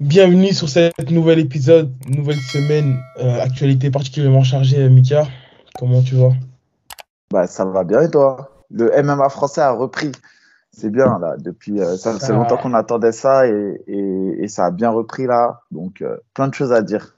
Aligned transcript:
Bienvenue 0.00 0.54
sur 0.54 0.70
cet 0.70 1.10
nouvel 1.10 1.38
épisode, 1.40 1.92
nouvelle 2.08 2.38
semaine, 2.38 2.96
euh, 3.18 3.38
actualité 3.38 3.90
particulièrement 3.90 4.42
chargée, 4.42 4.88
Mika. 4.88 5.28
Comment 5.78 6.00
tu 6.00 6.14
vas? 6.14 6.32
Bah 7.30 7.46
ça 7.46 7.66
va 7.66 7.84
bien 7.84 8.00
et 8.00 8.10
toi? 8.10 8.64
Le 8.70 8.90
MMA 9.02 9.28
français 9.28 9.60
a 9.60 9.72
repris. 9.72 10.10
C'est 10.72 10.88
bien 10.88 11.18
là, 11.18 11.34
depuis 11.38 11.82
euh, 11.82 11.98
ça 11.98 12.18
fait 12.18 12.32
longtemps 12.32 12.56
qu'on 12.56 12.72
attendait 12.72 13.12
ça 13.12 13.46
et, 13.46 13.82
et, 13.88 14.48
ça 14.48 14.64
a 14.64 14.70
bien 14.70 14.88
repris 14.88 15.26
là. 15.26 15.60
Donc 15.70 16.00
euh, 16.00 16.16
plein 16.32 16.48
de 16.48 16.54
choses 16.54 16.72
à 16.72 16.80
dire. 16.80 17.14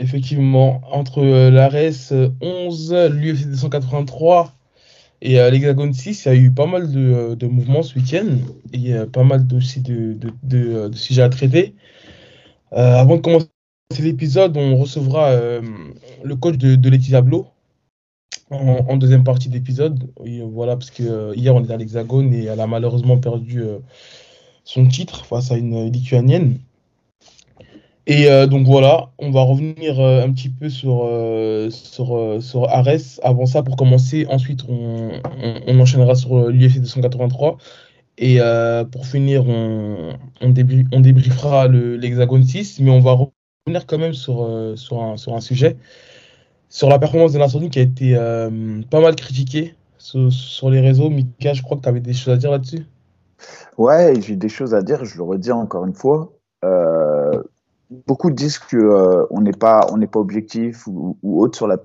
Effectivement, 0.00 0.80
entre 0.90 1.22
l'ARES 1.50 2.14
11, 2.40 2.94
l'UFC 3.10 3.50
283 3.50 4.52
et 5.20 5.34
l'Hexagone 5.34 5.92
6, 5.92 6.24
il 6.24 6.28
y 6.28 6.30
a 6.30 6.34
eu 6.34 6.50
pas 6.50 6.66
mal 6.66 6.90
de, 6.90 7.34
de 7.34 7.46
mouvements 7.46 7.82
ce 7.82 7.94
week-end 7.96 8.38
et 8.72 8.94
pas 9.12 9.22
mal 9.22 9.46
aussi 9.54 9.82
de, 9.82 10.14
de, 10.14 10.88
de, 10.88 10.96
sujets 10.96 11.20
à 11.20 11.28
traiter. 11.28 11.74
Euh, 12.74 12.96
avant 12.96 13.16
de 13.16 13.20
commencer 13.20 13.48
l'épisode, 14.00 14.56
on 14.56 14.76
recevra 14.76 15.28
euh, 15.30 15.60
le 16.24 16.36
coach 16.36 16.56
de, 16.56 16.74
de 16.74 16.90
Laetitia 16.90 17.22
en, 18.50 18.96
deuxième 18.96 19.24
partie 19.24 19.48
d'épisode. 19.48 20.10
Voilà, 20.52 20.76
parce 20.76 20.90
que 20.90 21.02
euh, 21.02 21.32
hier 21.36 21.54
on 21.54 21.62
était 21.62 21.72
à 21.72 21.76
l'Hexagone 21.76 22.32
et 22.32 22.44
elle 22.44 22.60
a 22.60 22.66
malheureusement 22.66 23.18
perdu 23.18 23.62
son 24.64 24.86
titre 24.86 25.24
face 25.24 25.50
à 25.50 25.56
une 25.56 25.90
lituanienne. 25.90 26.58
Et 28.06 28.26
donc 28.48 28.66
voilà, 28.66 29.10
on 29.18 29.30
va 29.30 29.42
revenir 29.42 30.00
un 30.00 30.30
petit 30.32 30.48
peu 30.48 30.68
sur, 30.68 31.08
sur, 31.70 32.42
sur 32.42 32.68
Ares. 32.68 33.20
Avant 33.22 33.46
ça, 33.46 33.62
pour 33.62 33.76
commencer, 33.76 34.26
ensuite 34.28 34.64
on, 34.68 35.12
on 35.66 35.80
enchaînera 35.80 36.14
sur 36.14 36.48
l'UFC 36.48 36.80
283 36.80 37.58
et 38.18 38.40
euh, 38.40 38.84
pour 38.84 39.06
finir, 39.06 39.48
on, 39.48 40.16
on, 40.40 40.50
débriefera 40.50 41.68
l'hexagone 41.68 42.42
6, 42.42 42.80
mais 42.80 42.90
on 42.90 43.00
va 43.00 43.12
revenir 43.66 43.86
quand 43.86 43.98
même 43.98 44.12
sur, 44.12 44.44
euh, 44.44 44.76
sur, 44.76 45.02
un, 45.02 45.40
sujet, 45.40 45.76
sur 46.68 46.88
la 46.88 46.98
performance 46.98 47.32
de 47.32 47.38
Nassourdine 47.38 47.70
qui 47.70 47.78
a 47.78 47.82
été 47.82 48.14
euh, 48.16 48.82
pas 48.90 49.00
mal 49.00 49.16
critiquée 49.16 49.74
sur, 49.98 50.70
les 50.70 50.80
réseaux. 50.80 51.08
Mika, 51.08 51.54
je 51.54 51.62
crois 51.62 51.78
que 51.78 51.82
tu 51.82 51.88
avais 51.88 52.00
des 52.00 52.12
choses 52.12 52.34
à 52.34 52.36
dire 52.36 52.50
là-dessus. 52.50 52.86
Ouais, 53.78 54.14
j'ai 54.20 54.36
des 54.36 54.48
choses 54.48 54.74
à 54.74 54.82
dire, 54.82 55.04
je 55.04 55.16
le 55.16 55.22
redis 55.22 55.52
encore 55.52 55.86
une 55.86 55.94
fois. 55.94 56.32
beaucoup 58.06 58.30
disent 58.30 58.58
qu'on 58.58 59.26
on 59.30 59.40
n'est 59.40 59.52
pas, 59.52 59.86
objectif 60.14 60.86
ou, 60.86 61.16
ou, 61.22 61.42
autre 61.42 61.56
sur 61.56 61.66
la, 61.66 61.78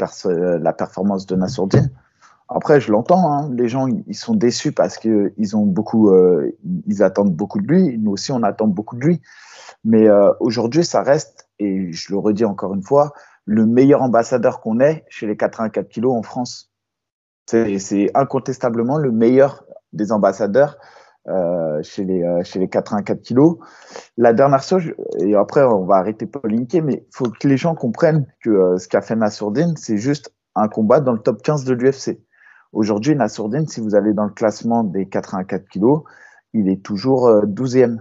la 0.58 0.74
performance 0.74 1.26
de 1.26 1.36
Nassourdine. 1.38 1.90
Après, 2.50 2.80
je 2.80 2.92
l'entends, 2.92 3.32
hein, 3.32 3.50
les 3.54 3.68
gens 3.68 3.88
ils 3.88 4.16
sont 4.16 4.34
déçus 4.34 4.72
parce 4.72 4.98
que 4.98 5.34
ils 5.38 5.58
ont 5.58 5.66
beaucoup, 5.66 6.10
euh, 6.12 6.56
ils 6.88 7.04
attendent 7.04 7.34
beaucoup 7.34 7.60
de 7.60 7.68
lui. 7.68 7.98
Nous 7.98 8.12
aussi, 8.12 8.32
on 8.32 8.44
attend 8.44 8.68
beaucoup 8.68 8.96
de 8.96 9.06
lui. 9.06 9.22
Mais 9.84 10.08
euh, 10.08 10.32
aujourd'hui, 10.40 10.86
ça 10.86 11.02
reste, 11.04 11.50
et 11.60 11.92
je 11.92 12.12
le 12.12 12.18
redis 12.18 12.46
encore 12.46 12.74
une 12.74 12.84
fois, 12.84 13.14
le 13.46 13.66
meilleur 13.66 14.02
ambassadeur 14.02 14.62
qu'on 14.62 14.80
ait 14.80 15.06
chez 15.10 15.28
les 15.28 15.38
84 15.38 15.88
kilos 15.90 16.16
en 16.16 16.22
France. 16.22 16.72
C'est 17.48 18.12
incontestablement 18.14 18.98
le 18.98 19.12
meilleur 19.12 19.66
des 19.94 20.12
ambassadeurs 20.12 20.78
euh, 21.30 21.82
chez, 21.84 22.06
les, 22.06 22.24
euh, 22.24 22.42
chez 22.44 22.58
les 22.58 22.70
84 22.70 23.22
kilos. 23.22 23.58
La 24.16 24.32
dernière 24.32 24.64
chose, 24.64 24.84
et 25.20 25.36
après 25.36 25.62
on 25.62 25.86
va 25.86 25.96
arrêter 25.96 26.26
polémiquer, 26.26 26.80
mais 26.80 27.06
il 27.06 27.16
faut 27.16 27.30
que 27.30 27.50
les 27.50 27.58
gens 27.58 27.76
comprennent 27.76 28.26
que 28.42 28.50
euh, 28.50 28.78
ce 28.78 28.88
qu'a 28.88 29.02
fait 29.02 29.18
Nassourdine, 29.18 29.76
c'est 29.76 29.98
juste 29.98 30.34
un 30.56 30.70
combat 30.70 31.02
dans 31.02 31.12
le 31.12 31.20
top 31.20 31.42
15 31.42 31.66
de 31.66 31.74
l'UFC. 31.74 32.22
Aujourd'hui, 32.78 33.16
Nassourdine, 33.16 33.66
si 33.66 33.82
vous 33.82 33.96
allez 33.96 34.14
dans 34.14 34.26
le 34.26 34.30
classement 34.30 34.84
des 34.84 35.08
84 35.08 35.68
kilos, 35.68 36.04
il 36.54 36.70
est 36.70 36.84
toujours 36.84 37.28
12e. 37.28 37.96
Euh, 37.96 37.98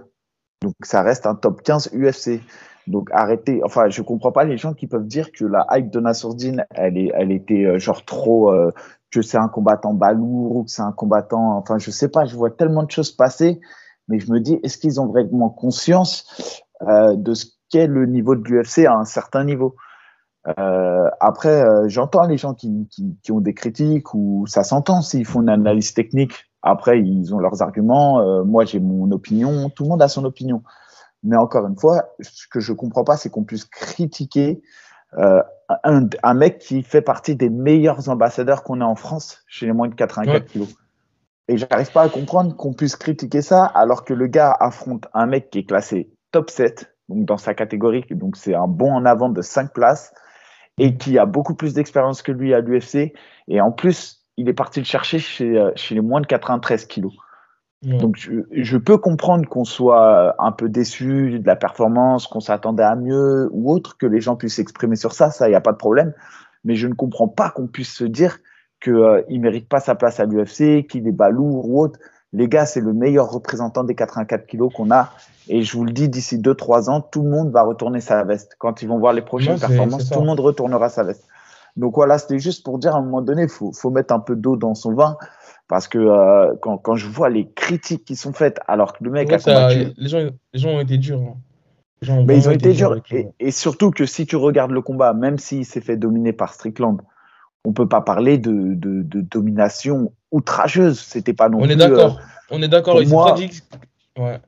Donc 0.61 0.75
ça 0.83 1.01
reste 1.01 1.25
un 1.25 1.35
top 1.35 1.63
15 1.63 1.93
UFC. 1.95 2.43
Donc 2.87 3.09
arrêtez. 3.11 3.63
Enfin, 3.65 3.89
je 3.89 4.03
comprends 4.03 4.33
pas 4.33 4.45
les 4.45 4.59
gens 4.59 4.75
qui 4.75 4.87
peuvent 4.87 5.07
dire 5.07 5.33
que 5.33 5.47
la 5.47 5.67
hype 5.71 5.89
de 5.89 5.99
Nassourdine, 5.99 6.67
elle, 6.73 6.99
est, 6.99 7.11
elle 7.15 7.33
était 7.33 7.65
euh, 7.65 7.79
genre 7.79 8.05
trop, 8.05 8.53
euh, 8.53 8.71
que 9.11 9.23
c'est 9.23 9.39
un 9.39 9.49
combattant 9.49 9.95
balourd 9.95 10.57
ou 10.57 10.65
que 10.65 10.71
c'est 10.71 10.83
un 10.83 10.93
combattant. 10.93 11.57
Enfin, 11.57 11.79
je 11.79 11.91
sais 11.91 12.09
pas, 12.09 12.27
je 12.27 12.37
vois 12.37 12.51
tellement 12.51 12.83
de 12.83 12.91
choses 12.91 13.13
passer, 13.13 13.63
mais 14.09 14.19
je 14.19 14.31
me 14.31 14.41
dis, 14.41 14.61
est-ce 14.63 14.77
qu'ils 14.77 15.01
ont 15.01 15.07
vraiment 15.07 15.49
conscience 15.49 16.63
de 16.83 17.33
ce 17.33 17.47
qu'est 17.71 17.87
le 17.87 18.05
niveau 18.05 18.37
de 18.37 18.45
l'UFC 18.47 18.85
à 18.85 18.93
un 18.93 19.07
certain 19.07 19.43
niveau? 19.43 19.75
Euh, 20.59 21.11
après, 21.21 21.63
euh, 21.63 21.89
j'entends 21.89 22.27
les 22.27 22.37
gens 22.37 22.55
qui, 22.55 22.87
qui, 22.89 23.17
qui, 23.23 23.33
ont 23.33 23.41
des 23.41 23.55
critiques 23.55 24.15
ou 24.15 24.47
ça 24.47 24.63
s'entend 24.63 25.03
s'ils 25.03 25.25
font 25.25 25.43
une 25.43 25.49
analyse 25.49 25.93
technique. 25.93 26.47
Après, 26.63 27.01
ils 27.01 27.35
ont 27.35 27.39
leurs 27.39 27.63
arguments. 27.63 28.21
Euh, 28.21 28.45
moi, 28.45 28.65
j'ai 28.65 28.81
mon 28.81 29.11
opinion. 29.11 29.71
Tout 29.71 29.85
le 29.85 29.91
monde 29.91 30.03
a 30.03 30.09
son 30.09 30.25
opinion. 30.25 30.63
Mais 31.23 31.37
encore 31.37 31.67
une 31.67 31.77
fois, 31.77 32.15
ce 32.21 32.47
que 32.49 32.61
je 32.61 32.73
comprends 32.73 33.05
pas, 33.05 33.17
c'est 33.17 33.31
qu'on 33.31 33.45
puisse 33.45 33.65
critiquer 33.65 34.63
un, 35.13 36.09
un, 36.23 36.35
mec 36.35 36.59
qui 36.59 36.83
fait 36.83 37.01
partie 37.01 37.35
des 37.35 37.49
meilleurs 37.49 38.09
ambassadeurs 38.09 38.63
qu'on 38.63 38.81
a 38.81 38.85
en 38.85 38.97
France 38.97 39.43
chez 39.47 39.67
les 39.67 39.73
moins 39.73 39.89
de 39.89 39.95
84 39.95 40.45
kg 40.45 40.51
kilos. 40.51 40.75
Et 41.49 41.57
j'arrive 41.57 41.91
pas 41.91 42.03
à 42.03 42.09
comprendre 42.09 42.55
qu'on 42.55 42.75
puisse 42.75 42.97
critiquer 42.97 43.41
ça 43.41 43.65
alors 43.65 44.05
que 44.05 44.13
le 44.13 44.27
gars 44.27 44.55
affronte 44.59 45.07
un 45.15 45.27
mec 45.27 45.51
qui 45.51 45.61
est 45.61 45.65
classé 45.65 46.11
top 46.33 46.51
7, 46.51 46.95
donc 47.09 47.25
dans 47.25 47.39
sa 47.39 47.55
catégorie, 47.55 48.05
donc 48.11 48.37
c'est 48.37 48.55
un 48.55 48.67
bon 48.67 48.93
en 48.93 49.07
avant 49.07 49.29
de 49.29 49.41
5 49.41 49.73
places 49.73 50.13
et 50.79 50.97
qui 50.97 51.19
a 51.19 51.27
beaucoup 51.27 51.55
plus 51.55 51.75
d'expérience 51.75 52.23
que 52.23 52.33
lui 52.33 52.55
à 52.55 52.61
l'UFC. 52.61 53.13
Et 53.49 53.61
en 53.61 53.73
plus, 53.73 54.27
il 54.37 54.49
est 54.49 54.55
parti 54.55 54.81
le 54.81 54.85
chercher 54.85 55.19
chez, 55.19 55.59
euh, 55.59 55.71
chez 55.75 55.95
les 55.95 56.01
moins 56.01 56.21
de 56.21 56.27
93 56.27 56.87
kilos. 56.87 57.13
Donc, 57.83 58.17
je, 58.17 58.41
je, 58.51 58.79
peux 58.79 58.99
comprendre 58.99 59.47
qu'on 59.49 59.65
soit 59.65 60.35
un 60.43 60.51
peu 60.51 60.69
déçu 60.69 61.39
de 61.39 61.47
la 61.47 61.55
performance, 61.55 62.27
qu'on 62.27 62.41
s'attendait 62.41 62.83
à 62.83 62.97
mieux 62.97 63.49
ou 63.53 63.71
autre, 63.71 63.97
que 63.97 64.07
les 64.07 64.21
gens 64.21 64.35
puissent 64.35 64.57
s'exprimer 64.57 64.97
sur 64.97 65.13
ça, 65.13 65.31
ça, 65.31 65.47
il 65.47 65.51
n'y 65.51 65.57
a 65.57 65.61
pas 65.61 65.73
de 65.73 65.77
problème. 65.77 66.13
Mais 66.65 66.75
je 66.75 66.89
ne 66.89 66.95
comprends 66.95 67.29
pas 67.29 67.51
qu'on 67.51 67.69
puisse 67.69 67.95
se 67.95 68.05
dire 68.05 68.39
qu'il 68.83 68.95
euh, 68.95 69.23
ne 69.31 69.39
mérite 69.39 69.69
pas 69.69 69.79
sa 69.79 69.95
place 69.95 70.19
à 70.19 70.25
l'UFC, 70.25 70.87
qu'il 70.89 71.07
est 71.07 71.13
bas 71.13 71.29
lourd 71.31 71.69
ou 71.69 71.81
autre. 71.81 72.01
Les 72.37 72.49
gars, 72.49 72.67
c'est 72.67 72.83
le 72.83 72.93
meilleur 72.93 73.31
représentant 73.31 73.83
des 73.83 73.95
84 73.95 74.47
kilos 74.47 74.71
qu'on 74.75 74.91
a. 74.91 75.11
Et 75.49 75.63
je 75.63 75.75
vous 75.75 75.87
le 75.87 75.93
dis, 75.93 76.11
d'ici 76.11 76.37
2-3 76.37 76.91
ans, 76.91 77.01
tout 77.01 77.23
le 77.23 77.31
monde 77.31 77.51
va 77.51 77.63
retourner 77.63 78.03
sa 78.03 78.25
veste. 78.25 78.57
Quand 78.59 78.83
ils 78.83 78.89
vont 78.89 78.99
voir 78.99 79.15
les 79.15 79.23
prochaines 79.23 79.59
performances, 79.59 80.11
tout 80.11 80.21
le 80.21 80.27
monde 80.27 80.41
retournera 80.41 80.91
sa 80.91 81.03
veste. 81.03 81.25
Donc 81.77 81.95
voilà, 81.95 82.19
c'était 82.19 82.39
juste 82.39 82.63
pour 82.63 82.79
dire 82.79 82.95
à 82.95 82.99
un 82.99 83.03
moment 83.03 83.23
donné, 83.23 83.45
il 83.45 83.49
faut, 83.49 83.73
faut, 83.73 83.89
mettre 83.89 84.13
un 84.13 84.21
peu 84.21 84.37
d'eau 84.37 84.57
dans 84.57 84.75
son 84.75 84.93
vin. 84.93 85.17
Parce 85.67 85.89
que 85.89 85.99
euh, 85.99 86.55
quand, 86.61 86.77
quand, 86.77 86.95
je 86.95 87.09
vois 87.09 87.31
les 87.31 87.49
critiques 87.53 88.05
qui 88.05 88.17
sont 88.17 88.35
faites, 88.35 88.61
alors 88.69 88.93
que 88.93 89.03
le 89.03 89.11
mec 89.11 89.33
a 89.33 89.39
combattu... 89.39 89.95
les, 89.97 90.09
gens, 90.09 90.19
les 90.53 90.61
gens 90.61 90.71
ont 90.71 90.81
été 90.81 90.99
durs. 90.99 91.23
Hein. 91.23 92.25
Mais 92.27 92.37
ils 92.37 92.49
ont 92.49 92.53
été, 92.53 92.75
durs. 92.75 93.01
et, 93.11 93.29
et, 93.41 93.51
surtout 93.51 93.91
que 93.91 94.05
si 94.05 94.27
tu 94.27 94.37
regardes 94.37 94.73
le 94.73 94.83
combat, 94.83 95.15
même 95.15 95.39
s'il 95.39 95.65
s'est 95.65 95.81
fait 95.81 95.97
dominer 95.97 96.35
par 96.35 96.53
Strickland, 96.53 97.01
on 97.65 97.73
peut 97.73 97.89
pas 97.89 98.03
parler 98.03 98.37
de, 98.39 98.75
de, 98.75 99.03
de 99.03 99.21
domination 99.23 100.13
outrageuse. 100.37 101.01
C'était 101.01 101.33
pas 101.33 101.49
non 101.49 101.59
on 101.59 101.63
plus. 101.63 101.73
Est 101.73 101.77
d'accord. 101.77 102.19
Euh, 102.19 102.23
on 102.51 102.63
est 102.63 102.69
d'accord. 102.69 102.97
Pour, 102.97 103.09
moi, 103.09 103.37
ouais. 104.19 104.41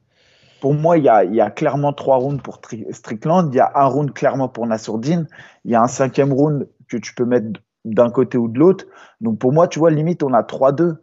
pour 0.61 0.75
moi, 0.75 0.99
il 0.99 1.05
y 1.05 1.09
a, 1.09 1.25
y 1.25 1.41
a, 1.41 1.51
clairement 1.51 1.93
trois 1.93 2.17
rounds 2.17 2.43
pour 2.43 2.61
Strickland. 2.91 3.51
Il 3.53 3.57
y 3.57 3.61
a 3.61 3.73
un 3.75 3.87
round 3.87 4.13
clairement 4.13 4.49
pour 4.49 4.67
Nassourdine. 4.67 5.27
Il 5.65 5.73
y 5.73 5.75
a 5.75 5.83
un 5.83 5.89
cinquième 5.89 6.33
round 6.33 6.69
que 6.89 6.97
tu 6.97 7.15
peux 7.15 7.25
mettre 7.25 7.61
d'un 7.85 8.11
côté 8.11 8.39
ou 8.39 8.49
de 8.49 8.59
l'autre. 8.59 8.87
Donc 9.21 9.39
pour 9.39 9.53
moi, 9.53 9.69
tu 9.69 9.79
vois, 9.79 9.91
limite, 9.91 10.23
on 10.23 10.33
a 10.33 10.43
3-2. 10.43 10.97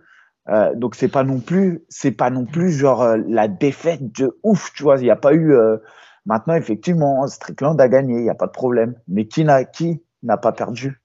Euh, 0.47 0.75
donc 0.75 0.95
c'est 0.95 1.07
pas 1.07 1.23
non 1.23 1.39
plus, 1.39 1.83
c'est 1.89 2.11
pas 2.11 2.29
non 2.29 2.45
plus 2.45 2.71
genre 2.71 3.01
euh, 3.01 3.17
la 3.27 3.47
défaite 3.47 4.11
de 4.19 4.37
ouf, 4.43 4.71
tu 4.73 4.83
vois. 4.83 4.97
Il 4.97 5.03
n'y 5.03 5.09
a 5.09 5.15
pas 5.15 5.33
eu. 5.33 5.53
Euh, 5.53 5.77
maintenant, 6.25 6.53
effectivement, 6.53 7.25
Strickland 7.27 7.79
a 7.81 7.87
gagné, 7.87 8.15
il 8.15 8.23
n'y 8.23 8.29
a 8.29 8.35
pas 8.35 8.47
de 8.47 8.51
problème. 8.51 8.95
Mais 9.07 9.25
qui 9.25 9.43
n'a 9.43 9.65
qui 9.65 10.03
n'a 10.21 10.37
pas 10.37 10.51
perdu? 10.51 11.01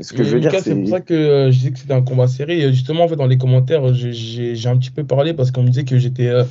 Ce 0.00 0.12
que 0.12 0.24
je 0.24 0.30
veux 0.30 0.40
dire, 0.40 0.52
c'est 0.60 0.74
pour 0.74 0.88
ça 0.88 1.00
que 1.00 1.14
euh, 1.14 1.50
je 1.50 1.58
disais 1.58 1.70
que 1.70 1.78
c'était 1.78 1.94
un 1.94 2.02
combat 2.02 2.28
serré. 2.28 2.72
Justement, 2.72 3.04
en 3.04 3.08
fait, 3.08 3.16
dans 3.16 3.26
les 3.26 3.38
commentaires, 3.38 3.94
j'ai 3.94 4.68
un 4.68 4.76
petit 4.76 4.90
peu 4.90 5.04
parlé 5.04 5.32
parce 5.34 5.50
qu'on 5.50 5.62
me 5.62 5.68
disait 5.68 5.84
que 5.84 5.98
j'étais 5.98 6.28
euh, 6.28 6.44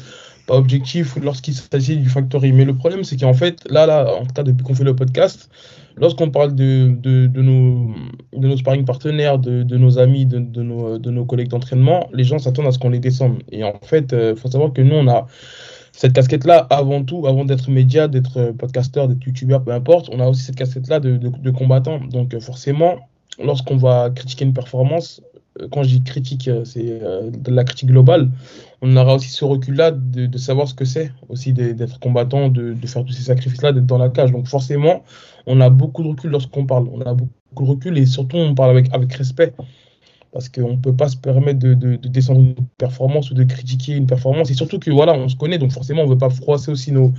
pas 0.47 0.55
objectif 0.55 1.15
lorsqu'il 1.21 1.53
s'agit 1.53 1.97
du 1.97 2.09
factory. 2.09 2.51
Mais 2.51 2.65
le 2.65 2.75
problème, 2.75 3.03
c'est 3.03 3.17
qu'en 3.17 3.33
fait, 3.33 3.59
là, 3.69 3.85
là, 3.85 4.15
en 4.15 4.25
tout 4.25 4.33
cas, 4.33 4.43
depuis 4.43 4.63
qu'on 4.63 4.73
fait 4.73 4.83
le 4.83 4.95
podcast, 4.95 5.49
lorsqu'on 5.97 6.29
parle 6.29 6.55
de, 6.55 6.89
de, 7.01 7.27
de, 7.27 7.41
nos, 7.41 7.93
de 8.33 8.47
nos 8.47 8.57
sparring 8.57 8.85
partenaires, 8.85 9.39
de, 9.39 9.63
de 9.63 9.77
nos 9.77 9.97
amis, 9.97 10.25
de, 10.25 10.39
de, 10.39 10.61
nos, 10.61 10.97
de 10.97 11.11
nos 11.11 11.25
collègues 11.25 11.49
d'entraînement, 11.49 12.09
les 12.13 12.23
gens 12.23 12.39
s'attendent 12.39 12.67
à 12.67 12.71
ce 12.71 12.79
qu'on 12.79 12.89
les 12.89 12.99
descende. 12.99 13.43
Et 13.51 13.63
en 13.63 13.79
fait, 13.81 14.09
il 14.11 14.17
euh, 14.17 14.35
faut 14.35 14.49
savoir 14.49 14.73
que 14.73 14.81
nous, 14.81 14.95
on 14.95 15.07
a 15.07 15.27
cette 15.91 16.11
casquette-là, 16.13 16.67
avant 16.69 17.03
tout, 17.03 17.25
avant 17.25 17.45
d'être 17.45 17.69
média, 17.69 18.09
d'être 18.09 18.51
podcasteur, 18.57 19.07
d'être 19.07 19.23
youtubeur, 19.25 19.63
peu 19.63 19.71
importe, 19.71 20.09
on 20.11 20.19
a 20.19 20.27
aussi 20.27 20.41
cette 20.41 20.57
casquette-là 20.57 20.99
de, 20.99 21.15
de, 21.15 21.29
de 21.29 21.51
combattant. 21.51 21.99
Donc, 22.11 22.37
forcément, 22.39 22.95
lorsqu'on 23.39 23.77
va 23.77 24.09
critiquer 24.09 24.45
une 24.45 24.53
performance, 24.53 25.21
euh, 25.61 25.67
quand 25.71 25.83
je 25.83 25.89
dis 25.89 26.03
critique, 26.03 26.47
euh, 26.47 26.65
c'est 26.65 26.99
euh, 27.01 27.29
de 27.29 27.51
la 27.51 27.63
critique 27.63 27.89
globale, 27.89 28.29
on 28.81 28.95
aura 28.97 29.15
aussi 29.15 29.29
ce 29.29 29.45
recul-là 29.45 29.91
de, 29.91 30.37
savoir 30.37 30.67
ce 30.67 30.73
que 30.73 30.85
c'est 30.85 31.11
aussi 31.29 31.53
d'être 31.53 31.99
combattant, 31.99 32.49
de, 32.49 32.75
faire 32.85 33.03
tous 33.03 33.13
ces 33.13 33.23
sacrifices-là, 33.23 33.71
d'être 33.71 33.85
dans 33.85 33.97
la 33.97 34.09
cage. 34.09 34.31
Donc 34.31 34.47
forcément, 34.47 35.03
on 35.47 35.61
a 35.61 35.69
beaucoup 35.69 36.03
de 36.03 36.09
recul 36.09 36.31
lorsqu'on 36.31 36.65
parle. 36.65 36.87
On 36.91 37.01
a 37.01 37.13
beaucoup 37.13 37.63
de 37.63 37.69
recul 37.69 37.97
et 37.97 38.05
surtout 38.05 38.37
on 38.37 38.53
parle 38.53 38.71
avec, 38.71 38.93
avec 38.93 39.13
respect. 39.13 39.53
Parce 40.35 40.49
qu'on 40.49 40.71
ne 40.73 40.75
peut 40.75 40.93
pas 40.93 41.07
se 41.07 41.15
permettre 41.15 41.59
de, 41.59 41.95
descendre 41.95 42.41
une 42.41 42.55
performance 42.77 43.31
ou 43.31 43.33
de 43.33 43.45
critiquer 43.45 43.93
une 43.93 44.05
performance. 44.05 44.51
Et 44.51 44.53
surtout 44.53 44.79
que 44.79 44.91
voilà, 44.91 45.13
on 45.13 45.29
se 45.29 45.37
connaît, 45.37 45.57
donc 45.57 45.71
forcément, 45.71 46.01
on 46.01 46.07
ne 46.07 46.09
veut 46.09 46.17
pas 46.17 46.29
froisser 46.29 46.69
aussi 46.69 46.91
nos, 46.91 47.13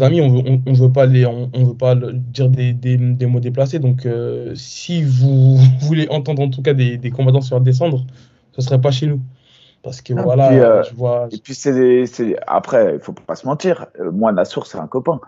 amis, 0.00 0.22
on 0.22 0.30
ne 0.30 0.58
on, 0.64 0.72
veut 0.72 0.90
pas, 0.90 1.04
les, 1.04 1.26
on, 1.26 1.50
veut 1.52 1.76
pas 1.76 1.94
dire 1.94 2.48
des, 2.48 3.26
mots 3.26 3.40
déplacés. 3.40 3.80
Donc, 3.80 4.06
euh, 4.06 4.54
si 4.54 5.02
vous 5.02 5.58
voulez 5.80 6.08
entendre 6.08 6.40
en 6.40 6.48
tout 6.48 6.62
cas 6.62 6.72
des, 6.72 7.10
combattants 7.10 7.42
se 7.42 7.50
faire 7.50 7.60
descendre, 7.60 8.06
ce 8.52 8.62
ne 8.62 8.64
serait 8.64 8.80
pas 8.80 8.90
chez 8.90 9.08
nous. 9.08 9.20
Parce 9.82 10.00
que 10.00 10.14
voilà, 10.14 10.50
euh, 10.52 10.82
je 10.84 10.94
vois. 10.94 11.28
Et 11.32 11.36
puis, 11.36 11.54
c'est 11.54 12.06
après, 12.46 12.92
il 12.92 12.94
ne 12.94 12.98
faut 12.98 13.12
pas 13.12 13.36
se 13.36 13.46
mentir, 13.46 13.88
euh, 14.00 14.10
moi, 14.10 14.32
Nassour, 14.32 14.66
c'est 14.66 14.78
un 14.78 14.86
copain. 14.86 15.20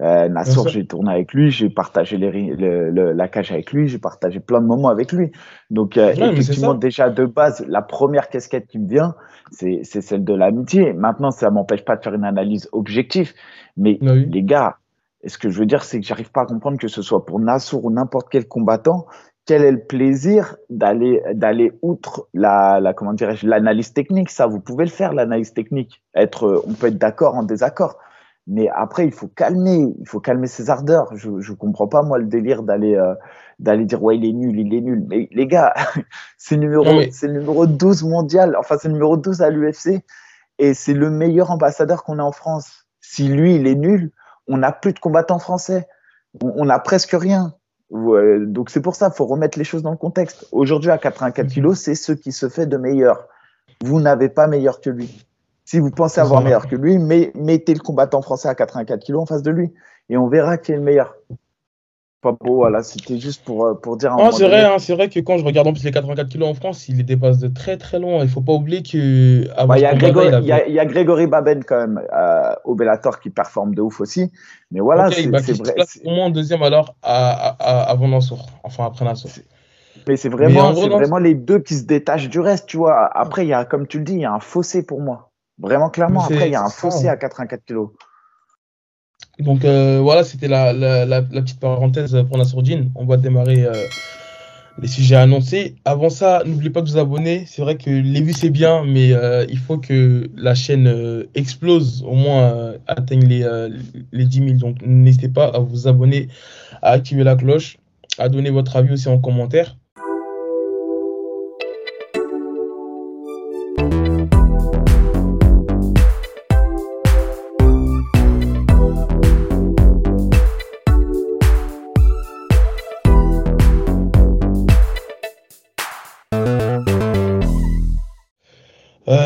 Euh, 0.00 0.28
Nassour, 0.28 0.68
j'ai 0.68 0.84
tourné 0.84 1.12
avec 1.12 1.32
lui, 1.32 1.52
j'ai 1.52 1.70
partagé 1.70 2.16
les, 2.16 2.90
la 2.90 3.28
cage 3.28 3.52
avec 3.52 3.72
lui, 3.72 3.86
j'ai 3.86 3.98
partagé 3.98 4.40
plein 4.40 4.60
de 4.60 4.66
moments 4.66 4.88
avec 4.88 5.12
lui. 5.12 5.30
Donc, 5.70 5.96
euh, 5.96 6.12
effectivement, 6.12 6.74
déjà 6.74 7.10
de 7.10 7.24
base, 7.26 7.64
la 7.68 7.80
première 7.80 8.28
casquette 8.28 8.66
qui 8.66 8.80
me 8.80 8.88
vient, 8.88 9.14
c'est 9.52 9.84
celle 9.84 10.24
de 10.24 10.34
l'amitié. 10.34 10.92
Maintenant, 10.92 11.30
ça 11.30 11.50
m'empêche 11.50 11.84
pas 11.84 11.96
de 11.96 12.02
faire 12.02 12.14
une 12.14 12.24
analyse 12.24 12.68
objective. 12.72 13.32
Mais 13.76 13.98
ah 14.02 14.14
les 14.14 14.42
gars, 14.42 14.78
ce 15.24 15.38
que 15.38 15.48
je 15.48 15.58
veux 15.60 15.66
dire, 15.66 15.84
c'est 15.84 16.00
que 16.00 16.06
j'arrive 16.06 16.32
pas 16.32 16.42
à 16.42 16.46
comprendre 16.46 16.78
que 16.78 16.88
ce 16.88 17.00
soit 17.00 17.24
pour 17.24 17.38
Nassour 17.38 17.84
ou 17.84 17.90
n'importe 17.90 18.28
quel 18.30 18.48
combattant, 18.48 19.06
quel 19.46 19.62
est 19.62 19.72
le 19.72 19.84
plaisir 19.84 20.56
d'aller 20.70 21.22
d'aller 21.34 21.72
outre 21.82 22.28
la, 22.34 22.80
la 22.80 22.94
comment 22.94 23.12
dirais-je 23.12 23.46
l'analyse 23.46 23.92
technique. 23.92 24.30
Ça, 24.30 24.46
vous 24.46 24.58
pouvez 24.58 24.84
le 24.84 24.90
faire, 24.90 25.12
l'analyse 25.12 25.52
technique. 25.52 26.02
Être, 26.16 26.64
on 26.66 26.72
peut 26.72 26.88
être 26.88 26.98
d'accord 26.98 27.36
en 27.36 27.44
désaccord. 27.44 27.98
Mais 28.46 28.68
après, 28.68 29.06
il 29.06 29.12
faut 29.12 29.28
calmer, 29.28 29.94
il 29.98 30.06
faut 30.06 30.20
calmer 30.20 30.46
ses 30.46 30.68
ardeurs. 30.68 31.16
Je 31.16 31.30
ne 31.30 31.56
comprends 31.56 31.88
pas, 31.88 32.02
moi, 32.02 32.18
le 32.18 32.26
délire 32.26 32.62
d'aller 32.62 32.94
euh, 32.94 33.14
d'aller 33.58 33.84
dire, 33.86 34.02
ouais, 34.02 34.18
il 34.18 34.24
est 34.24 34.32
nul, 34.32 34.58
il 34.58 34.74
est 34.74 34.80
nul. 34.80 35.04
Mais 35.08 35.28
les 35.32 35.46
gars, 35.46 35.72
c'est 36.38 36.56
numéro, 36.56 36.84
c'est 37.10 37.28
numéro 37.28 37.66
12 37.66 38.04
mondial, 38.04 38.56
enfin, 38.58 38.76
c'est 38.78 38.88
numéro 38.88 39.16
12 39.16 39.40
à 39.40 39.50
l'UFC. 39.50 40.04
Et 40.58 40.74
c'est 40.74 40.94
le 40.94 41.10
meilleur 41.10 41.50
ambassadeur 41.50 42.04
qu'on 42.04 42.18
a 42.18 42.22
en 42.22 42.32
France. 42.32 42.86
Si 43.00 43.28
lui, 43.28 43.56
il 43.56 43.66
est 43.66 43.74
nul, 43.74 44.12
on 44.46 44.58
n'a 44.58 44.72
plus 44.72 44.92
de 44.92 44.98
combattants 44.98 45.38
français. 45.38 45.88
On 46.40 46.64
n'a 46.64 46.78
presque 46.78 47.12
rien. 47.12 47.54
donc 47.90 48.70
c'est 48.70 48.80
pour 48.80 48.96
ça, 48.96 49.10
il 49.12 49.16
faut 49.16 49.26
remettre 49.26 49.58
les 49.58 49.64
choses 49.64 49.82
dans 49.82 49.90
le 49.90 49.96
contexte. 49.96 50.46
Aujourd'hui, 50.52 50.90
à 50.90 50.98
84 50.98 51.48
kilos, 51.48 51.80
c'est 51.80 51.94
ce 51.94 52.12
qui 52.12 52.32
se 52.32 52.48
fait 52.48 52.66
de 52.66 52.76
meilleur. 52.76 53.26
Vous 53.82 54.00
n'avez 54.00 54.28
pas 54.28 54.46
meilleur 54.46 54.80
que 54.80 54.90
lui. 54.90 55.26
Si 55.64 55.78
vous 55.78 55.90
pensez 55.90 56.20
avoir 56.20 56.42
meilleur 56.42 56.68
que 56.68 56.76
lui, 56.76 56.98
mettez 56.98 57.74
le 57.74 57.80
combattant 57.80 58.20
français 58.20 58.48
à 58.48 58.54
84 58.54 59.02
kilos 59.02 59.22
en 59.22 59.26
face 59.26 59.42
de 59.42 59.50
lui 59.50 59.72
et 60.10 60.16
on 60.16 60.28
verra 60.28 60.58
qui 60.58 60.72
est 60.72 60.76
le 60.76 60.82
meilleur. 60.82 61.14
Pas 62.20 62.32
beau, 62.32 62.56
voilà, 62.56 62.82
c'était 62.82 63.18
juste 63.18 63.44
pour, 63.44 63.66
euh, 63.66 63.74
pour 63.74 63.98
dire. 63.98 64.16
Non, 64.16 64.30
c'est 64.30 64.46
vrai, 64.46 64.62
hein, 64.64 64.78
c'est 64.78 64.94
vrai 64.94 65.10
que 65.10 65.20
quand 65.20 65.36
je 65.36 65.44
regarde 65.44 65.66
en 65.66 65.74
plus 65.74 65.84
les 65.84 65.90
84 65.90 66.26
kilos 66.30 66.48
en 66.48 66.54
France, 66.54 66.88
il 66.88 66.96
les 66.96 67.02
dépasse 67.02 67.38
de 67.38 67.48
très 67.48 67.76
très 67.76 67.98
loin. 67.98 68.22
Il 68.22 68.30
faut 68.30 68.40
pas 68.40 68.54
oublier 68.54 68.82
que. 68.82 69.44
Bah, 69.66 69.76
il 69.76 69.82
y, 69.82 70.78
a 70.78 70.84
Grégory 70.86 71.26
Baben 71.26 71.62
quand 71.64 71.76
même 71.76 72.00
euh, 72.14 72.54
au 72.64 72.74
Bellator 72.74 73.20
qui 73.20 73.28
performe 73.28 73.74
de 73.74 73.82
ouf 73.82 74.00
aussi. 74.00 74.32
Mais 74.70 74.80
voilà, 74.80 75.10
c'est 75.10 75.26
bah, 75.26 75.40
vrai. 75.40 75.74
Au 76.06 76.10
moins 76.12 76.30
deuxième 76.30 76.62
alors 76.62 76.94
avant 77.02 78.08
Nassour, 78.08 78.46
enfin 78.62 78.86
après 78.86 79.04
Nassour. 79.04 79.30
Mais 80.08 80.16
c'est 80.16 80.30
vraiment, 80.30 80.72
vraiment 80.72 81.18
les 81.18 81.34
deux 81.34 81.58
qui 81.58 81.74
se 81.74 81.84
détachent 81.84 82.30
du 82.30 82.40
reste, 82.40 82.66
tu 82.66 82.78
vois. 82.78 83.06
Après, 83.14 83.44
il 83.44 83.48
y 83.48 83.54
a, 83.54 83.66
comme 83.66 83.86
tu 83.86 83.98
le 83.98 84.04
dis, 84.04 84.14
il 84.14 84.20
y 84.20 84.24
a 84.24 84.32
un 84.32 84.40
fossé 84.40 84.84
pour 84.84 85.00
moi. 85.00 85.30
Vraiment, 85.58 85.90
clairement. 85.90 86.24
Après, 86.24 86.48
il 86.48 86.52
y 86.52 86.56
a 86.56 86.62
un 86.62 86.70
fossé 86.70 87.08
à 87.08 87.16
84 87.16 87.64
kilos. 87.64 87.90
Donc 89.38 89.64
euh, 89.64 90.00
voilà, 90.00 90.24
c'était 90.24 90.48
la, 90.48 90.72
la, 90.72 91.22
petite 91.22 91.58
parenthèse 91.58 92.16
pour 92.28 92.38
la 92.38 92.44
sourdine. 92.44 92.92
On 92.94 93.04
va 93.04 93.16
démarrer 93.16 93.64
euh, 93.64 93.72
les 94.78 94.86
sujets 94.86 95.16
annoncés. 95.16 95.76
Avant 95.84 96.08
ça, 96.08 96.42
n'oubliez 96.46 96.70
pas 96.70 96.82
de 96.82 96.88
vous 96.88 96.98
abonner. 96.98 97.44
C'est 97.46 97.62
vrai 97.62 97.76
que 97.76 97.90
les 97.90 98.20
vues 98.20 98.32
c'est 98.32 98.50
bien, 98.50 98.84
mais 98.84 99.12
euh, 99.12 99.44
il 99.48 99.58
faut 99.58 99.78
que 99.78 100.30
la 100.36 100.54
chaîne 100.54 101.26
explose, 101.34 102.04
au 102.04 102.14
moins 102.14 102.74
atteigne 102.86 103.26
les, 103.26 103.68
les 104.12 104.24
10 104.24 104.58
000. 104.58 104.58
Donc 104.58 104.76
n'hésitez 104.86 105.28
pas 105.28 105.46
à 105.46 105.58
vous 105.58 105.88
abonner, 105.88 106.28
à 106.82 106.90
activer 106.90 107.24
la 107.24 107.34
cloche, 107.34 107.78
à 108.18 108.28
donner 108.28 108.50
votre 108.50 108.76
avis 108.76 108.92
aussi 108.92 109.08
en 109.08 109.18
commentaire. 109.18 109.76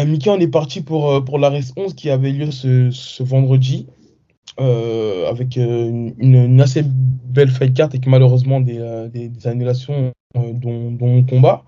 Mickey, 0.08 0.31
on 0.31 0.38
est 0.38 0.49
parti 0.49 0.81
pour, 0.81 1.10
euh, 1.10 1.20
pour 1.20 1.38
la 1.38 1.50
race 1.50 1.72
11 1.76 1.94
qui 1.94 2.10
avait 2.10 2.32
lieu 2.32 2.50
ce, 2.50 3.22
vendredi. 3.22 3.87
Euh, 4.60 5.31
avec 5.31 5.56
euh, 5.56 6.10
une, 6.19 6.60
assez 6.60 6.82
belle 6.82 7.49
fight 7.49 7.75
card 7.75 7.90
et 7.94 8.00
malheureusement 8.06 8.60
des, 8.60 8.81
annulations 9.44 10.12
dont, 10.34 10.90
dont, 10.90 11.22
combat. 11.22 11.62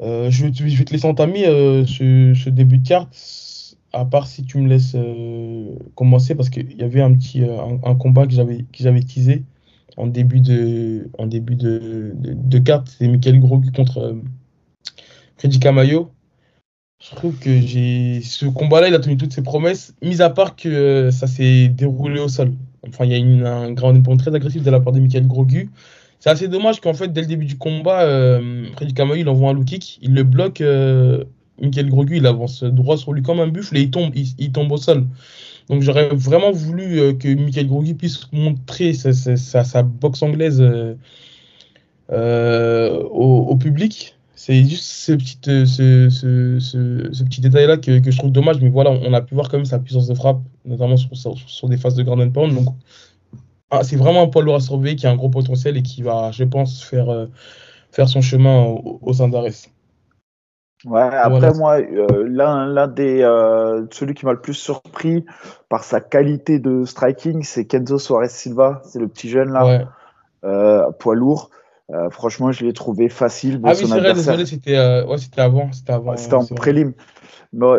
je, 0.00 0.44
vais 0.44 0.52
te, 0.52 0.68
je, 0.68 0.76
vais 0.76 0.84
te 0.84 0.92
laisser 0.92 1.06
entamer 1.06 1.44
ce, 1.44 2.48
début 2.48 2.78
de 2.78 2.86
carte, 2.86 3.76
à 3.92 4.04
part 4.04 4.28
si 4.28 4.44
tu 4.44 4.58
me 4.58 4.68
laisses 4.68 4.96
commencer, 5.96 6.36
parce 6.36 6.48
qu'il 6.48 6.76
y 6.78 6.84
avait 6.84 7.00
un 7.00 7.12
petit 7.14 7.42
un, 7.42 7.94
combat 7.96 8.26
que 8.26 8.32
j'avais 8.32 9.02
teasé 9.02 9.42
en 9.96 10.06
début 10.06 10.40
de, 10.40 11.10
en 11.18 11.26
début 11.26 11.56
de, 11.56 12.12
de, 12.14 12.58
carte. 12.58 12.94
C'est 12.96 13.08
Michael 13.08 13.40
Grogu 13.40 13.72
contre 13.72 14.16
Freddy 15.38 15.58
Camayo. 15.58 16.12
Je 17.02 17.16
trouve 17.16 17.36
que 17.36 17.50
ce 17.50 18.46
combat-là, 18.46 18.86
il 18.86 18.94
a 18.94 19.00
tenu 19.00 19.16
toutes 19.16 19.32
ses 19.32 19.42
promesses, 19.42 19.92
mis 20.02 20.22
à 20.22 20.30
part 20.30 20.54
que 20.54 20.68
euh, 20.68 21.10
ça 21.10 21.26
s'est 21.26 21.66
déroulé 21.66 22.20
au 22.20 22.28
sol. 22.28 22.52
Enfin, 22.86 23.04
il 23.04 23.10
y 23.10 23.14
a 23.14 23.16
une, 23.16 23.44
un 23.44 23.72
grand 23.72 24.00
point 24.02 24.16
très 24.16 24.32
agressif 24.32 24.62
de 24.62 24.70
la 24.70 24.78
part 24.78 24.92
de 24.92 25.00
Michael 25.00 25.26
Grogu. 25.26 25.70
C'est 26.20 26.30
assez 26.30 26.46
dommage 26.46 26.80
qu'en 26.80 26.94
fait, 26.94 27.12
dès 27.12 27.22
le 27.22 27.26
début 27.26 27.46
du 27.46 27.58
combat, 27.58 28.02
euh, 28.02 28.66
Freddy 28.76 28.94
il 29.16 29.28
envoie 29.28 29.50
un 29.50 29.54
low 29.54 29.64
kick, 29.64 29.98
il 30.02 30.14
le 30.14 30.22
bloque. 30.22 30.60
Euh, 30.60 31.24
Michael 31.60 31.88
Grogu, 31.88 32.18
il 32.18 32.26
avance 32.26 32.62
droit 32.62 32.96
sur 32.96 33.12
lui 33.12 33.22
comme 33.22 33.40
un 33.40 33.48
buffle 33.48 33.76
et 33.76 33.80
il 33.80 33.90
tombe, 33.90 34.12
il, 34.14 34.52
tombe 34.52 34.70
au 34.70 34.76
sol. 34.76 35.04
Donc 35.68 35.82
j'aurais 35.82 36.08
vraiment 36.12 36.52
voulu 36.52 37.00
euh, 37.00 37.12
que 37.14 37.26
Michael 37.34 37.66
Grogu 37.66 37.94
puisse 37.96 38.28
montrer 38.30 38.94
sa, 38.94 39.12
sa, 39.12 39.82
boxe 39.82 40.22
anglaise 40.22 40.62
au, 42.08 43.56
public. 43.56 44.14
C'est 44.44 44.64
juste 44.64 44.82
ce 44.82 45.12
petit, 45.12 45.38
euh, 45.46 45.64
ce, 45.64 46.10
ce, 46.10 46.58
ce, 46.58 47.22
petit 47.22 47.40
détail-là 47.40 47.76
que, 47.76 48.00
que, 48.00 48.10
je 48.10 48.18
trouve 48.18 48.32
dommage, 48.32 48.60
mais 48.60 48.70
voilà, 48.70 48.90
on 48.90 49.12
a 49.12 49.20
pu 49.20 49.36
voir 49.36 49.48
quand 49.48 49.56
même 49.56 49.66
sa 49.66 49.78
puissance 49.78 50.08
de 50.08 50.14
frappe, 50.14 50.40
notamment 50.64 50.96
sur, 50.96 51.16
sur, 51.16 51.68
des 51.68 51.76
phases 51.76 51.94
de 51.94 52.02
Grand 52.02 52.16
Pound. 52.28 52.52
Donc, 52.52 52.74
ah, 53.70 53.84
c'est 53.84 53.94
vraiment 53.94 54.20
un 54.24 54.26
poids 54.26 54.42
lourd 54.42 54.56
à 54.56 54.60
surveiller 54.60 54.96
qui 54.96 55.06
a 55.06 55.12
un 55.12 55.14
gros 55.14 55.28
potentiel 55.28 55.76
et 55.76 55.82
qui 55.82 56.02
va, 56.02 56.32
je 56.32 56.42
pense, 56.42 56.82
faire, 56.82 57.08
euh, 57.08 57.26
faire 57.92 58.08
son 58.08 58.20
chemin 58.20 58.64
au, 58.64 59.12
sein 59.12 59.28
d'Ares. 59.28 59.68
Ouais, 60.86 61.00
après 61.00 61.54
moi, 61.54 61.78
euh, 61.78 62.26
l'un 62.26 62.88
des 62.88 63.20
celui 63.92 64.14
qui 64.14 64.26
m'a 64.26 64.32
le 64.32 64.40
plus 64.40 64.54
surpris 64.54 65.24
par 65.68 65.84
sa 65.84 66.00
qualité 66.00 66.58
de 66.58 66.84
striking, 66.84 67.44
c'est 67.44 67.66
Kenzo 67.66 67.96
Suarez 67.96 68.28
Silva, 68.28 68.82
c'est 68.86 68.98
le 68.98 69.06
petit 69.06 69.28
jeune 69.28 69.52
là, 69.52 69.86
poids 70.98 71.14
lourd. 71.14 71.50
Euh, 71.90 72.10
franchement, 72.10 72.52
je 72.52 72.64
l'ai 72.64 72.72
trouvé 72.72 73.08
facile. 73.08 73.60
ah 73.64 73.70
oui, 73.70 73.76
c'est 73.76 73.86
vrai, 73.86 74.14
désolé, 74.14 74.46
c'était 74.46 74.76
euh, 74.76 75.04
ouais, 75.04 75.16
avant. 75.36 75.70
C'était 75.72 75.92
avant, 75.92 76.16
c'était 76.16 76.34
en 76.34 76.46
prélim. 76.46 76.94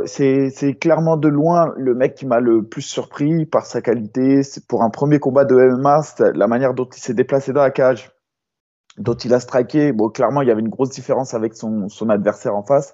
c'est 0.05 0.77
clairement 0.79 1.17
de 1.17 1.29
loin 1.29 1.73
le 1.77 1.95
mec 1.95 2.15
qui 2.15 2.25
m'a 2.25 2.39
le 2.39 2.63
plus 2.63 2.81
surpris 2.81 3.45
par 3.45 3.65
sa 3.65 3.81
qualité. 3.81 4.41
Pour 4.67 4.83
un 4.83 4.89
premier 4.89 5.19
combat 5.19 5.45
de 5.45 5.55
MMA, 5.55 6.01
la 6.35 6.47
manière 6.47 6.73
dont 6.73 6.87
il 6.95 6.99
s'est 6.99 7.13
déplacé 7.13 7.53
dans 7.53 7.61
la 7.61 7.71
cage, 7.71 8.11
dont 8.97 9.15
il 9.15 9.33
a 9.33 9.39
striké. 9.39 9.93
Bon, 9.93 10.09
clairement, 10.09 10.41
il 10.41 10.47
y 10.47 10.51
avait 10.51 10.61
une 10.61 10.69
grosse 10.69 10.91
différence 10.91 11.33
avec 11.33 11.55
son, 11.55 11.87
son 11.89 12.09
adversaire 12.09 12.55
en 12.55 12.63
face. 12.63 12.93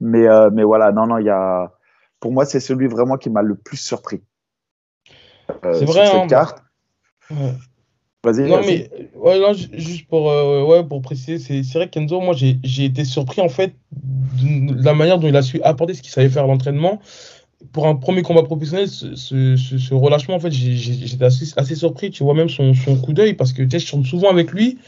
Mais, 0.00 0.26
euh, 0.26 0.50
mais 0.52 0.64
voilà, 0.64 0.92
non, 0.92 1.06
non, 1.06 1.18
il 1.18 1.26
y 1.26 1.30
a. 1.30 1.72
Pour 2.20 2.32
moi, 2.32 2.44
c'est 2.46 2.58
celui 2.58 2.88
vraiment 2.88 3.16
qui 3.16 3.30
m'a 3.30 3.42
le 3.42 3.54
plus 3.54 3.76
surpris. 3.76 4.24
c'est 5.62 5.84
vrai. 5.84 6.06
Cette 6.06 6.14
hein, 6.14 6.26
carte. 6.26 6.64
Ouais. 7.30 7.52
Non, 8.32 8.60
mais 8.66 8.90
ouais, 9.16 9.38
non, 9.38 9.52
juste 9.52 10.06
pour, 10.08 10.30
euh, 10.30 10.64
ouais, 10.64 10.84
pour 10.84 11.02
préciser, 11.02 11.38
c'est 11.38 11.78
vrai 11.78 11.86
que 11.86 11.92
Kenzo, 11.92 12.20
moi, 12.20 12.34
j'ai 12.34 12.84
été 12.84 13.04
surpris 13.04 13.40
en 13.40 13.48
fait 13.48 13.74
de 13.92 14.84
la 14.84 14.94
manière 14.94 15.18
dont 15.18 15.28
il 15.28 15.36
a 15.36 15.42
su 15.42 15.60
apporter 15.62 15.94
ce 15.94 16.02
qu'il 16.02 16.10
savait 16.10 16.28
faire 16.28 16.44
à 16.44 16.46
l'entraînement. 16.46 17.00
Pour 17.72 17.88
un 17.88 17.96
premier 17.96 18.22
combat 18.22 18.44
professionnel, 18.44 18.88
ce, 18.88 19.16
ce, 19.16 19.56
ce 19.56 19.94
relâchement, 19.94 20.36
en 20.36 20.40
fait, 20.40 20.52
j'étais 20.52 21.24
assez, 21.24 21.52
assez, 21.56 21.74
surpris. 21.74 22.10
Tu 22.10 22.22
vois, 22.22 22.34
même 22.34 22.48
son, 22.48 22.72
son 22.72 22.96
coup 22.96 23.12
d'œil, 23.12 23.34
parce 23.34 23.52
que 23.52 23.62
tu 23.62 23.70
sais, 23.70 23.78
je 23.80 23.90
tourne 23.90 24.04
souvent 24.04 24.30
avec 24.30 24.52
lui, 24.52 24.78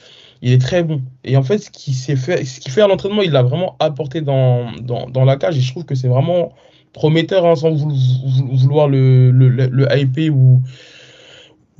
il 0.41 0.53
est 0.53 0.61
très 0.61 0.85
bon. 0.85 1.03
Et 1.25 1.37
en 1.37 1.43
fait, 1.43 1.59
ce 1.59 1.71
qu'il 1.71 1.95
fait, 1.95 2.45
ce 2.45 2.61
qu'il 2.61 2.71
fait 2.71 2.83
à 2.83 2.87
l'entraînement, 2.87 3.23
il 3.23 3.33
l'a 3.33 3.43
vraiment 3.43 3.77
apporté 3.81 4.21
dans, 4.21 4.71
dans, 4.83 5.09
dans, 5.11 5.25
la 5.25 5.37
cage. 5.37 5.59
Et 5.59 5.61
je 5.61 5.71
trouve 5.71 5.85
que 5.85 5.97
c'est 5.97 6.09
vraiment 6.09 6.53
prometteur, 6.93 7.45
hein, 7.45 7.57
sans 7.57 7.73
vouloir 7.73 8.89
le, 8.89 9.33
le, 9.33 9.49
le, 9.49 9.67
le 9.67 9.99
hyper 9.99 10.35
ou 10.35 10.63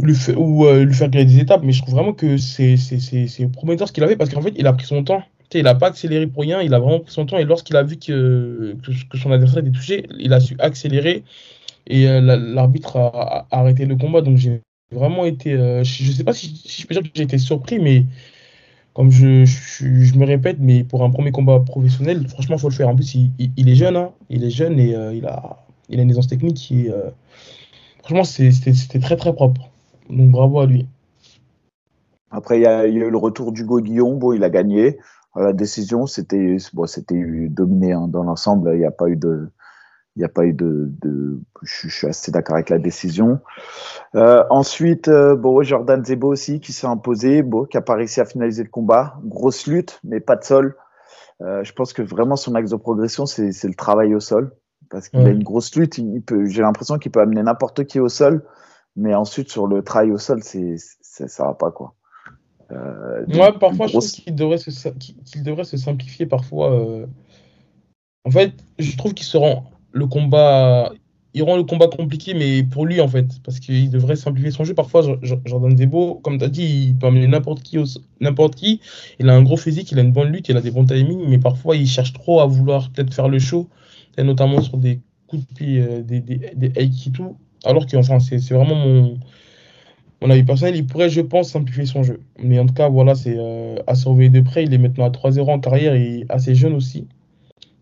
ou 0.01 0.07
lui, 0.07 0.17
ou, 0.37 0.67
euh, 0.67 0.85
lui 0.85 0.95
faire 0.95 1.11
gagner 1.11 1.27
des 1.27 1.41
étapes, 1.41 1.63
mais 1.63 1.73
je 1.73 1.83
trouve 1.83 1.95
vraiment 1.95 2.13
que 2.13 2.37
c'est 2.37 2.77
prometteur 3.53 3.89
ce 3.89 3.93
qu'il 3.93 4.03
a 4.05 4.09
fait 4.09 4.17
parce 4.17 4.31
qu'en 4.31 4.43
fait, 4.43 4.55
il 4.57 4.67
a 4.67 4.73
pris 4.73 4.87
son 4.87 5.05
temps 5.05 5.23
il 5.59 5.65
n'a 5.65 5.75
pas 5.75 5.89
accéléré 5.89 6.27
pour 6.27 6.43
rien, 6.43 6.61
il 6.61 6.75
a 6.75 6.79
vraiment 6.79 7.01
pris 7.01 7.13
son 7.13 7.27
temps. 7.27 7.39
Et 7.39 7.45
lorsqu'il 7.45 7.77
a 7.77 7.83
vu 7.83 7.97
que, 7.97 8.77
que, 9.11 9.19
son 9.19 9.33
adversaire 9.33 9.61
était 9.61 9.71
touché, 9.71 10.07
il 10.19 10.33
a 10.33 10.41
su 10.41 10.57
accélérer. 10.59 11.25
Et 11.87 12.09
euh, 12.09 12.21
l'arbitre 12.21 12.97
a, 12.97 13.47
arrêté 13.51 13.87
le 13.87 13.97
combat. 13.97 14.21
Donc 14.21 14.37
j'ai 14.37 14.61
vraiment 14.93 15.25
été. 15.25 15.55
Euh, 15.55 15.83
je 15.85 16.05
ne 16.05 16.13
sais 16.13 16.25
pas 16.25 16.33
si, 16.33 16.63
je 16.67 16.87
peux 16.87 16.95
dire 16.95 17.03
que 17.03 17.09
j'ai 17.15 17.25
été 17.25 17.39
surpris, 17.39 17.79
mais 17.79 18.05
comme 18.95 19.11
je, 19.11 19.45
je, 19.45 20.19
me 20.19 20.25
répète, 20.25 20.59
mais 20.61 20.85
pour 20.85 21.03
un 21.05 21.11
premier 21.11 21.33
combat 21.33 21.61
professionnel, 21.61 22.29
franchement, 22.29 22.57
il 22.57 22.61
faut 22.61 22.69
le 22.69 22.75
faire. 22.75 22.89
En 22.89 22.95
plus, 22.95 23.15
il, 23.15 23.31
il, 23.57 23.69
est 23.69 23.75
jeune, 23.75 23.97
hein, 23.97 24.11
il 24.29 24.45
est 24.45 24.51
jeune 24.51 24.79
et 24.79 24.91
il, 25.15 25.27
a, 25.27 25.65
il 25.89 25.99
a 25.99 26.03
une 26.03 26.11
aisance 26.11 26.29
technique 26.29 26.57
qui. 26.57 26.89
franchement, 28.03 28.25
c'était 28.25 29.01
très 29.01 29.17
très 29.17 29.33
propre. 29.35 29.71
Donc 30.11 30.31
bravo 30.31 30.61
à 30.61 30.67
lui. 30.67 30.87
Après, 32.31 32.59
il 32.59 32.63
y, 32.63 32.67
a, 32.67 32.87
eu 32.87 33.11
le 33.11 33.17
retour 33.17 33.53
d'Hugo 33.53 33.81
Guillon. 33.81 34.17
Bon, 34.17 34.33
il 34.33 34.45
a 34.45 34.51
gagné. 34.51 34.99
La 35.35 35.53
décision, 35.53 36.07
c'était 36.07 36.57
bon, 36.73 36.87
c'était 36.87 37.49
dominé 37.49 37.93
hein, 37.93 38.09
dans 38.09 38.23
l'ensemble. 38.23 38.71
Il 38.75 38.79
n'y 38.79 38.87
a 38.87 38.91
pas 38.91 39.09
eu 39.09 39.17
de, 39.17 39.51
il 40.17 40.21
n'y 40.21 40.25
a 40.25 40.29
pas 40.29 40.45
eu 40.45 40.53
de, 40.53 40.91
de... 41.01 41.41
Je, 41.63 41.89
suis 41.89 42.07
assez 42.07 42.33
d'accord 42.33 42.57
avec 42.57 42.69
la 42.69 42.79
décision. 42.79 43.41
Euh, 44.17 44.45
ensuite, 44.51 45.09
euh, 45.09 45.37
bon, 45.37 45.63
Jordan 45.63 46.05
Zebo 46.05 46.29
aussi 46.29 46.61
qui 46.61 46.73
s'est 46.73 46.87
imposé, 46.87 47.43
bon, 47.43 47.65
qui 47.65 47.77
a 47.77 47.81
pas 47.81 47.95
réussi 47.95 48.21
à 48.21 48.25
finaliser 48.25 48.65
le 48.65 48.69
combat. 48.69 49.19
Grosse 49.25 49.67
lutte, 49.67 50.01
mais 50.03 50.21
pas 50.21 50.37
de 50.37 50.45
sol. 50.45 50.77
Euh, 51.43 51.63
je 51.65 51.73
pense 51.73 51.93
que 51.93 52.03
vraiment 52.03 52.37
son 52.37 52.55
axe 52.55 52.71
de 52.71 52.77
progression, 52.77 53.25
c'est 53.27 53.65
le 53.65 53.75
travail 53.75 54.15
au 54.15 54.21
sol. 54.21 54.53
Parce 54.91 55.09
qu'il 55.09 55.21
a 55.21 55.31
une 55.31 55.45
grosse 55.45 55.75
lutte. 55.77 55.99
Il 55.99 56.21
peut, 56.23 56.47
J'ai 56.47 56.63
l'impression 56.63 56.99
qu'il 56.99 57.13
peut 57.13 57.21
amener 57.21 57.43
n'importe 57.43 57.85
qui 57.85 58.01
au 58.01 58.09
sol. 58.09 58.45
Mais 58.97 59.15
ensuite, 59.15 59.51
sur 59.51 59.67
le 59.67 59.83
travail 59.83 60.11
au 60.11 60.19
sol, 60.19 60.43
c'est, 60.43 60.77
ça 61.01 61.45
va 61.45 61.55
pas, 61.55 61.71
quoi. 61.71 61.95
Euh, 62.73 63.25
Moi, 63.29 63.59
parfois, 63.59 63.87
je 63.87 63.93
trouve 63.93 64.07
qu'il 64.07 64.35
devrait, 64.35 64.59
se, 64.59 64.89
qu'il 64.89 65.43
devrait 65.43 65.65
se 65.65 65.77
simplifier 65.77 66.27
parfois. 66.27 66.73
Euh. 66.73 67.07
En 68.25 68.31
fait, 68.31 68.53
je 68.79 68.97
trouve 68.97 69.15
qu'il 69.15 69.27
se 69.27 69.37
rend 69.37 69.71
le 69.93 70.07
combat. 70.07 70.93
Il 71.33 71.45
rend 71.45 71.57
le 71.57 71.63
combat 71.63 71.87
compliqué, 71.87 72.35
mais 72.35 72.65
pour 72.65 72.87
lui, 72.87 73.01
en 73.01 73.07
fait, 73.07 73.27
parce 73.45 73.61
qu'il 73.61 73.89
devrait 73.89 74.17
simplifier 74.17 74.51
son 74.51 74.65
jeu. 74.65 74.75
Parfois, 74.75 75.03
Jordan 75.23 75.75
Debo, 75.75 76.17
comme 76.17 76.39
tu 76.39 76.45
as 76.45 76.49
dit, 76.49 76.89
il 76.89 76.97
peut 76.97 77.07
amener 77.07 77.29
n'importe 77.29 77.63
qui, 77.63 77.79
n'importe 78.21 78.57
qui. 78.57 78.81
Il 79.21 79.29
a 79.29 79.35
un 79.35 79.43
gros 79.43 79.57
physique, 79.57 79.93
il 79.93 79.99
a 80.01 80.03
une 80.03 80.11
bonne 80.11 80.33
lutte, 80.33 80.49
il 80.49 80.57
a 80.57 80.61
des 80.61 80.73
bons 80.73 80.85
timings, 80.85 81.29
mais 81.29 81.39
parfois, 81.39 81.77
il 81.77 81.87
cherche 81.87 82.13
trop 82.13 82.41
à 82.41 82.47
vouloir 82.47 82.91
peut-être 82.91 83.15
faire 83.15 83.29
le 83.29 83.39
show, 83.39 83.69
et 84.19 84.25
notamment 84.25 84.61
sur 84.61 84.77
des 84.77 85.01
coups 85.29 85.47
de 85.47 85.55
pied, 85.55 85.81
euh, 85.81 86.03
des, 86.03 86.21
des, 86.21 86.53
des 86.57 86.73
aikitu, 86.75 87.23
alors 87.65 87.87
que 87.87 87.97
enfin, 87.97 88.19
c'est 88.21 88.39
vraiment 88.51 88.75
mon, 88.75 89.19
mon 90.23 90.31
avis 90.31 90.43
personnel, 90.43 90.77
il 90.77 90.87
pourrait, 90.87 91.09
je 91.09 91.21
pense, 91.21 91.51
simplifier 91.51 91.87
son 91.87 92.03
jeu. 92.03 92.21
Mais 92.39 92.59
en 92.59 92.67
tout 92.67 92.75
cas, 92.75 92.89
voilà, 92.89 93.15
c'est 93.15 93.37
euh, 93.37 93.77
à 93.87 93.95
surveiller 93.95 94.31
de 94.31 94.41
près. 94.41 94.65
Il 94.65 94.75
est 94.75 94.79
maintenant 94.79 95.07
à 95.07 95.11
3-0 95.11 95.51
en 95.51 95.59
carrière 95.61 95.95
et 95.95 96.27
assez 96.29 96.55
jeune 96.55 96.75
aussi. 96.75 97.09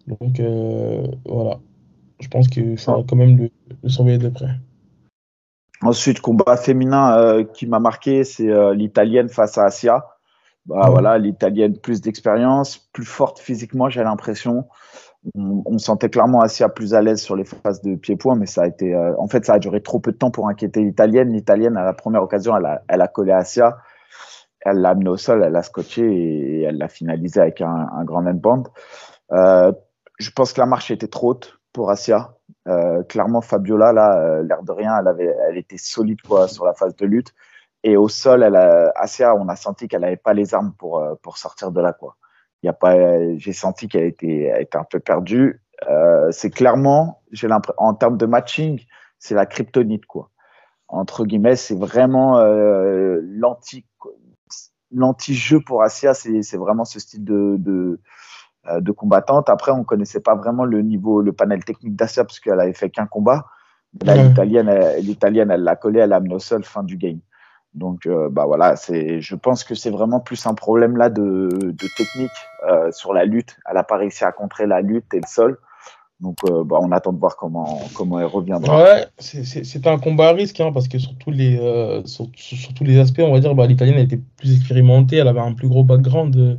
Donc 0.06 0.40
euh, 0.40 1.06
voilà, 1.26 1.58
je 2.20 2.28
pense 2.28 2.48
qu'il 2.48 2.78
faudra 2.78 3.02
quand 3.06 3.16
même 3.16 3.50
le, 3.82 3.88
surveiller 3.88 4.18
de 4.18 4.28
près. 4.28 4.50
Ensuite, 5.82 6.20
combat 6.20 6.56
féminin 6.56 7.16
euh, 7.18 7.44
qui 7.44 7.66
m'a 7.66 7.78
marqué, 7.78 8.24
c'est 8.24 8.48
l'italienne 8.74 9.28
face 9.28 9.58
à 9.58 9.66
Asia. 9.66 10.06
Bah, 10.66 10.88
Voilà, 10.90 11.18
l'italienne 11.18 11.76
plus 11.78 12.00
d'expérience, 12.00 12.78
plus 12.92 13.04
forte 13.04 13.38
physiquement, 13.38 13.88
j'ai 13.88 14.02
l'impression 14.02 14.66
on, 15.34 15.78
sentait 15.78 16.08
clairement 16.08 16.40
Asia 16.40 16.68
plus 16.68 16.94
à 16.94 17.02
l'aise 17.02 17.20
sur 17.20 17.36
les 17.36 17.44
phases 17.44 17.82
de 17.82 17.96
pied-point, 17.96 18.36
mais 18.36 18.46
ça 18.46 18.62
a 18.62 18.66
été, 18.66 18.94
euh, 18.94 19.14
en 19.18 19.28
fait, 19.28 19.44
ça 19.44 19.54
a 19.54 19.58
duré 19.58 19.82
trop 19.82 20.00
peu 20.00 20.12
de 20.12 20.16
temps 20.16 20.30
pour 20.30 20.48
inquiéter 20.48 20.80
l'italienne. 20.80 21.32
L'italienne, 21.32 21.76
à 21.76 21.84
la 21.84 21.92
première 21.92 22.22
occasion, 22.22 22.56
elle 22.56 22.66
a, 22.66 22.82
elle 22.88 23.00
a 23.00 23.08
collé 23.08 23.32
Asia, 23.32 23.78
elle 24.60 24.78
l'a 24.78 24.90
amené 24.90 25.08
au 25.08 25.16
sol, 25.16 25.42
elle 25.44 25.52
l'a 25.52 25.62
scotché 25.62 26.02
et, 26.02 26.62
elle 26.62 26.78
l'a 26.78 26.88
finalisé 26.88 27.40
avec 27.40 27.60
un, 27.60 28.04
grand 28.04 28.26
handband. 28.26 28.64
Euh, 29.32 29.72
je 30.18 30.30
pense 30.30 30.52
que 30.52 30.60
la 30.60 30.66
marche 30.66 30.90
était 30.90 31.08
trop 31.08 31.30
haute 31.30 31.58
pour 31.72 31.90
Asia. 31.90 32.34
Euh, 32.66 33.02
clairement, 33.04 33.40
Fabiola, 33.40 33.92
là, 33.92 34.42
l'air 34.42 34.62
de 34.62 34.72
rien, 34.72 34.98
elle, 35.00 35.08
avait, 35.08 35.34
elle 35.48 35.58
était 35.58 35.78
solide 35.78 36.20
quoi, 36.22 36.48
sur 36.48 36.64
la 36.64 36.74
phase 36.74 36.96
de 36.96 37.06
lutte. 37.06 37.34
Et 37.84 37.96
au 37.96 38.08
sol, 38.08 38.42
elle 38.42 38.56
a, 38.56 38.92
Asia, 38.96 39.34
on 39.34 39.48
a 39.48 39.56
senti 39.56 39.88
qu'elle 39.88 40.00
n'avait 40.00 40.16
pas 40.16 40.34
les 40.34 40.54
armes 40.54 40.74
pour, 40.78 41.02
pour 41.22 41.38
sortir 41.38 41.70
de 41.70 41.80
là. 41.80 41.92
Quoi 41.92 42.16
y 42.62 42.68
a 42.68 42.72
pas, 42.72 43.36
j'ai 43.36 43.52
senti 43.52 43.88
qu'elle 43.88 44.04
était, 44.04 44.52
était 44.60 44.78
un 44.78 44.84
peu 44.84 45.00
perdue. 45.00 45.60
Euh, 45.88 46.30
c'est 46.32 46.50
clairement, 46.50 47.22
j'ai 47.30 47.48
l'impression, 47.48 47.80
en 47.80 47.94
termes 47.94 48.16
de 48.16 48.26
matching, 48.26 48.80
c'est 49.18 49.34
la 49.34 49.46
kryptonite 49.46 50.06
quoi. 50.06 50.30
Entre 50.88 51.24
guillemets, 51.24 51.56
c'est 51.56 51.76
vraiment 51.76 52.38
euh, 52.38 53.20
l'anti, 53.22 53.84
l'anti-jeu 54.90 55.60
pour 55.60 55.82
Asia, 55.82 56.14
c'est, 56.14 56.42
c'est 56.42 56.56
vraiment 56.56 56.84
ce 56.84 56.98
style 56.98 57.24
de, 57.24 57.56
de, 57.58 58.00
euh, 58.66 58.80
de 58.80 58.90
combattante. 58.90 59.50
Après, 59.50 59.70
on 59.70 59.84
connaissait 59.84 60.20
pas 60.20 60.34
vraiment 60.34 60.64
le 60.64 60.82
niveau, 60.82 61.20
le 61.20 61.32
panel 61.32 61.64
technique 61.64 61.94
d'Asia 61.94 62.24
parce 62.24 62.40
qu'elle 62.40 62.60
avait 62.60 62.72
fait 62.72 62.90
qu'un 62.90 63.06
combat. 63.06 63.46
Là, 64.02 64.16
l'italienne, 64.16 64.70
l'italienne, 65.00 65.50
elle 65.50 65.62
l'a 65.62 65.76
collé, 65.76 66.00
elle 66.00 66.10
l'a 66.10 66.16
amené 66.16 66.34
au 66.34 66.38
sol, 66.38 66.64
fin 66.64 66.82
du 66.82 66.96
game. 66.96 67.20
Donc, 67.74 68.06
euh, 68.06 68.28
bah 68.30 68.46
voilà, 68.46 68.76
c'est, 68.76 69.20
je 69.20 69.34
pense 69.34 69.62
que 69.62 69.74
c'est 69.74 69.90
vraiment 69.90 70.20
plus 70.20 70.46
un 70.46 70.54
problème 70.54 70.96
là 70.96 71.10
de, 71.10 71.74
technique 71.94 72.50
euh, 72.68 72.90
sur 72.92 73.12
la 73.12 73.24
lutte. 73.24 73.56
Elle 73.68 73.74
n'a 73.74 73.84
pas 73.84 73.96
réussi 73.96 74.24
à 74.24 74.32
contrer 74.32 74.66
la 74.66 74.80
lutte 74.80 75.12
et 75.14 75.20
le 75.20 75.28
sol. 75.28 75.58
Donc, 76.20 76.38
euh, 76.44 76.64
bah, 76.64 76.78
on 76.80 76.90
attend 76.90 77.12
de 77.12 77.18
voir 77.18 77.36
comment, 77.36 77.80
comment 77.94 78.18
elle 78.18 78.26
reviendra. 78.26 78.82
Ouais, 78.82 79.06
c'est 79.18 79.86
un 79.86 79.98
combat 79.98 80.30
à 80.30 80.32
risque 80.32 80.60
hein, 80.60 80.72
parce 80.72 80.88
que 80.88 80.98
sur 80.98 81.16
tous, 81.18 81.30
les, 81.30 81.56
les 82.80 82.98
aspects, 82.98 83.20
on 83.20 83.32
va 83.32 83.40
dire, 83.40 83.54
bah, 83.54 83.66
l'italienne 83.66 83.98
était 83.98 84.20
plus 84.36 84.56
expérimentée, 84.56 85.16
elle 85.16 85.28
avait 85.28 85.38
un 85.40 85.52
plus 85.52 85.68
gros 85.68 85.84
background. 85.84 86.58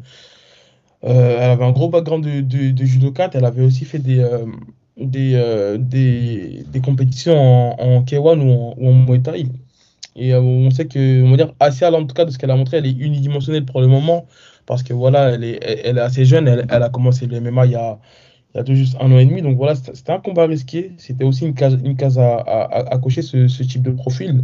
elle 1.01 1.49
avait 1.51 1.65
un 1.65 1.71
gros 1.71 1.89
background 1.89 2.23
de, 2.23 2.39
de, 2.39 2.71
de. 2.71 3.29
Elle 3.33 3.45
avait 3.45 3.63
aussi 3.63 3.83
fait 3.83 3.99
des, 3.99 4.25
des, 4.95 6.63
des, 6.65 6.81
compétitions 6.81 7.37
en, 7.37 7.97
en 7.97 8.03
K1 8.03 8.39
ou 8.39 8.51
en, 8.51 8.75
ou 8.77 8.87
en 8.87 8.93
Muay 8.93 9.19
Thai. 9.19 9.45
Et 10.19 10.33
euh, 10.33 10.41
on 10.41 10.69
sait 10.69 10.85
que, 10.85 11.23
on 11.23 11.31
va 11.31 11.37
dire, 11.37 11.53
Asia, 11.61 11.91
en 11.93 12.05
tout 12.05 12.13
cas, 12.13 12.25
de 12.25 12.31
ce 12.31 12.37
qu'elle 12.37 12.51
a 12.51 12.55
montré, 12.57 12.77
elle 12.77 12.85
est 12.85 12.91
unidimensionnelle 12.91 13.65
pour 13.65 13.79
le 13.79 13.87
moment. 13.87 14.27
Parce 14.65 14.83
que 14.83 14.93
voilà, 14.93 15.31
elle 15.31 15.43
est, 15.45 15.59
elle 15.63 15.97
est 15.97 16.01
assez 16.01 16.25
jeune. 16.25 16.47
Elle, 16.47 16.65
elle, 16.69 16.83
a 16.83 16.89
commencé 16.89 17.25
le 17.25 17.39
MMA 17.39 17.65
il 17.67 17.71
y 17.71 17.75
a, 17.75 17.97
il 18.53 18.57
y 18.57 18.59
a 18.61 18.63
tout 18.65 18.75
juste 18.75 18.97
un 18.99 19.11
an 19.11 19.17
et 19.17 19.25
demi. 19.25 19.41
Donc 19.41 19.55
voilà, 19.57 19.75
c'était 19.75 20.11
un 20.11 20.19
combat 20.19 20.45
risqué. 20.45 20.91
C'était 20.97 21.23
aussi 21.23 21.45
une 21.45 21.53
case, 21.53 21.77
une 21.83 21.95
case 21.95 22.19
à, 22.19 22.35
à, 22.35 22.93
à 22.93 22.97
cocher, 22.97 23.21
ce, 23.21 23.47
ce, 23.47 23.63
type 23.63 23.81
de 23.81 23.91
profil. 23.91 24.43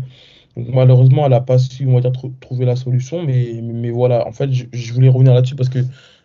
Malheureusement, 0.55 1.25
elle 1.25 1.31
n'a 1.31 1.41
pas 1.41 1.57
su, 1.59 1.85
on 1.87 1.95
va 1.95 1.99
dire, 2.01 2.13
trouver 2.39 2.65
la 2.65 2.77
solution. 2.77 3.21
Mais, 3.23 3.59
mais, 3.61 3.91
voilà, 3.91 4.25
en 4.27 4.31
fait, 4.31 4.49
je, 4.51 4.93
voulais 4.93 5.09
revenir 5.09 5.33
là-dessus 5.33 5.55
parce 5.55 5.69
que 5.69 5.79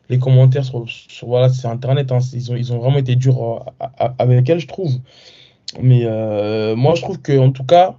les 0.08 0.18
commentaires 0.20 0.64
sur, 0.64 0.86
voilà, 1.22 1.48
c'est 1.48 1.66
Internet, 1.66 2.12
hein, 2.12 2.18
ils, 2.32 2.52
ont, 2.52 2.56
ils 2.56 2.72
ont 2.72 2.78
vraiment 2.78 2.98
été 2.98 3.16
durs 3.16 3.42
euh, 3.42 4.08
avec 4.18 4.48
elle, 4.48 4.60
je 4.60 4.68
trouve. 4.68 4.92
Mais 5.82 6.02
euh, 6.04 6.76
moi, 6.76 6.94
je 6.94 7.02
trouve 7.02 7.20
qu'en 7.20 7.50
tout 7.50 7.64
cas, 7.64 7.96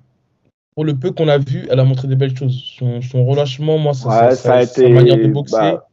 pour 0.76 0.86
le 0.86 0.96
peu 0.96 1.12
qu'on 1.12 1.28
a 1.28 1.38
vu, 1.38 1.68
elle 1.70 1.80
a 1.80 1.84
montré 1.84 2.08
des 2.08 2.16
belles 2.16 2.36
choses. 2.36 2.78
Son, 2.78 3.26
relâchement, 3.26 3.78
moi, 3.78 3.94
ça, 3.94 4.32
ça, 4.36 4.56
a 4.56 4.64
été, 4.64 4.84
sa 4.84 4.90
manière 4.90 5.18
de 5.18 5.28
boxer. 5.28 5.58
Bah, 5.58 5.88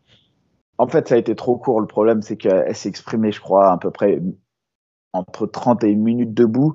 en 0.79 0.87
fait, 0.87 1.09
ça 1.09 1.17
a 1.17 1.19
été 1.19 1.35
trop 1.35 1.57
court. 1.57 1.81
Le 1.81 1.87
problème, 1.87 2.23
c'est 2.23 2.37
qu'elle 2.37 2.75
s'est 2.75 2.89
exprimée, 2.89 3.33
je 3.33 3.41
crois, 3.41 3.73
à 3.73 3.79
peu 3.79 3.91
près 3.91 4.21
entre 5.13 5.47
30 5.47 5.83
et 5.85 5.89
une 5.89 6.03
minute 6.03 6.33
debout. 6.33 6.75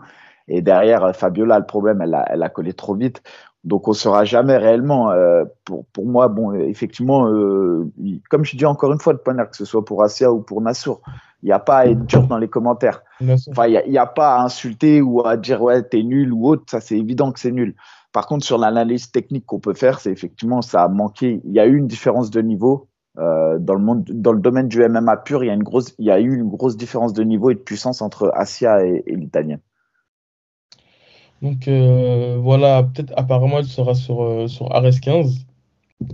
Et 0.50 0.62
derrière, 0.62 1.16
Fabiola, 1.16 1.60
le 1.60 1.66
problème, 1.66 2.02
elle 2.02 2.14
a, 2.14 2.26
elle 2.30 2.44
a 2.44 2.50
collé 2.50 2.74
trop 2.74 2.96
vite. 2.96 3.24
Donc, 3.64 3.88
on 3.88 3.92
ne 3.92 3.96
saura 3.96 4.26
jamais 4.26 4.58
réellement. 4.58 5.12
Euh, 5.12 5.46
pour, 5.64 5.86
pour 5.86 6.06
moi, 6.06 6.28
bon, 6.28 6.54
effectivement, 6.54 7.30
euh, 7.30 7.90
comme 8.30 8.44
je 8.44 8.58
dis 8.58 8.66
encore 8.66 8.92
une 8.92 9.00
fois, 9.00 9.14
de 9.14 9.20
point 9.20 9.36
que 9.46 9.56
ce 9.56 9.64
soit 9.64 9.86
pour 9.86 10.04
Asia 10.04 10.34
ou 10.34 10.42
pour 10.42 10.60
Nassour, 10.60 11.02
il 11.44 11.48
n'y 11.48 11.52
a 11.52 11.60
pas 11.60 11.80
à 11.80 11.86
être 11.88 12.06
dur 12.06 12.26
dans 12.26 12.38
les 12.38 12.48
commentaires. 12.48 13.04
Enfin, 13.22 13.68
il 13.68 13.84
n'y 13.90 13.98
a, 13.98 14.04
a, 14.04 14.08
pas 14.08 14.38
à 14.38 14.44
insulter 14.44 15.02
ou 15.02 15.26
à 15.28 15.36
dire 15.36 15.62
ouais, 15.62 15.84
t'es 15.84 16.02
nul 16.02 16.32
ou 16.32 16.48
autre. 16.48 16.64
Ça, 16.68 16.80
c'est 16.80 16.98
évident 16.98 17.34
que 17.34 17.40
c'est 17.40 17.52
nul. 17.52 17.76
Par 18.14 18.28
contre, 18.28 18.46
sur 18.46 18.58
l'analyse 18.58 19.12
technique 19.12 19.46
qu'on 19.46 19.60
peut 19.60 19.74
faire, 19.74 20.00
c'est 20.00 20.12
effectivement, 20.12 20.62
ça 20.62 20.84
a 20.84 20.88
manqué. 20.88 21.42
Il 21.44 21.52
y 21.52 21.60
a 21.60 21.66
eu 21.66 21.76
une 21.76 21.88
différence 21.88 22.32
de 22.32 22.42
niveau. 22.42 22.88
Euh, 23.20 23.60
dans, 23.60 23.76
le 23.76 23.84
monde, 23.84 24.06
dans 24.06 24.32
le 24.32 24.40
domaine 24.40 24.70
du 24.70 24.80
MMA 24.88 25.18
pur, 25.18 25.44
il 25.44 25.48
y, 25.48 25.50
a 25.50 25.54
une 25.54 25.64
grosse, 25.64 25.94
il 26.00 26.06
y 26.06 26.12
a 26.12 26.20
eu 26.20 26.34
une 26.34 26.50
grosse 26.50 26.78
différence 26.78 27.14
de 27.14 27.24
niveau 27.24 27.52
et 27.52 27.56
de 27.56 27.60
puissance 27.60 28.02
entre 28.02 28.32
Asia 28.34 28.84
et, 28.84 29.04
l'italien. 29.06 29.60
Donc 31.42 31.68
euh, 31.68 32.38
voilà, 32.42 32.82
peut-être 32.82 33.14
apparemment 33.16 33.60
elle 33.60 33.66
sera 33.66 33.94
sur, 33.94 34.24
euh, 34.24 34.48
sur 34.48 34.70
RS15. 34.70 35.46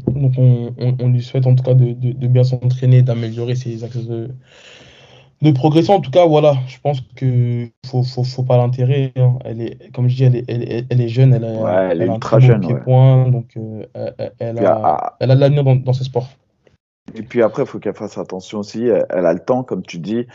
Donc 0.07 0.33
on, 0.37 0.73
on, 0.77 1.07
lui 1.07 1.21
souhaite 1.21 1.47
en 1.47 1.55
tout 1.55 1.63
cas 1.63 1.73
de, 1.73 1.93
de, 1.93 2.11
de 2.11 2.27
bien 2.27 2.43
s'entraîner, 2.43 3.01
d'améliorer 3.01 3.55
ses 3.55 3.83
axes 3.85 4.05
de, 4.05 4.31
de 5.41 5.51
progression, 5.51 5.95
en 5.95 6.01
tout 6.01 6.11
cas, 6.11 6.25
voilà, 6.25 6.57
je 6.67 6.77
pense 6.79 7.01
que 7.15 7.69
faut, 7.85 8.03
faut, 8.03 8.23
faut 8.23 8.43
pas 8.43 8.57
l'enterrer. 8.57 9.13
Hein. 9.15 9.39
Elle 9.45 9.61
est, 9.61 9.91
comme 9.93 10.09
je 10.09 10.15
dis, 10.15 10.23
elle 10.25 10.35
est, 10.35 10.45
elle, 10.49 10.85
elle 10.89 11.01
est 11.01 11.07
jeune, 11.07 11.33
elle, 11.33 11.45
a, 11.45 11.91
elle, 11.91 12.01
est 12.01 12.07
ultra 12.07 12.39
jeune. 12.39 12.61
Point, 12.83 13.29
donc 13.29 13.45
euh, 13.55 13.85
elle, 14.39 14.59
a, 14.59 14.81
ah. 14.83 15.17
elle, 15.19 15.31
a, 15.31 15.35
de 15.35 15.39
l'avenir 15.39 15.63
dans, 15.63 15.75
dans 15.75 15.93
ce 15.93 16.03
sport. 16.03 16.27
Et 17.15 17.23
puis 17.23 17.41
après, 17.41 17.63
il 17.63 17.67
faut 17.67 17.79
qu'elle 17.79 17.95
fasse 17.95 18.17
attention 18.17 18.59
aussi. 18.59 18.85
Elle, 18.85 19.25
a 19.25 19.33
le 19.33 19.39
temps, 19.39 19.63
comme 19.63 19.83
tu 19.83 19.97
dis. 19.97 20.25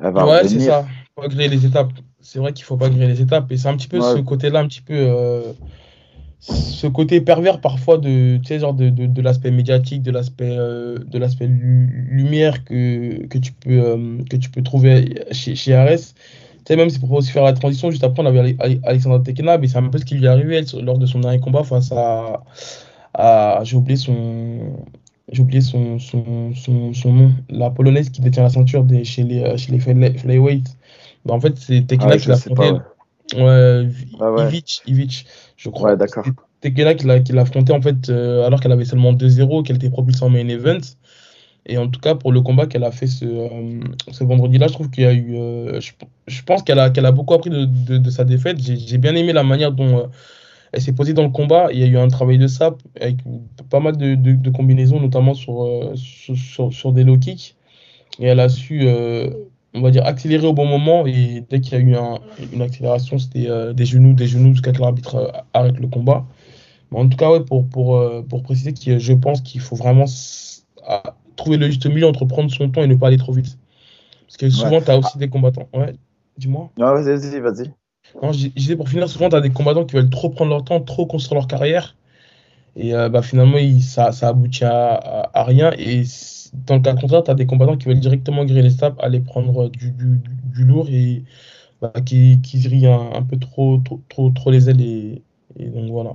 Elle 0.00 0.12
va 0.12 0.26
ouais, 0.26 0.48
c'est 0.48 0.60
ça. 0.60 0.84
Faut 1.14 1.22
pas 1.22 1.28
griller 1.28 1.48
les 1.48 1.64
étapes. 1.64 1.92
C'est 2.20 2.38
vrai 2.38 2.52
qu'il 2.52 2.64
faut 2.64 2.76
pas 2.76 2.88
griller 2.88 3.06
les 3.06 3.22
étapes. 3.22 3.50
Et 3.50 3.56
c'est 3.56 3.68
un 3.68 3.76
petit 3.76 3.88
peu 3.88 4.00
ce 4.00 4.18
côté-là, 4.18 4.60
un 4.60 4.66
petit 4.66 4.82
peu. 4.82 4.94
Euh, 4.94 5.52
ce 6.40 6.86
côté 6.86 7.20
pervers 7.20 7.60
parfois 7.60 7.98
de, 7.98 8.38
genre 8.48 8.74
de, 8.74 8.90
de, 8.90 9.22
l'aspect 9.22 9.50
médiatique, 9.50 10.02
de 10.02 10.12
l'aspect 10.12 10.56
euh, 10.56 10.98
de 10.98 11.18
l'aspect 11.18 11.48
lumière 11.48 12.64
que, 12.64 13.26
que, 13.26 13.38
tu 13.38 13.52
peux, 13.52 13.70
euh, 13.70 14.18
que 14.30 14.36
tu 14.36 14.48
peux 14.50 14.62
trouver 14.62 15.24
chez, 15.32 15.56
chez 15.56 15.74
Ares. 15.74 15.96
Tu 15.98 16.74
sais, 16.74 16.76
même 16.76 16.90
si 16.90 16.98
pour 17.00 17.10
aussi 17.12 17.32
faire 17.32 17.44
la 17.44 17.54
transition, 17.54 17.90
juste 17.90 18.04
après, 18.04 18.22
on 18.22 18.26
avait 18.26 18.56
Alexandre 18.84 19.22
Tekena, 19.22 19.58
mais 19.58 19.68
c'est 19.68 19.78
un 19.78 19.88
peu 19.88 19.98
ce 19.98 20.04
qui 20.04 20.14
lui 20.14 20.26
est 20.26 20.28
arrivé 20.28 20.62
lors 20.82 20.98
de 20.98 21.06
son 21.06 21.20
dernier 21.20 21.40
combat 21.40 21.64
face 21.64 21.90
à. 21.92 22.44
à 23.14 23.60
J'ai 23.64 23.76
oublié 23.76 23.96
son. 23.96 24.74
J'ai 25.30 25.42
oublié 25.42 25.60
son, 25.60 25.98
son, 25.98 26.54
son, 26.54 26.94
son, 26.94 27.12
nom. 27.12 27.32
La 27.50 27.70
polonaise 27.70 28.08
qui 28.08 28.22
détient 28.22 28.44
la 28.44 28.48
ceinture 28.48 28.84
des, 28.84 29.04
chez 29.04 29.24
les, 29.24 29.42
euh, 29.42 29.56
chez 29.58 29.72
les 29.72 29.78
flyweight. 29.78 30.66
Bah, 31.26 31.34
en 31.34 31.40
fait, 31.40 31.58
c'est 31.58 31.86
Tekena 31.86 32.12
ah, 32.12 32.16
qui 32.16 32.28
l'a. 32.28 32.36
Ouais, 33.36 33.88
ah 34.20 34.50
Ivic, 34.86 35.26
je 35.56 35.68
crois. 35.68 35.90
Ouais, 35.90 35.96
d'accord. 35.96 36.24
Tekena 36.60 36.94
qui 36.94 37.06
l'a 37.06 37.42
affronté 37.42 37.72
en 37.72 37.80
fait 37.80 38.08
euh, 38.08 38.46
alors 38.46 38.60
qu'elle 38.60 38.72
avait 38.72 38.84
seulement 38.84 39.12
2-0, 39.12 39.64
qu'elle 39.64 39.76
était 39.76 39.90
propulsée 39.90 40.24
en 40.24 40.30
main 40.30 40.48
event. 40.48 40.80
Et 41.66 41.76
en 41.76 41.88
tout 41.88 42.00
cas, 42.00 42.14
pour 42.14 42.32
le 42.32 42.40
combat 42.40 42.66
qu'elle 42.66 42.84
a 42.84 42.90
fait 42.90 43.06
ce, 43.06 43.24
euh, 43.26 43.80
ce 44.10 44.24
vendredi-là, 44.24 44.68
je 44.68 44.72
trouve 44.72 44.90
qu'il 44.90 45.04
y 45.04 45.06
a 45.06 45.12
eu. 45.12 45.36
Euh, 45.36 45.80
je, 46.26 46.42
pense 46.42 46.62
qu'elle 46.62 46.78
a, 46.78 46.88
qu'elle 46.90 47.04
a 47.04 47.12
beaucoup 47.12 47.34
appris 47.34 47.50
de, 47.50 47.66
de, 47.66 48.10
sa 48.10 48.24
défaite. 48.24 48.58
J'ai 48.58 48.98
bien 48.98 49.14
aimé 49.14 49.32
la 49.32 49.42
manière 49.42 49.72
dont 49.72 50.08
elle 50.72 50.80
s'est 50.80 50.94
posée 50.94 51.12
dans 51.12 51.24
le 51.24 51.28
combat. 51.28 51.68
Il 51.72 51.78
y 51.78 51.82
a 51.82 51.86
eu 51.86 51.98
un 51.98 52.08
travail 52.08 52.38
de 52.38 52.46
sap 52.46 52.80
avec 52.98 53.18
pas 53.68 53.80
mal 53.80 53.98
de, 53.98 54.14
de 54.14 54.50
combinaisons, 54.50 54.98
notamment 54.98 55.34
sur, 55.34 55.92
sur, 55.94 56.72
sur, 56.72 56.92
des 56.92 57.04
low 57.04 57.18
kicks. 57.18 57.54
Et 58.18 58.26
elle 58.26 58.40
a 58.40 58.48
su 58.48 58.88
on 59.74 59.80
va 59.80 59.90
dire, 59.90 60.06
accélérer 60.06 60.46
au 60.46 60.52
bon 60.52 60.66
moment. 60.66 61.06
Et 61.06 61.44
dès 61.48 61.60
qu'il 61.60 61.72
y 61.74 61.76
a 61.76 61.80
eu 61.80 61.96
une 62.52 62.62
accélération, 62.62 63.18
c'était 63.18 63.48
euh, 63.48 63.72
des 63.72 63.84
genoux, 63.84 64.14
des 64.14 64.26
genoux 64.26 64.52
jusqu'à 64.52 64.72
que 64.72 64.80
l'arbitre 64.80 65.16
euh, 65.16 65.30
arrête 65.54 65.78
le 65.78 65.88
combat. 65.88 66.26
Mais 66.90 66.98
en 66.98 67.08
tout 67.08 67.16
cas, 67.16 67.30
ouais, 67.30 67.40
pour, 67.40 67.68
pour, 67.68 67.96
euh, 67.96 68.22
pour 68.22 68.42
préciser, 68.42 68.72
que 68.72 68.98
je 68.98 69.12
pense 69.12 69.40
qu'il 69.40 69.60
faut 69.60 69.76
vraiment 69.76 70.06
trouver 71.36 71.58
le 71.58 71.66
juste 71.66 71.86
milieu 71.86 72.06
entre 72.06 72.24
prendre 72.24 72.50
son 72.50 72.70
temps 72.70 72.82
et 72.82 72.86
ne 72.86 72.94
pas 72.94 73.08
aller 73.08 73.18
trop 73.18 73.32
vite. 73.32 73.58
Parce 74.26 74.36
que 74.38 74.50
souvent, 74.50 74.80
tu 74.80 74.90
as 74.90 74.98
aussi 74.98 75.18
des 75.18 75.28
combattants. 75.28 75.68
Ouais, 75.74 75.94
dis-moi. 76.36 76.70
Non, 76.78 76.94
vas-y, 76.94 77.40
vas-y. 77.40 77.72
Non, 78.22 78.32
je 78.32 78.48
disais 78.48 78.76
pour 78.76 78.88
finir, 78.88 79.08
souvent, 79.08 79.28
tu 79.28 79.36
as 79.36 79.40
des 79.40 79.50
combattants 79.50 79.84
qui 79.84 79.96
veulent 79.96 80.10
trop 80.10 80.30
prendre 80.30 80.50
leur 80.50 80.64
temps, 80.64 80.80
trop 80.80 81.06
construire 81.06 81.40
leur 81.40 81.46
carrière. 81.46 81.94
Et 82.76 82.92
bah, 82.92 83.22
finalement, 83.22 83.58
ça, 83.80 84.12
ça 84.12 84.28
aboutit 84.28 84.64
à, 84.64 85.30
à 85.34 85.44
rien. 85.44 85.72
Et 85.78 86.04
dans 86.54 86.76
le 86.76 86.80
cas 86.80 86.94
contraire, 86.94 87.22
tu 87.24 87.30
as 87.30 87.34
des 87.34 87.46
combattants 87.46 87.76
qui 87.76 87.88
veulent 87.88 88.00
directement 88.00 88.44
griller 88.44 88.62
les 88.62 88.70
stabs, 88.70 88.96
aller 89.00 89.20
prendre 89.20 89.68
du, 89.68 89.90
du, 89.90 90.20
du 90.54 90.64
lourd 90.64 90.88
et 90.90 91.24
bah, 91.80 91.92
qui, 92.04 92.40
qui 92.42 92.60
grillent 92.60 92.88
un, 92.88 93.22
peu 93.22 93.38
trop, 93.38 93.80
trop, 94.08 94.30
trop, 94.30 94.50
les 94.50 94.68
ailes. 94.68 94.80
Et, 94.80 95.22
donc 95.58 95.90
voilà. 95.90 96.12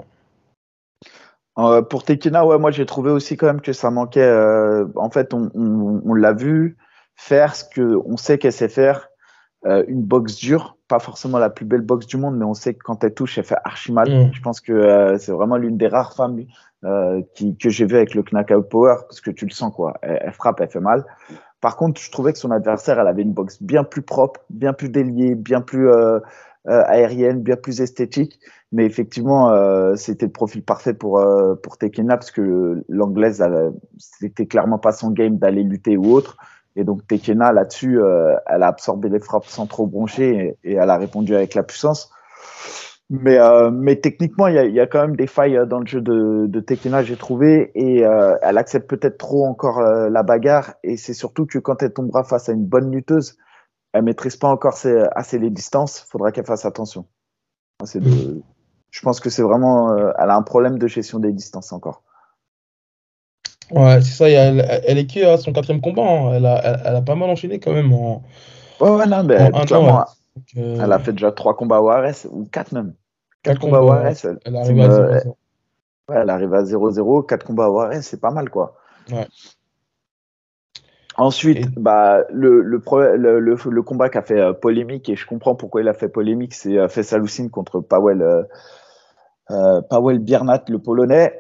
Euh, 1.60 1.82
pour 1.82 2.04
Tekina, 2.04 2.46
ouais, 2.46 2.58
moi 2.58 2.72
j'ai 2.72 2.86
trouvé 2.86 3.12
aussi 3.12 3.38
quand 3.38 3.48
même 3.48 3.62
que 3.62 3.74
ça 3.74 3.92
manquait. 3.92 4.22
Euh, 4.22 4.86
en 4.96 5.10
fait, 5.10 5.34
on, 5.34 5.52
on, 5.54 6.14
l'a 6.14 6.34
vu 6.34 6.78
faire 7.16 7.56
ce 7.56 7.64
que 7.64 8.02
on 8.06 8.18
sait 8.18 8.38
qu'elle 8.38 8.54
sait 8.54 8.70
faire, 8.70 9.10
euh, 9.66 9.84
une 9.88 10.02
boxe 10.02 10.36
dure, 10.36 10.78
pas 10.88 11.00
forcément 11.00 11.38
la 11.38 11.50
plus 11.50 11.66
belle 11.66 11.82
boxe 11.82 12.08
du 12.08 12.18
monde, 12.18 12.36
mais 12.38 12.46
on 12.46 12.56
sait 12.56 12.74
que 12.74 12.84
quand 12.84 13.04
elle 13.04 13.14
touche, 13.14 13.38
elle 13.38 13.46
fait 13.46 13.56
archi 13.64 13.92
mal. 13.92 14.10
Mm. 14.10 14.34
Je 14.34 14.42
pense 14.42 14.60
que 14.60 15.16
c'est 15.20 15.32
vraiment 15.32 15.58
l'une 15.58 15.78
des 15.78 15.88
rares 15.88 16.14
femmes 16.14 16.44
euh, 16.84 17.22
que 17.62 17.70
j'ai 17.70 17.86
vu 17.86 17.96
avec 17.96 18.14
le 18.14 18.24
knockout 18.32 18.68
power, 18.70 18.96
parce 19.08 19.22
que 19.22 19.32
tu 19.32 19.46
le 19.46 19.52
sens, 19.52 19.74
quoi. 19.74 19.94
Elle, 20.02 20.34
frappe, 20.34 20.60
elle 20.60 20.70
fait 20.70 20.80
mal. 20.80 21.06
Par 21.62 21.78
contre, 21.78 22.02
je 22.02 22.12
trouvais 22.12 22.34
que 22.34 22.40
son 22.40 22.52
adversaire, 22.52 23.00
elle 23.00 23.08
avait 23.08 23.22
une 23.22 23.32
boxe 23.32 23.62
bien 23.64 23.86
plus 23.86 24.02
propre, 24.02 24.42
bien 24.50 24.74
plus 24.74 24.90
déliée, 24.90 25.36
bien 25.36 25.62
plus 25.62 25.90
euh, 25.90 26.20
euh, 26.68 26.84
aérienne, 26.88 27.42
bien 27.42 27.56
plus 27.56 27.80
esthétique. 27.80 28.38
Mais 28.74 28.86
effectivement, 28.86 29.54
c'était 29.96 30.26
le 30.26 30.32
profil 30.32 30.64
parfait 30.64 30.96
pour, 30.96 31.20
euh, 31.20 31.56
pour 31.56 31.78
Tekena, 31.78 32.18
parce 32.18 32.32
que 32.32 32.84
l'anglaise, 32.90 33.42
c'était 33.98 34.48
clairement 34.48 34.80
pas 34.80 34.92
son 34.92 35.12
game 35.12 35.38
d'aller 35.38 35.64
lutter 35.64 35.96
ou 35.96 36.12
autre. 36.12 36.38
Et 36.76 36.84
donc 36.84 37.08
Tekena, 37.08 37.54
là-dessus, 37.54 38.02
elle 38.48 38.64
a 38.64 38.68
absorbé 38.68 39.08
les 39.10 39.20
frappes 39.20 39.46
sans 39.46 39.68
trop 39.68 39.86
broncher 39.86 40.58
et 40.64 40.74
elle 40.74 40.90
a 40.90 40.98
répondu 40.98 41.36
avec 41.36 41.54
la 41.54 41.62
puissance. 41.62 42.12
Mais, 43.10 43.38
euh, 43.38 43.70
mais 43.70 43.98
techniquement, 43.98 44.48
il 44.48 44.56
y 44.56 44.58
a, 44.58 44.66
y 44.66 44.80
a, 44.80 44.88
quand 44.88 45.02
même 45.02 45.16
des 45.16 45.28
failles 45.28 45.58
euh, 45.58 45.66
dans 45.66 45.80
le 45.80 45.86
jeu 45.86 46.02
de, 46.02 46.48
de 46.48 46.60
Tekena, 46.60 47.04
j'ai 47.04 47.18
trouvé, 47.18 47.72
et 47.76 48.06
euh, 48.06 48.36
elle 48.42 48.58
accepte 48.58 48.90
peut-être 48.90 49.18
trop 49.18 49.46
encore 49.46 49.80
euh, 49.80 50.10
la 50.10 50.24
bagarre. 50.24 50.76
Et 50.84 50.98
c'est 50.98 51.14
surtout 51.14 51.46
que 51.46 51.60
quand 51.60 51.84
elle 51.84 51.94
tombera 51.94 52.24
face 52.24 52.50
à 52.50 52.54
une 52.54 52.66
bonne 52.66 52.92
lutteuse, 52.92 53.38
elle 53.94 54.04
maîtrise 54.04 54.38
pas 54.38 54.48
encore 54.48 54.74
ses, 54.74 55.04
assez 55.16 55.38
les 55.38 55.50
distances. 55.50 56.04
Il 56.08 56.10
faudra 56.10 56.32
qu'elle 56.32 56.46
fasse 56.46 56.66
attention. 56.66 57.06
De, 57.96 58.42
je 58.90 59.02
pense 59.02 59.20
que 59.20 59.30
c'est 59.30 59.42
vraiment, 59.42 59.96
elle 59.96 60.30
a 60.30 60.36
un 60.36 60.42
problème 60.42 60.80
de 60.80 60.88
gestion 60.88 61.20
des 61.20 61.34
distances 61.34 61.74
encore. 61.74 62.04
Ouais, 63.72 64.02
c'est 64.02 64.14
ça. 64.14 64.30
Elle, 64.30 64.82
elle 64.88 64.98
est 64.98 65.06
qui 65.06 65.24
à 65.24 65.38
son 65.38 65.52
quatrième 65.52 65.82
combat 65.82 66.04
hein. 66.04 66.34
elle, 66.34 66.46
a, 66.46 66.80
elle, 66.86 66.96
a, 66.96 67.02
pas 67.02 67.16
mal 67.16 67.30
enchaîné 67.30 67.60
quand 67.60 67.74
même. 67.74 67.92
En, 67.94 68.24
ouais, 68.80 68.90
ouais, 68.90 69.06
non, 69.06 69.24
mais 69.24 69.52
clairement, 69.66 70.06
euh, 70.58 70.78
elle 70.82 70.92
a 70.92 71.00
fait 71.00 71.12
déjà 71.12 71.32
trois 71.32 71.56
combats 71.56 71.82
au 71.82 71.90
ARS, 71.90 72.26
ou 72.30 72.46
quatre 72.46 72.72
même. 72.72 72.94
Quatre 73.44 73.60
combats 73.60 73.82
au 73.82 73.92
ARS. 73.92 74.26
Elle, 74.46 74.56
arrive 74.56 74.80
à 74.82 74.88
0-0. 74.88 75.36
Ouais, 76.10 76.16
elle 76.18 76.30
arrive 76.30 76.54
à 76.54 76.64
0-0, 76.64 77.26
4 77.26 77.46
combats 77.46 77.70
au 77.70 77.80
ARS, 77.80 78.02
c'est 78.02 78.20
pas 78.20 78.32
mal 78.32 78.50
quoi. 78.50 78.76
Ouais. 79.12 79.28
Ensuite, 81.16 81.70
bah, 81.76 82.24
le, 82.32 82.62
le, 82.62 82.82
le, 83.16 83.56
le, 83.70 83.82
combat 83.84 84.10
qui 84.10 84.18
a 84.18 84.24
fait 84.24 84.40
euh, 84.40 84.54
polémique, 84.54 85.10
et 85.10 85.16
je 85.16 85.28
comprends 85.28 85.56
pourquoi 85.56 85.82
il 85.82 85.88
a 85.88 85.94
fait 85.94 86.10
polémique, 86.10 86.56
c'est 86.56 86.78
euh, 86.78 86.88
Fessaloucine 86.88 87.52
contre 87.52 87.82
Powell, 87.82 88.22
euh, 88.22 88.44
euh, 89.52 89.82
Powell 89.82 90.20
Biernat, 90.20 90.64
le 90.70 90.80
Polonais. 90.80 91.40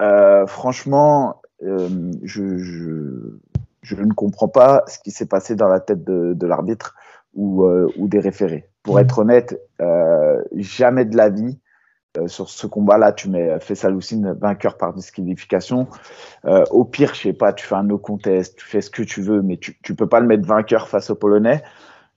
Euh, 0.00 0.46
franchement, 0.46 1.42
je, 1.60 2.18
je, 2.22 3.38
je, 3.82 3.96
ne 3.96 4.12
comprends 4.14 4.48
pas 4.48 4.84
ce 4.86 4.98
qui 5.00 5.10
s'est 5.10 5.26
passé 5.26 5.56
dans 5.56 5.68
la 5.68 5.80
tête 5.80 6.04
de, 6.04 6.32
de 6.32 6.46
l'arbitre 6.46 6.94
ou, 7.34 7.64
euh, 7.64 7.88
ou 7.96 8.08
des 8.08 8.20
référés. 8.20 8.68
Pour 8.82 8.96
mm. 8.96 9.00
être 9.00 9.18
honnête, 9.18 9.60
euh, 9.80 10.42
jamais 10.54 11.04
de 11.04 11.16
la 11.16 11.28
vie. 11.28 11.58
Euh, 12.18 12.26
sur 12.26 12.50
ce 12.50 12.66
combat-là, 12.66 13.12
tu 13.12 13.30
mets 13.30 13.60
Faisal 13.60 13.94
Houssine 13.94 14.32
vainqueur 14.32 14.76
par 14.76 14.92
disqualification. 14.92 15.86
Euh, 16.44 16.64
au 16.72 16.84
pire, 16.84 17.14
je 17.14 17.20
sais 17.20 17.32
pas, 17.32 17.52
tu 17.52 17.64
fais 17.64 17.76
un 17.76 17.84
no 17.84 17.98
contest, 17.98 18.56
tu 18.56 18.66
fais 18.66 18.80
ce 18.80 18.90
que 18.90 19.02
tu 19.02 19.22
veux, 19.22 19.42
mais 19.42 19.58
tu, 19.58 19.78
tu 19.82 19.94
peux 19.94 20.08
pas 20.08 20.18
le 20.18 20.26
mettre 20.26 20.44
vainqueur 20.44 20.88
face 20.88 21.10
au 21.10 21.14
Polonais. 21.14 21.62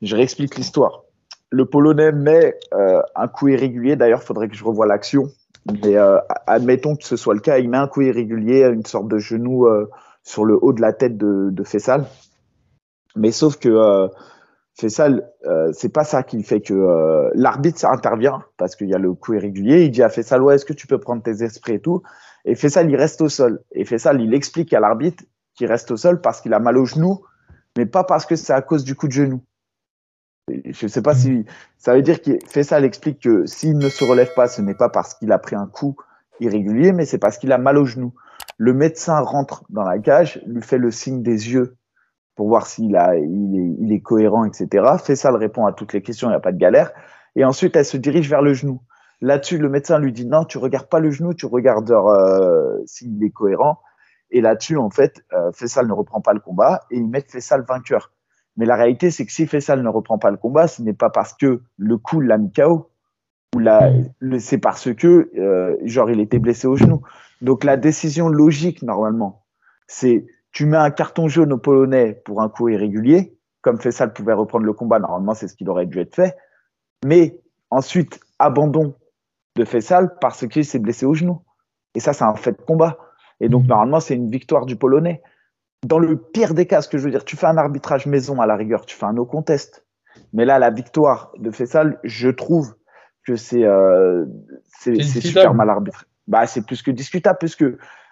Je 0.01 0.15
réexplique 0.15 0.55
l'histoire. 0.55 1.03
Le 1.51 1.65
Polonais 1.65 2.11
met 2.11 2.57
euh, 2.73 3.01
un 3.15 3.27
coup 3.27 3.49
irrégulier. 3.49 3.95
D'ailleurs, 3.95 4.23
faudrait 4.23 4.47
que 4.47 4.55
je 4.55 4.63
revoie 4.63 4.87
l'action. 4.87 5.27
Mais 5.81 5.95
admettons 6.45 6.97
que 6.97 7.05
ce 7.05 7.15
soit 7.15 7.33
le 7.33 7.39
cas, 7.39 7.57
il 7.57 7.69
met 7.69 7.77
un 7.77 7.87
coup 7.87 8.01
irrégulier, 8.01 8.63
une 8.65 8.85
sorte 8.85 9.07
de 9.07 9.17
genou 9.17 9.65
sur 10.21 10.43
le 10.43 10.61
haut 10.61 10.73
de 10.73 10.81
la 10.81 10.91
tête 10.91 11.17
de, 11.17 11.51
de 11.51 11.63
Fessal. 11.63 12.03
Mais 13.15 13.31
sauf 13.31 13.55
que 13.55 14.09
Fessal, 14.75 15.29
euh, 15.45 15.71
c'est 15.71 15.93
pas 15.93 16.03
ça 16.03 16.23
qui 16.23 16.41
fait 16.43 16.61
que 16.61 16.73
euh, 16.73 17.29
l'arbitre 17.35 17.85
intervient 17.85 18.43
parce 18.57 18.75
qu'il 18.75 18.89
y 18.89 18.95
a 18.95 18.97
le 18.97 19.13
coup 19.13 19.33
irrégulier. 19.33 19.83
Il 19.83 19.91
dit 19.91 20.01
à 20.01 20.09
Fessal, 20.09 20.41
ouais, 20.41 20.55
est-ce 20.55 20.65
que 20.65 20.73
tu 20.73 20.87
peux 20.87 20.97
prendre 20.97 21.21
tes 21.21 21.43
esprits 21.43 21.73
et 21.73 21.79
tout? 21.79 22.01
Et 22.45 22.55
Fessal, 22.55 22.89
il 22.89 22.95
reste 22.95 23.21
au 23.21 23.29
sol. 23.29 23.61
Et 23.71 23.85
Fessal, 23.85 24.19
il 24.21 24.33
explique 24.33 24.73
à 24.73 24.79
l'arbitre 24.79 25.23
qu'il 25.55 25.67
reste 25.67 25.91
au 25.91 25.97
sol 25.97 26.21
parce 26.21 26.41
qu'il 26.41 26.53
a 26.53 26.59
mal 26.59 26.77
au 26.77 26.85
genou, 26.85 27.23
mais 27.77 27.85
pas 27.85 28.03
parce 28.03 28.25
que 28.25 28.35
c'est 28.35 28.53
à 28.53 28.61
cause 28.61 28.83
du 28.83 28.95
coup 28.95 29.07
de 29.07 29.13
genou. 29.13 29.43
Je 30.49 30.87
sais 30.87 31.01
pas 31.01 31.13
si 31.13 31.45
ça 31.77 31.93
veut 31.93 32.01
dire 32.01 32.21
que 32.21 32.31
Fessal 32.47 32.83
explique 32.83 33.21
que 33.21 33.45
s'il 33.45 33.77
ne 33.77 33.89
se 33.89 34.03
relève 34.03 34.33
pas, 34.33 34.47
ce 34.47 34.61
n'est 34.61 34.73
pas 34.73 34.89
parce 34.89 35.13
qu'il 35.13 35.31
a 35.31 35.37
pris 35.37 35.55
un 35.55 35.67
coup 35.67 35.95
irrégulier, 36.39 36.91
mais 36.91 37.05
c'est 37.05 37.19
parce 37.19 37.37
qu'il 37.37 37.51
a 37.51 37.59
mal 37.59 37.77
au 37.77 37.85
genou. 37.85 38.13
Le 38.57 38.73
médecin 38.73 39.19
rentre 39.19 39.63
dans 39.69 39.83
la 39.83 39.99
cage, 39.99 40.41
lui 40.47 40.61
fait 40.61 40.79
le 40.79 40.91
signe 40.91 41.21
des 41.21 41.53
yeux 41.53 41.77
pour 42.35 42.47
voir 42.47 42.67
s'il 42.67 42.95
a, 42.95 43.15
il 43.15 43.55
est, 43.55 43.75
il 43.79 43.93
est 43.93 44.01
cohérent, 44.01 44.45
etc. 44.45 44.85
Fessal 45.03 45.35
répond 45.35 45.65
à 45.65 45.73
toutes 45.73 45.93
les 45.93 46.01
questions, 46.01 46.27
il 46.27 46.31
n'y 46.31 46.37
a 46.37 46.39
pas 46.39 46.51
de 46.51 46.57
galère. 46.57 46.91
Et 47.35 47.45
ensuite, 47.45 47.75
elle 47.75 47.85
se 47.85 47.97
dirige 47.97 48.29
vers 48.29 48.41
le 48.41 48.53
genou. 48.53 48.81
Là-dessus, 49.21 49.57
le 49.57 49.69
médecin 49.69 49.99
lui 49.99 50.11
dit 50.11 50.25
non, 50.25 50.43
tu 50.43 50.57
regardes 50.57 50.87
pas 50.87 50.99
le 50.99 51.11
genou, 51.11 51.33
tu 51.33 51.45
regardes 51.45 51.91
euh, 51.91 52.81
s'il 52.85 53.23
est 53.23 53.29
cohérent. 53.29 53.79
Et 54.31 54.41
là-dessus, 54.41 54.77
en 54.77 54.89
fait, 54.89 55.23
euh, 55.33 55.51
Fessal 55.51 55.87
ne 55.87 55.93
reprend 55.93 56.21
pas 56.21 56.33
le 56.33 56.39
combat 56.39 56.81
et 56.91 56.97
ils 56.97 57.07
mettent 57.07 57.31
Fessal 57.31 57.63
vainqueur. 57.67 58.11
Mais 58.57 58.65
la 58.65 58.75
réalité, 58.75 59.11
c'est 59.11 59.25
que 59.25 59.31
si 59.31 59.47
Fessal 59.47 59.81
ne 59.81 59.89
reprend 59.89 60.17
pas 60.17 60.31
le 60.31 60.37
combat, 60.37 60.67
ce 60.67 60.81
n'est 60.81 60.93
pas 60.93 61.09
parce 61.09 61.33
que 61.33 61.61
le 61.77 61.97
coup 61.97 62.19
l'a 62.19 62.37
mis 62.37 62.51
KO, 62.51 62.89
c'est 64.39 64.57
parce 64.57 64.93
que, 64.93 65.29
euh, 65.37 65.77
genre, 65.83 66.09
il 66.09 66.19
était 66.19 66.39
blessé 66.39 66.67
au 66.67 66.75
genou. 66.75 67.01
Donc 67.41 67.63
la 67.63 67.77
décision 67.77 68.29
logique, 68.29 68.81
normalement, 68.83 69.43
c'est 69.87 70.25
tu 70.53 70.65
mets 70.65 70.77
un 70.77 70.91
carton 70.91 71.27
jaune 71.27 71.51
au 71.51 71.57
Polonais 71.57 72.21
pour 72.25 72.41
un 72.41 72.47
coup 72.47 72.69
irrégulier, 72.69 73.35
comme 73.61 73.79
Fessal 73.79 74.13
pouvait 74.13 74.33
reprendre 74.33 74.65
le 74.65 74.73
combat, 74.73 74.99
normalement 74.99 75.33
c'est 75.33 75.47
ce 75.47 75.55
qui 75.55 75.67
aurait 75.67 75.87
dû 75.87 75.99
être 75.99 76.15
fait. 76.15 76.37
Mais 77.03 77.39
ensuite, 77.69 78.19
abandon 78.39 78.95
de 79.55 79.65
Fessal 79.65 80.15
parce 80.21 80.47
qu'il 80.47 80.65
s'est 80.65 80.79
blessé 80.79 81.05
au 81.05 81.13
genou. 81.13 81.41
Et 81.95 81.99
ça, 81.99 82.13
c'est 82.13 82.23
un 82.23 82.35
fait 82.35 82.53
de 82.53 82.61
combat. 82.61 82.97
Et 83.39 83.49
donc, 83.49 83.63
mhm. 83.63 83.69
normalement, 83.69 83.99
c'est 83.99 84.15
une 84.15 84.29
victoire 84.29 84.65
du 84.65 84.75
Polonais. 84.75 85.21
Dans 85.85 85.99
le 85.99 86.17
pire 86.17 86.53
des 86.53 86.65
cas, 86.65 86.81
ce 86.81 86.87
que 86.87 86.97
je 86.97 87.03
veux 87.03 87.11
dire, 87.11 87.25
tu 87.25 87.35
fais 87.35 87.45
un 87.45 87.57
arbitrage 87.57 88.05
maison 88.05 88.39
à 88.39 88.47
la 88.47 88.55
rigueur, 88.55 88.85
tu 88.85 88.95
fais 88.95 89.05
un 89.05 89.13
no 89.13 89.25
contest. 89.25 89.85
Mais 90.31 90.45
là, 90.45 90.59
la 90.59 90.69
victoire 90.69 91.31
de 91.37 91.51
Fessal, 91.51 91.99
je 92.03 92.29
trouve 92.29 92.73
que 93.25 93.35
c'est 93.35 93.63
euh, 93.63 94.25
super 94.79 95.53
mal 95.53 95.69
arbitré. 95.69 96.05
Bah, 96.27 96.47
c'est 96.47 96.65
plus 96.65 96.81
que 96.81 96.91
discutable, 96.91 97.37
puisque 97.39 97.65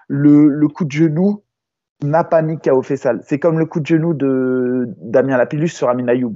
le, 0.08 0.48
le 0.48 0.68
coup 0.68 0.86
de 0.86 0.92
genou 0.92 1.44
n'a 2.04 2.24
pas 2.24 2.42
mis 2.42 2.58
KO 2.60 2.82
Fessal. 2.82 3.22
C'est 3.24 3.40
comme 3.40 3.60
le 3.60 3.66
coup 3.66 3.80
de 3.80 3.86
genou 3.86 4.14
de 4.14 4.90
Damien 4.98 5.38
Lapillus 5.38 5.70
sur 5.70 5.90
Amin 5.90 6.08
Ayoub. 6.08 6.34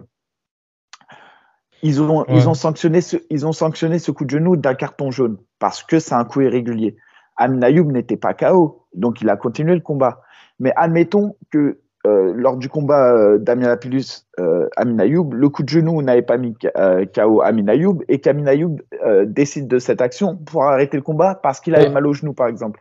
Ils 1.81 2.01
ont, 2.01 2.25
ils, 2.29 2.49
ont 2.49 2.53
sanctionné 2.53 3.01
ce, 3.01 3.17
ils 3.29 3.45
ont 3.45 3.51
sanctionné 3.51 3.99
ce 3.99 4.11
coup 4.11 4.25
de 4.25 4.31
genou 4.31 4.55
d'un 4.55 4.73
carton 4.73 5.11
jaune 5.11 5.37
parce 5.59 5.83
que 5.83 5.99
c'est 5.99 6.15
un 6.15 6.25
coup 6.25 6.41
irrégulier. 6.41 6.95
Amin 7.37 7.61
Ayoub 7.61 7.91
n'était 7.91 8.17
pas 8.17 8.33
KO, 8.33 8.87
donc 8.93 9.21
il 9.21 9.29
a 9.29 9.35
continué 9.35 9.75
le 9.75 9.81
combat. 9.81 10.21
Mais 10.59 10.71
admettons 10.75 11.35
que 11.51 11.81
euh, 12.07 12.33
lors 12.35 12.57
du 12.57 12.69
combat 12.69 13.13
euh, 13.13 13.37
d'Amin 13.37 13.67
Lapillus, 13.67 14.25
euh, 14.39 14.67
Amin 14.77 14.99
Ayoub, 14.99 15.31
le 15.33 15.49
coup 15.49 15.63
de 15.63 15.69
genou 15.69 16.01
n'avait 16.01 16.21
pas 16.21 16.37
mis 16.37 16.55
KO 16.55 17.41
Amin 17.41 17.67
Ayoub 17.67 17.99
et 18.07 18.19
qu'Amin 18.19 18.47
Ayoub 18.47 18.77
décide 19.25 19.67
de 19.67 19.79
cette 19.79 20.01
action 20.01 20.37
pour 20.37 20.63
arrêter 20.63 20.97
le 20.97 21.03
combat 21.03 21.35
parce 21.35 21.59
qu'il 21.59 21.75
avait 21.75 21.89
mal 21.89 22.07
au 22.07 22.13
genou, 22.13 22.33
par 22.33 22.47
exemple. 22.47 22.79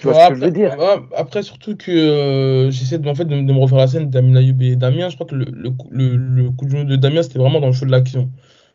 Tu 0.00 0.06
vois 0.08 0.14
ce 0.14 0.28
que 0.30 0.34
je 0.34 0.40
veux 0.40 0.50
dire? 0.50 0.76
Après, 1.16 1.42
surtout 1.42 1.76
que 1.76 2.68
j'essaie 2.70 2.98
de, 2.98 3.08
en 3.08 3.14
fait, 3.14 3.24
de, 3.24 3.34
me 3.34 3.60
refaire 3.60 3.78
la 3.78 3.86
scène 3.86 4.10
d'Amin 4.10 4.36
Ayoub 4.36 4.60
et 4.62 4.76
Damien. 4.76 5.08
Je 5.08 5.14
crois 5.14 5.26
que 5.26 5.34
le, 5.34 5.46
le, 5.90 6.16
le 6.16 6.50
coup 6.50 6.64
de 6.64 6.70
genou 6.70 6.84
de 6.84 6.96
Damien, 6.96 7.22
c'était 7.22 7.38
vraiment 7.38 7.60
dans 7.60 7.68
le 7.68 7.72
feu 7.72 7.86
de 7.86 7.90
l'action 7.90 8.30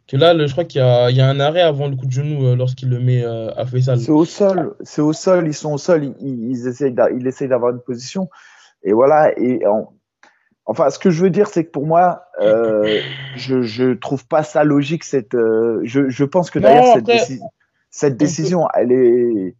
que 0.07 0.15
là, 0.15 0.33
je 0.45 0.51
crois 0.51 0.63
qu'il 0.63 0.81
y, 0.81 1.15
y, 1.15 1.21
a 1.21 1.27
un 1.27 1.39
arrêt 1.39 1.61
avant 1.61 1.87
le 1.87 1.95
coup 1.95 2.05
de 2.05 2.11
genou 2.11 2.45
euh, 2.45 2.55
lorsqu'il 2.55 2.89
le 2.89 2.99
met 2.99 3.23
euh, 3.23 3.51
à 3.57 3.65
Faisal. 3.65 3.99
C'est 3.99 4.11
au 4.11 4.23
sol, 4.25 4.73
c'est 4.81 5.01
au 5.01 5.13
sol, 5.13 5.47
ils 5.47 5.53
sont 5.53 5.73
au 5.73 5.77
sol, 5.77 6.13
ils, 6.21 6.51
ils 6.51 7.27
essayent 7.27 7.49
d'avoir 7.49 7.71
une 7.71 7.81
position. 7.81 8.29
Et 8.83 8.93
voilà, 8.93 9.37
et 9.37 9.63
enfin, 10.65 10.89
ce 10.89 10.99
que 10.99 11.09
je 11.09 11.21
veux 11.21 11.29
dire, 11.29 11.47
c'est 11.47 11.65
que 11.65 11.71
pour 11.71 11.85
moi, 11.85 12.23
euh, 12.39 13.01
je, 13.35 13.61
je 13.63 13.93
trouve 13.93 14.25
pas 14.27 14.43
ça 14.43 14.63
logique. 14.63 15.03
Cette, 15.03 15.35
euh, 15.35 15.81
je, 15.83 16.09
je 16.09 16.23
pense 16.23 16.51
que 16.51 16.59
d'ailleurs, 16.59 16.93
cette, 16.93 17.41
cette, 17.89 18.17
décision, 18.17 18.67
elle 18.73 18.91
est. 18.93 19.55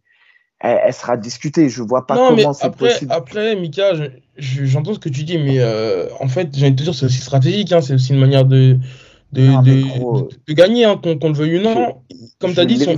Elle, 0.60 0.92
sera 0.92 1.16
discutée. 1.16 1.68
Je 1.68 1.82
vois 1.82 2.06
pas 2.06 2.16
comment 2.16 2.52
c'est 2.52 2.74
possible. 2.74 3.12
Après, 3.12 3.54
Mika, 3.56 3.92
j'entends 4.38 4.94
ce 4.94 4.98
que 4.98 5.08
tu 5.08 5.24
dis, 5.24 5.38
mais 5.38 5.62
en 6.20 6.28
fait, 6.28 6.48
j'ai 6.54 6.66
envie 6.66 6.74
de 6.74 6.78
te 6.78 6.82
dire, 6.82 6.94
c'est 6.94 7.06
aussi 7.06 7.20
stratégique. 7.20 7.72
Hein, 7.72 7.80
c'est 7.80 7.94
aussi 7.94 8.12
une 8.12 8.20
manière 8.20 8.44
de, 8.44 8.78
de, 9.32 9.42
de, 10.46 10.52
gagner, 10.52 10.84
hein, 10.84 10.96
qu'on 10.96 11.28
le 11.28 11.34
veuille 11.34 11.58
ou 11.58 11.62
non. 11.62 12.02
Comme 12.38 12.54
tu 12.54 12.60
as 12.60 12.64
dit, 12.64 12.78
son, 12.78 12.96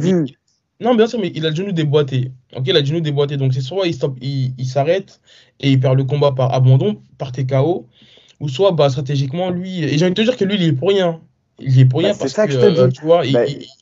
non, 0.81 0.95
bien 0.95 1.07
sûr, 1.07 1.21
mais 1.21 1.31
il 1.35 1.45
a 1.45 1.51
le 1.51 1.57
genou 1.57 1.73
déboîté. 1.73 2.33
Ok, 2.57 2.63
il 2.67 2.77
a 2.77 2.81
le 2.81 2.87
genou 2.87 3.01
déboîté. 3.01 3.37
Donc, 3.37 3.53
c'est 3.53 3.61
soit 3.61 3.87
il 3.87 3.95
s'arrête 4.67 5.21
il, 5.61 5.69
et 5.69 5.73
il 5.73 5.81
perd 5.81 5.97
le 5.99 6.05
combat 6.05 6.33
par 6.33 6.55
abandon, 6.55 7.03
par 7.19 7.33
TKO, 7.33 7.87
ou 8.41 8.49
soit 8.49 8.73
bah, 8.73 8.89
stratégiquement, 8.89 9.51
lui. 9.51 9.85
Et 9.85 9.99
j'ai 9.99 10.07
envie 10.07 10.15
de 10.15 10.23
te 10.23 10.23
dire 10.23 10.39
que 10.39 10.45
lui, 10.45 10.55
il 10.55 10.63
est 10.63 10.73
pour 10.73 10.89
rien. 10.89 11.21
Il 11.61 11.81
est 11.81 11.85
pour 11.85 12.01
rien 12.01 12.11
bah, 12.11 12.17
parce 12.21 12.33
ça 12.33 12.47
que, 12.47 12.53
je 12.53 12.59
te 12.59 12.65
euh, 12.65 12.87
dis. 12.87 12.93
tu 12.95 13.05
vois, 13.05 13.23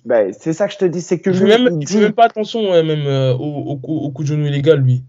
bah, 0.05 0.33
c'est 0.33 0.53
ça 0.53 0.67
que 0.67 0.73
je 0.73 0.79
te 0.79 0.85
dis, 0.85 1.01
c'est 1.01 1.21
que 1.21 1.31
il 1.31 1.45
même, 1.45 1.79
il 1.81 1.89
fait 1.89 2.01
même 2.01 2.13
pas 2.13 2.25
attention 2.25 2.73
même 2.83 3.07
euh, 3.07 3.35
au, 3.35 3.79
au, 3.83 4.11
coup 4.11 4.23
de 4.23 4.29
genou 4.29 4.47
illégal, 4.47 4.81
lui. 4.81 5.05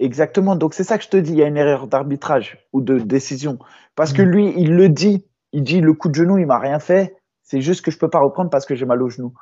Exactement. 0.00 0.56
Donc 0.56 0.74
c'est 0.74 0.84
ça 0.84 0.98
que 0.98 1.04
je 1.04 1.08
te 1.08 1.16
dis. 1.16 1.32
Il 1.32 1.38
y 1.38 1.42
a 1.42 1.46
une 1.46 1.56
erreur 1.56 1.86
d'arbitrage 1.86 2.58
ou 2.72 2.80
de 2.80 2.98
décision 2.98 3.58
parce 3.96 4.12
que 4.12 4.22
mm. 4.22 4.26
lui, 4.26 4.54
il 4.56 4.74
le 4.74 4.88
dit 4.88 5.24
il 5.52 5.62
dit 5.62 5.80
le 5.80 5.92
coup 5.94 6.08
de 6.08 6.14
genou, 6.14 6.38
il 6.38 6.46
m'a 6.46 6.58
rien 6.58 6.78
fait. 6.78 7.16
C'est 7.42 7.60
juste 7.60 7.84
que 7.84 7.90
je 7.90 7.98
peux 7.98 8.10
pas 8.10 8.20
reprendre 8.20 8.50
parce 8.50 8.66
que 8.66 8.74
j'ai 8.74 8.84
mal 8.84 9.02
au 9.02 9.08
genou. 9.08 9.32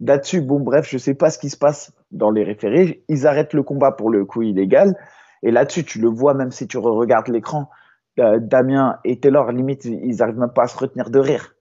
Là-dessus, 0.00 0.40
bon, 0.40 0.60
bref, 0.60 0.88
je 0.88 0.98
sais 0.98 1.14
pas 1.14 1.30
ce 1.30 1.38
qui 1.38 1.50
se 1.50 1.56
passe 1.56 1.92
dans 2.12 2.30
les 2.30 2.44
référés. 2.44 3.02
Ils 3.08 3.26
arrêtent 3.26 3.54
le 3.54 3.62
combat 3.62 3.92
pour 3.92 4.10
le 4.10 4.24
coup 4.24 4.42
illégal. 4.42 4.94
Et 5.42 5.50
là-dessus, 5.50 5.84
tu 5.84 6.00
le 6.00 6.08
vois, 6.08 6.34
même 6.34 6.50
si 6.50 6.68
tu 6.68 6.78
regardes 6.78 7.28
l'écran, 7.28 7.70
euh, 8.18 8.38
Damien 8.40 8.98
et 9.04 9.18
Taylor, 9.18 9.50
limite, 9.52 9.84
ils 9.84 10.22
arrivent 10.22 10.38
même 10.38 10.52
pas 10.52 10.64
à 10.64 10.68
se 10.68 10.78
retenir 10.78 11.10
de 11.10 11.18
rire. 11.18 11.55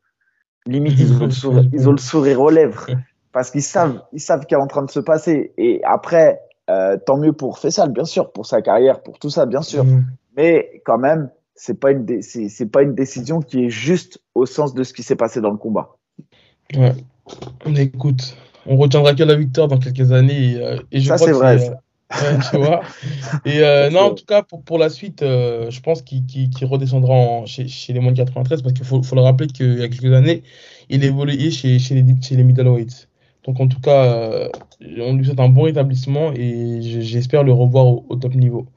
Limite, 0.67 0.99
ils 0.99 1.13
ont 1.13 1.25
le 1.25 1.31
sourire, 1.31 1.69
ils 1.73 1.87
ont 1.87 1.91
le 1.91 1.97
sourire 1.97 2.41
aux 2.41 2.49
lèvres 2.49 2.87
parce 3.31 3.51
qu'ils 3.51 3.63
savent, 3.63 4.01
ils 4.13 4.21
savent 4.21 4.45
qu'il 4.45 4.57
est 4.57 4.61
en 4.61 4.67
train 4.67 4.83
de 4.83 4.89
se 4.89 4.99
passer. 4.99 5.53
Et 5.57 5.81
après, 5.83 6.39
euh, 6.69 6.97
tant 7.05 7.17
mieux 7.17 7.33
pour 7.33 7.59
Fessal, 7.59 7.91
bien 7.91 8.05
sûr, 8.05 8.31
pour 8.31 8.45
sa 8.45 8.61
carrière, 8.61 9.01
pour 9.03 9.19
tout 9.19 9.29
ça, 9.29 9.45
bien 9.45 9.61
sûr. 9.61 9.83
Mm. 9.83 10.05
Mais 10.37 10.81
quand 10.85 10.97
même, 10.97 11.29
c'est 11.53 11.79
pas 11.79 11.91
une 11.91 12.21
c'est 12.21 12.71
pas 12.71 12.81
une 12.81 12.95
décision 12.95 13.41
qui 13.41 13.65
est 13.65 13.69
juste 13.69 14.21
au 14.33 14.45
sens 14.45 14.73
de 14.73 14.83
ce 14.83 14.93
qui 14.93 15.03
s'est 15.03 15.15
passé 15.15 15.41
dans 15.41 15.51
le 15.51 15.57
combat. 15.57 15.97
Ouais. 16.75 16.93
Écoute, 17.77 18.37
on 18.65 18.77
retiendra 18.77 19.13
que 19.13 19.23
la 19.23 19.35
victoire 19.35 19.67
dans 19.67 19.79
quelques 19.79 20.11
années 20.11 20.53
et, 20.53 20.61
euh, 20.61 20.77
je 20.91 21.07
ça 21.07 21.17
c'est 21.17 21.31
vrai. 21.31 21.57
tu 22.51 22.57
vois. 22.57 22.81
Et 23.45 23.59
euh, 23.59 23.89
non, 23.89 24.01
en 24.01 24.13
tout 24.13 24.25
cas 24.25 24.41
pour, 24.43 24.63
pour 24.63 24.77
la 24.77 24.89
suite, 24.89 25.21
je 25.21 25.79
pense 25.81 26.01
qu'il 26.01 26.49
redescendra 26.63 27.45
chez, 27.45 27.67
chez, 27.67 27.93
les 27.93 27.99
moins 27.99 28.11
de 28.11 28.17
93 28.17 28.61
parce 28.61 28.73
qu'il 28.73 28.85
faut, 28.85 29.01
faut, 29.03 29.15
le 29.15 29.21
rappeler 29.21 29.47
qu'il 29.47 29.79
y 29.79 29.83
a 29.83 29.87
quelques 29.87 30.13
années, 30.13 30.43
il 30.89 31.03
évoluait 31.03 31.51
chez, 31.51 31.79
chez 31.79 31.95
les 31.95 32.03
chez 32.21 32.35
les 32.35 32.43
middleweights. 32.43 33.07
Donc 33.45 33.59
en 33.59 33.67
tout 33.67 33.79
cas, 33.79 34.49
on 34.99 35.15
lui 35.15 35.25
souhaite 35.25 35.39
un 35.39 35.49
bon 35.49 35.67
établissement 35.67 36.31
et 36.33 36.79
j'espère 36.81 37.43
le 37.43 37.51
revoir 37.51 37.85
au 38.09 38.15
top 38.15 38.33
niveau. 38.35 38.67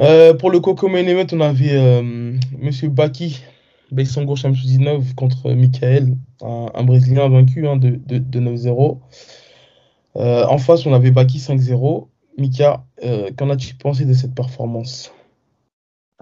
Euh, 0.00 0.32
pour 0.34 0.50
le 0.50 0.60
Coco 0.60 0.88
Event, 0.88 1.26
on 1.32 1.40
avait 1.40 1.72
euh, 1.72 2.32
Monsieur 2.56 2.88
Baki, 2.88 3.42
Beisongo 3.90 4.36
Chamsudinov 4.36 5.14
contre 5.14 5.50
Michael, 5.52 6.16
un, 6.40 6.84
Brésilien 6.84 7.28
vaincu 7.28 7.66
hein, 7.66 7.76
de, 7.76 7.90
de, 7.90 8.18
de 8.18 8.40
9-0. 8.40 8.98
Euh, 10.16 10.46
en 10.46 10.58
face, 10.58 10.86
on 10.86 10.94
avait 10.94 11.10
Baki 11.10 11.38
5-0. 11.38 12.06
Mika, 12.38 12.84
qu'en 13.36 13.50
as-tu 13.50 13.74
pensé 13.74 14.04
de 14.04 14.12
cette 14.12 14.34
performance? 14.34 15.12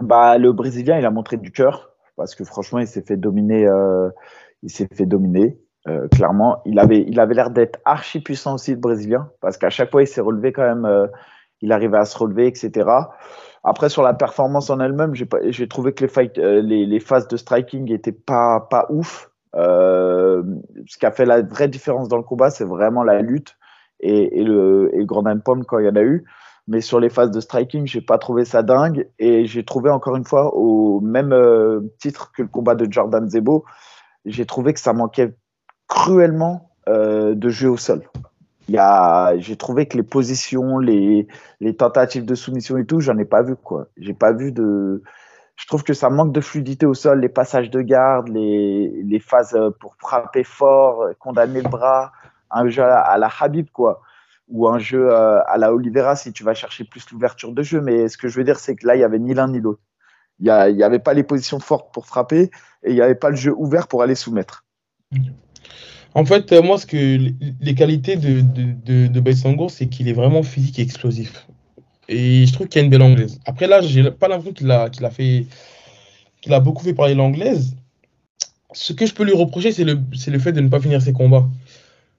Bah, 0.00 0.38
Le 0.38 0.52
Brésilien, 0.52 0.98
il 0.98 1.06
a 1.06 1.10
montré 1.10 1.36
du 1.36 1.52
cœur, 1.52 1.90
parce 2.16 2.34
que 2.34 2.44
franchement, 2.44 2.78
il 2.78 2.86
s'est 2.86 3.02
fait 3.02 3.16
dominer. 3.16 3.66
il 4.62 4.70
s'est 4.70 4.88
fait 4.92 5.06
dominer. 5.06 5.58
clairement, 6.10 6.62
il 6.64 6.78
avait, 6.78 7.04
il 7.06 7.20
avait 7.20 7.34
l'air 7.34 7.50
d'être 7.50 7.78
archi 7.84 8.20
puissant 8.20 8.54
aussi, 8.54 8.72
le 8.72 8.78
Brésilien, 8.78 9.30
parce 9.40 9.56
qu'à 9.58 9.70
chaque 9.70 9.90
fois, 9.90 10.02
il 10.02 10.06
s'est 10.06 10.20
relevé 10.20 10.52
quand 10.52 10.62
même. 10.62 11.08
il 11.60 11.70
arrivait 11.72 11.98
à 11.98 12.04
se 12.04 12.16
relever, 12.18 12.46
etc. 12.46 12.88
Après, 13.68 13.88
sur 13.88 14.04
la 14.04 14.14
performance 14.14 14.70
en 14.70 14.78
elle-même, 14.78 15.12
j'ai 15.16 15.66
trouvé 15.68 15.92
que 15.92 16.04
les, 16.04 16.30
euh, 16.38 16.62
les, 16.62 17.00
phases 17.00 17.26
de 17.26 17.36
striking 17.36 17.90
étaient 17.90 18.12
pas, 18.12 18.60
pas 18.60 18.86
ouf. 18.90 19.32
Euh, 19.56 20.44
ce 20.86 20.96
qui 20.96 21.04
a 21.04 21.10
fait 21.10 21.24
la 21.24 21.42
vraie 21.42 21.66
différence 21.66 22.06
dans 22.06 22.16
le 22.16 22.22
combat, 22.22 22.48
c'est 22.50 22.64
vraiment 22.64 23.02
la 23.02 23.20
lutte 23.22 23.56
et, 24.00 24.44
le, 24.44 24.90
et 24.94 25.04
grand 25.04 25.24
pomme 25.40 25.64
quand 25.64 25.78
il 25.78 25.86
y 25.86 25.88
en 25.88 25.96
a 25.96 26.02
eu. 26.02 26.24
Mais 26.68 26.80
sur 26.80 26.98
les 26.98 27.08
phases 27.08 27.30
de 27.30 27.40
striking, 27.40 27.86
j'ai 27.86 28.00
pas 28.00 28.18
trouvé 28.18 28.44
ça 28.44 28.62
dingue. 28.62 29.08
Et 29.18 29.46
j'ai 29.46 29.64
trouvé 29.64 29.90
encore 29.90 30.16
une 30.16 30.24
fois, 30.24 30.54
au 30.54 31.00
même 31.00 31.32
euh, 31.32 31.80
titre 31.98 32.32
que 32.32 32.42
le 32.42 32.48
combat 32.48 32.74
de 32.74 32.90
Jordan 32.90 33.28
Zebo, 33.28 33.64
j'ai 34.24 34.46
trouvé 34.46 34.74
que 34.74 34.80
ça 34.80 34.92
manquait 34.92 35.34
cruellement 35.88 36.70
euh, 36.88 37.34
de 37.34 37.48
jeu 37.48 37.70
au 37.70 37.76
sol 37.76 38.02
j'ai 38.68 39.56
trouvé 39.56 39.86
que 39.86 39.96
les 39.96 40.02
positions, 40.02 40.78
les, 40.78 41.26
tentatives 41.78 42.24
de 42.24 42.34
soumission 42.34 42.76
et 42.76 42.86
tout, 42.86 43.00
j'en 43.00 43.16
ai 43.18 43.24
pas 43.24 43.42
vu 43.42 43.56
quoi. 43.56 43.86
J'ai 43.96 44.14
pas 44.14 44.32
vu 44.32 44.52
de. 44.52 45.02
Je 45.56 45.66
trouve 45.66 45.84
que 45.84 45.94
ça 45.94 46.10
manque 46.10 46.32
de 46.32 46.40
fluidité 46.42 46.84
au 46.84 46.92
sol, 46.92 47.20
les 47.20 47.30
passages 47.30 47.70
de 47.70 47.80
garde, 47.80 48.28
les, 48.28 49.02
les 49.02 49.20
phases 49.20 49.54
euh, 49.54 49.70
pour 49.70 49.96
frapper 49.98 50.44
fort, 50.44 51.08
condamner 51.18 51.62
le 51.62 51.68
bras, 51.68 52.12
un 52.56 52.68
jeu 52.68 52.82
à 52.82 53.16
la, 53.18 53.30
Habib 53.40 53.68
quoi, 53.72 54.02
ou 54.48 54.68
un 54.68 54.78
jeu 54.78 55.10
euh, 55.10 55.40
à 55.46 55.58
la 55.58 55.72
Oliveira 55.72 56.16
si 56.16 56.32
tu 56.32 56.44
vas 56.44 56.54
chercher 56.54 56.84
plus 56.84 57.04
l'ouverture 57.10 57.52
de 57.52 57.62
jeu. 57.62 57.80
Mais 57.80 58.08
ce 58.08 58.16
que 58.16 58.28
je 58.28 58.36
veux 58.38 58.44
dire, 58.44 58.58
c'est 58.58 58.76
que 58.76 58.86
là, 58.86 58.96
il 58.96 59.00
y 59.00 59.04
avait 59.04 59.18
ni 59.18 59.34
l'un 59.34 59.48
ni 59.48 59.60
l'autre. 59.60 59.80
Il 60.38 60.46
y, 60.46 60.50
avait 60.50 60.98
pas 60.98 61.14
les 61.14 61.22
positions 61.22 61.60
fortes 61.60 61.94
pour 61.94 62.04
frapper 62.06 62.50
et 62.82 62.90
il 62.90 62.94
y 62.94 63.00
avait 63.00 63.14
pas 63.14 63.30
le 63.30 63.36
jeu 63.36 63.54
ouvert 63.56 63.88
pour 63.88 64.02
aller 64.02 64.14
soumettre. 64.14 64.66
En 66.14 66.26
fait, 66.26 66.52
euh, 66.52 66.60
moi, 66.60 66.76
ce 66.76 66.84
que 66.84 66.96
les 67.60 67.74
qualités 67.74 68.16
de, 68.16 68.42
de, 68.42 69.06
de, 69.06 69.68
c'est 69.68 69.86
qu'il 69.86 70.08
est 70.08 70.12
vraiment 70.12 70.42
physique 70.42 70.78
et 70.78 70.82
explosif. 70.82 71.46
Et 72.08 72.46
je 72.46 72.52
trouve 72.52 72.68
qu'il 72.68 72.80
a 72.80 72.84
une 72.84 72.90
belle 72.90 73.02
anglaise. 73.02 73.40
Après, 73.46 73.66
là, 73.66 73.80
j'ai 73.80 74.10
pas 74.10 74.28
l'impression 74.28 74.52
qu'il 74.52 74.70
a, 74.70 74.90
qu'il 74.90 75.04
a 75.04 75.10
fait, 75.10 75.46
qu'il 76.40 76.52
a 76.52 76.60
beaucoup 76.60 76.84
fait 76.84 76.94
parler 76.94 77.14
l'anglaise. 77.14 77.76
Ce 78.72 78.92
que 78.92 79.06
je 79.06 79.14
peux 79.14 79.24
lui 79.24 79.32
reprocher, 79.32 79.72
c'est 79.72 79.84
le, 79.84 79.98
c'est 80.14 80.30
le 80.30 80.38
fait 80.38 80.52
de 80.52 80.60
ne 80.60 80.68
pas 80.68 80.80
finir 80.80 81.00
ses 81.00 81.12
combats. 81.12 81.46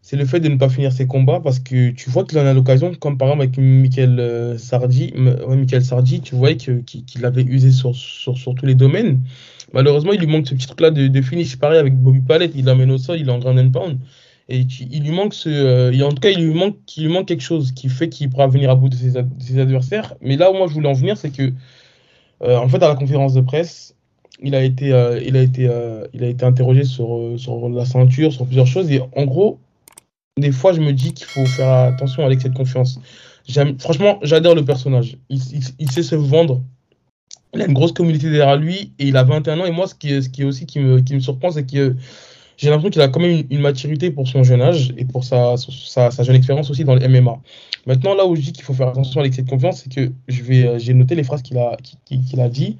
C'est 0.10 0.15
le 0.15 0.24
fait 0.24 0.39
de 0.39 0.48
ne 0.48 0.56
pas 0.56 0.70
finir 0.70 0.93
ses 0.93 1.06
combats 1.06 1.41
parce 1.41 1.60
que 1.60 1.89
tu 1.89 2.10
vois 2.10 2.24
qu'il 2.24 2.39
en 2.39 2.46
a 2.46 2.54
l'occasion, 2.54 2.93
comme 2.98 3.17
par 3.17 3.28
exemple 3.28 3.43
avec 3.43 3.58
Michael 3.58 4.17
euh, 4.22 4.58
Sardi, 4.58 5.13
Michael 5.17 5.84
Sardi, 5.84 6.22
tu 6.22 6.34
vois 6.34 6.54
qu'il, 6.54 6.86
qu'il 6.86 7.26
avait 7.26 7.41
usé 7.41 7.72
sur, 7.74 7.93
sur, 7.93 8.38
sur 8.38 8.56
tous 8.56 8.65
les 8.65 8.74
domaines. 8.74 9.20
Malheureusement, 9.74 10.13
il 10.13 10.22
lui 10.22 10.28
manque 10.28 10.48
ce 10.48 10.56
petit 10.56 10.65
truc-là 10.65 10.91
de, 10.91 11.10
de, 11.10 11.22
finish. 11.22 11.58
Pareil 11.58 11.78
avec 11.78 11.93
Bobby 11.93 12.22
Palette, 12.22 12.54
il 12.56 12.63
l'amène 12.63 12.89
au 12.91 12.98
sol, 12.98 13.20
il 13.20 13.28
est 13.28 13.32
en 13.34 13.39
grand 13.39 13.58
and 13.58 13.70
pound. 13.72 14.00
Et 14.48 14.65
il 14.80 15.04
lui 15.04 15.12
manque 15.12 15.34
ce. 15.34 15.50
Euh, 15.50 16.06
en 16.06 16.13
tout 16.13 16.22
cas, 16.22 16.30
il 16.30 16.39
lui, 16.39 16.54
manque, 16.54 16.78
il 16.96 17.04
lui 17.08 17.12
manque 17.12 17.28
quelque 17.28 17.43
chose 17.43 17.74
qui 17.74 17.89
fait 17.89 18.08
qu'il 18.08 18.30
pourra 18.30 18.48
venir 18.48 18.70
à 18.70 18.76
bout 18.76 18.88
de 18.88 18.96
ses, 18.96 19.17
adversaires. 19.60 20.15
Mais 20.22 20.38
là 20.38 20.52
où 20.52 20.56
moi 20.56 20.67
je 20.70 20.74
voulais 20.74 20.88
en 20.88 20.93
venir, 20.93 21.17
c'est 21.17 21.32
que, 21.32 21.52
euh, 22.43 22.56
en 22.56 22.70
fait, 22.70 22.82
à 22.82 22.88
la 22.88 22.96
conférence 22.96 23.34
de 23.34 23.41
presse, 23.41 23.93
il 24.41 24.56
a 24.56 24.63
été, 24.63 24.88
il 25.26 25.36
a 25.36 25.41
été, 25.41 25.70
il 26.13 26.24
a 26.24 26.28
été 26.28 26.46
interrogé 26.46 26.86
sur, 26.86 27.34
sur 27.36 27.67
la 27.67 27.84
ceinture, 27.84 28.32
sur 28.32 28.46
plusieurs 28.46 28.67
choses. 28.67 28.89
Et 28.89 29.02
en 29.13 29.26
gros, 29.26 29.60
des 30.38 30.52
fois, 30.52 30.73
je 30.73 30.82
me 30.82 30.93
dis 30.93 31.13
qu'il 31.13 31.26
faut 31.26 31.45
faire 31.45 31.69
attention 31.69 32.28
l'excès 32.28 32.50
de 32.50 32.56
confiance. 32.56 33.00
Franchement, 33.80 34.19
j'adore 34.23 34.56
le 34.56 34.65
personnage. 34.65 35.17
il, 35.30 35.41
il, 35.80 35.91
sait 35.91 36.04
se 36.04 36.15
vendre 36.15 36.62
il 37.54 37.62
a 37.62 37.65
une 37.65 37.73
grosse 37.73 37.91
communauté 37.91 38.30
derrière 38.30 38.58
lui 38.58 38.93
et 39.00 39.08
il 39.08 39.17
a 39.17 39.23
21 39.23 39.60
ans. 39.60 39.65
Et 39.65 39.71
moi, 39.71 39.88
ce 39.88 39.95
qui, 39.95 40.43
aussi 40.43 40.65
qui 40.65 40.80
me, 40.80 41.19
surprend, 41.19 41.52
c'est 41.52 41.65
que 41.65 41.95
j'ai 42.58 42.69
l'impression 42.69 42.89
qu'il 42.89 43.02
a 43.02 43.08
quand 43.08 43.19
même 43.19 43.43
une, 43.50 43.62
maturité 43.62 44.12
pour 44.12 44.28
son 44.28 44.43
jeune 44.43 44.62
âge 44.62 44.93
et 44.97 45.06
pour 45.06 45.23
sa, 45.23 45.56
jeune 46.19 46.36
expérience 46.36 46.69
aussi 46.69 46.84
dans 46.84 46.95
le 46.95 47.08
MMA. 47.08 47.39
Maintenant, 47.86 48.15
là 48.15 48.26
où 48.26 48.36
je 48.36 48.41
dis 48.41 48.52
qu'il 48.52 48.63
faut 48.63 48.73
faire 48.73 48.89
attention 48.89 49.19
avec 49.19 49.34
cette 49.34 49.47
confiance, 49.47 49.84
c'est 49.84 49.93
que 49.93 50.02
euh, 50.02 50.80
j'ai 50.80 50.93
noté 50.93 51.15
les 51.15 51.23
phrases 51.23 51.41
qu'il 51.41 51.58
a, 51.58 52.50
dit. 52.50 52.78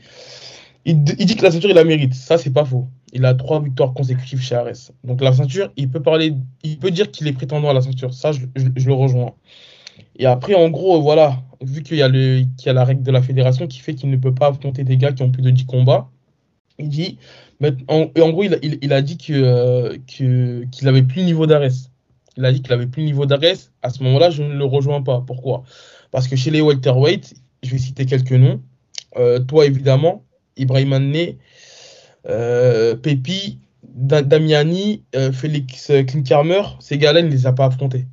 Il, 0.86 1.04
dit 1.04 1.36
que 1.36 1.44
la 1.44 1.52
ceinture, 1.52 1.70
il 1.70 1.76
la 1.76 1.84
mérite. 1.84 2.14
Ça, 2.14 2.38
c'est 2.38 2.54
pas 2.54 2.66
faux. 2.66 2.88
Il 3.14 3.26
a 3.26 3.34
trois 3.34 3.62
victoires 3.62 3.94
consécutives 3.94 4.42
chez 4.42 4.56
Ares. 4.56 4.92
Donc 5.04 5.22
la 5.22 5.32
ceinture, 5.32 5.72
il 5.78 5.90
peut 5.90 6.02
parler, 6.02 6.34
il 6.64 6.78
peut 6.78 6.92
dire 6.92 7.10
qu'il 7.10 7.28
est 7.28 7.34
prétendant 7.34 7.70
à 7.70 7.74
la 7.74 7.82
ceinture. 7.82 8.14
Ça, 8.14 8.32
je, 8.32 8.46
le 8.56 8.94
rejoins. 8.94 9.34
Et 10.18 10.26
après, 10.26 10.56
en 10.56 10.70
gros, 10.70 11.02
voilà, 11.02 11.42
vu 11.62 11.84
qu'il 11.84 11.98
y, 11.98 12.02
a 12.02 12.74
la 12.74 12.84
règle 12.84 13.04
de 13.04 13.12
la 13.12 13.22
fédération 13.22 13.68
qui 13.68 13.80
fait 13.80 13.96
qu'il 13.96 14.10
ne 14.10 14.18
peut 14.18 14.34
pas 14.34 14.48
affronter 14.48 14.84
des 14.84 14.98
gars 14.98 15.14
qui 15.14 15.24
ont 15.24 15.32
plus 15.32 15.42
de 15.42 15.50
10 15.50 15.66
combats, 15.66 16.10
il 16.80 16.90
dit, 16.90 17.18
en, 17.88 18.30
gros, 18.30 18.44
il, 18.44 18.94
a 18.94 19.02
dit 19.02 19.18
euh, 19.32 19.98
qu'il 20.06 20.88
avait 20.88 21.04
plus 21.04 21.22
le 21.22 21.26
niveau 21.26 21.48
d'Ares. 21.48 21.72
Il 22.36 22.46
a 22.46 22.52
dit 22.52 22.62
qu'il 22.62 22.74
avait 22.74 22.86
plus 22.88 23.02
le 23.02 23.08
niveau 23.08 23.26
d'Ares. 23.26 23.72
À 23.82 23.90
ce 23.90 24.04
moment-là, 24.04 24.30
je 24.30 24.44
ne 24.44 24.54
le 24.54 24.66
rejoins 24.66 25.02
pas. 25.02 25.24
Pourquoi? 25.26 25.64
Parce 26.12 26.28
que 26.28 26.36
chez 26.36 26.52
les 26.52 26.62
welterweight, 26.62 27.34
je 27.64 27.72
vais 27.72 27.78
citer 27.78 28.06
quelques 28.06 28.32
noms. 28.32 28.62
Euh, 29.18 29.40
toi, 29.40 29.66
évidemment, 29.66 30.24
Ibrahim 30.56 30.94
Anne, 30.94 31.16
euh, 31.16 31.32
Pepi, 32.28 33.60
Damiani, 33.84 35.04
euh, 35.16 35.32
Félix 35.32 35.92
Klinkarmer, 36.08 36.62
ces 36.80 36.98
gars-là, 36.98 37.22
il 37.22 37.28
ne 37.28 37.32
les 37.32 37.48
a 37.48 37.54
pas 37.54 37.66
affrontés. 37.66 38.06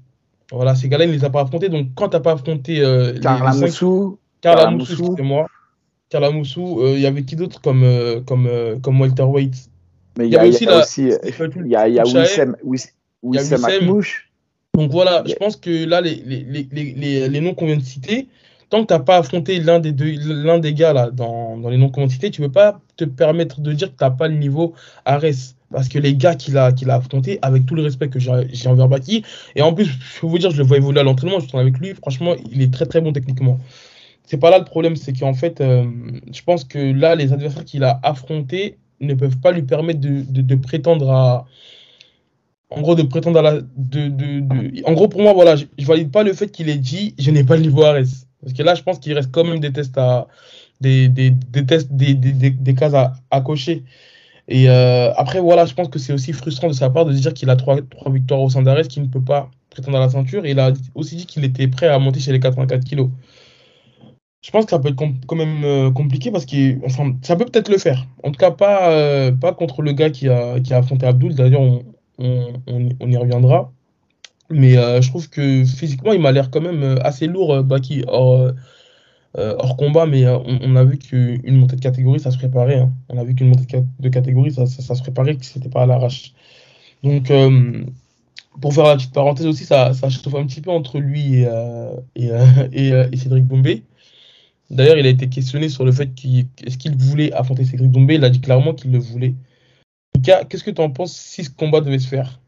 Voilà, 0.52 0.74
ces 0.74 0.88
gars-là, 0.88 1.04
il 1.04 1.10
ne 1.10 1.16
les 1.16 1.24
a 1.24 1.30
pas 1.30 1.42
affrontés. 1.42 1.68
Donc, 1.68 1.88
quand 1.94 2.08
tu 2.08 2.16
n'as 2.16 2.20
pas 2.20 2.32
affronté. 2.32 2.80
Euh, 2.80 3.18
Carla 3.20 3.52
Moussou. 3.54 4.18
Carla 4.40 4.70
Moussou, 4.70 5.14
c'est 5.16 5.22
moi. 5.22 5.46
Carla 6.08 6.30
Moussou, 6.30 6.80
il 6.86 7.00
y 7.00 7.06
avait 7.06 7.24
qui 7.24 7.34
d'autre 7.34 7.60
comme, 7.60 7.84
comme, 8.26 8.48
comme 8.82 9.00
welterweight 9.00 9.54
Mais 10.18 10.26
il 10.26 10.32
y, 10.32 10.36
a 10.36 10.44
aussi. 10.46 10.64
Il 10.64 11.66
y 11.66 11.76
a, 11.76 11.88
y 11.88 11.98
a 11.98 12.04
Wissem, 12.04 12.56
Wissem 13.22 13.64
Akmouche. 13.64 14.30
Donc 14.74 14.90
voilà, 14.90 15.22
je 15.26 15.34
pense 15.34 15.56
que 15.56 15.84
là, 15.86 16.00
les, 16.00 16.16
les, 16.16 16.68
les, 16.70 17.28
les 17.28 17.40
noms 17.40 17.54
qu'on 17.54 17.66
vient 17.66 17.76
de 17.76 17.82
citer, 17.82 18.28
tant 18.70 18.82
que 18.82 18.88
tu 18.88 18.94
n'as 18.94 19.00
pas 19.00 19.16
affronté 19.16 19.60
l'un 19.60 19.80
des, 19.80 19.92
deux, 19.92 20.14
l'un 20.26 20.58
des 20.58 20.74
gars 20.74 20.92
là, 20.92 21.10
dans, 21.10 21.56
dans 21.56 21.68
les 21.68 21.78
qu'on 21.90 22.08
tu 22.08 22.40
ne 22.40 22.46
peux 22.46 22.52
pas 22.52 22.80
te 22.96 23.04
permettre 23.04 23.60
de 23.60 23.72
dire 23.72 23.88
que 23.92 23.98
tu 23.98 24.04
n'as 24.04 24.10
pas 24.10 24.28
le 24.28 24.36
niveau 24.36 24.74
Ares. 25.04 25.54
Parce 25.70 25.88
que 25.88 25.98
les 25.98 26.14
gars 26.14 26.36
qu'il 26.36 26.56
a, 26.56 26.72
qu'il 26.72 26.88
a 26.90 26.94
affronté, 26.94 27.40
avec 27.42 27.66
tout 27.66 27.74
le 27.74 27.82
respect 27.82 28.08
que 28.08 28.20
j'ai, 28.20 28.68
envers 28.68 28.88
Baki, 28.88 29.24
et 29.56 29.62
en 29.62 29.74
plus, 29.74 29.86
je 29.86 30.20
peux 30.20 30.28
vous 30.28 30.38
dire, 30.38 30.52
je 30.52 30.58
le 30.58 30.62
vois 30.62 30.76
évoluer 30.76 31.00
à 31.00 31.02
l'entraînement, 31.02 31.40
je 31.40 31.48
suis 31.48 31.58
avec 31.58 31.78
lui, 31.78 31.94
franchement, 31.94 32.34
il 32.52 32.62
est 32.62 32.72
très 32.72 32.86
très 32.86 33.00
bon 33.00 33.12
techniquement. 33.12 33.58
C'est 34.24 34.38
pas 34.38 34.50
là 34.50 34.58
le 34.58 34.64
problème, 34.64 34.94
c'est 34.94 35.12
qu'en 35.12 35.34
fait, 35.34 35.60
euh, 35.60 35.84
je 36.32 36.42
pense 36.42 36.64
que 36.64 36.78
là, 36.78 37.16
les 37.16 37.32
adversaires 37.32 37.64
qu'il 37.64 37.82
a 37.82 37.98
affrontés 38.04 38.78
ne 39.00 39.14
peuvent 39.14 39.38
pas 39.38 39.50
lui 39.50 39.62
permettre 39.62 40.00
de, 40.00 40.22
de, 40.22 40.54
prétendre 40.54 41.10
à, 41.10 41.46
en 42.70 42.80
gros, 42.80 42.94
de 42.94 43.02
prétendre 43.02 43.38
à 43.38 43.42
la. 43.42 43.60
De, 43.76 44.08
de, 44.08 44.86
En 44.86 44.92
gros, 44.92 45.08
pour 45.08 45.22
moi, 45.22 45.32
voilà, 45.32 45.56
je, 45.56 45.64
ne 45.78 45.84
valide 45.84 46.10
pas 46.10 46.22
le 46.22 46.32
fait 46.32 46.50
qu'il 46.50 46.68
ait 46.68 46.76
dit 46.76 47.14
je 47.18 47.30
n'ai 47.30 47.44
pas 47.44 47.56
le 47.56 47.62
niveau 47.62 47.82
Ares. 47.84 48.23
Parce 48.44 48.54
que 48.54 48.62
là, 48.62 48.74
je 48.74 48.82
pense 48.82 48.98
qu'il 48.98 49.12
reste 49.14 49.30
quand 49.32 49.44
même 49.44 49.60
des 49.60 49.72
tests 49.72 49.98
à, 49.98 50.28
des, 50.80 51.08
des, 51.08 51.30
des 51.30 51.66
tests, 51.66 51.92
des, 51.92 52.74
cases 52.74 52.94
à, 52.94 53.14
à 53.30 53.40
cocher. 53.40 53.84
Et 54.48 54.68
euh, 54.68 55.12
après, 55.14 55.40
voilà, 55.40 55.66
je 55.66 55.74
pense 55.74 55.88
que 55.88 55.98
c'est 55.98 56.12
aussi 56.12 56.32
frustrant 56.32 56.68
de 56.68 56.74
sa 56.74 56.90
part 56.90 57.06
de 57.06 57.12
dire 57.12 57.32
qu'il 57.34 57.50
a 57.50 57.56
trois, 57.56 57.80
trois 57.82 58.12
victoires 58.12 58.40
au 58.42 58.50
sein 58.50 58.62
d'Ares, 58.62 58.88
qu'il 58.88 59.02
ne 59.02 59.08
peut 59.08 59.22
pas 59.22 59.50
prétendre 59.70 59.96
à 59.98 60.00
la 60.00 60.10
ceinture. 60.10 60.44
Et 60.46 60.50
il 60.52 60.60
a 60.60 60.72
aussi 60.94 61.16
dit 61.16 61.26
qu'il 61.26 61.44
était 61.44 61.68
prêt 61.68 61.88
à 61.88 61.98
monter 61.98 62.20
chez 62.20 62.32
les 62.32 62.40
84 62.40 62.84
kilos. 62.84 63.08
Je 64.42 64.50
pense 64.50 64.66
que 64.66 64.70
ça 64.72 64.78
peut 64.78 64.88
être 64.90 64.96
quand 65.26 65.36
même 65.36 65.64
euh, 65.64 65.90
compliqué 65.90 66.30
parce 66.30 66.44
que 66.44 66.76
ça 67.22 67.34
peut 67.36 67.46
peut-être 67.46 67.70
le 67.70 67.78
faire. 67.78 68.06
En 68.22 68.30
tout 68.30 68.38
cas, 68.38 68.50
pas, 68.50 68.90
euh, 68.92 69.32
pas 69.32 69.54
contre 69.54 69.80
le 69.80 69.92
gars 69.92 70.10
qui 70.10 70.28
a, 70.28 70.60
qui 70.60 70.74
a 70.74 70.78
affronté 70.78 71.06
Abdul. 71.06 71.34
D'ailleurs, 71.34 71.62
on, 71.62 71.82
on, 72.18 72.60
on, 73.00 73.10
y 73.10 73.16
reviendra. 73.16 73.72
Mais 74.54 74.78
euh, 74.78 75.00
je 75.00 75.08
trouve 75.08 75.28
que 75.28 75.64
physiquement, 75.64 76.12
il 76.12 76.20
m'a 76.20 76.30
l'air 76.30 76.50
quand 76.50 76.60
même 76.60 76.82
euh, 76.82 76.96
assez 77.02 77.26
lourd, 77.26 77.52
euh, 77.52 77.62
Baki, 77.62 78.04
hors, 78.06 78.52
hors 79.34 79.76
combat. 79.76 80.06
Mais 80.06 80.26
on, 80.28 80.76
a 80.76 80.84
vu 80.84 80.98
qu'une 80.98 81.56
montée 81.56 81.76
de 81.76 81.80
catégorie, 81.80 82.20
ça 82.20 82.30
se 82.30 82.38
préparait. 82.38 82.78
Hein. 82.78 82.92
On 83.08 83.18
a 83.18 83.24
vu 83.24 83.34
qu'une 83.34 83.48
montée 83.48 83.82
de 83.98 84.08
catégorie, 84.08 84.52
ça, 84.52 84.66
ça, 84.66 84.94
se 84.94 85.02
préparait, 85.02 85.36
que 85.36 85.44
c'était 85.44 85.68
pas 85.68 85.82
à 85.82 85.86
l'arrache. 85.86 86.32
Donc, 87.02 87.32
pour 88.60 88.72
faire 88.72 88.84
la 88.84 88.94
petite 88.94 89.12
parenthèse 89.12 89.46
aussi, 89.46 89.64
ça, 89.64 89.92
ça 89.92 90.08
chauffe 90.08 90.34
un 90.36 90.46
petit 90.46 90.60
peu 90.60 90.70
entre 90.70 91.00
lui 91.00 91.34
et, 91.34 91.48
et, 92.14 92.30
et, 93.12 93.16
Cédric 93.16 93.44
Bombé. 93.44 93.82
D'ailleurs, 94.70 94.98
il 94.98 95.06
a 95.06 95.10
été 95.10 95.28
questionné 95.28 95.68
sur 95.68 95.84
le 95.84 95.90
fait 95.90 96.14
qu'il 96.14 96.46
est-ce 96.64 96.78
qu'il 96.78 96.96
voulait 96.96 97.32
affronter 97.32 97.64
Cédric 97.64 97.90
Bombé. 97.90 98.14
Il 98.14 98.24
a 98.24 98.30
dit 98.30 98.40
clairement 98.40 98.72
qu'il 98.72 98.92
le 98.92 98.98
voulait. 98.98 99.34
Qu'est-ce 100.22 100.62
que 100.62 100.70
tu 100.70 100.80
en 100.80 100.90
penses 100.90 101.12
si 101.12 101.42
ce 101.42 101.50
combat 101.50 101.80
devait 101.80 101.98
se 101.98 102.08
faire? 102.08 102.38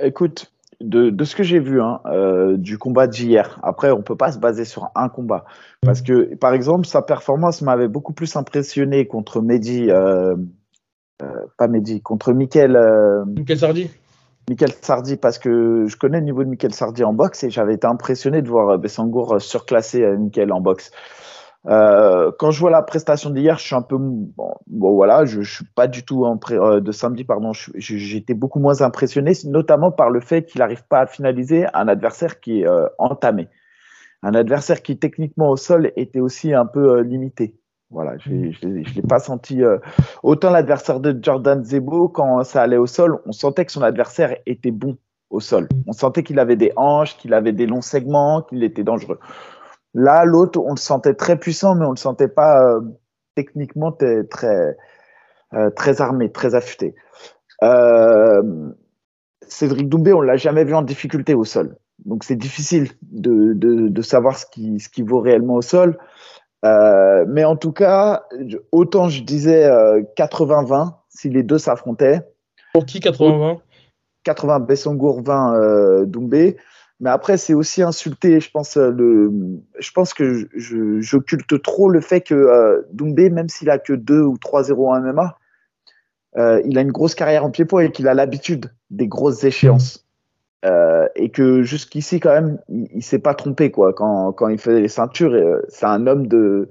Écoute, 0.00 0.50
de, 0.80 1.10
de, 1.10 1.24
ce 1.24 1.36
que 1.36 1.42
j'ai 1.42 1.58
vu 1.58 1.80
hein, 1.80 2.00
euh, 2.06 2.56
du 2.56 2.78
combat 2.78 3.06
d'hier, 3.06 3.58
après, 3.62 3.90
on 3.90 4.02
peut 4.02 4.16
pas 4.16 4.32
se 4.32 4.38
baser 4.38 4.64
sur 4.64 4.90
un 4.94 5.08
combat. 5.08 5.44
Parce 5.82 6.02
que, 6.02 6.34
par 6.36 6.52
exemple, 6.54 6.86
sa 6.86 7.02
performance 7.02 7.62
m'avait 7.62 7.88
beaucoup 7.88 8.12
plus 8.12 8.36
impressionné 8.36 9.06
contre 9.06 9.40
Mehdi, 9.40 9.90
euh, 9.90 10.34
pas 11.56 11.68
Mehdi, 11.68 12.00
contre 12.00 12.32
Michael. 12.32 12.78
Michael 13.36 13.58
Sardi 13.58 13.90
Michael 14.48 14.72
Sardi, 14.80 15.16
parce 15.16 15.38
que 15.38 15.84
je 15.86 15.96
connais 15.96 16.18
le 16.18 16.24
niveau 16.24 16.42
de 16.42 16.48
Michael 16.48 16.74
Sardi 16.74 17.04
en 17.04 17.12
boxe 17.12 17.44
et 17.44 17.50
j'avais 17.50 17.74
été 17.74 17.86
impressionné 17.86 18.42
de 18.42 18.48
voir 18.48 18.78
Bessangour 18.78 19.40
surclasser 19.40 20.04
Michael 20.16 20.52
en 20.52 20.60
boxe. 20.60 20.90
Euh, 21.66 22.32
quand 22.38 22.50
je 22.50 22.60
vois 22.60 22.70
la 22.70 22.82
prestation 22.82 23.28
d'hier, 23.30 23.58
je 23.58 23.66
suis 23.66 23.74
un 23.74 23.82
peu 23.82 23.98
bon, 23.98 24.54
voilà, 24.66 25.26
je, 25.26 25.42
je 25.42 25.56
suis 25.56 25.64
pas 25.74 25.88
du 25.88 26.04
tout 26.04 26.24
en 26.24 26.38
euh, 26.52 26.80
de 26.80 26.92
samedi 26.92 27.24
pardon, 27.24 27.52
j'étais 27.52 28.32
beaucoup 28.32 28.60
moins 28.60 28.80
impressionné, 28.80 29.32
notamment 29.44 29.90
par 29.90 30.08
le 30.08 30.20
fait 30.20 30.46
qu'il 30.46 30.60
n'arrive 30.60 30.84
pas 30.88 31.00
à 31.00 31.06
finaliser 31.06 31.66
un 31.74 31.86
adversaire 31.88 32.40
qui 32.40 32.60
est 32.60 32.66
euh, 32.66 32.86
entamé, 32.98 33.48
un 34.22 34.34
adversaire 34.34 34.80
qui 34.80 34.98
techniquement 34.98 35.50
au 35.50 35.56
sol 35.56 35.92
était 35.96 36.20
aussi 36.20 36.54
un 36.54 36.66
peu 36.66 37.02
limité. 37.02 37.56
Voilà, 37.90 38.16
je 38.18 38.30
ne 38.30 38.94
l'ai 38.94 39.02
pas 39.02 39.18
senti. 39.18 39.62
autant 40.22 40.50
l'adversaire 40.50 41.00
de 41.00 41.18
Jordan 41.20 41.64
Zebo, 41.64 42.08
quand 42.08 42.44
ça 42.44 42.62
allait 42.62 42.76
au 42.76 42.86
sol, 42.86 43.18
on 43.26 43.32
sentait 43.32 43.64
que 43.64 43.72
son 43.72 43.82
adversaire 43.82 44.36
était 44.46 44.70
bon 44.70 44.96
au 45.28 45.40
sol. 45.40 45.68
On 45.88 45.92
sentait 45.92 46.22
qu'il 46.22 46.38
avait 46.38 46.54
des 46.54 46.72
hanches, 46.76 47.16
qu'il 47.16 47.34
avait 47.34 47.52
des 47.52 47.66
longs 47.66 47.80
segments, 47.80 48.42
qu'il 48.42 48.62
était 48.62 48.84
dangereux. 48.84 49.18
Là, 49.94 50.24
l'autre, 50.24 50.60
on 50.60 50.70
le 50.70 50.76
sentait 50.76 51.14
très 51.14 51.38
puissant, 51.38 51.74
mais 51.74 51.84
on 51.84 51.90
le 51.90 51.96
sentait 51.96 52.28
pas 52.28 52.62
euh, 52.64 52.80
techniquement 53.34 53.92
très, 53.92 54.76
euh, 55.54 55.70
très 55.70 56.00
armé, 56.00 56.30
très 56.30 56.54
affûté. 56.54 56.94
Euh, 57.62 58.70
Cédric 59.46 59.88
Doumbé, 59.88 60.12
on 60.12 60.20
l'a 60.20 60.36
jamais 60.36 60.64
vu 60.64 60.74
en 60.74 60.82
difficulté 60.82 61.34
au 61.34 61.44
sol. 61.44 61.76
Donc 62.04 62.24
c'est 62.24 62.36
difficile 62.36 62.90
de, 63.02 63.52
de, 63.54 63.88
de, 63.88 64.02
savoir 64.02 64.38
ce 64.38 64.46
qui, 64.46 64.78
ce 64.78 64.88
qui 64.88 65.02
vaut 65.02 65.20
réellement 65.20 65.54
au 65.54 65.62
sol. 65.62 65.98
Euh, 66.64 67.24
mais 67.26 67.44
en 67.44 67.56
tout 67.56 67.72
cas, 67.72 68.24
autant 68.70 69.08
je 69.08 69.22
disais 69.22 69.68
80-20 70.16 70.94
si 71.08 71.30
les 71.30 71.42
deux 71.42 71.58
s'affrontaient. 71.58 72.20
Pour 72.72 72.86
qui 72.86 73.00
80-20 73.00 73.58
80 74.22 74.60
Bessangour, 74.60 75.22
20 75.22 76.04
Doumbé. 76.04 76.56
Mais 77.00 77.08
après, 77.08 77.38
c'est 77.38 77.54
aussi 77.54 77.82
insulter, 77.82 78.40
je 78.40 78.50
pense, 78.50 78.76
euh, 78.76 79.30
je 79.78 79.90
pense 79.92 80.12
que 80.12 80.48
j'occulte 80.54 81.62
trop 81.62 81.88
le 81.88 82.02
fait 82.02 82.20
que 82.20 82.34
euh, 82.34 82.82
Doumbé, 82.92 83.30
même 83.30 83.48
s'il 83.48 83.70
a 83.70 83.78
que 83.78 83.94
2 83.94 84.20
ou 84.20 84.34
3-0 84.34 84.86
en 84.86 85.00
MMA, 85.00 85.38
euh, 86.36 86.60
il 86.66 86.76
a 86.76 86.82
une 86.82 86.92
grosse 86.92 87.14
carrière 87.14 87.44
en 87.44 87.50
pied-point 87.50 87.84
et 87.84 87.90
qu'il 87.90 88.06
a 88.06 88.12
l'habitude 88.12 88.70
des 88.90 89.08
grosses 89.08 89.42
échéances. 89.44 90.06
Et 91.16 91.30
que 91.30 91.62
jusqu'ici, 91.62 92.20
quand 92.20 92.32
même, 92.32 92.58
il, 92.68 92.96
ne 92.96 93.00
s'est 93.00 93.18
pas 93.18 93.34
trompé, 93.34 93.70
quoi. 93.70 93.94
Quand, 93.94 94.32
quand 94.32 94.48
il 94.48 94.58
faisait 94.58 94.82
les 94.82 94.88
ceintures, 94.88 95.34
c'est 95.68 95.86
un 95.86 96.06
homme 96.06 96.26
de. 96.26 96.68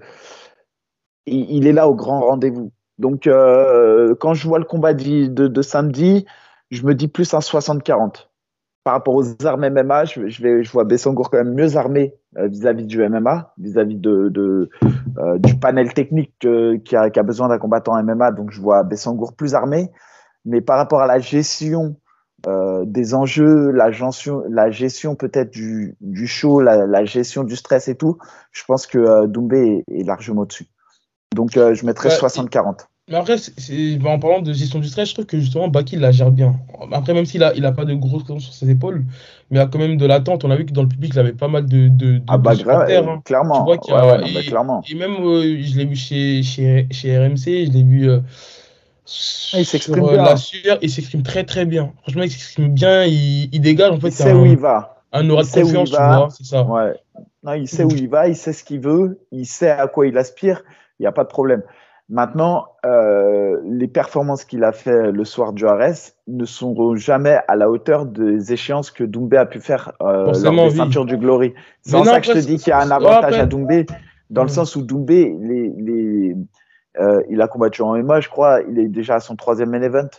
Il, 1.25 1.49
il, 1.49 1.67
est 1.67 1.71
là 1.71 1.89
au 1.89 1.95
grand 1.95 2.19
rendez-vous. 2.19 2.71
Donc, 2.99 3.23
quand 3.23 4.33
je 4.35 4.47
vois 4.47 4.59
le 4.59 4.65
combat 4.65 4.93
de, 4.93 5.25
de 5.25 5.61
samedi, 5.63 6.27
je 6.69 6.85
me 6.85 6.93
dis 6.93 7.07
plus 7.07 7.33
un 7.33 7.39
60-40 7.39 8.29
par 8.83 8.93
rapport 8.93 9.15
aux 9.15 9.45
armes 9.45 9.69
MMA, 9.69 10.05
je, 10.05 10.41
vais, 10.41 10.63
je 10.63 10.71
vois 10.71 10.83
Bessangour 10.83 11.29
quand 11.29 11.37
même 11.37 11.53
mieux 11.53 11.75
armé 11.75 12.15
euh, 12.37 12.47
vis-à-vis 12.47 12.85
du 12.85 13.07
MMA, 13.07 13.53
vis-à-vis 13.57 13.97
de, 13.97 14.29
de 14.29 14.69
euh, 15.17 15.37
du 15.37 15.55
panel 15.57 15.93
technique 15.93 16.33
qui, 16.39 16.95
a, 16.95 17.09
qui, 17.09 17.19
a, 17.19 17.23
besoin 17.23 17.49
d'un 17.49 17.57
combattant 17.57 18.01
MMA. 18.01 18.31
Donc, 18.31 18.51
je 18.51 18.61
vois 18.61 18.83
Bessangour 18.83 19.33
plus 19.33 19.53
armé. 19.53 19.91
Mais 20.45 20.61
par 20.61 20.77
rapport 20.77 21.01
à 21.01 21.07
la 21.07 21.19
gestion 21.19 21.97
euh, 22.47 22.85
des 22.85 23.13
enjeux, 23.13 23.71
la 23.71 23.91
gestion, 23.91 24.43
la 24.49 24.71
gestion 24.71 25.15
peut-être 25.15 25.51
du, 25.51 25.97
du 25.99 26.25
show, 26.25 26.61
la, 26.61 26.87
la, 26.87 27.03
gestion 27.03 27.43
du 27.43 27.57
stress 27.57 27.89
et 27.89 27.95
tout, 27.95 28.17
je 28.51 28.63
pense 28.65 28.87
que 28.87 28.97
euh, 28.97 29.27
Doumbé 29.27 29.83
est, 29.87 29.99
est 29.99 30.03
largement 30.03 30.43
au-dessus. 30.43 30.67
Donc, 31.35 31.51
je 31.53 31.85
mettrais 31.85 32.09
60-40. 32.09 32.87
Mais 33.09 33.15
après, 33.15 33.35
en 34.05 34.19
parlant 34.19 34.41
de 34.41 34.53
gestion 34.53 34.77
du 34.79 34.87
stress, 34.87 35.09
je 35.09 35.13
trouve 35.15 35.25
que 35.25 35.39
justement 35.39 35.67
Baki 35.67 35.95
la 35.95 36.11
gère 36.11 36.29
bien. 36.29 36.53
Après, 36.91 37.15
même 37.15 37.25
s'il 37.25 37.39
n'a 37.41 37.53
il 37.55 37.65
a 37.65 37.71
pas 37.71 37.83
de 37.83 37.95
grosses 37.95 38.21
pression 38.21 38.39
sur 38.39 38.53
ses 38.53 38.69
épaules, 38.69 39.03
mais 39.49 39.57
il 39.57 39.59
y 39.59 39.63
a 39.63 39.65
quand 39.65 39.79
même 39.79 39.97
de 39.97 40.05
l'attente. 40.05 40.45
On 40.45 40.51
a 40.51 40.55
vu 40.55 40.65
que 40.65 40.73
dans 40.73 40.83
le 40.83 40.87
public, 40.87 41.13
il 41.15 41.19
avait 41.19 41.33
pas 41.33 41.47
mal 41.47 41.65
de. 41.65 41.87
de, 41.87 42.21
ah, 42.27 42.37
bah, 42.37 42.51
hein. 42.51 43.21
clairement. 43.25 43.65
et, 44.87 44.95
même, 44.95 45.15
euh, 45.21 45.57
je 45.59 45.77
l'ai 45.77 45.85
vu 45.85 45.95
chez, 45.95 46.43
chez, 46.43 46.87
chez, 46.91 47.17
RMC, 47.17 47.65
je 47.65 47.71
l'ai 47.71 47.83
vu. 47.83 48.11
Euh, 48.11 48.19
il 49.53 49.65
s'exprime 49.65 50.07
bien. 50.07 50.23
La 50.23 50.37
sueur, 50.37 50.77
il 50.83 50.89
s'exprime 50.91 51.23
très 51.23 51.43
très 51.45 51.65
bien. 51.65 51.91
Franchement, 52.03 52.23
il 52.23 52.29
s'exprime 52.29 52.69
bien, 52.69 53.05
il, 53.05 53.49
il, 53.51 53.59
dégage 53.59 53.91
en 53.91 53.99
fait. 53.99 54.09
Il 54.09 54.13
sait 54.13 54.33
où 54.33 54.45
il 54.45 54.57
va. 54.57 54.97
Un 55.11 55.27
aura 55.31 55.41
de 55.41 55.47
confiance, 55.47 55.89
tu 55.89 55.95
vois, 55.95 56.29
c'est 56.29 56.45
ça. 56.45 56.61
Ouais. 56.61 56.93
Non, 57.41 57.53
il 57.53 57.67
sait 57.67 57.83
où 57.83 57.89
il 57.89 58.07
va, 58.07 58.27
il 58.27 58.35
sait 58.35 58.53
ce 58.53 58.63
qu'il 58.63 58.81
veut, 58.81 59.19
il 59.31 59.47
sait 59.47 59.71
à 59.71 59.87
quoi 59.87 60.05
il 60.05 60.15
aspire, 60.17 60.61
il 60.99 61.03
n'y 61.03 61.07
a 61.07 61.11
pas 61.11 61.23
de 61.23 61.29
problème. 61.29 61.63
Maintenant, 62.09 62.65
euh, 62.87 63.59
les 63.63 63.87
performances 63.87 64.43
qu'il 64.43 64.63
a 64.63 64.71
fait 64.71 65.11
le 65.11 65.23
soir 65.25 65.53
du 65.53 65.67
Ares 65.67 66.13
ne 66.27 66.43
sont 66.43 66.95
jamais 66.95 67.37
à 67.47 67.55
la 67.55 67.69
hauteur 67.69 68.07
des 68.07 68.51
échéances 68.51 68.89
que 68.89 69.03
Doumbé 69.03 69.37
a 69.37 69.45
pu 69.45 69.59
faire 69.59 69.91
euh, 70.01 70.31
lors 70.43 70.69
des 70.69 70.75
ceintures 70.75 71.05
du 71.05 71.17
Glory. 71.17 71.53
C'est 71.81 71.97
pour 71.97 72.05
ça 72.07 72.19
que 72.19 72.25
je 72.25 72.33
te 72.33 72.39
dis 72.39 72.57
qu'il 72.57 72.69
y 72.69 72.73
a 72.73 72.79
un 72.79 72.89
avantage 72.89 73.37
à 73.37 73.45
Doumbé, 73.45 73.85
dans 74.31 74.41
le 74.41 74.49
sens 74.49 74.75
où 74.75 74.81
Doumbé, 74.81 75.35
les, 75.39 75.71
les, 75.77 76.35
euh, 76.99 77.21
il 77.29 77.41
a 77.43 77.47
combattu 77.47 77.83
en 77.83 77.95
MMA, 77.95 78.21
je 78.21 78.29
crois, 78.29 78.61
il 78.67 78.79
est 78.79 78.87
déjà 78.87 79.15
à 79.15 79.19
son 79.19 79.35
troisième 79.35 79.69
main 79.69 79.81
event. 79.83 80.09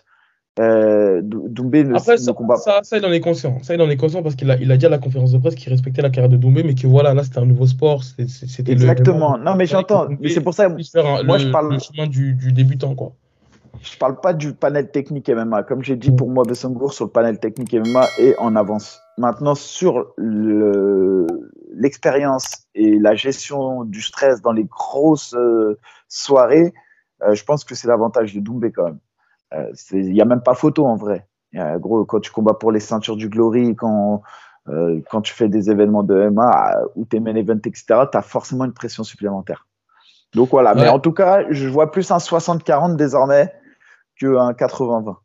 Euh, 0.59 1.21
Doumbé 1.23 1.85
ne, 1.85 1.95
Après, 1.95 2.19
ça, 2.19 2.33
combat 2.33 2.57
ça, 2.57 2.81
ça, 2.83 2.99
il 2.99 3.07
en 3.07 3.13
est 3.13 3.21
conscient. 3.21 3.59
Ça, 3.63 3.75
il 3.75 3.81
en 3.81 3.89
est 3.89 3.97
conscient 3.97 4.23
parce 4.23 4.35
qu'il 4.35 4.51
a, 4.51 4.57
il 4.57 4.71
a 4.73 4.77
dit 4.77 4.85
à 4.85 4.89
la 4.89 4.99
conférence 4.99 5.33
de 5.33 5.39
presse 5.39 5.55
qu'il 5.55 5.71
respectait 5.71 6.03
la 6.03 6.11
carrière 6.11 6.29
de 6.29 6.37
Doumbé, 6.37 6.63
mais 6.65 6.75
que 6.75 6.87
voilà, 6.87 7.15
là, 7.15 7.23
c'était 7.23 7.39
un 7.39 7.47
nouveau 7.47 7.67
sport. 7.67 8.03
C'était 8.05 8.73
Exactement. 8.73 9.39
non, 9.39 9.55
mais 9.55 9.67
j'entends. 9.67 10.09
Mais 10.21 10.29
c'est 10.29 10.41
pour 10.41 10.55
ça. 10.55 10.69
moi, 10.69 10.79
le, 10.79 11.39
je 11.39 11.51
parle. 11.51 11.73
Le 11.73 11.79
chemin 11.79 12.07
du, 12.09 12.35
du, 12.35 12.53
débutant, 12.53 12.95
quoi. 12.95 13.13
Je 13.83 13.97
parle 13.97 14.21
pas 14.21 14.35
du 14.35 14.53
panel 14.53 14.91
technique 14.91 15.29
MMA. 15.31 15.63
Comme 15.63 15.83
j'ai 15.83 15.97
dit, 15.97 16.11
mm. 16.11 16.17
pour 16.17 16.29
moi, 16.29 16.45
Bessengour, 16.45 16.93
sur 16.93 17.05
le 17.05 17.11
panel 17.11 17.39
technique 17.39 17.73
MMA 17.73 18.07
est 18.19 18.37
en 18.39 18.57
avance. 18.57 19.01
Maintenant, 19.19 19.55
sur 19.55 20.15
l'expérience 21.75 22.67
et 22.75 22.99
la 22.99 23.15
gestion 23.15 23.85
du 23.85 24.03
stress 24.03 24.43
dans 24.43 24.53
les 24.53 24.65
grosses 24.65 25.35
euh, 25.35 25.79
soirées, 26.09 26.75
euh, 27.23 27.35
je 27.35 27.45
pense 27.45 27.65
que 27.65 27.75
c'est 27.75 27.89
l'avantage 27.89 28.35
de 28.35 28.41
Doumbé 28.41 28.73
quand 28.73 28.85
même. 28.85 28.99
Euh, 29.55 29.73
il 29.93 30.13
n'y 30.13 30.21
a 30.21 30.25
même 30.25 30.43
pas 30.43 30.55
photo 30.55 30.87
en 30.87 30.97
vrai. 30.97 31.27
gros, 31.55 32.05
quand 32.05 32.21
tu 32.21 32.31
combats 32.31 32.55
pour 32.55 32.73
les 32.73 32.81
ceintures 32.81 33.17
du 33.17 33.29
Glory, 33.29 33.75
quand, 33.75 34.23
euh, 34.69 35.01
quand 35.11 35.23
tu 35.23 35.33
fais 35.33 35.49
des 35.49 35.71
événements 35.71 36.03
de 36.03 36.29
MMA 36.29 36.79
ou 36.95 37.05
tes 37.05 37.21
main 37.21 37.35
events, 37.35 37.63
etc., 37.65 37.85
tu 38.11 38.19
as 38.19 38.23
forcément 38.23 38.65
une 38.65 38.73
pression 38.73 39.05
supplémentaire. 39.05 39.67
Donc 40.35 40.51
voilà, 40.51 40.75
mais 40.75 40.89
en 40.89 41.01
tout 41.01 41.13
cas, 41.13 41.45
je 41.51 41.69
vois 41.69 41.91
plus 41.91 42.11
un 42.13 42.19
60-40 42.19 42.95
désormais 42.95 43.53
qu'un 44.19 44.53
80-20. 44.53 45.17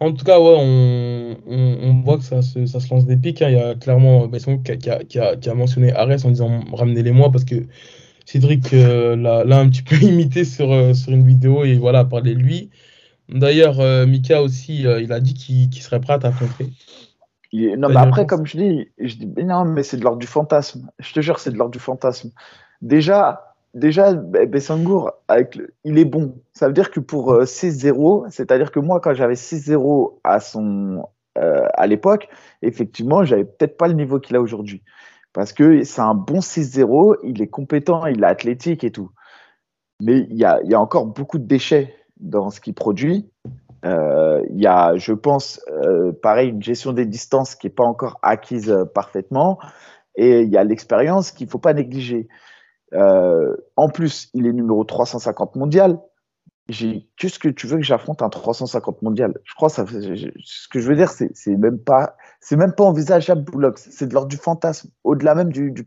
En 0.00 0.12
tout 0.12 0.24
cas, 0.24 0.38
ouais, 0.38 0.56
on, 0.58 1.36
on, 1.46 2.02
voit 2.02 2.18
que 2.18 2.24
ça 2.24 2.42
se, 2.42 2.66
ça 2.66 2.80
se 2.80 2.92
lance 2.92 3.06
des 3.06 3.16
pics. 3.16 3.40
Hein. 3.40 3.48
Il 3.48 3.56
y 3.56 3.60
a 3.60 3.74
clairement 3.74 4.26
Besson 4.26 4.58
qui, 4.58 4.76
qui, 4.78 4.90
a, 4.90 5.04
qui, 5.04 5.18
a, 5.18 5.54
mentionné 5.54 5.94
Arès 5.94 6.24
en 6.24 6.30
disant 6.30 6.60
ramenez-les-moi 6.72 7.30
parce 7.30 7.44
que 7.44 7.66
Cédric 8.26 8.72
euh, 8.72 9.16
l'a 9.16 9.58
un 9.58 9.68
petit 9.68 9.82
peu 9.82 9.96
imité 10.02 10.44
sur, 10.44 10.94
sur 10.94 11.12
une 11.12 11.26
vidéo 11.26 11.64
et 11.64 11.76
voilà, 11.78 12.04
parler 12.04 12.34
de 12.34 12.40
lui. 12.40 12.70
D'ailleurs, 13.32 13.80
euh, 13.80 14.06
Mika 14.06 14.42
aussi, 14.42 14.86
euh, 14.86 15.00
il 15.00 15.12
a 15.12 15.20
dit 15.20 15.34
qu'il 15.34 15.82
serait 15.82 16.00
prêt 16.00 16.14
à 16.14 16.18
t'affronter. 16.18 16.70
Non, 17.52 17.88
mais 17.88 17.96
après, 17.96 18.26
comme 18.26 18.46
je 18.46 18.56
dis, 18.56 18.88
je 18.98 19.16
dis 19.16 19.44
non, 19.44 19.64
mais 19.64 19.82
c'est 19.82 19.96
de 19.96 20.04
l'ordre 20.04 20.18
du 20.18 20.26
fantasme. 20.26 20.88
Je 20.98 21.12
te 21.12 21.20
jure, 21.20 21.38
c'est 21.38 21.50
de 21.50 21.56
l'ordre 21.56 21.72
du 21.72 21.80
fantasme. 21.80 22.30
Déjà, 22.80 23.54
déjà 23.74 24.14
Bessangour, 24.14 25.12
avec 25.26 25.58
il 25.84 25.98
est 25.98 26.04
bon. 26.04 26.36
Ça 26.52 26.68
veut 26.68 26.72
dire 26.72 26.90
que 26.90 27.00
pour 27.00 27.32
6-0, 27.42 28.24
euh, 28.24 28.28
c'est-à-dire 28.30 28.70
que 28.70 28.78
moi, 28.78 29.00
quand 29.00 29.14
j'avais 29.14 29.34
6-0 29.34 30.20
à, 30.22 30.38
son, 30.38 31.04
à 31.34 31.86
l'époque, 31.86 32.28
effectivement, 32.62 33.24
j'avais 33.24 33.44
peut-être 33.44 33.76
pas 33.76 33.88
le 33.88 33.94
niveau 33.94 34.20
qu'il 34.20 34.36
a 34.36 34.40
aujourd'hui. 34.40 34.82
Parce 35.32 35.52
que 35.52 35.82
c'est 35.84 36.00
un 36.00 36.14
bon 36.14 36.38
6-0, 36.38 37.16
il 37.24 37.42
est 37.42 37.48
compétent, 37.48 38.06
il 38.06 38.22
est 38.22 38.26
athlétique 38.26 38.84
et 38.84 38.90
tout. 38.90 39.10
Mais 40.00 40.26
il 40.30 40.36
y 40.36 40.44
a, 40.44 40.60
y 40.64 40.74
a 40.74 40.80
encore 40.80 41.06
beaucoup 41.06 41.38
de 41.38 41.46
déchets 41.46 41.94
dans 42.20 42.50
ce 42.50 42.60
qu'il 42.60 42.74
produit. 42.74 43.30
Euh, 43.84 44.42
il 44.50 44.60
y 44.60 44.66
a, 44.66 44.96
je 44.96 45.12
pense, 45.12 45.60
euh, 45.70 46.12
pareil, 46.12 46.50
une 46.50 46.62
gestion 46.62 46.92
des 46.92 47.06
distances 47.06 47.54
qui 47.54 47.66
n'est 47.66 47.72
pas 47.72 47.84
encore 47.84 48.18
acquise 48.22 48.70
euh, 48.70 48.84
parfaitement. 48.84 49.58
Et 50.16 50.42
il 50.42 50.50
y 50.50 50.56
a 50.56 50.64
l'expérience 50.64 51.30
qu'il 51.30 51.46
ne 51.46 51.50
faut 51.50 51.58
pas 51.58 51.72
négliger. 51.72 52.28
en 52.92 53.88
plus, 53.88 54.28
il 54.34 54.46
est 54.46 54.52
numéro 54.52 54.84
350 54.84 55.56
mondial. 55.56 55.98
Qu'est-ce 57.16 57.38
que 57.38 57.48
tu 57.48 57.66
veux 57.66 57.78
que 57.78 57.82
j'affronte 57.82 58.22
un 58.22 58.28
350 58.28 59.02
mondial 59.02 59.34
Je 59.44 59.54
crois 59.54 59.68
ça. 59.68 59.84
Ce 59.86 60.68
que 60.68 60.80
je 60.80 60.88
veux 60.88 60.94
dire, 60.94 61.10
c'est 61.10 61.56
même 61.56 61.78
pas, 61.78 62.16
même 62.50 62.72
pas 62.72 62.84
envisageable, 62.84 63.44
C'est 63.76 64.06
de 64.06 64.14
l'ordre 64.14 64.28
du 64.28 64.36
fantasme, 64.36 64.90
au-delà 65.04 65.34
même 65.34 65.52
du, 65.52 65.70
du. 65.70 65.86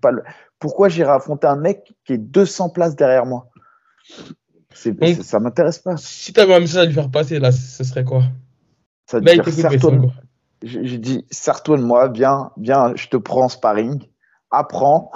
Pourquoi 0.59 0.89
j'irai 0.89 1.11
affronter 1.11 1.47
un 1.47 1.57
mec 1.57 1.93
qui 2.05 2.13
est 2.13 2.17
200 2.17 2.69
places 2.69 2.95
derrière 2.95 3.25
moi? 3.25 3.49
Donc, 4.85 5.23
ça 5.23 5.39
m'intéresse 5.39 5.79
pas. 5.79 5.97
Si 5.97 6.33
tu 6.33 6.39
avais 6.39 6.55
un 6.55 6.59
message 6.59 6.83
à 6.83 6.85
lui 6.85 6.93
faire 6.93 7.09
passer, 7.11 7.39
là, 7.39 7.51
ce 7.51 7.83
serait 7.83 8.03
quoi? 8.03 8.23
Ça 9.05 9.19
Là, 9.19 9.33
dire, 9.33 9.43
J'ai 10.63 10.97
dit, 10.97 11.25
serre-toi 11.29 11.77
de 11.77 11.83
moi, 11.83 12.07
viens, 12.09 12.51
viens, 12.57 12.93
je 12.95 13.07
te 13.07 13.17
prends 13.17 13.45
en 13.45 13.49
sparring, 13.49 14.01
apprends 14.49 15.11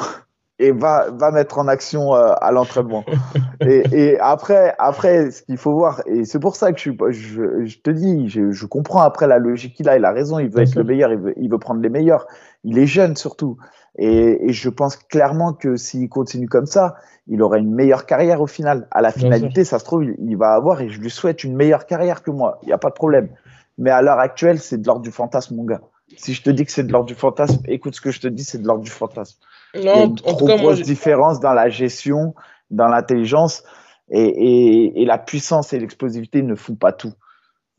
et 0.60 0.72
va, 0.72 1.12
va 1.12 1.32
mettre 1.32 1.60
en 1.60 1.68
action 1.68 2.16
euh, 2.16 2.34
à 2.42 2.52
l'entraînement. 2.52 3.04
et, 3.62 3.84
et, 3.92 4.20
après, 4.20 4.74
après, 4.80 5.32
ce 5.32 5.44
qu'il 5.44 5.58
faut 5.58 5.74
voir, 5.74 6.02
et 6.08 6.26
c'est 6.26 6.40
pour 6.40 6.56
ça 6.56 6.74
que 6.74 6.80
je, 6.80 6.92
je, 7.10 7.66
je 7.66 7.80
te 7.80 7.92
dis, 7.92 8.28
je, 8.28 8.52
je, 8.52 8.66
comprends 8.66 9.02
après 9.02 9.28
la 9.28 9.38
logique 9.38 9.76
qu'il 9.76 9.88
a, 9.88 9.98
il 9.98 10.06
a 10.06 10.12
raison, 10.12 10.40
il 10.40 10.50
veut 10.50 10.64
être 10.64 10.76
le 10.76 10.84
meilleur, 10.84 11.12
il 11.12 11.20
veut, 11.20 11.34
il 11.38 11.50
veut 11.50 11.60
prendre 11.60 11.82
les 11.82 11.90
meilleurs. 11.90 12.28
Il 12.64 12.80
est 12.80 12.88
jeune 12.88 13.16
surtout. 13.16 13.58
Et, 14.00 14.50
et 14.50 14.54
je 14.54 14.70
pense 14.70 14.96
clairement 14.96 15.54
que 15.54 15.76
s'il 15.76 16.10
continue 16.10 16.48
comme 16.48 16.66
ça, 16.66 16.96
il 17.28 17.42
aura 17.42 17.58
une 17.58 17.74
meilleure 17.74 18.06
carrière 18.06 18.42
au 18.42 18.48
final. 18.48 18.88
À 18.92 19.02
la 19.02 19.12
finalité, 19.12 19.64
ça 19.64 19.80
se 19.80 19.84
trouve, 19.84 20.04
il 20.04 20.38
va 20.38 20.54
avoir, 20.54 20.82
et 20.82 20.90
je 20.90 21.00
lui 21.00 21.10
souhaite 21.10 21.44
une 21.44 21.56
meilleure 21.56 21.86
carrière 21.86 22.24
que 22.24 22.32
moi. 22.32 22.60
Il 22.64 22.68
n'y 22.68 22.74
a 22.74 22.78
pas 22.78 22.90
de 22.90 22.96
problème. 22.96 23.30
Mais 23.78 23.92
à 23.92 24.02
l'heure 24.02 24.20
actuelle, 24.20 24.60
c'est 24.60 24.78
de 24.78 24.88
l'ordre 24.88 25.04
du 25.04 25.12
fantasme, 25.12 25.56
mon 25.56 25.66
gars. 25.66 25.82
Si 26.16 26.34
je 26.34 26.42
te 26.42 26.50
dis 26.50 26.66
que 26.66 26.72
c'est 26.72 26.84
de 26.84 26.92
l'ordre 26.92 27.08
du 27.08 27.16
fantasme, 27.16 27.62
écoute 27.68 27.96
ce 27.96 28.02
que 28.02 28.12
je 28.12 28.22
te 28.22 28.28
dis, 28.28 28.44
c'est 28.44 28.60
de 28.60 28.66
l'ordre 28.66 28.84
du 28.84 28.90
fantasme. 28.90 29.38
Non, 29.78 29.84
Il 29.84 29.86
y 29.86 29.90
a 29.90 30.04
une 30.04 30.16
trop 30.16 30.48
grosse 30.58 30.82
différence 30.82 31.40
dans 31.40 31.54
la 31.54 31.70
gestion, 31.70 32.34
dans 32.72 32.88
l'intelligence, 32.88 33.64
et, 34.10 34.22
et, 34.22 35.02
et, 35.02 35.06
la 35.06 35.18
puissance 35.18 35.74
et 35.74 35.80
l'explosivité 35.80 36.42
ne 36.42 36.56
font 36.56 36.76
pas 36.76 36.94
tout. 36.94 37.14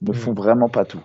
Ne 0.02 0.12
mm. 0.12 0.14
font 0.14 0.34
vraiment 0.34 0.68
pas 0.68 0.84
tout. 0.84 1.00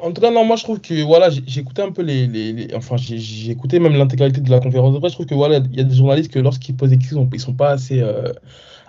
En 0.00 0.12
tout 0.12 0.20
cas, 0.20 0.30
non, 0.30 0.44
moi 0.44 0.56
je 0.56 0.62
trouve 0.62 0.80
que 0.80 1.02
voilà, 1.04 1.28
j'ai 1.30 1.60
écouté 1.60 1.82
un 1.82 1.90
peu 1.90 2.02
les. 2.02 2.26
les, 2.26 2.68
enfin, 2.74 2.96
j'ai 2.96 3.50
écouté 3.50 3.80
même 3.80 3.94
l'intégralité 3.94 4.40
de 4.40 4.50
la 4.50 4.60
conférence 4.60 4.94
de 4.94 4.98
presse. 4.98 5.12
Je 5.12 5.16
trouve 5.16 5.26
que 5.26 5.34
voilà, 5.34 5.56
il 5.58 5.76
y 5.76 5.80
a 5.80 5.84
des 5.84 5.96
journalistes 5.96 6.32
que 6.32 6.38
lorsqu'ils 6.38 6.76
posent 6.76 6.90
des 6.90 6.98
questions, 6.98 7.28
ils 7.32 7.40
sont 7.40 7.54
pas 7.54 7.70
assez, 7.70 8.00
euh, 8.00 8.32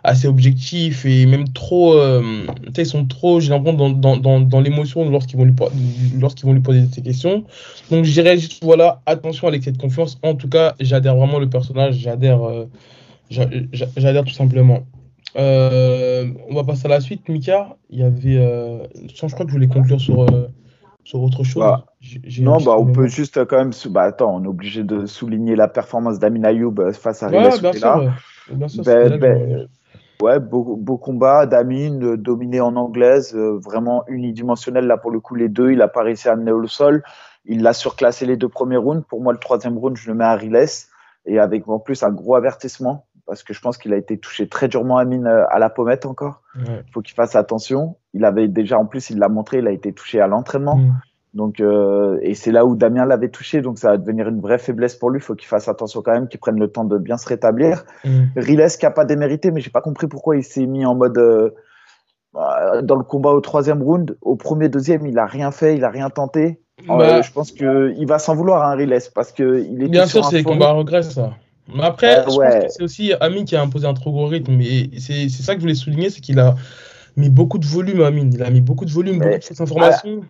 assez 0.03 0.27
objectifs 0.27 1.05
et 1.05 1.25
même 1.25 1.49
trop. 1.49 1.93
Euh, 1.93 2.45
ils 2.77 2.85
sont 2.85 3.05
trop, 3.05 3.39
j'ai 3.39 3.49
l'impression, 3.49 3.77
dans, 3.77 3.89
dans, 3.89 4.17
dans, 4.17 4.39
dans 4.39 4.59
l'émotion 4.59 5.09
lorsqu'ils 5.09 5.38
vont, 5.38 5.45
lui, 5.45 5.53
lorsqu'ils 6.19 6.45
vont 6.45 6.53
lui 6.53 6.62
poser 6.62 6.83
ces 6.91 7.01
questions. 7.01 7.43
Donc 7.91 8.05
je 8.05 8.12
dirais 8.12 8.38
juste, 8.38 8.63
voilà, 8.63 9.01
attention 9.05 9.47
avec 9.47 9.63
cette 9.63 9.77
confiance. 9.77 10.19
En 10.23 10.35
tout 10.35 10.49
cas, 10.49 10.75
j'adhère 10.79 11.15
vraiment 11.15 11.39
le 11.39 11.49
personnage, 11.49 11.95
j'adhère, 11.95 12.43
euh, 12.43 12.65
j'adhère 13.29 14.23
tout 14.23 14.33
simplement. 14.33 14.83
on 15.35 16.53
va 16.55 16.63
passer 16.65 16.85
à 16.85 16.89
la 16.89 17.01
suite, 17.01 17.27
Mika. 17.29 17.75
Il 17.89 17.99
y 17.99 18.03
avait. 18.03 18.35
je 18.35 19.15
crois 19.15 19.45
que 19.45 19.47
je 19.47 19.53
voulais 19.53 19.67
conclure 19.67 19.99
sur 19.99 20.25
sur 21.09 21.23
autre 21.23 21.43
chose 21.43 21.63
bah, 21.63 21.85
Non, 22.39 22.57
bah, 22.57 22.75
on 22.77 22.85
peut 22.85 23.07
juste 23.07 23.43
quand 23.45 23.57
même. 23.57 23.71
Bah, 23.89 24.03
attends, 24.03 24.35
on 24.35 24.43
est 24.43 24.47
obligé 24.47 24.83
de 24.83 25.07
souligner 25.07 25.55
la 25.55 25.67
performance 25.67 26.19
d'Amin 26.19 26.43
Ayoub 26.43 26.75
euh, 26.79 26.93
face 26.93 27.23
à 27.23 27.29
ouais, 27.29 27.59
bien 27.59 27.73
sûr, 27.73 28.13
bien 28.51 28.67
sûr, 28.67 28.83
ben, 28.83 29.17
ben, 29.17 29.67
ouais, 30.21 30.39
beau, 30.39 30.75
beau 30.75 30.97
combat 30.97 31.45
d'Amin, 31.45 32.01
euh, 32.01 32.17
dominé 32.17 32.62
en 32.62 32.75
anglaise, 32.75 33.36
euh, 33.36 33.60
vraiment 33.63 34.03
unidimensionnel. 34.08 34.86
Là, 34.86 34.97
pour 34.97 35.12
le 35.12 35.19
coup, 35.19 35.36
les 35.36 35.49
deux, 35.49 35.71
il 35.71 35.82
a 35.82 35.88
pas 35.88 36.03
réussi 36.03 36.29
à 36.29 36.34
amener 36.34 36.51
au 36.51 36.67
sol. 36.67 37.03
Il 37.45 37.62
l'a 37.62 37.73
surclassé 37.73 38.25
les 38.25 38.38
deux 38.38 38.49
premiers 38.49 38.77
rounds. 38.77 39.05
Pour 39.08 39.21
moi, 39.21 39.34
le 39.34 39.39
troisième 39.39 39.77
round, 39.77 39.97
je 39.97 40.10
le 40.10 40.15
mets 40.15 40.25
à 40.25 40.36
Riles. 40.36 40.65
Et 41.25 41.39
avec 41.39 41.67
en 41.67 41.79
plus 41.79 42.01
un 42.03 42.12
gros 42.12 42.36
avertissement 42.36 43.05
parce 43.29 43.43
que 43.43 43.53
je 43.53 43.62
pense 43.62 43.77
qu'il 43.77 43.93
a 43.93 43.97
été 43.97 44.17
touché 44.17 44.47
très 44.49 44.67
durement 44.67 44.97
à 44.97 45.05
mine 45.05 45.27
euh, 45.27 45.45
à 45.49 45.60
la 45.60 45.69
pommette 45.69 46.08
encore. 46.08 46.41
Il 46.55 46.84
faut 46.91 47.01
qu'il 47.01 47.13
fasse 47.13 47.36
attention. 47.36 47.95
Il 48.13 48.25
avait 48.25 48.47
déjà, 48.47 48.79
en 48.79 48.88
plus, 48.88 49.12
il 49.12 49.19
l'a 49.19 49.29
montré, 49.29 49.60
il 49.60 49.67
a 49.67 49.71
été 49.71 49.93
touché 49.93 50.19
à 50.19 50.25
l'entraînement. 50.25 50.77
Mm. 50.77 51.01
Donc, 51.39 51.62
euh, 51.62 52.19
et 52.21 52.36
c'est 52.36 52.52
là 52.52 52.65
où 52.65 52.75
Damien 52.75 53.06
l'avait 53.06 53.30
touché, 53.30 53.62
donc 53.62 53.80
ça 53.80 53.91
va 53.91 53.97
devenir 53.97 54.28
une 54.28 54.41
vraie 54.41 54.58
faiblesse 54.58 54.97
pour 54.97 55.10
lui. 55.10 55.19
Il 55.19 55.23
faut 55.23 55.36
qu'il 55.36 55.47
fasse 55.47 55.69
attention 55.69 56.02
quand 56.02 56.12
même, 56.12 56.28
qu'il 56.28 56.38
prenne 56.38 56.60
le 56.60 56.67
temps 56.67 56.84
de 56.84 56.97
bien 56.97 57.15
se 57.15 57.30
rétablir. 57.30 57.86
Mm. 58.04 58.23
Riles 58.36 58.67
qui 58.78 58.86
a 58.86 58.91
pas 58.91 59.06
démérité, 59.06 59.49
mais 59.49 59.62
j'ai 59.62 59.69
pas 59.69 59.80
compris 59.80 60.08
pourquoi 60.08 60.36
il 60.36 60.43
s'est 60.43 60.65
mis 60.65 60.86
en 60.86 60.95
mode 60.95 61.17
euh, 61.17 61.52
dans 62.82 62.97
le 62.97 63.06
combat 63.06 63.30
au 63.30 63.39
troisième 63.39 63.82
round. 63.82 64.18
Au 64.22 64.36
premier, 64.36 64.68
deuxième, 64.68 65.07
il 65.07 65.18
a 65.18 65.26
rien 65.26 65.51
fait, 65.51 65.78
il 65.78 65.86
a 65.86 65.89
rien 65.89 66.09
tenté. 66.09 66.59
Bah. 66.86 67.22
je 67.22 67.32
pense 67.32 67.53
que 67.53 67.93
il 67.97 68.05
va 68.05 68.20
s'en 68.20 68.36
vouloir, 68.36 68.66
hein, 68.66 68.76
Riles, 68.76 68.99
parce 69.16 69.32
que 69.32 69.63
il 69.63 69.82
est. 69.82 69.88
Bien 69.88 70.07
sûr, 70.07 70.26
c'est 70.26 70.36
les 70.36 70.43
combats 70.43 70.70
à 70.70 70.74
regret, 70.74 71.03
ça. 71.03 71.32
Mais 71.74 71.84
après, 71.84 72.18
je 72.18 72.24
pense 72.24 72.38
que 72.38 72.68
c'est 72.68 72.84
aussi 72.84 73.13
Amine 73.22 73.45
qui 73.45 73.55
a 73.55 73.61
imposé 73.61 73.88
un 73.88 73.93
trop 73.93 74.11
gros 74.11 74.28
rythme. 74.28 74.59
Et 74.59 74.89
c'est 74.99 75.30
ça 75.30 75.53
que 75.53 75.59
je 75.59 75.63
voulais 75.63 75.76
souligner, 75.76 76.09
c'est 76.09 76.20
qu'il 76.20 76.38
a 76.41 76.55
mis 77.16 77.30
beaucoup 77.30 77.59
de 77.59 77.66
volume, 77.66 78.01
Amine. 78.01 78.30
Il 78.34 78.43
a 78.43 78.49
mis 78.49 78.59
beaucoup 78.59 78.84
de 78.84 78.91
volume, 78.91 79.20
beaucoup 79.20 79.30
de 79.30 79.61
informations. 79.61 80.22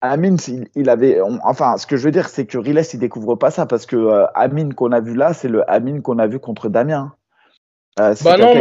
Amine, 0.00 0.36
il 0.74 0.90
avait. 0.90 1.20
Enfin, 1.42 1.76
ce 1.78 1.86
que 1.86 1.96
je 1.96 2.04
veux 2.04 2.10
dire, 2.10 2.28
c'est 2.28 2.46
que 2.46 2.58
Riles, 2.58 2.82
il 2.92 2.98
découvre 2.98 3.36
pas 3.36 3.50
ça 3.50 3.66
parce 3.66 3.86
que 3.86 3.96
euh, 3.96 4.26
Amine 4.34 4.74
qu'on 4.74 4.92
a 4.92 5.00
vu 5.00 5.14
là, 5.14 5.32
c'est 5.32 5.48
le 5.48 5.68
Amine 5.70 6.02
qu'on 6.02 6.18
a 6.18 6.26
vu 6.26 6.38
contre 6.38 6.68
Damien. 6.68 7.14
Euh, 8.00 8.14
bah 8.24 8.36
non, 8.36 8.54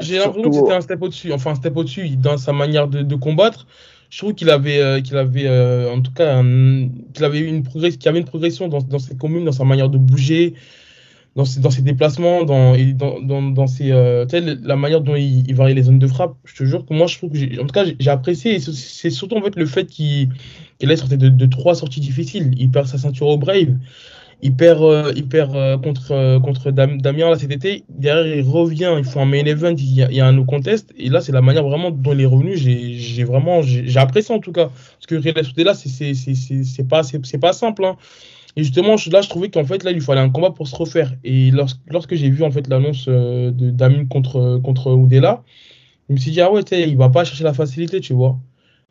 j'ai 0.00 0.18
l'impression 0.18 0.50
que 0.50 0.56
c'était 0.56 0.72
un 0.72 0.80
step 0.82 1.02
au-dessus, 1.02 1.32
enfin 1.32 1.52
un 1.52 1.54
step 1.54 1.74
au-dessus 1.76 2.10
dans 2.16 2.36
sa 2.36 2.52
manière 2.52 2.88
de, 2.88 3.14
combattre. 3.14 3.66
Je 4.10 4.18
trouve 4.18 4.34
qu'il 4.34 4.50
avait, 4.50 4.80
euh, 4.80 5.00
qu'il 5.00 5.16
avait 5.16 5.46
euh, 5.46 5.90
en 5.90 6.02
tout 6.02 6.12
cas, 6.12 6.42
qu'il 6.42 7.24
avait 7.24 7.40
une 7.40 7.62
progression, 7.62 7.98
qu'il 7.98 8.08
avait 8.08 8.18
une 8.18 8.26
progression 8.26 8.68
dans, 8.68 8.82
dans 8.82 8.98
ses 8.98 9.16
communes, 9.16 9.46
dans 9.46 9.52
sa 9.52 9.64
manière 9.64 9.88
de 9.88 9.96
bouger, 9.96 10.54
dans 11.36 11.44
ses, 11.44 11.60
dans 11.60 11.70
ses 11.70 11.82
déplacements, 11.82 12.44
dans, 12.44 12.74
dans, 12.94 13.20
dans, 13.20 13.42
dans 13.42 13.66
ses, 13.66 13.90
la 13.90 14.76
manière 14.76 15.02
dont 15.02 15.14
il, 15.14 15.48
il 15.48 15.54
variait 15.54 15.74
les 15.74 15.84
zones 15.84 15.98
de 15.98 16.06
frappe. 16.06 16.34
Je 16.44 16.56
te 16.56 16.64
jure 16.64 16.84
que 16.84 16.94
moi, 16.94 17.06
je 17.06 17.18
trouve 17.18 17.30
que, 17.30 17.60
en 17.60 17.66
tout 17.66 17.72
cas, 17.72 17.84
j'ai 17.98 18.10
apprécié. 18.10 18.58
C'est 18.58 19.10
surtout 19.10 19.36
en 19.36 19.42
fait 19.42 19.54
le 19.54 19.66
fait 19.66 19.86
qu'il 19.86 20.30
qu 20.78 20.90
ait 20.90 20.96
sorti 20.96 21.16
de, 21.16 21.46
trois 21.46 21.74
sorties 21.74 22.00
difficiles. 22.00 22.52
Il 22.56 22.70
perd 22.70 22.86
sa 22.86 22.98
ceinture 22.98 23.28
au 23.28 23.38
Brave 23.38 23.76
il 24.42 24.54
perd, 24.54 24.82
euh, 24.82 25.12
il 25.16 25.28
perd 25.28 25.56
euh, 25.56 25.78
contre, 25.78 26.12
euh, 26.12 26.38
contre 26.38 26.70
Damien 26.70 27.30
là, 27.30 27.38
cet 27.38 27.50
été. 27.50 27.84
Derrière, 27.88 28.26
il 28.36 28.42
revient, 28.42 28.94
il 28.98 29.04
faut 29.04 29.20
un 29.20 29.24
main 29.24 29.44
event, 29.44 29.74
il 29.76 29.94
y 29.94 30.20
a, 30.20 30.26
un 30.26 30.32
no 30.32 30.44
contest. 30.44 30.92
Et 30.98 31.08
là, 31.08 31.20
c'est 31.20 31.32
la 31.32 31.40
manière 31.40 31.64
vraiment 31.64 31.90
dont 31.90 32.12
il 32.12 32.20
est 32.20 32.26
revenu. 32.26 32.56
J'ai 32.56 33.24
vraiment, 33.24 33.62
j'ai 33.62 33.98
apprécié 33.98 34.34
en 34.34 34.40
tout 34.40 34.52
cas. 34.52 34.68
Parce 34.68 35.06
que 35.06 35.62
là, 35.62 35.74
c'est 35.74 36.88
pas, 36.88 37.02
c'est 37.02 37.38
pas 37.38 37.52
simple. 37.52 37.84
Hein. 37.84 37.96
Et 38.56 38.64
justement, 38.64 38.96
là, 39.12 39.20
je 39.20 39.28
trouvais 39.28 39.50
qu'en 39.50 39.64
fait, 39.64 39.84
là, 39.84 39.90
il 39.90 40.00
fallait 40.00 40.20
un 40.20 40.30
combat 40.30 40.50
pour 40.50 40.66
se 40.66 40.74
refaire. 40.74 41.14
Et 41.24 41.50
lorsque, 41.50 42.14
j'ai 42.14 42.30
vu 42.30 42.42
en 42.42 42.50
fait 42.50 42.68
l'annonce 42.68 43.06
de 43.06 43.70
Damien 43.70 44.06
contre, 44.06 44.60
contre 44.64 44.92
Oudela, 44.92 45.44
je 46.08 46.14
me 46.14 46.18
suis 46.18 46.30
dit, 46.30 46.40
ah 46.40 46.50
ouais, 46.50 46.62
il 46.70 46.96
va 46.96 47.10
pas 47.10 47.24
chercher 47.24 47.44
la 47.44 47.52
facilité, 47.52 48.00
tu 48.00 48.14
vois. 48.14 48.38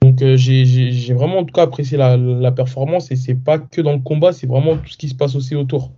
Donc 0.01 0.21
euh, 0.21 0.37
j'ai 0.37 1.13
vraiment 1.13 1.39
en 1.39 1.45
tout 1.45 1.53
cas 1.53 1.63
apprécié 1.63 1.97
la, 1.97 2.15
la 2.15 2.51
performance 2.51 3.09
et 3.11 3.15
c'est 3.15 3.33
pas 3.33 3.57
que 3.57 3.81
dans 3.81 3.93
le 3.93 3.99
combat, 3.99 4.33
c'est 4.33 4.45
vraiment 4.45 4.77
tout 4.77 4.89
ce 4.89 4.97
qui 4.97 5.09
se 5.09 5.15
passe 5.15 5.35
aussi 5.35 5.55
autour. 5.55 5.91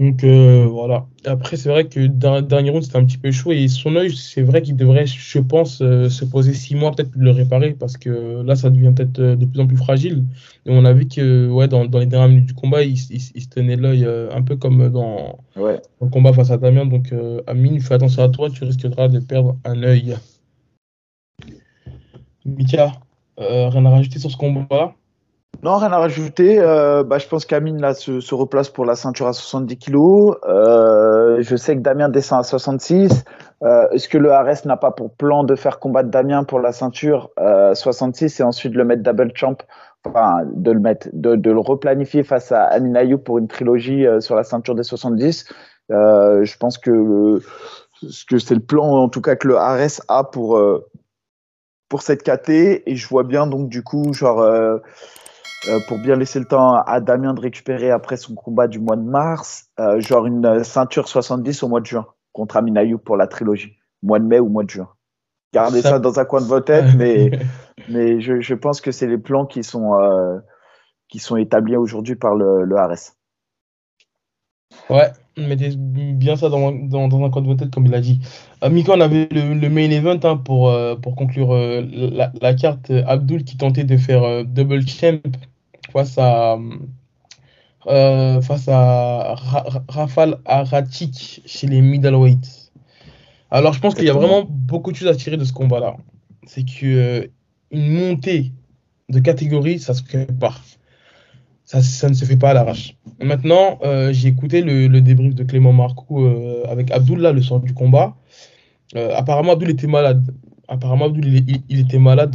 Donc 0.00 0.24
euh, 0.24 0.66
voilà. 0.66 1.06
Après, 1.24 1.56
c'est 1.56 1.68
vrai 1.68 1.86
que 1.86 2.06
dernier 2.06 2.70
round, 2.70 2.82
c'était 2.82 2.98
un 2.98 3.04
petit 3.04 3.18
peu 3.18 3.30
chaud. 3.30 3.52
Et 3.52 3.68
son 3.68 3.94
œil, 3.96 4.14
c'est 4.14 4.42
vrai 4.42 4.62
qu'il 4.62 4.76
devrait, 4.76 5.06
je 5.06 5.38
pense, 5.38 5.80
euh, 5.80 6.08
se 6.08 6.24
poser 6.24 6.52
six 6.52 6.74
mois, 6.74 6.90
peut-être 6.90 7.10
le 7.14 7.30
réparer, 7.30 7.72
parce 7.72 7.96
que 7.96 8.42
là, 8.42 8.56
ça 8.56 8.70
devient 8.70 8.92
peut-être 8.94 9.20
de 9.20 9.46
plus 9.46 9.60
en 9.60 9.66
plus 9.66 9.76
fragile. 9.76 10.24
Et 10.66 10.70
on 10.70 10.84
a 10.84 10.92
vu 10.92 11.06
que 11.06 11.48
ouais, 11.48 11.68
dans, 11.68 11.84
dans 11.84 12.00
les 12.00 12.06
dernières 12.06 12.28
minutes 12.28 12.46
du 12.46 12.54
combat, 12.54 12.82
il, 12.82 12.94
il, 13.10 13.20
se 13.20 13.48
tenait 13.48 13.76
l'œil 13.76 14.06
un 14.32 14.42
peu 14.42 14.56
comme 14.56 14.88
dans, 14.90 15.38
ouais. 15.56 15.80
le 16.00 16.08
combat 16.08 16.32
face 16.32 16.50
à 16.50 16.56
Damien. 16.56 16.86
Donc, 16.86 17.14
Amine, 17.46 17.80
fais 17.80 17.94
attention 17.94 18.22
à 18.22 18.28
toi, 18.28 18.50
tu 18.50 18.64
risqueras 18.64 19.08
de 19.08 19.20
perdre 19.20 19.56
un 19.64 19.82
œil. 19.82 20.16
Mika, 22.44 23.00
euh, 23.40 23.68
rien 23.68 23.86
à 23.86 23.90
rajouter 23.90 24.18
sur 24.18 24.30
ce 24.30 24.36
combat 24.36 24.94
Non, 25.64 25.78
rien 25.78 25.92
à 25.92 25.96
rajouter. 25.98 26.60
Euh, 26.60 27.04
bah, 27.04 27.16
je 27.16 27.26
pense 27.26 27.46
qu'Amine 27.46 27.80
là, 27.80 27.94
se, 27.94 28.34
replace 28.34 28.68
pour 28.68 28.84
la 28.84 28.96
ceinture 28.96 29.28
à 29.28 29.32
70 29.32 29.78
kg. 29.78 29.96
Euh, 30.46 31.38
je 31.40 31.56
sais 31.56 31.74
que 31.74 31.80
Damien 31.80 32.10
descend 32.10 32.40
à 32.40 32.42
66. 32.42 33.24
Est-ce 33.92 34.10
que 34.10 34.18
le 34.18 34.30
Ares 34.30 34.66
n'a 34.66 34.76
pas 34.76 34.90
pour 34.90 35.14
plan 35.14 35.42
de 35.42 35.54
faire 35.54 35.78
combattre 35.78 36.10
Damien 36.10 36.44
pour 36.44 36.60
la 36.60 36.70
ceinture 36.72 37.30
66 37.38 38.40
et 38.40 38.42
ensuite 38.42 38.74
le 38.74 38.84
mettre 38.84 39.02
double 39.02 39.30
champ? 39.34 39.56
Enfin, 40.04 40.42
de 40.52 40.70
le 40.70 40.80
mettre, 40.80 41.08
de, 41.14 41.50
le 41.50 41.58
replanifier 41.58 42.24
face 42.24 42.52
à 42.52 42.64
Amine 42.64 42.94
Ayou 42.94 43.16
pour 43.16 43.38
une 43.38 43.48
trilogie 43.48 44.04
sur 44.20 44.34
la 44.34 44.44
ceinture 44.44 44.74
des 44.74 44.82
70. 44.82 45.46
je 45.88 46.56
pense 46.58 46.76
que, 46.76 47.40
que 48.28 48.36
c'est 48.38 48.54
le 48.54 48.60
plan, 48.60 48.84
en 48.84 49.08
tout 49.08 49.22
cas, 49.22 49.34
que 49.34 49.48
le 49.48 49.56
Ares 49.56 50.02
a 50.08 50.24
pour 50.24 50.60
pour 51.88 52.02
cette 52.02 52.22
KT 52.22 52.50
et 52.50 52.96
je 52.96 53.08
vois 53.08 53.22
bien 53.22 53.46
donc 53.46 53.70
du 53.70 53.82
coup 53.82 54.12
genre 54.12 54.42
euh, 55.68 55.76
euh, 55.76 55.80
pour 55.88 55.98
bien 55.98 56.16
laisser 56.16 56.38
le 56.38 56.44
temps 56.44 56.74
à 56.74 57.00
Damien 57.00 57.34
de 57.34 57.40
récupérer 57.40 57.90
après 57.90 58.16
son 58.16 58.34
combat 58.34 58.68
du 58.68 58.78
mois 58.78 58.96
de 58.96 59.02
mars, 59.02 59.66
euh, 59.80 60.00
genre 60.00 60.26
une 60.26 60.64
ceinture 60.64 61.08
70 61.08 61.62
au 61.62 61.68
mois 61.68 61.80
de 61.80 61.86
juin 61.86 62.06
contre 62.32 62.56
Aminayu 62.56 62.98
pour 62.98 63.16
la 63.16 63.26
trilogie, 63.26 63.76
mois 64.02 64.18
de 64.18 64.24
mai 64.24 64.40
ou 64.40 64.48
mois 64.48 64.64
de 64.64 64.70
juin. 64.70 64.88
Gardez 65.52 65.82
ça, 65.82 65.98
dans 66.00 66.18
un 66.18 66.24
coin 66.24 66.40
de 66.40 66.46
votre 66.46 66.64
tête, 66.66 66.86
mais, 66.96 67.30
mais 67.88 68.20
je, 68.20 68.40
je, 68.40 68.54
pense 68.54 68.80
que 68.80 68.90
c'est 68.90 69.06
les 69.06 69.18
plans 69.18 69.46
qui 69.46 69.62
sont, 69.62 69.92
qui 71.08 71.20
sont 71.20 71.36
établis 71.36 71.76
aujourd'hui 71.76 72.16
par 72.16 72.34
le, 72.34 72.64
le 72.64 72.76
Ouais, 74.90 75.10
mettez 75.36 75.70
bien 75.76 76.36
ça 76.36 76.48
dans, 76.48 76.72
dans, 76.72 77.08
dans 77.08 77.24
un 77.24 77.30
coin 77.30 77.42
de 77.42 77.46
votre 77.46 77.60
tête, 77.60 77.74
comme 77.74 77.86
il 77.86 77.94
a 77.94 78.00
dit. 78.00 78.20
Euh, 78.62 78.70
Mika, 78.70 78.92
on 78.92 79.00
avait 79.00 79.28
le, 79.30 79.54
le 79.54 79.68
main 79.70 79.90
event 79.90 80.18
hein, 80.24 80.36
pour, 80.36 80.68
euh, 80.68 80.94
pour 80.96 81.16
conclure 81.16 81.52
euh, 81.52 81.80
la, 81.90 82.32
la, 82.40 82.54
carte. 82.54 82.90
Abdul 83.06 83.44
qui 83.44 83.56
tentait 83.56 83.84
de 83.84 83.96
faire 83.96 84.44
double 84.44 84.86
champ 84.86 85.20
face 85.94 86.18
à, 86.18 86.58
face 87.86 88.68
à 88.68 89.34
Rafal 89.88 90.38
Aratik 90.44 91.42
chez 91.46 91.66
les 91.66 91.80
middleweights. 91.80 92.72
Alors, 93.50 93.72
je 93.72 93.80
pense 93.80 93.94
qu'il 93.94 94.04
y 94.04 94.10
a 94.10 94.14
vraiment 94.14 94.44
beaucoup 94.48 94.90
de 94.90 94.96
choses 94.96 95.08
à 95.08 95.14
tirer 95.14 95.36
de 95.36 95.44
ce 95.44 95.52
combat-là. 95.52 95.96
C'est 96.46 96.64
que 96.64 97.30
une 97.70 97.92
montée 97.92 98.52
de 99.08 99.20
catégorie, 99.20 99.78
ça 99.78 99.94
se 99.94 100.02
prépare. 100.02 100.60
Ça, 101.64 101.80
ça 101.80 102.08
ne 102.08 102.14
se 102.14 102.24
fait 102.24 102.36
pas 102.36 102.50
à 102.50 102.54
l'arrache. 102.54 102.96
Maintenant, 103.20 103.78
euh, 103.84 104.12
j'ai 104.12 104.28
écouté 104.28 104.60
le, 104.60 104.88
le, 104.88 105.00
débrief 105.00 105.34
de 105.34 105.44
Clément 105.44 105.72
Marcou 105.72 106.24
euh, 106.24 106.64
avec 106.68 106.90
Abdullah 106.90 107.32
le 107.32 107.40
soir 107.40 107.60
du 107.60 107.72
combat. 107.72 108.16
Euh, 108.96 109.14
apparemment, 109.14 109.52
Abdul 109.52 109.70
était 109.70 109.86
malade. 109.86 110.34
Apparemment, 110.68 111.06
Abdul, 111.06 111.26
il, 111.26 111.62
il 111.68 111.80
était 111.80 111.98
malade 111.98 112.34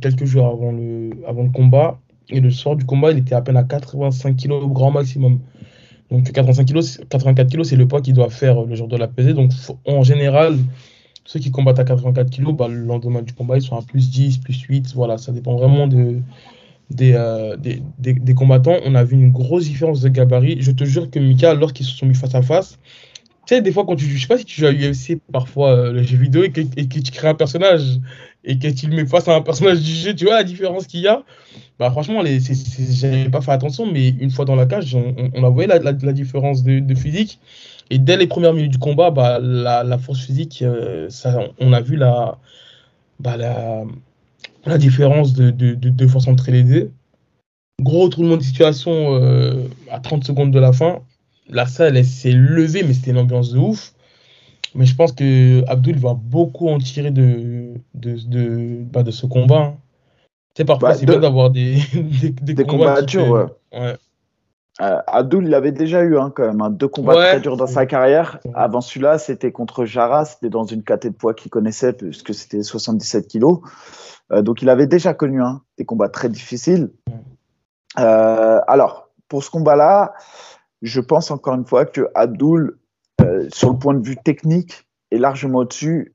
quelques 0.00 0.24
jours 0.24 0.46
avant 0.46 0.72
le, 0.72 1.10
avant 1.26 1.44
le 1.44 1.50
combat. 1.50 2.00
Et 2.30 2.40
le 2.40 2.50
soir 2.50 2.76
du 2.76 2.84
combat, 2.84 3.12
il 3.12 3.18
était 3.18 3.34
à 3.34 3.40
peine 3.40 3.56
à 3.56 3.64
85 3.64 4.36
kg 4.36 4.52
au 4.52 4.68
grand 4.68 4.90
maximum. 4.90 5.40
Donc 6.10 6.30
85 6.30 6.66
kg, 6.66 6.80
84 7.08 7.50
kg, 7.50 7.64
c'est 7.64 7.76
le 7.76 7.86
poids 7.86 8.00
qu'il 8.00 8.14
doit 8.14 8.30
faire 8.30 8.62
le 8.62 8.74
jour 8.74 8.88
de 8.88 8.96
la 8.96 9.08
pesée. 9.08 9.34
Donc 9.34 9.52
en 9.86 10.02
général, 10.02 10.56
ceux 11.24 11.40
qui 11.40 11.50
combattent 11.50 11.78
à 11.78 11.84
84 11.84 12.30
kg, 12.30 12.52
bah, 12.52 12.68
le 12.68 12.84
lendemain 12.84 13.22
du 13.22 13.32
combat, 13.32 13.56
ils 13.56 13.62
sont 13.62 13.76
à 13.76 13.82
plus 13.82 14.10
10, 14.10 14.38
plus 14.38 14.60
8. 14.60 14.92
Voilà, 14.94 15.18
ça 15.18 15.32
dépend 15.32 15.56
vraiment 15.56 15.88
euh, 15.90 17.56
des, 17.56 17.82
des, 17.98 18.14
des, 18.14 18.34
combattants, 18.34 18.76
on 18.86 18.94
a 18.94 19.04
vu 19.04 19.14
une 19.16 19.30
grosse 19.30 19.64
différence 19.64 20.00
de 20.00 20.08
gabarit. 20.08 20.56
Je 20.60 20.70
te 20.70 20.84
jure 20.84 21.10
que 21.10 21.18
Mika, 21.18 21.52
lorsqu'ils 21.52 21.84
se 21.84 21.92
sont 21.92 22.06
mis 22.06 22.14
face 22.14 22.34
à 22.34 22.40
face, 22.40 22.78
tu 23.46 23.54
sais, 23.54 23.60
des 23.60 23.72
fois, 23.72 23.84
quand 23.84 23.96
tu 23.96 24.06
je 24.06 24.20
sais 24.20 24.26
pas 24.26 24.38
si 24.38 24.44
tu 24.44 24.60
joues 24.60 24.66
à 24.66 24.72
UFC 24.72 25.18
parfois 25.32 25.70
euh, 25.70 25.92
le 25.92 26.02
jeu 26.02 26.16
vidéo 26.16 26.44
et 26.44 26.50
que, 26.50 26.60
tu 26.60 27.12
crées 27.12 27.28
un 27.28 27.34
personnage 27.34 27.98
et 28.44 28.58
que 28.58 28.68
tu 28.68 28.86
le 28.86 28.96
mets 28.96 29.06
face 29.06 29.28
à 29.28 29.34
un 29.34 29.40
personnage 29.40 29.80
du 29.80 29.92
jeu, 29.92 30.14
tu 30.14 30.24
vois 30.24 30.34
la 30.34 30.44
différence 30.44 30.86
qu'il 30.86 31.00
y 31.00 31.08
a? 31.08 31.22
Bah, 31.78 31.90
franchement, 31.90 32.22
j'avais 32.24 33.28
pas 33.28 33.40
fait 33.40 33.52
attention, 33.52 33.86
mais 33.90 34.08
une 34.08 34.30
fois 34.30 34.44
dans 34.44 34.56
la 34.56 34.66
cage, 34.66 34.94
on, 34.94 35.14
on 35.34 35.44
a 35.44 35.48
voyé 35.48 35.68
la, 35.68 35.92
différence 36.12 36.62
de, 36.62 36.94
physique. 36.94 37.38
Et 37.90 37.98
dès 37.98 38.16
les 38.16 38.26
premières 38.26 38.52
minutes 38.52 38.72
du 38.72 38.78
combat, 38.78 39.10
bah, 39.10 39.38
la, 39.40 39.98
force 39.98 40.20
physique, 40.20 40.62
euh, 40.62 41.08
ça, 41.08 41.38
on 41.58 41.72
a 41.72 41.80
vu 41.80 41.96
la, 41.96 42.38
bah, 43.20 43.36
la, 43.36 44.78
différence 44.78 45.34
de, 45.34 45.50
de, 45.50 45.74
de, 45.74 46.06
force 46.06 46.28
entre 46.28 46.50
les 46.50 46.62
deux. 46.62 46.90
Gros 47.80 48.04
retournement 48.04 48.36
de 48.36 48.42
situation 48.42 49.14
euh, 49.14 49.68
à 49.90 50.00
30 50.00 50.24
secondes 50.24 50.50
de 50.50 50.58
la 50.58 50.72
fin. 50.72 51.00
La 51.48 51.66
salle 51.66 52.04
s'est 52.04 52.32
levée, 52.32 52.82
mais 52.82 52.92
c'était 52.92 53.12
une 53.12 53.18
ambiance 53.18 53.52
de 53.52 53.58
ouf. 53.58 53.92
Mais 54.78 54.86
je 54.86 54.94
pense 54.94 55.10
que 55.10 55.68
Abdul 55.68 55.98
va 55.98 56.14
beaucoup 56.14 56.68
en 56.68 56.78
tirer 56.78 57.10
de, 57.10 57.74
de, 57.94 58.16
de, 58.28 58.84
bah, 58.84 59.02
de 59.02 59.10
ce 59.10 59.26
combat. 59.26 59.58
Hein. 59.58 59.76
Tu 60.54 60.62
sais, 60.62 60.64
parfois, 60.64 60.90
bah, 60.90 60.94
c'est 60.94 61.04
bien 61.04 61.18
d'avoir 61.18 61.50
des, 61.50 61.78
des, 61.92 62.54
des, 62.54 62.64
combats, 62.64 63.02
durs. 63.02 63.50
Ouais. 63.72 63.96
Euh, 64.80 64.98
Abdul, 65.08 65.48
il 65.48 65.54
avait 65.54 65.72
déjà 65.72 66.02
eu 66.02 66.16
hein, 66.16 66.32
quand 66.32 66.46
même 66.46 66.60
hein, 66.60 66.70
deux 66.70 66.86
combats 66.86 67.14
très 67.14 67.40
durs 67.40 67.56
dans 67.56 67.66
sa 67.66 67.86
carrière. 67.86 68.38
Avant 68.54 68.80
celui-là, 68.80 69.18
c'était 69.18 69.50
contre 69.50 69.84
Jara, 69.84 70.24
c'était 70.24 70.48
dans 70.48 70.62
une 70.62 70.84
caté 70.84 71.10
de 71.10 71.16
poids 71.16 71.34
qu'il 71.34 71.50
connaissait, 71.50 71.92
puisque 71.92 72.32
c'était 72.32 72.62
77 72.62 73.26
kilos. 73.26 73.58
Euh, 74.30 74.42
donc 74.42 74.62
il 74.62 74.70
avait 74.70 74.86
déjà 74.86 75.12
connu 75.12 75.42
hein, 75.42 75.62
des 75.76 75.84
combats 75.84 76.08
très 76.08 76.28
difficiles. 76.28 76.92
Euh, 77.98 78.60
alors, 78.68 79.10
pour 79.26 79.42
ce 79.42 79.50
combat-là, 79.50 80.12
je 80.82 81.00
pense 81.00 81.32
encore 81.32 81.54
une 81.54 81.66
fois 81.66 81.84
que 81.84 82.08
Abdul, 82.14 82.77
euh, 83.28 83.48
sur 83.52 83.70
le 83.70 83.78
point 83.78 83.94
de 83.94 84.06
vue 84.06 84.16
technique, 84.16 84.86
est 85.10 85.18
largement 85.18 85.60
au-dessus, 85.60 86.14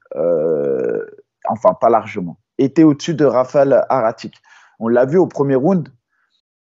enfin 1.48 1.74
pas 1.74 1.90
largement, 1.90 2.38
était 2.60 2.84
au-dessus 2.84 3.16
de 3.16 3.26
Rafael 3.26 3.84
Aratik. 3.90 4.36
On 4.80 4.88
l'a 4.88 5.06
vu 5.06 5.18
au 5.18 5.26
premier 5.26 5.56
round. 5.56 5.90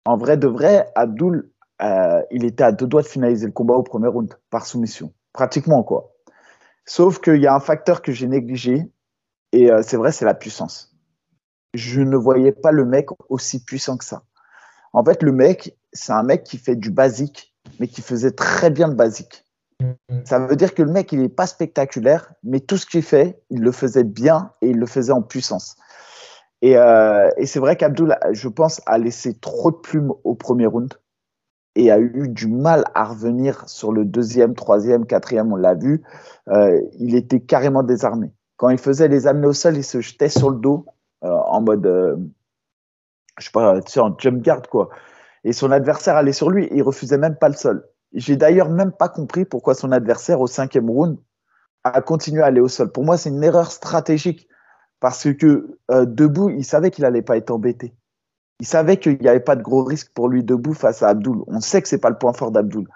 En 0.06 0.16
vrai 0.16 0.38
de 0.38 0.48
vrai, 0.48 0.90
Abdul, 0.96 1.52
il 2.32 2.46
était 2.46 2.64
à 2.64 2.72
deux 2.72 2.88
doigts 2.88 3.02
de 3.02 3.08
finaliser 3.08 3.46
le 3.46 3.52
combat 3.52 3.74
au 3.74 3.84
premier 3.84 4.08
round 4.08 4.34
par 4.50 4.66
soumission, 4.66 5.12
pratiquement 5.34 5.84
quoi. 5.84 6.14
Sauf 6.86 7.20
qu'il 7.20 7.42
y 7.42 7.48
a 7.48 7.54
un 7.54 7.60
facteur 7.60 8.02
que 8.02 8.14
j'ai 8.14 8.28
négligé, 8.28 8.90
et 9.52 9.70
c'est 9.82 9.98
vrai, 9.98 10.14
c'est 10.14 10.24
la 10.24 10.34
puissance 10.34 10.94
je 11.74 12.02
ne 12.02 12.16
voyais 12.16 12.52
pas 12.52 12.72
le 12.72 12.86
mec 12.86 13.08
aussi 13.30 13.64
puissant 13.64 13.98
que 13.98 14.06
ça. 14.06 14.24
En 14.94 15.04
fait, 15.04 15.24
le 15.24 15.32
mec, 15.32 15.76
c'est 15.92 16.14
un 16.14 16.24
mec 16.24 16.44
qui 16.44 16.58
fait 16.58 16.76
du 16.76 16.92
basique, 16.92 17.54
mais 17.80 17.88
qui 17.88 18.02
faisait 18.02 18.32
très 18.32 18.70
bien 18.70 18.88
le 18.88 18.94
basique. 18.94 19.43
Ça 20.26 20.40
veut 20.40 20.56
dire 20.56 20.74
que 20.74 20.84
le 20.84 20.92
mec, 20.92 21.12
il 21.12 21.22
n'est 21.22 21.30
pas 21.30 21.48
spectaculaire, 21.48 22.34
mais 22.44 22.60
tout 22.60 22.78
ce 22.78 22.86
qu'il 22.86 23.04
fait, 23.04 23.42
il 23.50 23.62
le 23.62 23.72
faisait 23.72 24.04
bien 24.04 24.52
et 24.62 24.70
il 24.70 24.78
le 24.78 24.86
faisait 24.86 25.12
en 25.12 25.22
puissance. 25.22 25.76
Et, 26.62 26.78
euh, 26.78 27.30
et 27.38 27.46
c'est 27.46 27.60
vrai 27.60 27.76
qu'Abdul, 27.76 28.16
je 28.32 28.48
pense, 28.48 28.82
a 28.86 28.98
laissé 28.98 29.38
trop 29.38 29.72
de 29.72 29.76
plumes 29.78 30.14
au 30.24 30.36
premier 30.36 30.66
round. 30.66 30.94
et 31.76 31.92
a 31.92 32.00
eu 32.00 32.30
du 32.30 32.48
mal 32.48 32.86
à 32.94 33.04
revenir 33.06 33.68
sur 33.68 33.92
le 33.92 34.06
deuxième, 34.06 34.54
troisième, 34.56 35.06
quatrième, 35.06 35.52
on 35.52 35.56
l'a 35.56 35.74
vu. 35.74 36.04
Euh, 36.50 36.80
il 37.00 37.16
était 37.16 37.42
carrément 37.42 37.84
désarmé. 37.84 38.32
Quand 38.58 38.70
il 38.70 38.78
faisait 38.78 39.08
les 39.08 39.28
amener 39.28 39.48
au 39.48 39.54
sol, 39.54 39.76
il 39.76 39.84
se 39.84 40.00
jetait 40.00 40.30
sur 40.30 40.52
le 40.52 40.58
dos 40.58 40.86
euh, 41.24 41.30
en 41.30 41.62
mode, 41.62 41.86
je 43.40 43.46
sais 43.46 43.52
pas, 43.52 43.80
en 43.98 44.18
jump 44.18 44.44
guard, 44.44 44.62
quoi. 44.70 44.90
Et 45.44 45.52
son 45.52 45.72
adversaire 45.72 46.16
allait 46.16 46.32
sur 46.32 46.50
lui 46.50 46.70
il 46.72 46.84
refusait 46.84 47.18
même 47.18 47.36
pas 47.36 47.50
le 47.50 47.56
sol. 47.56 47.86
J'ai 48.14 48.36
d'ailleurs 48.36 48.70
même 48.70 48.92
pas 48.92 49.10
compris 49.10 49.46
pourquoi 49.46 49.76
son 49.76 49.92
adversaire 49.92 50.42
au 50.42 50.48
cinquième 50.48 50.90
round 50.90 51.18
a 51.84 52.02
continué 52.02 52.42
à 52.42 52.46
aller 52.48 52.62
au 52.62 52.68
sol. 52.68 52.92
Pour 52.92 53.04
moi, 53.04 53.18
c'est 53.18 53.30
une 53.30 53.44
erreur 53.44 53.72
stratégique 53.72 54.48
parce 55.00 55.34
que 55.34 55.78
debout, 55.90 56.50
il 56.50 56.64
savait 56.64 56.92
qu'il 56.92 57.06
allait 57.06 57.22
pas 57.22 57.36
être 57.38 57.52
embêté. 57.52 57.94
Il 58.60 58.66
savait 58.66 58.98
qu'il 58.98 59.20
n'y 59.20 59.28
avait 59.28 59.42
pas 59.42 59.56
de 59.56 59.62
gros 59.62 59.84
risque 59.84 60.14
pour 60.14 60.30
lui 60.30 60.44
debout 60.44 60.74
face 60.74 61.04
à 61.04 61.10
Abdul. 61.10 61.38
On 61.48 61.60
sait 61.60 61.82
que 61.82 61.88
c'est 61.88 61.98
pas 61.98 62.10
le 62.10 62.18
point 62.18 62.34
fort 62.34 62.52
d'Abdul. 62.52 62.88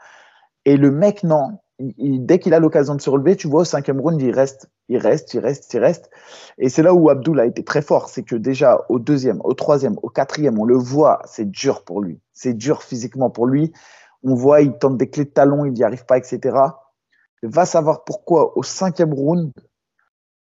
Et 0.64 0.78
le 0.78 0.92
mec, 0.92 1.24
non. 1.24 1.60
dès 1.80 2.40
qu'il 2.40 2.54
a 2.54 2.60
l'occasion 2.60 2.96
de 2.96 3.02
se 3.02 3.10
relever, 3.10 3.36
tu 3.36 3.48
vois, 3.48 3.62
au 3.62 3.66
cinquième 3.66 4.00
round, 4.00 4.22
il 4.22 4.32
reste, 4.32 4.70
il 4.88 4.98
reste, 4.98 5.34
il 5.34 5.40
reste, 5.40 5.74
il 5.74 5.80
reste. 5.80 6.10
Et 6.58 6.70
c'est 6.70 6.84
là 6.84 6.94
où 6.94 7.10
Abdul 7.10 7.40
a 7.40 7.46
été 7.46 7.64
très 7.64 7.82
fort. 7.82 8.10
C'est 8.10 8.24
que 8.24 8.36
déjà, 8.36 8.86
au 8.88 9.00
deuxième, 9.00 9.42
au 9.44 9.54
troisième, 9.54 9.96
au 10.04 10.10
quatrième, 10.10 10.60
on 10.60 10.66
le 10.66 10.78
voit, 10.78 11.22
c'est 11.26 11.50
dur 11.50 11.84
pour 11.84 12.02
lui. 12.02 12.22
C'est 12.32 12.54
dur 12.54 12.84
physiquement 12.84 13.30
pour 13.30 13.48
lui. 13.48 13.74
On 14.24 14.36
voit, 14.36 14.62
il 14.62 14.78
tente 14.78 14.98
des 14.98 15.10
clés 15.10 15.26
de 15.26 15.30
talon, 15.30 15.66
il 15.66 15.74
n'y 15.74 15.84
arrive 15.84 16.06
pas, 16.06 16.18
etc. 16.18 16.58
Va 17.44 17.66
savoir 17.66 18.04
pourquoi, 18.04 18.58
au 18.58 18.64
cinquième 18.64 19.14
round, 19.14 19.52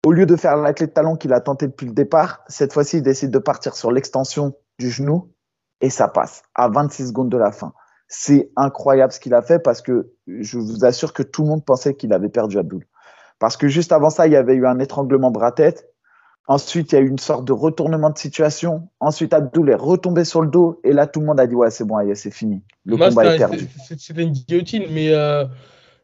au 0.05 0.12
lieu 0.12 0.27
de 0.27 0.37
faire 0.37 0.57
la 0.57 0.73
clé 0.73 0.87
de 0.87 0.93
talon 0.93 1.16
qu'il 1.16 1.33
a 1.33 1.41
tenté 1.41 1.66
depuis 1.66 1.87
le 1.87 1.93
départ, 1.93 2.43
cette 2.49 2.73
fois-ci, 2.73 2.99
il 2.99 3.03
décide 3.03 3.31
de 3.31 3.39
partir 3.39 3.75
sur 3.75 3.93
l'extension 3.93 4.55
du 4.79 4.91
genou 4.91 5.31
et 5.81 5.91
ça 5.91 6.09
passe 6.09 6.43
à 6.55 6.68
26 6.68 7.09
secondes 7.09 7.31
de 7.31 7.37
la 7.37 7.53
fin. 7.53 7.73
C'est 8.09 8.51
incroyable 8.57 9.12
ce 9.12 9.21
qu'il 9.21 9.35
a 9.35 9.43
fait 9.43 9.59
parce 9.59 9.83
que 9.83 10.12
je 10.27 10.59
vous 10.59 10.85
assure 10.85 11.12
que 11.12 11.23
tout 11.23 11.43
le 11.43 11.49
monde 11.49 11.64
pensait 11.64 11.95
qu'il 11.95 12.12
avait 12.12 12.29
perdu 12.29 12.59
Abdul. 12.59 12.87
Parce 13.39 13.57
que 13.57 13.68
juste 13.68 13.93
avant 13.93 14.11
ça, 14.11 14.27
il 14.27 14.33
y 14.33 14.37
avait 14.37 14.55
eu 14.55 14.66
un 14.66 14.79
étranglement 14.79 15.31
bras-tête. 15.31 15.89
Ensuite, 16.51 16.90
il 16.90 16.94
y 16.96 16.98
a 16.98 17.01
eu 17.03 17.07
une 17.07 17.20
sorte 17.20 17.44
de 17.44 17.53
retournement 17.53 18.11
de 18.11 18.18
situation. 18.18 18.88
Ensuite, 18.98 19.32
Abdul 19.32 19.70
est 19.70 19.76
retombé 19.76 20.24
sur 20.24 20.42
le 20.42 20.48
dos. 20.48 20.80
Et 20.82 20.92
là, 20.92 21.07
tout 21.07 21.20
le 21.20 21.26
monde 21.26 21.38
a 21.38 21.46
dit 21.46 21.55
Ouais, 21.55 21.70
c'est 21.70 21.84
bon, 21.84 21.98
c'est 22.16 22.32
fini. 22.32 22.61
Le 22.84 22.96
combat 22.96 23.36
est 23.36 23.38
perdu. 23.38 23.68
C'était 23.86 24.24
une 24.24 24.32
guillotine, 24.32 24.86
mais. 24.90 25.14
Euh, 25.14 25.44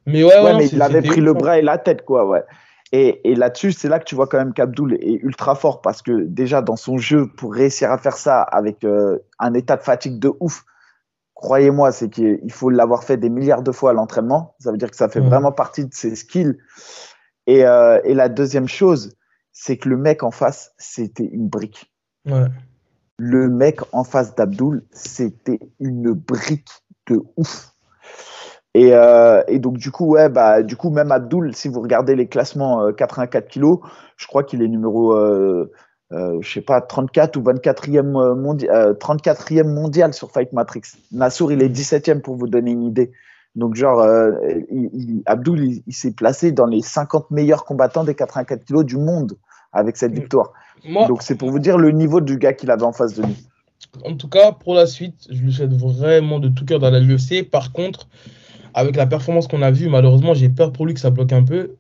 mais 0.07 0.23
ouais, 0.23 0.41
ouais, 0.41 0.57
mais 0.57 0.69
il 0.69 0.81
avait 0.81 1.03
pris 1.03 1.21
le 1.21 1.33
bras 1.33 1.59
et 1.59 1.63
la 1.63 1.79
tête, 1.79 2.05
quoi, 2.05 2.25
ouais. 2.25 2.45
Et, 2.93 3.35
là-dessus, 3.35 3.73
c'est 3.73 3.89
là 3.89 3.99
que 3.99 4.05
tu 4.05 4.15
vois 4.15 4.29
quand 4.29 4.39
même 4.39 4.53
qu'Abdoul 4.53 4.95
est 4.95 5.19
ultra 5.25 5.57
fort 5.57 5.81
parce 5.81 6.01
que 6.01 6.13
déjà 6.13 6.63
dans 6.63 6.77
son 6.77 6.97
jeu, 6.97 7.27
pour 7.27 7.53
réussir 7.53 7.91
à 7.91 7.99
faire 7.99 8.17
ça 8.17 8.41
avec 8.41 8.85
euh, 8.85 9.19
un 9.41 9.53
état 9.53 9.75
de 9.75 9.83
fatigue 9.83 10.21
de 10.21 10.31
ouf, 10.39 10.65
croyez-moi, 11.35 11.91
c'est 11.91 12.09
qu'il 12.09 12.53
faut 12.53 12.71
l'avoir 12.71 13.03
fait 13.03 13.17
des 13.17 13.31
milliards 13.31 13.63
de 13.63 13.73
fois 13.73 13.91
à 13.91 13.95
l'entraînement. 13.95 14.55
Ça 14.61 14.71
veut 14.71 14.79
dire 14.79 14.93
que 14.93 14.97
ça 14.97 15.09
fait 15.09 15.19
vraiment 15.19 15.51
partie 15.51 15.85
de 15.85 15.93
ses 15.93 16.15
skills. 16.15 16.57
Euh, 17.49 18.01
et, 18.05 18.15
la 18.15 18.29
deuxième 18.29 18.69
chose, 18.69 19.17
c'est 19.59 19.79
que 19.79 19.89
le 19.89 19.97
mec 19.97 20.23
en 20.23 20.31
face, 20.31 20.75
c'était 20.77 21.25
une 21.25 21.49
brique. 21.49 21.91
Le 23.19 23.49
mec 23.49 23.81
en 23.93 24.05
face 24.05 24.35
d'Abdoul, 24.35 24.85
c'était 24.93 25.61
une 25.81 26.13
brique 26.13 26.69
de 27.07 27.23
ouf. 27.39 27.73
Euh, 28.77 29.43
et, 29.49 29.59
donc, 29.59 29.79
du 29.79 29.91
coup, 29.91 30.05
ouais, 30.09 30.29
bah, 30.29 30.63
du 30.63 30.77
coup, 30.77 30.91
même 30.91 31.11
Abdul, 31.11 31.57
si 31.57 31.69
vous 31.69 31.81
regardez 31.81 32.15
les 32.15 32.29
classements 32.29 32.93
84 32.93 33.45
euh, 33.45 33.49
kilos, 33.49 33.79
je 34.19 34.27
crois 34.27 34.45
qu'il 34.45 34.61
est 34.61 34.69
numéro, 34.69 35.15
euh, 35.15 35.73
je 36.11 36.53
sais 36.53 36.61
pas, 36.61 36.83
34 36.83 37.39
ou 37.39 37.43
24e, 37.43 38.35
mondial, 38.35 38.93
34e 38.93 39.73
mondial 39.73 40.13
sur 40.13 40.31
Fight 40.31 40.53
Matrix. 40.53 40.83
Nassour, 41.13 41.51
il 41.51 41.63
est 41.63 41.71
17e 41.71 42.21
pour 42.21 42.37
vous 42.37 42.47
donner 42.47 42.73
une 42.73 42.83
idée. 42.83 43.11
Donc, 43.55 43.75
genre, 43.75 44.07
il, 44.71 45.23
Abdul, 45.25 45.81
il, 45.87 45.95
s'est 45.95 46.13
placé 46.13 46.53
dans 46.53 46.67
les 46.67 46.83
50 46.83 47.31
meilleurs 47.31 47.65
combattants 47.65 48.05
des 48.05 48.15
84 48.15 48.67
kilos 48.67 48.85
du 48.85 48.99
monde 48.99 49.39
avec 49.77 49.97
cette 49.97 50.13
victoire. 50.13 50.53
donc, 50.85 51.23
c'est 51.23 51.37
pour 51.37 51.51
vous 51.51 51.59
dire 51.59 51.79
le 51.79 51.91
niveau 51.91 52.21
du 52.21 52.39
gars 52.39 52.53
qu'il 52.53 52.71
avait 52.71 52.85
en 52.85 52.93
face 52.93 53.15
de 53.15 53.23
nous. 53.23 53.37
En 54.05 54.15
tout 54.15 54.29
cas, 54.29 54.53
pour 54.53 54.75
la 54.75 54.87
suite, 54.87 55.27
je 55.31 55.41
lui 55.41 55.53
souhaite 55.53 55.73
vraiment 55.73 56.39
de 56.39 56.49
tout 56.49 56.65
cœur 56.65 56.81
dans 56.81 56.91
la 56.91 57.01
l'UFC. 57.01 57.49
Par 57.49 57.73
contre, 57.73 58.09
avec 58.75 58.97
la 58.97 59.07
performance 59.07 59.47
qu'on 59.49 59.63
a 59.63 59.71
vue, 59.71 59.89
malheureusement, 59.89 60.35
j'ai 60.35 60.49
peur 60.49 60.73
pour 60.73 60.87
lui 60.87 60.95
que 60.95 61.01
ça 61.01 61.11
bloque 61.11 61.33
un 61.33 61.45
peu 61.45 61.77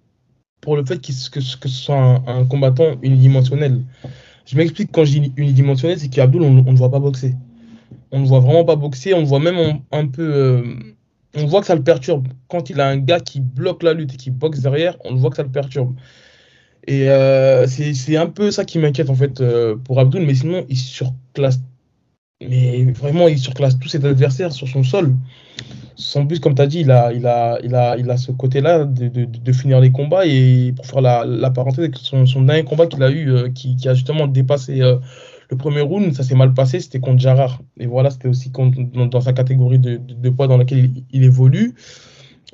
pour 0.60 0.76
le 0.76 0.84
fait 0.84 0.98
que, 0.98 1.30
que, 1.30 1.40
ce 1.40 1.68
soit 1.68 2.22
un, 2.26 2.44
combattant 2.44 2.96
unidimensionnel. 3.02 3.82
Je 4.46 4.56
m'explique 4.56 4.90
quand 4.92 5.04
je 5.04 5.18
dis 5.18 5.32
unidimensionnel, 5.36 5.98
c'est 5.98 6.08
qu'Abdoul, 6.08 6.42
on 6.42 6.52
ne 6.52 6.76
voit 6.76 6.90
pas 6.90 6.98
boxer. 6.98 7.34
On 8.10 8.20
ne 8.20 8.26
voit 8.26 8.40
vraiment 8.40 8.64
pas 8.64 8.76
boxer, 8.76 9.14
on 9.14 9.24
voit 9.24 9.40
même 9.40 9.80
un, 9.92 10.06
peu. 10.06 10.22
Euh, 10.22 10.62
on 11.34 11.46
voit 11.46 11.60
que 11.60 11.66
ça 11.66 11.74
le 11.74 11.82
perturbe. 11.82 12.28
Quand 12.48 12.70
il 12.70 12.80
a 12.80 12.88
un 12.88 12.96
gars 12.96 13.20
qui 13.20 13.40
bloque 13.40 13.82
la 13.82 13.92
lutte 13.92 14.14
et 14.14 14.16
qui 14.16 14.30
boxe 14.30 14.60
derrière, 14.60 14.96
on 15.04 15.14
voit 15.16 15.30
que 15.30 15.36
ça 15.36 15.42
le 15.42 15.50
perturbe. 15.50 15.94
Et 16.86 17.10
euh, 17.10 17.66
c'est 17.66 18.16
un 18.16 18.26
peu 18.26 18.50
ça 18.50 18.64
qui 18.64 18.78
m'inquiète 18.78 19.10
en 19.10 19.14
fait 19.14 19.40
euh, 19.40 19.76
pour 19.76 19.98
Abdoul, 19.98 20.22
mais 20.22 20.34
sinon, 20.34 20.64
il 20.68 20.76
surclasse. 20.76 21.60
Mais 22.46 22.84
vraiment, 22.92 23.28
il 23.28 23.38
surclasse 23.38 23.78
tous 23.78 23.88
ses 23.88 24.04
adversaires 24.04 24.52
sur 24.52 24.68
son 24.68 24.82
sol 24.82 25.14
son 25.96 26.24
but, 26.24 26.40
comme 26.40 26.54
tu 26.54 26.62
as 26.62 26.66
dit, 26.66 26.80
il 26.80 26.90
a, 26.90 27.12
il 27.12 27.26
a, 27.26 27.58
il 27.62 27.74
a, 27.74 27.96
il 27.96 28.10
a 28.10 28.16
ce 28.16 28.30
côté-là 28.30 28.84
de, 28.84 29.08
de, 29.08 29.52
finir 29.52 29.80
les 29.80 29.90
combats. 29.90 30.26
Et 30.26 30.72
pour 30.76 30.86
faire 30.86 31.00
la, 31.00 31.24
la 31.24 31.50
parenthèse, 31.50 31.90
son, 31.94 32.42
dernier 32.42 32.64
combat 32.64 32.86
qu'il 32.86 33.02
a 33.02 33.10
eu, 33.10 33.30
euh, 33.30 33.48
qui, 33.48 33.76
qui, 33.76 33.88
a 33.88 33.94
justement 33.94 34.26
dépassé 34.26 34.82
euh, 34.82 34.96
le 35.50 35.56
premier 35.56 35.80
round, 35.80 36.12
ça 36.12 36.22
s'est 36.22 36.34
mal 36.34 36.52
passé, 36.52 36.80
c'était 36.80 37.00
contre 37.00 37.20
Jarrah. 37.20 37.58
Et 37.78 37.86
voilà, 37.86 38.10
c'était 38.10 38.28
aussi 38.28 38.50
dans, 38.50 39.06
dans, 39.06 39.20
sa 39.20 39.32
catégorie 39.32 39.78
de, 39.78 39.96
de, 39.96 40.30
poids 40.30 40.48
dans 40.48 40.58
laquelle 40.58 40.90
il, 41.10 41.24
évolue. 41.24 41.74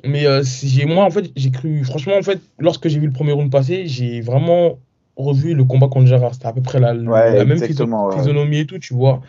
Mais 0.05 0.25
euh, 0.25 0.43
moi, 0.87 1.05
en 1.05 1.11
fait, 1.11 1.31
j'ai 1.35 1.51
cru, 1.51 1.83
franchement, 1.83 2.15
en 2.17 2.23
fait, 2.23 2.39
lorsque 2.59 2.87
j'ai 2.87 2.99
vu 2.99 3.07
le 3.07 3.13
premier 3.13 3.31
round 3.31 3.51
passer, 3.51 3.87
j'ai 3.87 4.21
vraiment 4.21 4.79
revu 5.15 5.53
le 5.53 5.63
combat 5.63 5.87
contre 5.87 6.07
Jarrah. 6.07 6.33
C'était 6.33 6.47
à 6.47 6.53
peu 6.53 6.61
près 6.61 6.79
la, 6.79 6.93
la 6.93 7.45
même 7.45 7.57
physionomie 7.57 8.59
et 8.59 8.65
tout, 8.65 8.79
tu 8.79 8.93
vois. 8.93 9.21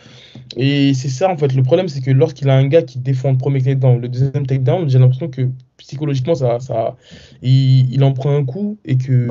Et 0.57 0.93
c'est 0.93 1.09
ça, 1.09 1.29
en 1.29 1.37
fait. 1.37 1.53
Le 1.53 1.63
problème, 1.63 1.87
c'est 1.87 2.01
que 2.01 2.11
lorsqu'il 2.11 2.49
a 2.49 2.55
un 2.55 2.67
gars 2.67 2.81
qui 2.81 2.99
défend 2.99 3.31
le 3.31 3.37
premier 3.37 3.61
takedown, 3.61 4.01
le 4.01 4.09
deuxième 4.09 4.45
takedown, 4.45 4.89
j'ai 4.89 4.99
l'impression 4.99 5.29
que 5.29 5.43
psychologiquement, 5.77 6.35
ça, 6.35 6.59
ça, 6.59 6.95
il, 7.41 7.93
il, 7.93 8.03
en 8.03 8.13
prend 8.13 8.35
un 8.35 8.43
coup 8.43 8.77
et 8.83 8.97
que. 8.97 9.27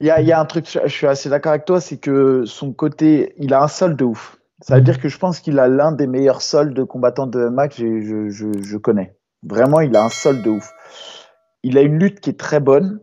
il, 0.00 0.06
y 0.06 0.10
a, 0.10 0.20
il 0.20 0.26
y 0.26 0.32
a 0.32 0.40
un 0.40 0.44
truc, 0.44 0.66
je 0.84 0.88
suis 0.88 1.06
assez 1.06 1.28
d'accord 1.28 1.50
avec 1.50 1.64
toi, 1.64 1.80
c'est 1.80 1.96
que 1.96 2.44
son 2.44 2.72
côté, 2.72 3.34
il 3.38 3.52
a 3.54 3.62
un 3.62 3.68
sol 3.68 3.96
de 3.96 4.04
ouf. 4.04 4.38
Ça 4.60 4.74
veut 4.74 4.80
mm. 4.80 4.84
dire 4.84 5.00
que 5.00 5.08
je 5.08 5.18
pense 5.18 5.40
qu'il 5.40 5.58
a 5.58 5.68
l'un 5.68 5.92
des 5.92 6.06
meilleurs 6.06 6.42
sols 6.42 6.74
de 6.74 6.82
combattants 6.82 7.26
de 7.26 7.48
Mac 7.48 7.76
que 7.76 8.00
je, 8.02 8.28
je, 8.28 8.62
je 8.62 8.76
connais. 8.76 9.14
Vraiment, 9.42 9.80
il 9.80 9.94
a 9.96 10.04
un 10.04 10.08
sol 10.08 10.42
de 10.42 10.50
ouf. 10.50 10.72
Il 11.62 11.78
a 11.78 11.82
une 11.82 11.98
lutte 11.98 12.20
qui 12.20 12.30
est 12.30 12.38
très 12.38 12.60
bonne 12.60 13.00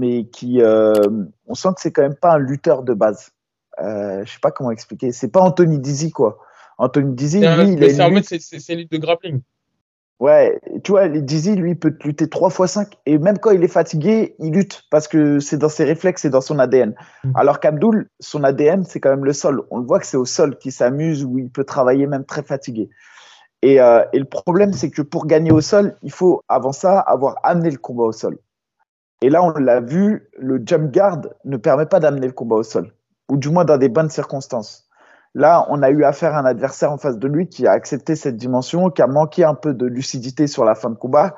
mais 0.00 0.24
qui, 0.24 0.62
euh, 0.62 0.94
on 1.46 1.54
sent 1.54 1.68
que 1.76 1.82
c'est 1.82 1.92
quand 1.92 2.02
même 2.02 2.16
pas 2.16 2.32
un 2.32 2.38
lutteur 2.38 2.82
de 2.82 2.94
base. 2.94 3.30
Euh, 3.80 4.24
je 4.24 4.32
sais 4.32 4.38
pas 4.40 4.50
comment 4.50 4.70
expliquer. 4.70 5.12
C'est 5.12 5.28
pas 5.28 5.40
Anthony 5.40 5.78
Dizzy 5.78 6.10
quoi. 6.10 6.38
Anthony 6.78 7.14
Dizzy, 7.14 7.40
lui, 7.40 7.72
il 7.72 7.82
est. 7.84 8.00
En 8.00 8.10
fait, 8.22 8.40
c'est 8.40 8.74
lutte 8.74 8.90
de 8.90 8.96
grappling. 8.96 9.42
Ouais, 10.18 10.60
tu 10.84 10.92
vois, 10.92 11.08
Dizzy, 11.08 11.56
lui, 11.56 11.74
peut 11.74 11.96
lutter 12.04 12.28
3 12.28 12.50
x 12.50 12.72
5 12.72 12.98
et 13.06 13.16
même 13.16 13.38
quand 13.38 13.52
il 13.52 13.64
est 13.64 13.68
fatigué, 13.68 14.34
il 14.38 14.52
lutte 14.52 14.82
parce 14.90 15.08
que 15.08 15.40
c'est 15.40 15.56
dans 15.56 15.70
ses 15.70 15.84
réflexes, 15.84 16.22
c'est 16.22 16.30
dans 16.30 16.42
son 16.42 16.58
ADN. 16.58 16.94
Mm. 17.24 17.32
Alors 17.36 17.58
qu'Abdoul, 17.58 18.10
son 18.20 18.44
ADN, 18.44 18.84
c'est 18.84 19.00
quand 19.00 19.08
même 19.08 19.24
le 19.24 19.32
sol. 19.32 19.62
On 19.70 19.78
le 19.78 19.86
voit 19.86 19.98
que 19.98 20.06
c'est 20.06 20.18
au 20.18 20.26
sol 20.26 20.58
qu'il 20.58 20.72
s'amuse 20.72 21.24
ou 21.24 21.38
il 21.38 21.48
peut 21.48 21.64
travailler 21.64 22.06
même 22.06 22.26
très 22.26 22.42
fatigué. 22.42 22.90
Et, 23.62 23.80
euh, 23.80 24.04
et 24.12 24.18
le 24.18 24.24
problème, 24.24 24.72
c'est 24.72 24.90
que 24.90 25.02
pour 25.02 25.26
gagner 25.26 25.52
au 25.52 25.60
sol, 25.60 25.96
il 26.02 26.12
faut 26.12 26.42
avant 26.48 26.72
ça 26.72 26.98
avoir 26.98 27.36
amené 27.42 27.70
le 27.70 27.78
combat 27.78 28.04
au 28.04 28.12
sol. 28.12 28.38
Et 29.22 29.28
là, 29.28 29.42
on 29.42 29.50
l'a 29.50 29.80
vu, 29.80 30.30
le 30.38 30.62
jump 30.64 30.92
guard 30.92 31.20
ne 31.44 31.56
permet 31.58 31.86
pas 31.86 32.00
d'amener 32.00 32.26
le 32.26 32.32
combat 32.32 32.56
au 32.56 32.62
sol, 32.62 32.92
ou 33.30 33.36
du 33.36 33.50
moins 33.50 33.66
dans 33.66 33.76
des 33.76 33.90
bonnes 33.90 34.08
circonstances. 34.08 34.88
Là, 35.34 35.66
on 35.68 35.82
a 35.82 35.90
eu 35.90 36.04
affaire 36.04 36.34
à 36.34 36.40
un 36.40 36.44
adversaire 36.44 36.90
en 36.90 36.98
face 36.98 37.18
de 37.18 37.28
lui 37.28 37.48
qui 37.48 37.66
a 37.66 37.72
accepté 37.72 38.16
cette 38.16 38.36
dimension, 38.36 38.90
qui 38.90 39.02
a 39.02 39.06
manqué 39.06 39.44
un 39.44 39.54
peu 39.54 39.74
de 39.74 39.86
lucidité 39.86 40.46
sur 40.46 40.64
la 40.64 40.74
fin 40.74 40.90
de 40.90 40.96
combat. 40.96 41.36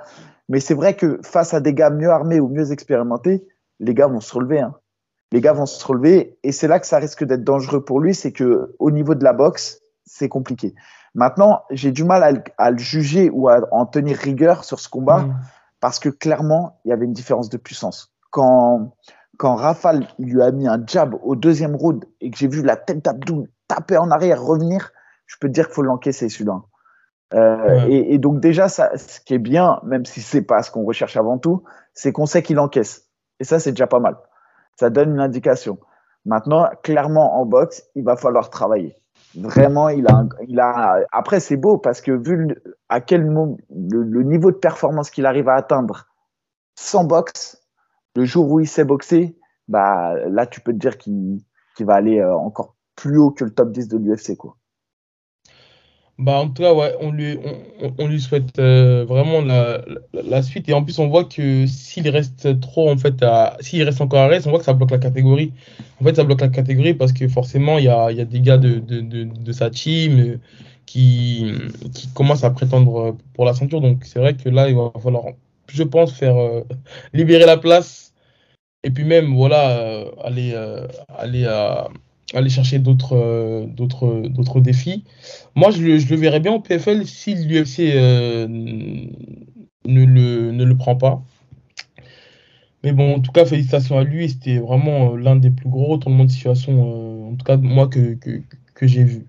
Mais 0.49 0.61
c'est 0.61 0.75
vrai 0.75 0.95
que 0.95 1.19
face 1.23 1.55
à 1.55 1.61
des 1.61 1.75
gars 1.75 1.91
mieux 1.91 2.09
armés 2.09 2.41
ou 2.41 2.49
mieux 2.49 2.73
expérimentés, 2.73 3.47
les 3.81 3.95
gars 3.95 4.07
vont 4.07 4.21
se 4.21 4.35
relever. 4.35 4.61
Hein. 4.61 4.75
Les 5.33 5.41
gars 5.41 5.53
vont 5.53 5.67
se 5.67 5.85
relever 5.85 6.39
et 6.43 6.53
c'est 6.53 6.69
là 6.69 6.79
que 6.79 6.87
ça 6.87 6.99
risque 6.99 7.25
d'être 7.25 7.45
dangereux 7.45 7.85
pour 7.85 8.01
lui, 8.01 8.15
c'est 8.15 8.33
que 8.33 8.75
au 8.79 8.91
niveau 8.91 9.15
de 9.15 9.25
la 9.25 9.33
boxe, 9.33 9.81
c'est 10.05 10.29
compliqué. 10.29 10.75
Maintenant, 11.15 11.63
j'ai 11.71 11.93
du 11.93 12.05
mal 12.05 12.43
à, 12.57 12.71
le 12.71 12.79
juger 12.79 13.31
ou 13.31 13.49
à 13.49 13.61
en 13.71 13.87
tenir 13.87 14.17
rigueur 14.17 14.65
sur 14.65 14.81
ce 14.81 14.89
combat. 14.89 15.19
Mmh 15.19 15.35
parce 15.83 15.99
que 15.99 16.09
clairement, 16.09 16.79
il 16.85 16.91
y 16.91 16.93
avait 16.93 17.05
une 17.05 17.13
différence 17.13 17.51
de 17.51 17.57
puissance. 17.57 18.15
Quand, 18.31 18.95
quand 19.37 19.57
Rafale 19.57 20.07
il 20.21 20.29
lui 20.29 20.41
a 20.41 20.53
mis 20.53 20.69
un 20.69 20.81
jab 20.87 21.17
au 21.25 21.35
deuxième 21.35 21.75
round 21.75 22.05
et 22.21 22.31
que 22.31 22.39
j'ai 22.39 22.47
vu 22.47 22.63
la 22.63 22.77
tête 22.77 23.05
d'Abdoul 23.05 23.49
taper 23.67 23.97
en 23.97 24.13
arrière, 24.13 24.41
revenir, 24.41 24.93
je 25.27 25.37
peux 25.41 25.49
te 25.49 25.53
dire 25.53 25.67
qu'il 25.67 25.75
faut 25.75 25.83
l'encaisser 25.83 26.29
celui-là. 26.29 26.63
Euh, 27.35 27.87
et, 27.89 28.19
donc 28.19 28.39
déjà, 28.41 28.69
ça, 28.69 28.97
ce 28.97 29.21
qui 29.21 29.35
est 29.35 29.41
bien, 29.41 29.81
même 29.83 30.05
si 30.05 30.21
c'est 30.21 30.43
pas 30.43 30.63
ce 30.63 30.71
qu'on 30.71 30.85
recherche 30.85 31.17
avant 31.17 31.39
tout, 31.39 31.65
c'est 31.95 32.13
qu'on 32.13 32.27
sait 32.27 32.43
qu'il 32.43 32.61
encaisse. 32.61 33.09
Et 33.41 33.45
ça, 33.45 33.59
c'est 33.59 33.73
déjà 33.73 33.89
pas 33.89 33.99
mal. 33.99 34.17
Ça 34.79 34.89
donne 34.89 35.11
une 35.11 35.21
indication. 35.21 35.81
Maintenant, 36.27 36.69
clairement, 36.85 37.41
en 37.41 37.45
boxe, 37.45 37.83
il 37.97 38.05
va 38.05 38.17
falloir 38.17 38.51
travailler. 38.51 38.97
Vraiment, 39.37 39.89
il 39.89 40.07
a, 40.07 40.25
il 40.47 40.61
a. 40.61 41.01
Après, 41.11 41.41
c'est 41.41 41.57
beau 41.57 41.79
parce 41.79 42.01
que 42.01 42.13
vu 42.13 42.55
à 42.89 43.01
quel 43.01 43.25
moment 43.25 43.57
le, 43.71 44.23
niveau 44.23 44.51
de 44.51 44.57
performance 44.57 45.11
qu'il 45.11 45.27
arrive 45.27 45.49
à 45.49 45.55
atteindre 45.55 46.07
sans 46.75 47.05
boxe, 47.05 47.63
le 48.15 48.25
jour 48.25 48.51
où 48.51 48.61
il 48.61 48.69
s'est 48.69 48.85
boxé, 48.85 49.39
bah 49.69 50.15
là, 50.29 50.47
tu 50.47 50.61
peux 50.61 50.73
te 50.73 50.79
dire 50.79 50.99
qu'il 50.99 51.43
va 51.81 51.95
aller 51.95 52.21
euh, 52.21 52.35
encore 52.35 52.77
plus 52.97 53.19
haut 53.19 53.31
que 53.31 53.45
le 53.45 53.53
top 53.53 53.73
10 53.73 53.89
de 53.89 53.99
l'UFC, 53.99 54.37
quoi. 54.37 54.57
Bah, 56.19 56.39
en 56.39 56.49
tout 56.51 56.63
cas, 56.63 56.73
ouais, 56.75 56.95
on 57.01 57.11
lui, 57.11 57.39
on, 57.99 58.07
lui 58.07 58.21
souhaite 58.21 58.59
euh, 58.59 59.05
vraiment 59.05 59.41
la, 59.41 59.83
la, 60.13 60.43
suite. 60.43 60.69
Et 60.69 60.73
en 60.75 60.85
plus, 60.85 60.99
on 60.99 61.09
voit 61.09 61.25
que 61.25 61.67
s'il 61.67 62.09
reste 62.09 62.61
trop, 62.61 62.91
en 62.91 62.97
fait, 62.99 63.25
s'il 63.61 63.83
reste 63.83 64.01
encore 64.01 64.21
à 64.21 64.27
reste, 64.29 64.47
on 64.47 64.51
voit 64.51 64.59
que 64.59 64.65
ça 64.65 64.75
bloque 64.75 64.91
la 64.91 64.99
catégorie. 64.99 65.53
En 66.01 66.05
fait, 66.05 66.15
ça 66.15 66.25
bloque 66.25 66.43
la 66.43 66.49
catégorie 66.49 66.95
parce 66.95 67.13
que 67.13 67.27
forcément, 67.29 67.79
il 67.79 67.85
y 67.87 67.89
a, 67.89 68.13
y 68.13 68.21
a, 68.21 68.25
des 68.25 68.41
gars 68.41 68.59
de, 68.59 68.79
de, 68.79 69.01
de, 69.01 69.53
sa 69.53 69.71
team 69.71 70.21
euh, 70.21 70.39
qui, 70.87 71.53
qui 71.95 72.09
commencent 72.13 72.45
à 72.45 72.51
prétendre 72.51 73.17
pour 73.35 73.45
la 73.45 73.55
ceinture. 73.55 73.81
Donc, 73.81 74.05
c'est 74.05 74.21
vrai 74.21 74.37
que 74.37 74.49
là, 74.49 74.69
il 74.69 74.77
va 74.77 74.93
falloir, 75.03 75.25
je 75.69 75.83
pense, 75.83 76.13
faire 76.13 76.37
euh, 76.37 76.63
libérer 77.15 77.47
la 77.47 77.57
place. 77.57 78.13
Et 78.85 78.91
puis 78.91 79.05
même, 79.05 79.35
voilà, 79.35 80.05
aller, 80.25 80.55
aller 81.09 81.47
à 81.47 81.89
aller 82.35 82.51
chercher 82.51 82.79
d'autres 82.79 83.17
euh, 83.17 83.67
d'autres 83.67 84.29
d'autres 84.29 84.61
défis. 84.61 85.05
Moi, 85.55 85.71
je 85.71 85.83
le, 85.83 85.99
je 85.99 86.09
le, 86.09 86.17
verrais 86.17 86.41
bien 86.41 86.53
au 86.53 86.61
PFL 86.61 87.07
si 87.07 87.35
l'UFC 87.35 87.81
euh, 87.81 88.47
ne, 88.49 90.05
le, 90.05 90.53
ne 90.53 90.65
le 90.65 90.77
prend 90.77 90.97
pas. 90.97 91.23
Mais 92.85 92.93
bon, 92.93 93.17
en 93.17 93.21
tout 93.21 93.33
cas, 93.33 93.45
félicitations 93.45 93.99
à 93.99 94.05
lui. 94.05 94.29
C'était 94.29 94.59
vraiment 94.59 95.13
euh, 95.15 95.17
l'un 95.17 95.37
des 95.37 95.51
plus 95.51 95.69
gros 95.69 95.99
tournements 95.99 96.25
de 96.25 96.31
situation, 96.31 97.31
en 97.31 97.37
tout 97.37 97.45
cas, 97.45 97.57
moi, 97.57 97.89
que, 97.89 98.15
que, 98.15 98.43
que 98.75 98.87
j'ai 98.87 99.05
vu. 99.05 99.27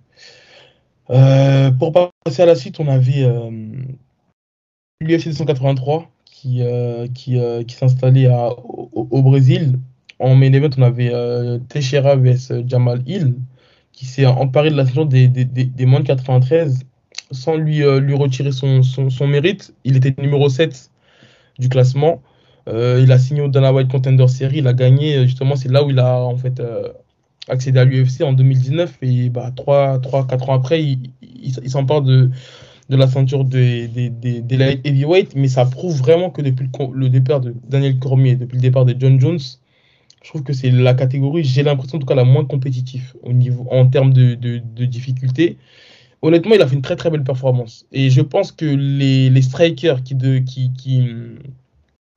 pour 1.08 1.92
passer 1.92 2.42
à 2.42 2.46
la 2.46 2.56
suite, 2.56 2.80
on 2.80 2.88
avait 2.88 3.28
l'UFC 5.02 5.28
283 5.28 6.10
qui, 6.26 6.62
qui, 7.14 7.38
qui 7.68 7.76
s'installait 7.76 8.28
au, 8.32 9.22
Brésil 9.22 9.80
en 10.20 10.36
main 10.36 10.54
event, 10.54 10.70
on 10.78 10.82
avait 10.84 11.12
euh, 11.14 11.60
Teixeira 11.70 12.16
vs 12.16 12.68
Jamal 12.68 13.02
Hill, 13.06 13.36
qui 13.92 14.06
s'est 14.06 14.26
emparé 14.26 14.70
de 14.70 14.76
la 14.76 14.86
saison 14.86 15.06
des, 15.06 15.28
des, 15.28 15.46
des, 15.46 15.86
moins 15.86 16.00
de 16.00 16.08
93 16.08 16.80
sans 17.32 17.56
lui, 17.56 17.84
euh, 17.84 18.00
lui 18.00 18.14
retirer 18.14 18.52
son, 18.52 18.84
son, 18.84 19.28
mérite. 19.28 19.74
Il 19.84 19.98
était 19.98 20.14
numéro 20.22 20.50
7 20.50 20.92
du 21.60 21.70
classement. 21.70 22.22
Euh, 22.70 23.02
il 23.04 23.12
a 23.12 23.20
signé 23.20 23.42
au 23.42 23.48
Dana 23.48 23.74
White 23.74 23.90
Contender 23.90 24.28
Series. 24.28 24.60
Il 24.60 24.68
a 24.68 24.74
gagné, 24.74 25.24
justement, 25.26 25.56
c'est 25.56 25.70
là 25.70 25.84
où 25.84 25.90
il 25.90 26.00
a 26.00 26.20
en 26.20 26.38
fait 26.38 26.62
accédé 27.48 27.80
à 27.80 27.86
l'UFC 27.86 28.22
en 28.22 28.34
2019. 28.34 28.98
Et 29.02 29.30
bah, 29.30 29.52
3, 29.56 30.00
3 30.00 30.28
4 30.28 30.50
ans 30.50 30.54
après, 30.54 30.84
il, 30.84 31.12
il, 31.22 31.70
s'empare 31.70 32.04
de, 32.04 32.30
de 32.90 32.96
la 32.96 33.08
ceinture 33.08 33.46
des, 33.46 33.88
des, 33.88 34.10
des, 34.10 34.58
light 34.58 34.86
heavyweight. 34.86 35.36
Mais 35.36 35.48
ça 35.48 35.66
prouve 35.66 35.98
vraiment 35.98 36.30
que 36.30 36.42
depuis 36.42 36.66
le, 36.66 36.94
le 36.94 37.10
départ 37.10 37.42
de 37.42 37.56
Daniel 37.68 38.00
Cormier, 38.00 38.36
depuis 38.36 38.56
le 38.56 38.62
départ 38.62 38.86
de 38.86 38.96
John 38.98 39.20
Jones, 39.20 39.40
je 40.24 40.30
trouve 40.30 40.44
que 40.44 40.54
c'est 40.54 40.72
la 40.72 40.94
catégorie, 40.94 41.44
j'ai 41.44 41.64
l'impression 41.64 41.98
en 41.98 42.02
tout 42.02 42.08
cas 42.08 42.16
la 42.16 42.24
moins 42.24 42.46
compétitive 42.46 43.14
au 43.24 43.34
niveau, 43.34 43.68
en 43.70 43.88
termes 43.88 44.14
de, 44.14 44.36
de, 44.36 44.86
difficulté. 44.86 45.58
Honnêtement, 46.22 46.56
il 46.56 46.62
a 46.62 46.68
fait 46.68 46.76
une 46.76 46.82
très 46.82 46.96
très 46.96 47.10
belle 47.10 47.26
performance. 47.26 47.86
Et 47.92 48.10
je 48.10 48.22
pense 48.22 48.54
que 48.54 48.66
les, 48.66 49.30
les 49.30 49.42
strikers 49.42 50.02
qui, 50.04 50.16
de, 50.16 50.40
qui, 50.40 50.72
qui, 50.74 51.06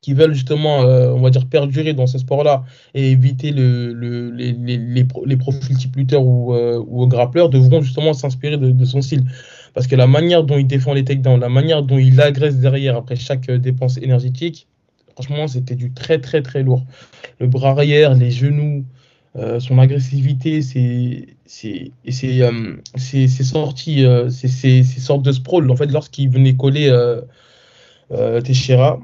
qui 0.01 0.15
veulent 0.15 0.35
justement, 0.35 0.83
euh, 0.83 1.11
on 1.11 1.21
va 1.21 1.31
dire, 1.31 1.47
perdurer 1.47 1.95
dans 1.95 2.07
ce 2.07 2.19
sport-là 2.19 2.65
et 2.95 3.11
éviter 3.11 3.51
le, 3.51 3.93
le, 3.93 4.31
les, 4.31 4.53
les, 4.53 4.79
les, 4.79 5.37
profils 5.37 5.77
type 5.77 5.97
ou, 6.17 6.55
euh, 6.55 6.81
ou 6.87 7.09
grappleur 7.09 7.51
devront 7.51 7.83
justement 7.83 8.13
s'inspirer 8.13 8.57
de, 8.57 8.71
de, 8.71 8.85
son 8.85 9.03
style. 9.03 9.25
Parce 9.75 9.89
que 9.89 9.97
la 9.97 10.07
manière 10.07 10.45
dont 10.45 10.59
il 10.59 10.67
défend 10.69 10.95
les 10.95 11.05
takedowns, 11.05 11.41
la 11.41 11.49
manière 11.49 11.83
dont 11.83 11.99
il 11.99 12.21
agresse 12.21 12.59
derrière 12.59 12.97
après 12.97 13.17
chaque 13.17 13.49
euh, 13.49 13.59
dépense 13.59 13.97
énergétique, 13.97 14.69
Franchement, 15.17 15.49
c'était 15.49 15.75
du 15.77 15.93
très 15.93 16.21
très 16.21 16.43
très 16.43 16.63
lourd. 16.63 16.85
Le 17.41 17.47
bras 17.47 17.71
arrière, 17.71 18.15
les 18.15 18.31
genoux, 18.31 18.85
euh, 19.37 19.61
son 19.61 19.79
agressivité, 19.79 20.61
c'est 20.61 21.27
c'est 21.47 21.91
euh, 22.43 22.77
euh, 23.15 24.31
sortes 24.31 25.23
de 25.23 25.33
sprawl. 25.33 25.71
En 25.71 25.77
fait, 25.77 25.87
lorsqu'il 25.87 26.29
venait 26.31 26.55
coller 26.55 26.89
euh, 26.91 28.41
Teixeira, 28.43 29.01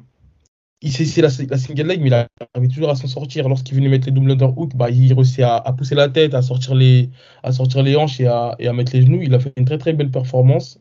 c'est 0.82 1.22
la, 1.22 1.28
la, 1.48 1.58
single 1.58 1.86
leg, 1.86 2.00
mais 2.00 2.08
il 2.08 2.14
arrivait 2.14 2.68
toujours 2.68 2.90
à 2.90 2.94
s'en 2.96 3.06
sortir. 3.06 3.48
Lorsqu'il 3.48 3.76
venait 3.76 3.88
mettre 3.88 4.06
les 4.06 4.12
double 4.12 4.32
underhook, 4.32 4.74
bah, 4.76 4.90
il 4.90 5.12
réussit 5.14 5.40
à, 5.40 5.56
à, 5.56 5.72
pousser 5.72 5.94
la 5.94 6.08
tête, 6.08 6.34
à 6.34 6.42
sortir 6.42 6.74
les, 6.74 7.08
à 7.42 7.52
sortir 7.52 7.82
les 7.82 7.96
hanches 7.96 8.20
et 8.20 8.26
à, 8.26 8.54
et 8.58 8.68
à 8.68 8.72
mettre 8.74 8.92
les 8.94 9.02
genoux. 9.02 9.20
Il 9.22 9.34
a 9.34 9.40
fait 9.40 9.52
une 9.56 9.64
très 9.64 9.78
très 9.78 9.92
belle 9.94 10.10
performance. 10.10 10.78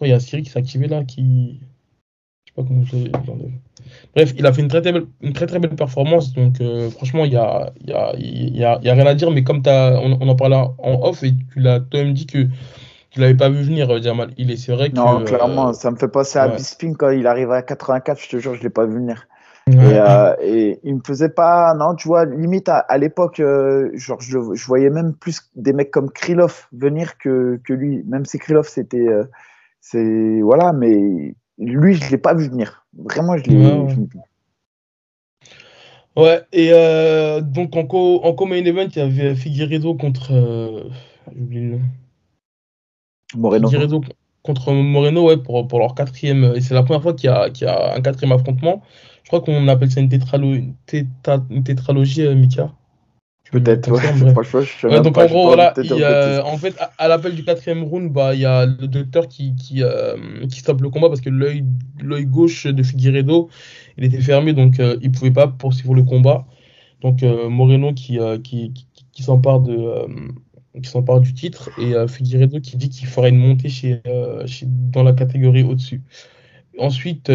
Il 0.00 0.08
y 0.08 0.12
a 0.12 0.20
Siri 0.20 0.42
qui 0.42 0.50
s'est 0.50 0.58
activé 0.58 0.88
là, 0.88 1.04
qui. 1.04 1.60
Je 2.56 2.62
sais 2.62 2.66
pas 2.66 2.68
comment 2.68 2.84
je 2.84 2.96
l'ai 2.96 3.12
Bref, 4.14 4.34
il 4.36 4.46
a 4.46 4.52
fait 4.52 4.62
une 4.62 4.68
très 4.68 4.82
très 4.82 4.92
belle, 4.92 5.06
une 5.22 5.32
très, 5.32 5.46
très 5.46 5.58
belle 5.58 5.74
performance. 5.74 6.32
Donc, 6.34 6.60
euh, 6.60 6.90
franchement, 6.90 7.24
il 7.24 7.30
n'y 7.30 7.36
a, 7.36 7.72
y 7.84 7.92
a, 7.92 8.12
y 8.16 8.64
a, 8.64 8.78
y 8.82 8.88
a, 8.88 8.94
rien 8.94 9.06
à 9.06 9.14
dire. 9.14 9.30
Mais 9.30 9.42
comme 9.42 9.62
as, 9.66 10.00
on, 10.02 10.18
on, 10.20 10.28
en 10.28 10.36
parlait 10.36 10.56
en 10.56 11.00
off 11.02 11.22
et 11.22 11.32
tu 11.52 11.60
l'as 11.60 11.80
toi-même 11.80 12.12
dit 12.12 12.26
que 12.26 12.46
tu 13.10 13.20
l'avais 13.20 13.34
pas 13.34 13.48
vu 13.48 13.62
venir, 13.62 14.02
Jamal. 14.02 14.30
Il 14.36 14.50
est, 14.50 14.56
c'est 14.56 14.72
vrai 14.72 14.90
que. 14.90 14.96
Non, 14.96 15.24
clairement, 15.24 15.68
euh, 15.68 15.72
ça 15.72 15.90
me 15.90 15.96
fait 15.96 16.08
penser 16.08 16.38
à 16.38 16.48
Bisping 16.48 16.96
quand 16.96 17.10
il 17.10 17.26
arrive 17.26 17.50
à 17.50 17.62
84. 17.62 18.20
Je 18.20 18.28
te 18.28 18.38
jure, 18.38 18.54
je 18.54 18.62
l'ai 18.62 18.70
pas 18.70 18.86
vu 18.86 18.94
venir. 18.94 19.26
Et, 19.68 19.76
euh, 19.78 20.34
et, 20.40 20.80
il 20.82 20.96
me 20.96 21.00
faisait 21.06 21.28
pas, 21.28 21.72
non, 21.74 21.94
tu 21.94 22.08
vois, 22.08 22.24
limite 22.24 22.68
à, 22.68 22.78
à 22.78 22.98
l'époque, 22.98 23.38
euh, 23.38 23.90
genre, 23.94 24.20
je, 24.20 24.38
je, 24.54 24.66
voyais 24.66 24.90
même 24.90 25.14
plus 25.14 25.40
des 25.54 25.72
mecs 25.72 25.92
comme 25.92 26.10
Krylov 26.10 26.66
venir 26.72 27.16
que, 27.18 27.60
que 27.64 27.72
lui. 27.72 28.02
Même 28.08 28.24
si 28.24 28.38
Krylov, 28.38 28.66
c'était, 28.66 29.06
c'est, 29.80 30.40
voilà, 30.42 30.72
mais 30.72 31.36
lui, 31.64 31.94
je 31.94 32.10
l'ai 32.10 32.18
pas 32.18 32.34
vu 32.34 32.48
venir. 32.48 32.86
Vraiment, 32.96 33.36
je 33.36 33.44
l'ai. 33.44 33.56
Ouais, 33.56 33.96
ouais. 36.16 36.42
et 36.52 36.70
euh, 36.72 37.40
donc 37.40 37.76
en 37.76 37.84
co-main 37.86 38.64
event, 38.64 38.88
il 38.94 38.98
y 38.98 39.00
avait 39.00 39.34
Figueredo 39.34 39.94
contre. 39.94 40.32
Euh, 40.32 40.84
J'oublie 41.34 41.60
le 41.60 41.70
nom. 41.70 41.80
Moreno. 43.34 43.68
Figueredo 43.68 44.02
contre 44.42 44.72
Moreno, 44.72 45.26
ouais, 45.26 45.36
pour, 45.36 45.66
pour 45.68 45.78
leur 45.78 45.94
quatrième. 45.94 46.52
Et 46.56 46.60
c'est 46.60 46.74
la 46.74 46.82
première 46.82 47.02
fois 47.02 47.14
qu'il 47.14 47.30
y, 47.30 47.32
a, 47.32 47.48
y 47.48 47.64
a 47.64 47.94
un 47.94 48.00
quatrième 48.00 48.32
affrontement. 48.32 48.82
Je 49.22 49.28
crois 49.28 49.40
qu'on 49.40 49.68
appelle 49.68 49.90
ça 49.90 50.00
une, 50.00 50.08
tétralo... 50.08 50.52
une 50.52 51.64
tétralogie, 51.64 52.26
euh, 52.26 52.34
Mika. 52.34 52.72
Peut-être, 53.52 53.90
ouais. 53.92 55.00
donc 55.02 55.18
en 55.18 55.26
gros, 55.26 55.48
voilà, 55.48 55.74
en 56.46 56.56
fait, 56.56 56.74
à, 56.96 57.06
l'appel 57.06 57.34
du 57.34 57.44
quatrième 57.44 57.84
round, 57.84 58.10
bah, 58.10 58.34
il 58.34 58.40
y 58.40 58.46
a 58.46 58.64
le 58.64 58.88
docteur 58.88 59.28
qui, 59.28 59.54
qui, 59.54 59.82
euh, 59.82 60.16
qui 60.50 60.60
stoppe 60.60 60.80
le 60.80 60.88
combat 60.88 61.08
parce 61.08 61.20
que 61.20 61.28
l'œil 61.28 61.62
gauche 62.24 62.66
de 62.66 62.82
Figueredo, 62.82 63.50
il 63.98 64.04
était 64.04 64.22
fermé, 64.22 64.54
donc 64.54 64.80
euh, 64.80 64.96
il 65.02 65.10
ne 65.10 65.14
pouvait 65.14 65.32
pas 65.32 65.48
poursuivre 65.48 65.94
le 65.94 66.02
combat. 66.02 66.46
Donc 67.02 67.22
euh, 67.22 67.50
Moreno 67.50 67.92
qui, 67.92 68.18
qui, 68.42 68.72
qui, 69.12 69.22
s'empare 69.22 69.60
de 69.60 69.76
qui 70.82 70.88
s'empare 70.88 71.20
du 71.20 71.34
titre 71.34 71.68
et 71.78 71.92
Figueredo 72.08 72.58
qui 72.58 72.78
dit 72.78 72.88
qu'il 72.88 73.06
ferait 73.06 73.28
une 73.28 73.36
montée 73.36 73.68
chez, 73.68 74.00
chez 74.46 74.64
dans 74.66 75.02
la 75.02 75.12
catégorie 75.12 75.62
au-dessus. 75.62 76.00
Ensuite, 76.78 77.30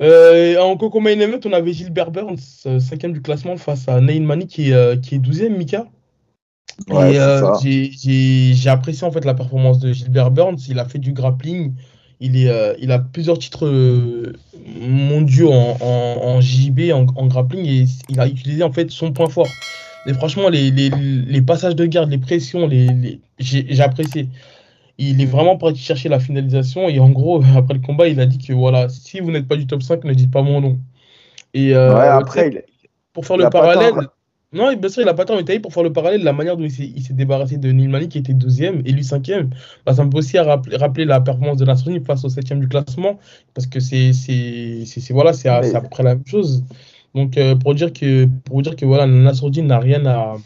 euh, 0.00 0.60
en 0.60 0.76
Coco 0.76 1.00
Main 1.00 1.18
Event, 1.18 1.40
on 1.44 1.52
avait 1.52 1.72
Gilbert 1.72 2.10
Burns, 2.10 2.36
euh, 2.66 2.78
cinquième 2.78 3.12
du 3.12 3.20
classement, 3.20 3.56
face 3.56 3.88
à 3.88 4.00
Nain 4.00 4.20
Mani 4.20 4.46
qui 4.46 4.70
est, 4.70 4.74
euh, 4.74 4.96
qui 4.96 5.16
est 5.16 5.18
12e, 5.18 5.56
Mika. 5.56 5.86
et 6.88 6.92
euh, 6.92 7.52
j'ai 7.62 8.68
apprécié 8.68 9.06
en 9.06 9.10
fait 9.10 9.24
la 9.24 9.34
performance 9.34 9.80
de 9.80 9.92
Gilbert 9.92 10.30
Burns. 10.30 10.58
Il 10.68 10.78
a 10.78 10.84
fait 10.84 10.98
du 10.98 11.12
grappling. 11.12 11.74
Il, 12.20 12.36
est, 12.36 12.76
il 12.80 12.90
a 12.90 12.98
plusieurs 12.98 13.38
titres 13.38 13.68
mondiaux 14.80 15.52
en, 15.52 15.76
en, 15.80 16.20
en 16.24 16.40
JB, 16.40 16.90
en, 16.92 17.06
en, 17.14 17.26
grappling, 17.28 17.64
et 17.64 17.84
il 18.08 18.18
a 18.18 18.26
utilisé 18.26 18.64
en 18.64 18.72
fait 18.72 18.90
son 18.90 19.12
point 19.12 19.28
fort. 19.28 19.46
Et 20.06 20.14
franchement, 20.14 20.48
les, 20.48 20.72
les, 20.72 20.90
les 20.90 21.42
passages 21.42 21.76
de 21.76 21.86
garde, 21.86 22.10
les 22.10 22.18
pressions, 22.18 22.66
les, 22.66 23.20
j'ai 23.38 23.80
apprécié 23.80 24.28
il 24.98 25.20
est 25.22 25.26
vraiment 25.26 25.56
parti 25.56 25.78
chercher 25.78 26.08
la 26.08 26.20
finalisation 26.20 26.88
et 26.88 26.98
en 26.98 27.10
gros, 27.10 27.42
après 27.56 27.74
le 27.74 27.80
combat, 27.80 28.08
il 28.08 28.20
a 28.20 28.26
dit 28.26 28.38
que 28.38 28.52
voilà, 28.52 28.88
si 28.88 29.20
vous 29.20 29.30
n'êtes 29.30 29.48
pas 29.48 29.56
du 29.56 29.66
top 29.66 29.82
5, 29.82 30.04
ne 30.04 30.14
dites 30.14 30.30
pas 30.30 30.42
mon 30.42 30.60
nom. 30.60 30.78
Et 31.54 31.74
euh, 31.74 31.96
après, 31.96 32.66
pour 33.12 33.24
faire 33.24 33.36
le 33.36 33.48
parallèle, 33.48 33.94
non, 34.52 34.74
bien 34.74 34.88
sûr, 34.88 35.02
il 35.02 35.08
a 35.08 35.14
pas 35.14 35.26
tant 35.26 35.36
mais 35.36 35.60
pour 35.60 35.74
faire 35.74 35.82
le 35.82 35.92
parallèle, 35.92 36.22
la 36.22 36.32
manière 36.32 36.56
dont 36.56 36.64
il 36.64 37.02
s'est 37.02 37.12
débarrassé 37.12 37.58
de 37.58 37.70
Nilmani 37.70 38.08
qui 38.08 38.18
était 38.18 38.32
deuxième 38.32 38.80
et 38.86 38.92
lui 38.92 39.04
cinquième, 39.04 39.50
bah, 39.84 39.92
ça 39.92 40.04
me 40.04 40.10
peut 40.10 40.18
aussi 40.18 40.38
rappeler, 40.38 40.76
rappeler 40.76 41.04
la 41.04 41.20
performance 41.20 41.58
de 41.58 41.66
Nasrani 41.66 42.00
face 42.00 42.24
au 42.24 42.30
septième 42.30 42.60
du 42.60 42.68
classement 42.68 43.18
parce 43.52 43.66
que 43.66 43.78
c'est 43.78 44.12
voilà, 45.10 45.34
c'est 45.34 45.48
à, 45.48 45.60
peu 45.60 45.88
près 45.90 46.02
la 46.02 46.14
même 46.14 46.26
chose. 46.26 46.64
Donc 47.14 47.36
euh, 47.36 47.56
pour 47.56 47.74
dire 47.74 47.92
que 47.92 48.26
pour 48.44 48.62
dire 48.62 48.74
que 48.74 48.86
voilà, 48.86 49.06
Nasruddin 49.06 49.64
n'a 49.64 49.78
rien 49.78 50.06
à 50.06 50.36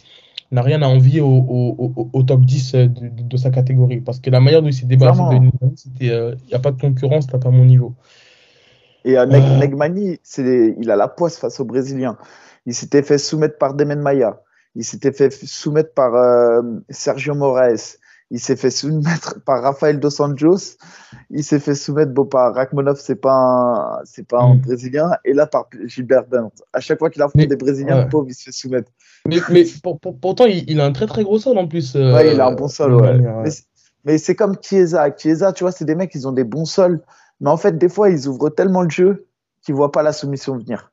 n'a 0.52 0.62
rien 0.62 0.82
à 0.82 0.86
envier 0.86 1.20
au, 1.20 1.26
au, 1.28 2.08
au, 2.12 2.22
top 2.22 2.42
10 2.42 2.72
de, 2.72 2.88
de, 3.22 3.36
sa 3.36 3.50
catégorie. 3.50 4.00
Parce 4.00 4.20
que 4.20 4.30
la 4.30 4.40
manière 4.40 4.62
dont 4.62 4.68
il 4.68 4.74
s'est 4.74 4.86
débarrassé 4.86 5.38
de 5.38 5.50
c'était 5.76 6.04
il 6.06 6.10
euh, 6.10 6.34
n'y 6.48 6.54
a 6.54 6.58
pas 6.58 6.70
de 6.70 6.80
concurrence, 6.80 7.26
t'as 7.26 7.38
pas 7.38 7.50
mon 7.50 7.64
niveau. 7.64 7.94
Et 9.04 9.18
euh, 9.18 9.26
Neg, 9.26 9.42
Negmani, 9.58 10.18
il 10.38 10.90
a 10.90 10.96
la 10.96 11.08
poisse 11.08 11.38
face 11.38 11.58
aux 11.58 11.64
Brésiliens. 11.64 12.16
Il 12.66 12.74
s'était 12.74 13.02
fait 13.02 13.18
soumettre 13.18 13.58
par 13.58 13.74
Demen 13.74 14.00
Maya. 14.00 14.42
Il 14.74 14.84
s'était 14.84 15.12
fait 15.12 15.32
soumettre 15.32 15.94
par 15.94 16.14
euh, 16.14 16.62
Sergio 16.90 17.34
Moraes. 17.34 17.98
Il 18.34 18.40
s'est 18.40 18.56
fait 18.56 18.70
soumettre 18.70 19.40
par 19.46 19.62
Rafael 19.62 20.00
dos 20.00 20.20
Anjos. 20.22 20.76
Il 21.30 21.44
s'est 21.44 21.60
fait 21.60 21.74
soumettre 21.74 22.12
bon, 22.12 22.24
par 22.24 22.54
Rachmanov, 22.54 22.98
c'est 22.98 23.14
pas 23.20 23.32
un, 23.34 24.00
c'est 24.04 24.26
pas 24.26 24.40
un 24.42 24.54
Mm. 24.54 24.60
Brésilien. 24.62 25.10
Et 25.26 25.34
là, 25.34 25.46
par 25.46 25.66
Gilbert 25.84 26.26
Burns. 26.26 26.50
À 26.72 26.80
chaque 26.80 26.98
fois 26.98 27.10
qu'il 27.10 27.20
affronte 27.20 27.36
Mais- 27.36 27.46
des 27.46 27.56
Brésiliens, 27.56 27.96
ouais. 27.98 28.02
le 28.04 28.08
pauvre, 28.08 28.26
il 28.28 28.34
se 28.34 28.44
fait 28.44 28.52
soumettre. 28.52 28.90
Mais, 29.28 29.36
mais 29.50 29.64
pour- 29.82 30.00
pour- 30.00 30.18
pourtant, 30.18 30.46
il, 30.46 30.64
il 30.70 30.80
a 30.80 30.86
un 30.86 30.92
très 30.92 31.06
très 31.06 31.24
gros 31.24 31.38
sol 31.38 31.58
en 31.58 31.68
plus. 31.68 31.94
euh, 31.94 32.14
Ouais, 32.14 32.32
il 32.34 32.40
a 32.40 32.46
un 32.46 32.52
bon 32.54 32.68
sol, 32.68 32.94
ouais. 32.94 33.18
Mais 33.42 33.50
c'est- 33.50 33.64
Mais 34.04 34.18
c'est 34.18 34.34
comme 34.34 34.56
Chiesa. 34.60 35.10
Chiesa, 35.16 35.52
tu 35.52 35.62
vois, 35.64 35.70
c'est 35.72 35.84
des 35.84 35.94
mecs, 35.94 36.12
ils 36.14 36.26
ont 36.26 36.32
des 36.32 36.42
bons 36.44 36.64
sols. 36.64 37.00
Mais 37.40 37.50
en 37.50 37.56
fait, 37.56 37.76
des 37.78 37.88
fois, 37.88 38.08
ils 38.10 38.28
ouvrent 38.28 38.48
tellement 38.50 38.82
le 38.82 38.90
jeu 38.90 39.26
qu'ils 39.62 39.74
voient 39.74 39.92
pas 39.92 40.02
la 40.02 40.12
soumission 40.12 40.56
venir. 40.56 40.91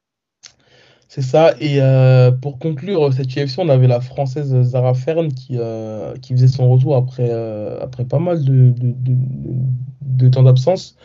C'est 1.10 1.24
ça. 1.24 1.56
Et 1.60 1.82
euh, 1.82 2.30
pour 2.30 2.60
conclure 2.60 3.12
cette 3.12 3.36
UFC, 3.36 3.58
on 3.58 3.68
avait 3.68 3.88
la 3.88 4.00
française 4.00 4.56
Zara 4.62 4.94
Fern 4.94 5.34
qui, 5.34 5.58
euh, 5.58 6.14
qui 6.22 6.34
faisait 6.34 6.48
son 6.48 6.70
retour 6.70 6.96
après, 6.96 7.30
euh, 7.32 7.80
après 7.82 8.06
pas 8.06 8.20
mal 8.20 8.46
de, 8.46 8.72
de, 10.02 10.30
temps 10.30 10.44
d'absence. 10.44 10.96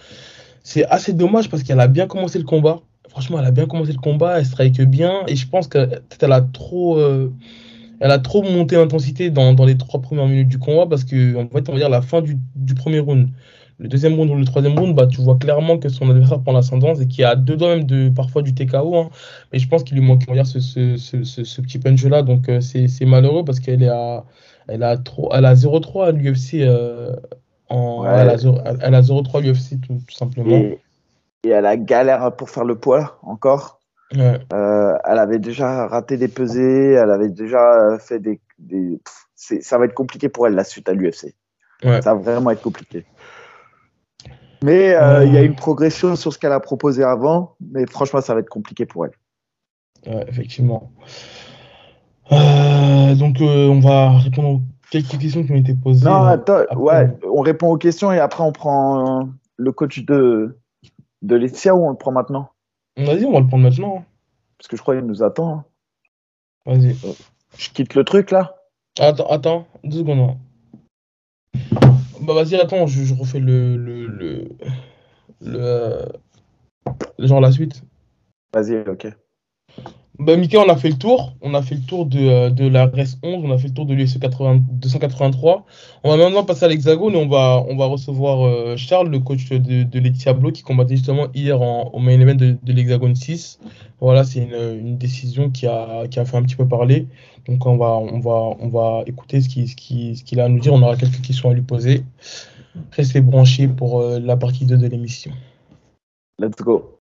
C'est 0.63 0.85
assez 0.85 1.15
dommage 1.15 1.49
parce 1.49 1.63
qu'elle 1.63 1.81
a 1.81 1.89
bien 1.89 2.07
commencé 2.07 2.39
le 2.39 2.45
combat. 2.45 2.81
Franchement, 3.09 3.39
elle 3.39 3.47
a 3.47 3.51
bien 3.51 3.65
commencé 3.65 3.93
le 3.93 3.99
combat, 3.99 4.39
elle 4.39 4.45
strike 4.45 4.83
bien. 4.83 5.23
Et 5.27 5.37
je 5.37 5.49
pense 5.49 5.69
qu'elle 5.69 6.03
a 6.21 6.41
trop, 6.43 7.01
elle 8.01 8.11
a 8.11 8.19
trop 8.19 8.43
monté 8.43 8.77
l'intensité 8.77 9.31
dans, 9.31 9.55
dans 9.55 9.65
les 9.65 9.79
trois 9.79 10.03
premières 10.03 10.27
minutes 10.27 10.49
du 10.49 10.59
combat 10.59 10.87
parce 10.87 11.05
que, 11.05 11.37
en 11.37 11.49
fait, 11.49 11.67
on 11.71 11.73
va 11.73 11.79
dire 11.79 11.89
la 11.89 12.03
fin 12.03 12.21
du, 12.21 12.37
du 12.57 12.75
premier 12.75 12.99
round. 12.99 13.31
Le 13.79 13.89
deuxième 13.89 14.15
round 14.15 14.31
ou 14.31 14.37
le 14.37 14.45
troisième 14.45 14.79
round, 14.79 14.95
bah, 14.95 15.07
tu 15.07 15.21
vois 15.21 15.37
clairement 15.37 15.79
que 15.79 15.89
son 15.89 16.09
adversaire 16.11 16.41
prend 16.41 16.53
l'ascendance 16.53 17.01
et 17.01 17.07
qu'il 17.09 17.23
y 17.23 17.25
a 17.25 17.35
deux 17.35 17.57
doigts 17.57 17.75
même 17.77 17.85
de, 17.85 18.09
parfois 18.09 18.43
du 18.43 18.55
TKO. 18.55 18.97
hein. 18.97 19.11
Mais 19.53 19.59
je 19.59 19.69
pense 19.69 19.83
qu'il 19.83 19.97
lui 19.99 20.05
manque 20.07 20.21
dire, 20.31 20.47
ce, 20.47 20.61
ce, 20.61 20.97
ce, 20.97 21.25
ce, 21.25 21.61
petit 21.61 21.79
punch-là. 21.79 22.23
Donc, 22.23 22.49
euh, 22.49 22.61
c'est 22.61 23.05
malheureux 23.05 23.45
parce 23.45 23.59
qu'elle 23.61 23.83
est 23.83 23.89
à, 23.89 24.25
elle 24.69 24.83
a, 24.83 24.97
trop, 24.97 25.31
elle 25.35 25.45
a 25.45 25.55
0-3 25.55 26.07
à 26.09 26.13
l'UFC. 26.13 26.61
Euh, 26.63 27.15
Ouais. 27.71 28.09
elle 28.09 28.29
a 28.31 28.37
0 28.37 28.59
elle 28.83 28.95
a 28.95 29.01
0-3 29.01 29.39
à 29.39 29.41
l'UFC 29.41 29.81
tout, 29.81 29.95
tout 30.07 30.15
simplement. 30.15 30.51
Et, 30.51 30.79
et 31.45 31.49
elle 31.49 31.67
a 31.67 31.77
galère 31.77 32.31
pour 32.37 32.51
faire 32.51 32.65
le 32.65 32.77
poids 32.77 33.19
encore. 33.23 33.81
Ouais. 34.15 34.39
Euh, 34.53 34.93
elle 35.05 35.19
avait 35.19 35.39
déjà 35.41 35.87
raté 35.89 36.17
des 36.17 36.29
pesées, 36.29 36.93
elle 36.93 37.11
avait 37.11 37.31
déjà 37.31 37.81
euh, 37.81 37.99
fait 37.99 38.21
des. 38.21 38.39
des... 38.59 39.01
pff, 39.05 39.61
ça 39.63 39.79
va 39.79 39.87
être 39.87 39.95
compliqué 39.95 40.29
pour 40.29 40.47
elle 40.47 40.55
la 40.55 40.63
suite 40.63 40.89
à 40.89 40.93
l'UFC. 40.93 41.35
Ouais. 41.83 42.01
Ça 42.03 42.15
va 42.15 42.21
vraiment 42.21 42.51
être 42.51 42.63
compliqué. 42.63 43.05
Mais 44.65 44.95
euh, 44.95 45.25
il 45.27 45.35
y 45.35 45.37
a 45.37 45.41
Euh. 45.41 45.45
une 45.45 45.55
progression 45.57 46.17
sur 46.17 46.33
ce 46.33 46.39
qu'elle 46.39 46.53
a 46.53 46.59
proposé 46.61 47.05
avant, 47.05 47.55
mais 47.61 47.85
franchement, 47.87 48.23
ça 48.23 48.33
va 48.33 48.41
être 48.41 48.49
compliqué 48.49 48.87
pour 48.87 49.05
elle. 49.05 49.13
Ouais, 50.07 50.25
effectivement. 50.27 50.91
Euh, 52.33 53.15
donc, 53.15 53.43
euh, 53.43 53.69
on 53.69 53.81
va 53.81 54.17
répondre 54.19 54.49
aux 54.49 54.61
quelques 54.91 55.19
questions 55.19 55.45
qui 55.45 55.53
ont 55.53 55.57
été 55.57 55.75
posées. 55.75 56.07
Non, 56.07 56.25
euh, 56.25 56.29
attends, 56.29 56.57
après. 56.71 56.77
ouais, 56.77 57.17
on 57.31 57.43
répond 57.43 57.69
aux 57.73 57.77
questions 57.77 58.11
et 58.11 58.19
après 58.19 58.43
on 58.43 58.53
prend 58.53 59.29
le 59.59 59.73
coach 59.73 60.03
de, 60.07 60.59
de 61.21 61.37
Laetitia 61.37 61.75
ou 61.75 61.85
on 61.87 61.91
le 61.91 61.97
prend 61.97 62.13
maintenant? 62.13 62.49
Vas-y, 62.97 63.27
on 63.27 63.33
va 63.33 63.41
le 63.41 63.47
prendre 63.47 63.65
maintenant. 63.65 63.99
hein. 63.99 64.05
Parce 64.57 64.69
que 64.69 64.77
je 64.79 64.83
crois 64.83 64.97
qu'il 64.97 65.05
nous 65.05 65.23
attend. 65.23 65.59
hein. 65.59 65.65
Vas-y. 66.65 66.97
Je 67.59 67.69
quitte 67.69 67.95
le 67.95 68.05
truc 68.05 68.31
là 68.31 68.57
Attends, 68.99 69.27
attends, 69.29 69.67
deux 69.85 69.99
secondes. 69.99 70.37
Bah, 72.25 72.35
vas-y, 72.35 72.55
attends, 72.57 72.87
je, 72.87 73.05
je 73.05 73.15
refais 73.15 73.41
le. 73.41 73.77
le, 73.77 74.07
le, 74.07 74.49
le, 75.41 75.61
euh, 75.61 76.07
genre 77.19 77.41
la 77.41 77.53
suite. 77.53 77.83
Vas-y, 78.53 78.77
ok. 78.89 79.09
Bah, 80.21 80.37
Mika, 80.37 80.61
on 80.61 80.69
a 80.69 80.77
fait 80.77 80.91
le 80.91 80.97
tour. 80.97 81.35
On 81.41 81.55
a 81.55 81.63
fait 81.63 81.75
le 81.75 81.81
tour 81.81 82.07
de, 82.07 82.21
euh, 82.21 82.51
de 82.51 82.69
la 82.69 82.87
RES 82.87 83.19
11, 83.23 83.45
on 83.45 83.51
a 83.51 83.59
fait 83.59 83.69
le 83.69 83.75
tour 83.75 83.85
de 83.85 83.95
80 83.95 84.61
283. 84.71 85.65
On 86.05 86.11
va 86.11 86.17
maintenant 86.17 86.45
passer 86.45 86.65
à 86.65 86.69
l'Hexagone 86.69 87.15
et 87.15 87.17
on 87.17 87.29
va, 87.29 87.65
on 87.69 87.77
va 87.77 87.87
recevoir 87.87 88.47
euh, 88.47 88.77
Charles, 88.77 89.09
le 89.09 89.19
coach 89.19 89.49
de, 89.49 89.83
de 89.83 90.51
qui 90.51 90.63
combattait 90.63 90.97
justement 90.97 91.27
hier 91.35 91.61
au 91.61 91.99
main 91.99 92.21
event 92.21 92.37
de, 92.37 92.57
de 92.63 92.73
l'Hexagone 92.73 93.17
6. 93.17 93.59
Voilà, 94.01 94.23
c'est 94.23 94.41
une, 94.41 94.79
une 94.79 94.99
décision 94.99 95.51
qui 95.51 95.67
a, 95.67 96.07
qui 96.09 96.21
a 96.21 96.25
fait 96.25 96.37
un 96.37 96.43
petit 96.43 96.57
peu 96.57 96.69
parler. 96.69 97.09
Donc, 97.47 97.67
on 97.67 97.77
va, 97.77 97.97
on 97.97 98.21
va, 98.21 98.57
on 98.61 98.69
va 98.69 99.03
écouter 99.07 99.41
ce 99.41 99.49
qu'il 99.49 99.69
ce 99.69 99.75
qui, 99.75 100.17
ce 100.17 100.23
qu'il 100.23 100.41
a 100.41 100.45
à 100.45 100.49
nous 100.49 100.61
dire. 100.61 100.73
On 100.73 100.83
aura 100.83 100.97
quelques 100.97 101.23
questions 101.23 101.51
à 101.51 101.55
lui 101.55 101.63
poser. 101.63 102.05
Restez 102.93 103.21
branchés 103.21 103.67
pour 103.67 104.01
euh, 104.01 104.21
la 104.21 104.37
partie 104.37 104.65
2 104.65 104.77
de 104.77 104.87
l'émission. 104.87 105.33
Let's 106.39 106.57
go. 106.57 106.99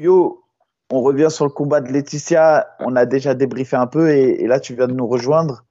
Yo, 0.00 0.44
on 0.90 1.02
revient 1.02 1.26
sur 1.28 1.44
le 1.44 1.50
combat 1.50 1.82
de 1.82 1.92
Laetitia. 1.92 2.66
On 2.80 2.96
a 2.96 3.04
déjà 3.04 3.34
débriefé 3.34 3.76
un 3.76 3.86
peu 3.86 4.10
et, 4.10 4.42
et 4.42 4.46
là, 4.46 4.58
tu 4.58 4.74
viens 4.74 4.86
de 4.86 4.94
nous 4.94 5.06
rejoindre. 5.06 5.64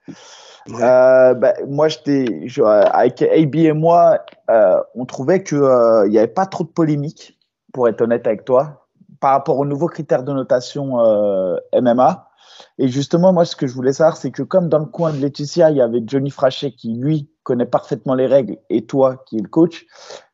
Ouais. 0.67 0.84
Euh, 0.84 1.34
bah, 1.34 1.55
moi, 1.67 1.88
j'étais, 1.88 2.27
euh, 2.59 2.63
avec 2.63 3.23
AB 3.23 3.55
et 3.55 3.73
moi, 3.73 4.19
euh, 4.51 4.80
on 4.93 5.05
trouvait 5.05 5.41
qu'il 5.41 5.57
n'y 5.57 6.19
avait 6.19 6.27
pas 6.27 6.45
trop 6.45 6.63
de 6.63 6.69
polémique, 6.69 7.39
pour 7.73 7.88
être 7.88 8.01
honnête 8.01 8.27
avec 8.27 8.45
toi, 8.45 8.86
par 9.19 9.32
rapport 9.32 9.57
aux 9.57 9.65
nouveaux 9.65 9.88
critères 9.88 10.21
de 10.21 10.32
notation 10.32 11.03
euh, 11.03 11.55
MMA. 11.73 12.30
Et 12.77 12.88
justement, 12.88 13.34
moi, 13.34 13.45
ce 13.45 13.55
que 13.55 13.65
je 13.65 13.73
voulais 13.73 13.93
savoir, 13.93 14.15
c'est 14.15 14.30
que 14.30 14.43
comme 14.43 14.69
dans 14.69 14.77
le 14.77 14.86
coin 14.86 15.11
de 15.11 15.17
Laetitia, 15.17 15.71
il 15.71 15.77
y 15.77 15.82
avait 15.82 16.03
Johnny 16.05 16.30
Frachet 16.30 16.73
qui, 16.73 16.93
lui, 16.93 17.32
connaît 17.41 17.65
parfaitement 17.65 18.13
les 18.13 18.27
règles, 18.27 18.57
et 18.69 18.86
toi, 18.86 19.23
qui 19.25 19.38
est 19.39 19.41
le 19.41 19.49
coach, 19.49 19.88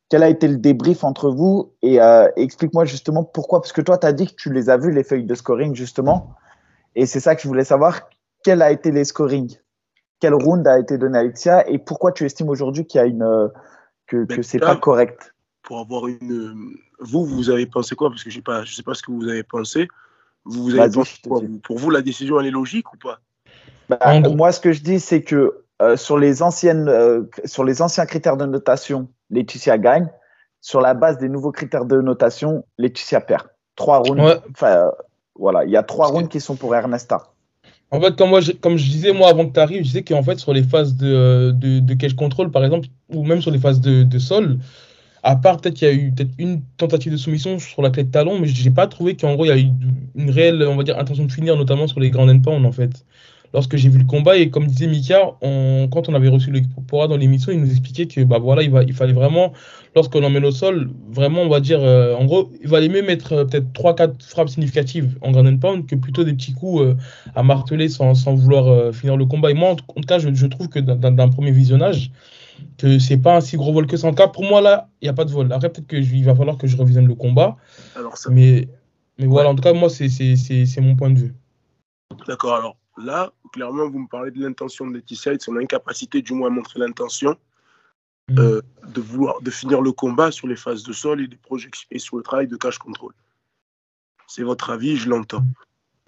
quel 0.10 0.24
a 0.24 0.30
été 0.30 0.48
le 0.48 0.58
débrief 0.58 1.04
entre 1.04 1.30
vous 1.30 1.74
Et 1.82 2.02
euh, 2.02 2.28
explique-moi 2.36 2.86
justement 2.86 3.24
pourquoi, 3.24 3.62
parce 3.62 3.74
que 3.74 3.82
toi, 3.82 3.98
tu 3.98 4.06
as 4.06 4.14
dit 4.14 4.28
que 4.28 4.36
tu 4.36 4.54
les 4.54 4.70
as 4.70 4.78
vus, 4.78 4.92
les 4.92 5.04
feuilles 5.04 5.26
de 5.26 5.36
scoring, 5.36 5.76
justement. 5.76 6.36
Et 6.96 7.06
c'est 7.06 7.20
ça 7.20 7.36
que 7.36 7.42
je 7.42 7.48
voulais 7.48 7.64
savoir. 7.64 8.02
Quel 8.44 8.62
a 8.62 8.72
été 8.72 8.92
les 8.92 9.04
scorings? 9.04 9.58
Quel 10.20 10.34
round 10.34 10.68
a 10.68 10.80
été 10.80 10.98
donné 10.98 11.18
à 11.18 11.24
Laetitia 11.24 11.68
Et 11.70 11.80
pourquoi 11.80 12.12
tu 12.12 12.26
estimes 12.26 12.50
aujourd'hui 12.50 12.86
qu'il 12.86 13.00
y 13.00 13.04
a 13.04 13.08
une, 13.08 13.24
euh, 13.24 13.48
que, 14.08 14.26
que 14.26 14.36
Ben, 14.36 14.44
c'est 14.44 14.60
pas 14.60 14.76
correct? 14.76 15.34
Pour 15.64 15.80
avoir 15.80 16.08
une. 16.08 16.76
Vous, 17.00 17.26
vous 17.26 17.50
avez 17.50 17.66
pensé 17.66 17.96
quoi? 17.96 18.10
Parce 18.10 18.24
que 18.24 18.30
je 18.30 18.40
ne 18.40 18.66
sais 18.66 18.84
pas 18.84 18.94
ce 18.94 19.02
que 19.02 19.12
vous 19.12 19.28
avez 19.28 19.44
pensé. 19.44 19.88
Vous, 20.46 20.64
vous 20.64 20.80
avez 20.80 20.92
pensé 20.92 21.18
quoi? 21.28 21.42
Pour 21.64 21.80
vous, 21.80 21.90
la 21.90 22.02
décision, 22.02 22.40
elle 22.40 22.46
est 22.46 22.52
logique 22.52 22.94
ou 22.94 22.98
pas? 22.98 23.20
Bah, 23.90 24.20
Moi, 24.30 24.52
ce 24.52 24.60
que 24.60 24.72
je 24.72 24.82
dis, 24.82 25.00
c'est 25.00 25.24
que 25.24 25.66
euh, 25.82 25.98
sur, 25.98 26.18
les 26.18 26.42
anciennes, 26.42 26.88
euh, 26.88 27.24
sur 27.44 27.64
les 27.64 27.82
anciens 27.82 28.06
critères 28.06 28.38
de 28.38 28.46
notation, 28.46 29.10
Laetitia 29.30 29.78
gagne. 29.78 30.08
Sur 30.62 30.82
la 30.82 30.94
base 30.94 31.18
des 31.20 31.30
nouveaux 31.30 31.52
critères 31.52 31.86
de 31.86 32.02
notation, 32.02 32.66
Laetitia 32.78 33.22
perd. 33.22 33.44
Trois 33.76 34.00
rounds. 34.00 34.24
Ouais. 34.24 34.38
Enfin, 34.52 34.68
euh, 34.68 34.92
voilà, 35.38 35.66
il 35.66 35.72
y 35.72 35.78
a 35.78 35.84
trois 35.84 36.08
rounds 36.08 36.30
qui 36.30 36.40
sont 36.40 36.56
pour 36.56 36.76
Ernesta. 36.76 37.32
En 37.92 38.02
fait, 38.02 38.16
comme, 38.16 38.30
moi, 38.30 38.42
je, 38.42 38.52
comme 38.52 38.78
je 38.78 38.90
disais, 38.90 39.14
moi, 39.14 39.30
avant 39.30 39.48
que 39.48 39.54
tu 39.54 39.60
arrives, 39.60 39.80
je 39.80 39.88
disais 39.88 40.04
qu'en 40.04 40.24
fait, 40.24 40.40
sur 40.40 40.54
les 40.54 40.64
phases 40.64 40.96
de, 40.96 41.14
euh, 41.14 41.52
de, 41.52 41.80
de 41.80 41.94
cage 41.94 42.16
control, 42.16 42.50
par 42.52 42.64
exemple, 42.66 42.88
ou 43.14 43.24
même 43.24 43.42
sur 43.42 43.52
les 43.52 43.60
phases 43.60 43.80
de, 43.80 44.04
de 44.04 44.20
sol, 44.20 44.58
à 45.22 45.36
part 45.36 45.60
peut-être 45.60 45.76
qu'il 45.76 45.88
y 45.88 45.92
a 45.92 45.94
eu 45.94 46.12
peut-être 46.12 46.32
une 46.38 46.62
tentative 46.78 47.12
de 47.12 47.18
soumission 47.18 47.60
sur 47.60 47.82
la 47.82 47.90
clé 47.90 48.04
de 48.04 48.12
talon, 48.12 48.40
mais 48.40 48.48
j'ai 48.48 48.72
pas 48.72 48.88
trouvé 48.88 49.16
qu'en 49.16 49.34
gros, 49.36 49.46
il 49.46 49.50
y 49.50 49.52
a 49.52 49.58
eu 49.58 49.70
une 50.16 50.30
réelle, 50.30 50.64
on 50.64 50.76
va 50.76 50.84
dire, 50.84 50.98
intention 50.98 51.26
de 51.26 51.32
finir, 51.32 51.56
notamment 51.56 51.88
sur 51.88 52.00
les 52.00 52.10
grand 52.10 52.28
and 52.28 52.40
pound, 52.40 52.66
en 52.66 52.72
fait. 52.72 53.06
Lorsque 53.56 53.78
j'ai 53.78 53.90
vu 53.90 54.00
le 54.00 54.06
combat, 54.06 54.38
et 54.38 54.50
comme 54.52 54.68
disait 54.68 54.88
Mika, 54.88 55.32
on- 55.42 55.88
quand 55.92 56.10
on 56.10 56.14
avait 56.14 56.28
reçu 56.30 56.52
le 56.52 56.62
Pora 56.88 57.08
dans 57.08 57.18
l'émission, 57.18 57.52
il 57.52 57.60
nous 57.62 57.72
expliquait 57.72 58.06
que 58.06 58.22
bah 58.24 58.38
voilà, 58.38 58.62
il, 58.64 58.70
va, 58.70 58.84
il 58.84 58.94
fallait 58.94 59.14
vraiment, 59.14 59.54
lorsqu'on 59.96 60.24
emmène 60.24 60.46
au 60.46 60.52
sol, 60.52 60.92
vraiment, 61.12 61.42
on 61.42 61.50
va 61.50 61.62
dire, 61.62 61.80
euh, 61.82 62.16
en 62.16 62.26
gros, 62.26 62.52
il 62.62 62.68
valait 62.70 62.90
mieux 62.90 63.02
mettre 63.02 63.34
euh, 63.34 63.46
peut-être 63.46 63.72
3-4 63.74 64.22
frappes 64.24 64.50
significatives 64.50 65.18
en 65.22 65.32
grand 65.32 65.48
and 65.48 65.58
pound 65.58 65.88
que 65.88 65.96
plutôt 65.96 66.24
des 66.24 66.34
petits 66.34 66.54
coups 66.54 66.82
euh, 66.84 66.96
à 67.36 67.44
marteler 67.44 67.90
sans, 67.90 68.14
sans 68.14 68.36
vouloir 68.36 68.94
finir 68.94 69.18
le 69.18 69.26
combat. 69.26 69.52
Et 69.52 69.54
moi, 69.56 69.70
en 69.72 69.76
tout 69.76 69.86
cas, 70.08 70.20
je, 70.20 70.34
je 70.34 70.48
trouve 70.48 70.70
que 70.70 70.80
d'un- 70.80 71.30
premier 71.30 71.52
visionnage, 71.52 72.12
que 72.78 73.00
c'est 73.00 73.18
pas 73.18 73.38
un 73.38 73.42
si 73.42 73.58
gros 73.58 73.74
vol 73.74 73.88
que 73.88 73.98
ça. 73.98 74.08
En 74.08 74.12
tout 74.12 74.18
cas, 74.18 74.28
pour 74.28 74.44
moi, 74.44 74.62
là, 74.62 74.90
il 75.02 75.06
n'y 75.06 75.10
a 75.10 75.14
pas 75.14 75.26
de 75.26 75.32
vol. 75.32 75.52
Après, 75.52 75.70
peut-être 75.70 75.88
qu'il 75.88 76.24
va 76.26 76.36
falloir 76.36 76.58
que 76.58 76.68
je 76.68 76.78
revisionne 76.78 77.08
le 77.08 77.16
combat. 77.16 77.58
Alors, 77.96 78.18
ça, 78.18 78.30
Mais, 78.30 78.68
mais 79.18 79.28
voilà, 79.28 79.50
en 79.50 79.56
tout 79.56 79.64
cas, 79.64 79.74
moi, 79.74 79.90
c'est 79.90 80.82
mon 80.82 80.96
point 80.96 81.10
de 81.10 81.20
vue. 81.20 81.36
d'accord. 82.28 82.56
Alors 82.56 82.78
là, 82.98 83.34
clairement, 83.52 83.90
vous 83.90 84.00
me 84.00 84.08
parlez 84.08 84.32
de 84.32 84.42
l'intention 84.42 84.88
de 84.88 84.94
Laetitia 84.94 85.34
et 85.34 85.38
de 85.38 85.42
son 85.42 85.56
incapacité, 85.58 86.22
du 86.22 86.34
moins, 86.34 86.48
à 86.48 86.52
montrer 86.52 86.80
l'intention 86.80 87.38
Mhm. 88.30 88.40
euh, 88.40 88.62
de 88.88 89.02
vouloir 89.02 89.42
de 89.42 89.52
finir 89.52 89.82
le 89.82 89.92
combat 89.92 90.32
sur 90.32 90.48
les 90.48 90.56
phases 90.56 90.84
de 90.84 90.94
sol 90.94 91.22
et, 91.22 91.28
des 91.28 91.36
projections, 91.36 91.88
et 91.92 92.00
sur 92.00 92.18
le 92.18 92.24
travail 92.24 92.48
de 92.48 92.58
cache 92.58 92.80
contrôle. 92.80 93.14
C'est 94.28 94.42
votre 94.42 94.72
avis, 94.72 94.98
je 94.98 95.10
l'entends. 95.10 95.44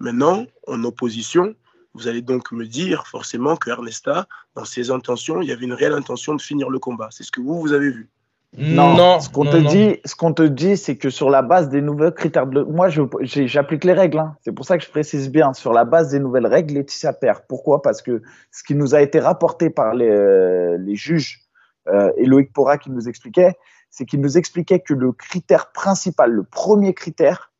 Maintenant, 0.00 0.46
en 0.66 0.82
opposition, 0.82 1.54
vous 1.94 2.08
allez 2.08 2.22
donc 2.22 2.50
me 2.50 2.66
dire 2.66 3.06
forcément 3.06 3.56
que 3.56 3.70
Ernesta, 3.70 4.26
dans 4.54 4.64
ses 4.64 4.90
intentions, 4.90 5.42
il 5.42 5.48
y 5.48 5.52
avait 5.52 5.64
une 5.64 5.72
réelle 5.72 5.92
intention 5.92 6.34
de 6.34 6.42
finir 6.42 6.70
le 6.70 6.80
combat. 6.80 7.08
C'est 7.12 7.22
ce 7.22 7.30
que 7.30 7.40
vous, 7.40 7.60
vous 7.60 7.72
avez 7.72 7.90
vu. 7.90 8.08
Non, 8.56 9.20
ce 9.20 9.28
qu'on 9.28 9.44
non, 9.44 9.50
te 9.52 9.56
non. 9.58 9.70
dit, 9.70 9.96
ce 10.04 10.14
qu'on 10.16 10.32
te 10.32 10.42
dit, 10.42 10.76
c'est 10.76 10.96
que 10.96 11.10
sur 11.10 11.28
la 11.28 11.42
base 11.42 11.68
des 11.68 11.82
nouveaux 11.82 12.10
critères 12.10 12.46
de, 12.46 12.62
moi, 12.62 12.88
j'applique 12.88 13.84
les 13.84 13.92
règles. 13.92 14.18
hein. 14.18 14.36
C'est 14.40 14.52
pour 14.52 14.64
ça 14.64 14.78
que 14.78 14.84
je 14.84 14.90
précise 14.90 15.30
bien. 15.30 15.52
Sur 15.52 15.72
la 15.72 15.84
base 15.84 16.10
des 16.10 16.18
nouvelles 16.18 16.46
règles, 16.46 16.74
Laetitia 16.74 17.12
perd. 17.12 17.42
Pourquoi? 17.48 17.82
Parce 17.82 18.00
que 18.00 18.22
ce 18.50 18.64
qui 18.64 18.74
nous 18.74 18.94
a 18.94 19.02
été 19.02 19.20
rapporté 19.20 19.68
par 19.70 19.94
les, 19.94 20.08
euh, 20.08 20.78
les 20.78 20.96
juges 20.96 21.42
euh, 21.88 22.10
et 22.16 22.24
Loïc 22.24 22.52
Pora 22.52 22.78
qui 22.78 22.90
nous 22.90 23.08
expliquait, 23.08 23.54
c'est 23.90 24.06
qu'il 24.06 24.20
nous 24.20 24.38
expliquait 24.38 24.80
que 24.80 24.94
le 24.94 25.12
critère 25.12 25.70
principal, 25.72 26.30
le 26.32 26.42
premier 26.44 26.94
critère, 26.94 27.52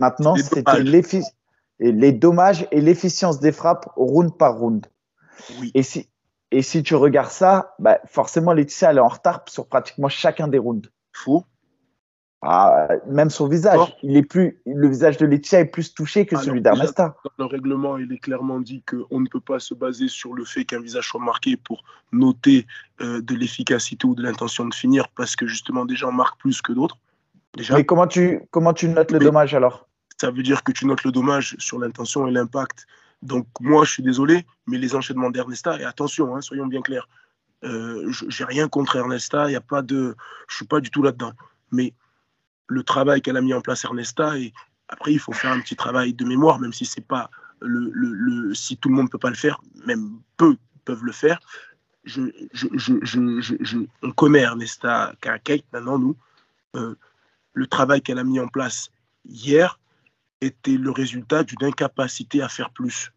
Maintenant, 0.00 0.34
c'était 0.36 0.82
les 1.78 2.12
dommages 2.12 2.66
et 2.72 2.80
l'efficience 2.80 3.38
des 3.38 3.52
frappes 3.52 3.88
round 3.96 4.36
par 4.36 4.58
round. 4.58 4.86
Oui. 5.60 5.70
Et 5.74 5.82
si, 5.82 6.08
et 6.52 6.62
si 6.62 6.82
tu 6.82 6.94
regardes 6.94 7.30
ça, 7.30 7.74
bah 7.78 7.98
forcément, 8.06 8.52
Laetitia, 8.52 8.90
elle 8.90 8.98
est 8.98 9.00
en 9.00 9.08
retard 9.08 9.42
sur 9.48 9.66
pratiquement 9.66 10.08
chacun 10.08 10.48
des 10.48 10.58
rounds. 10.58 10.88
Fou. 11.12 11.44
Ah, 12.44 12.88
même 13.06 13.30
son 13.30 13.46
visage, 13.46 13.96
il 14.02 14.16
est 14.16 14.24
plus, 14.24 14.60
le 14.66 14.88
visage 14.88 15.16
de 15.16 15.26
Laetitia 15.26 15.60
est 15.60 15.66
plus 15.66 15.94
touché 15.94 16.26
que 16.26 16.36
celui 16.36 16.60
d'Ernesta. 16.60 17.14
Dans 17.38 17.44
le 17.44 17.50
règlement, 17.50 17.96
il 17.96 18.12
est 18.12 18.18
clairement 18.18 18.58
dit 18.58 18.82
qu'on 18.82 19.20
ne 19.20 19.28
peut 19.28 19.40
pas 19.40 19.60
se 19.60 19.74
baser 19.74 20.08
sur 20.08 20.34
le 20.34 20.44
fait 20.44 20.64
qu'un 20.64 20.80
visage 20.80 21.08
soit 21.08 21.20
marqué 21.20 21.56
pour 21.56 21.84
noter 22.10 22.66
euh, 23.00 23.22
de 23.22 23.34
l'efficacité 23.36 24.06
ou 24.08 24.16
de 24.16 24.22
l'intention 24.22 24.66
de 24.66 24.74
finir, 24.74 25.08
parce 25.10 25.36
que 25.36 25.46
justement, 25.46 25.84
des 25.84 25.94
gens 25.94 26.10
marquent 26.10 26.40
plus 26.40 26.60
que 26.60 26.72
d'autres. 26.72 26.98
Déjà. 27.54 27.76
Mais 27.76 27.84
comment 27.84 28.08
tu, 28.08 28.40
comment 28.50 28.72
tu 28.72 28.88
notes 28.88 29.12
le 29.12 29.20
dommage 29.20 29.54
alors? 29.54 29.86
Ça 30.20 30.32
veut 30.32 30.42
dire 30.42 30.64
que 30.64 30.72
tu 30.72 30.84
notes 30.84 31.04
le 31.04 31.12
dommage 31.12 31.54
sur 31.58 31.78
l'intention 31.78 32.26
et 32.26 32.32
l'impact. 32.32 32.86
Donc, 33.22 33.46
moi, 33.60 33.84
je 33.84 33.92
suis 33.92 34.02
désolé, 34.02 34.44
mais 34.66 34.78
les 34.78 34.94
enchaînements 34.94 35.30
d'Ernesta, 35.30 35.80
et 35.80 35.84
attention, 35.84 36.34
hein, 36.34 36.40
soyons 36.40 36.66
bien 36.66 36.82
clairs, 36.82 37.08
euh, 37.64 38.12
j'ai 38.28 38.44
rien 38.44 38.68
contre 38.68 38.96
Ernesta, 38.96 39.48
il 39.48 39.52
y 39.52 39.56
a 39.56 39.60
pas 39.60 39.82
de, 39.82 40.16
je 40.48 40.56
suis 40.56 40.66
pas 40.66 40.80
du 40.80 40.90
tout 40.90 41.02
là-dedans. 41.02 41.32
Mais 41.70 41.94
le 42.72 42.82
travail 42.82 43.22
qu'elle 43.22 43.36
a 43.36 43.40
mis 43.40 43.54
en 43.54 43.60
place 43.60 43.84
Ernesta. 43.84 44.38
Et 44.38 44.52
après, 44.88 45.12
il 45.12 45.18
faut 45.18 45.32
faire 45.32 45.52
un 45.52 45.60
petit 45.60 45.76
travail 45.76 46.14
de 46.14 46.24
mémoire, 46.24 46.58
même 46.58 46.72
si 46.72 46.84
c'est 46.84 47.06
pas 47.06 47.30
le, 47.60 47.90
le, 47.92 48.54
si 48.54 48.76
tout 48.76 48.88
le 48.88 48.94
monde 48.94 49.10
peut 49.10 49.18
pas 49.18 49.30
le 49.30 49.36
faire, 49.36 49.60
même 49.86 50.18
peu 50.36 50.56
peuvent 50.84 51.04
le 51.04 51.12
faire. 51.12 51.38
On 54.02 54.12
connaît 54.16 54.40
Ernesta 54.40 55.14
Kate 55.20 55.64
maintenant, 55.72 55.98
nous. 55.98 56.16
Euh, 56.74 56.96
le 57.52 57.66
travail 57.66 58.00
qu'elle 58.02 58.18
a 58.18 58.24
mis 58.24 58.40
en 58.40 58.48
place 58.48 58.90
hier 59.24 59.78
était 60.42 60.76
le 60.76 60.90
résultat 60.90 61.44
d'une 61.44 61.64
incapacité 61.64 62.42
à 62.42 62.48
faire 62.48 62.70
plus. 62.70 63.12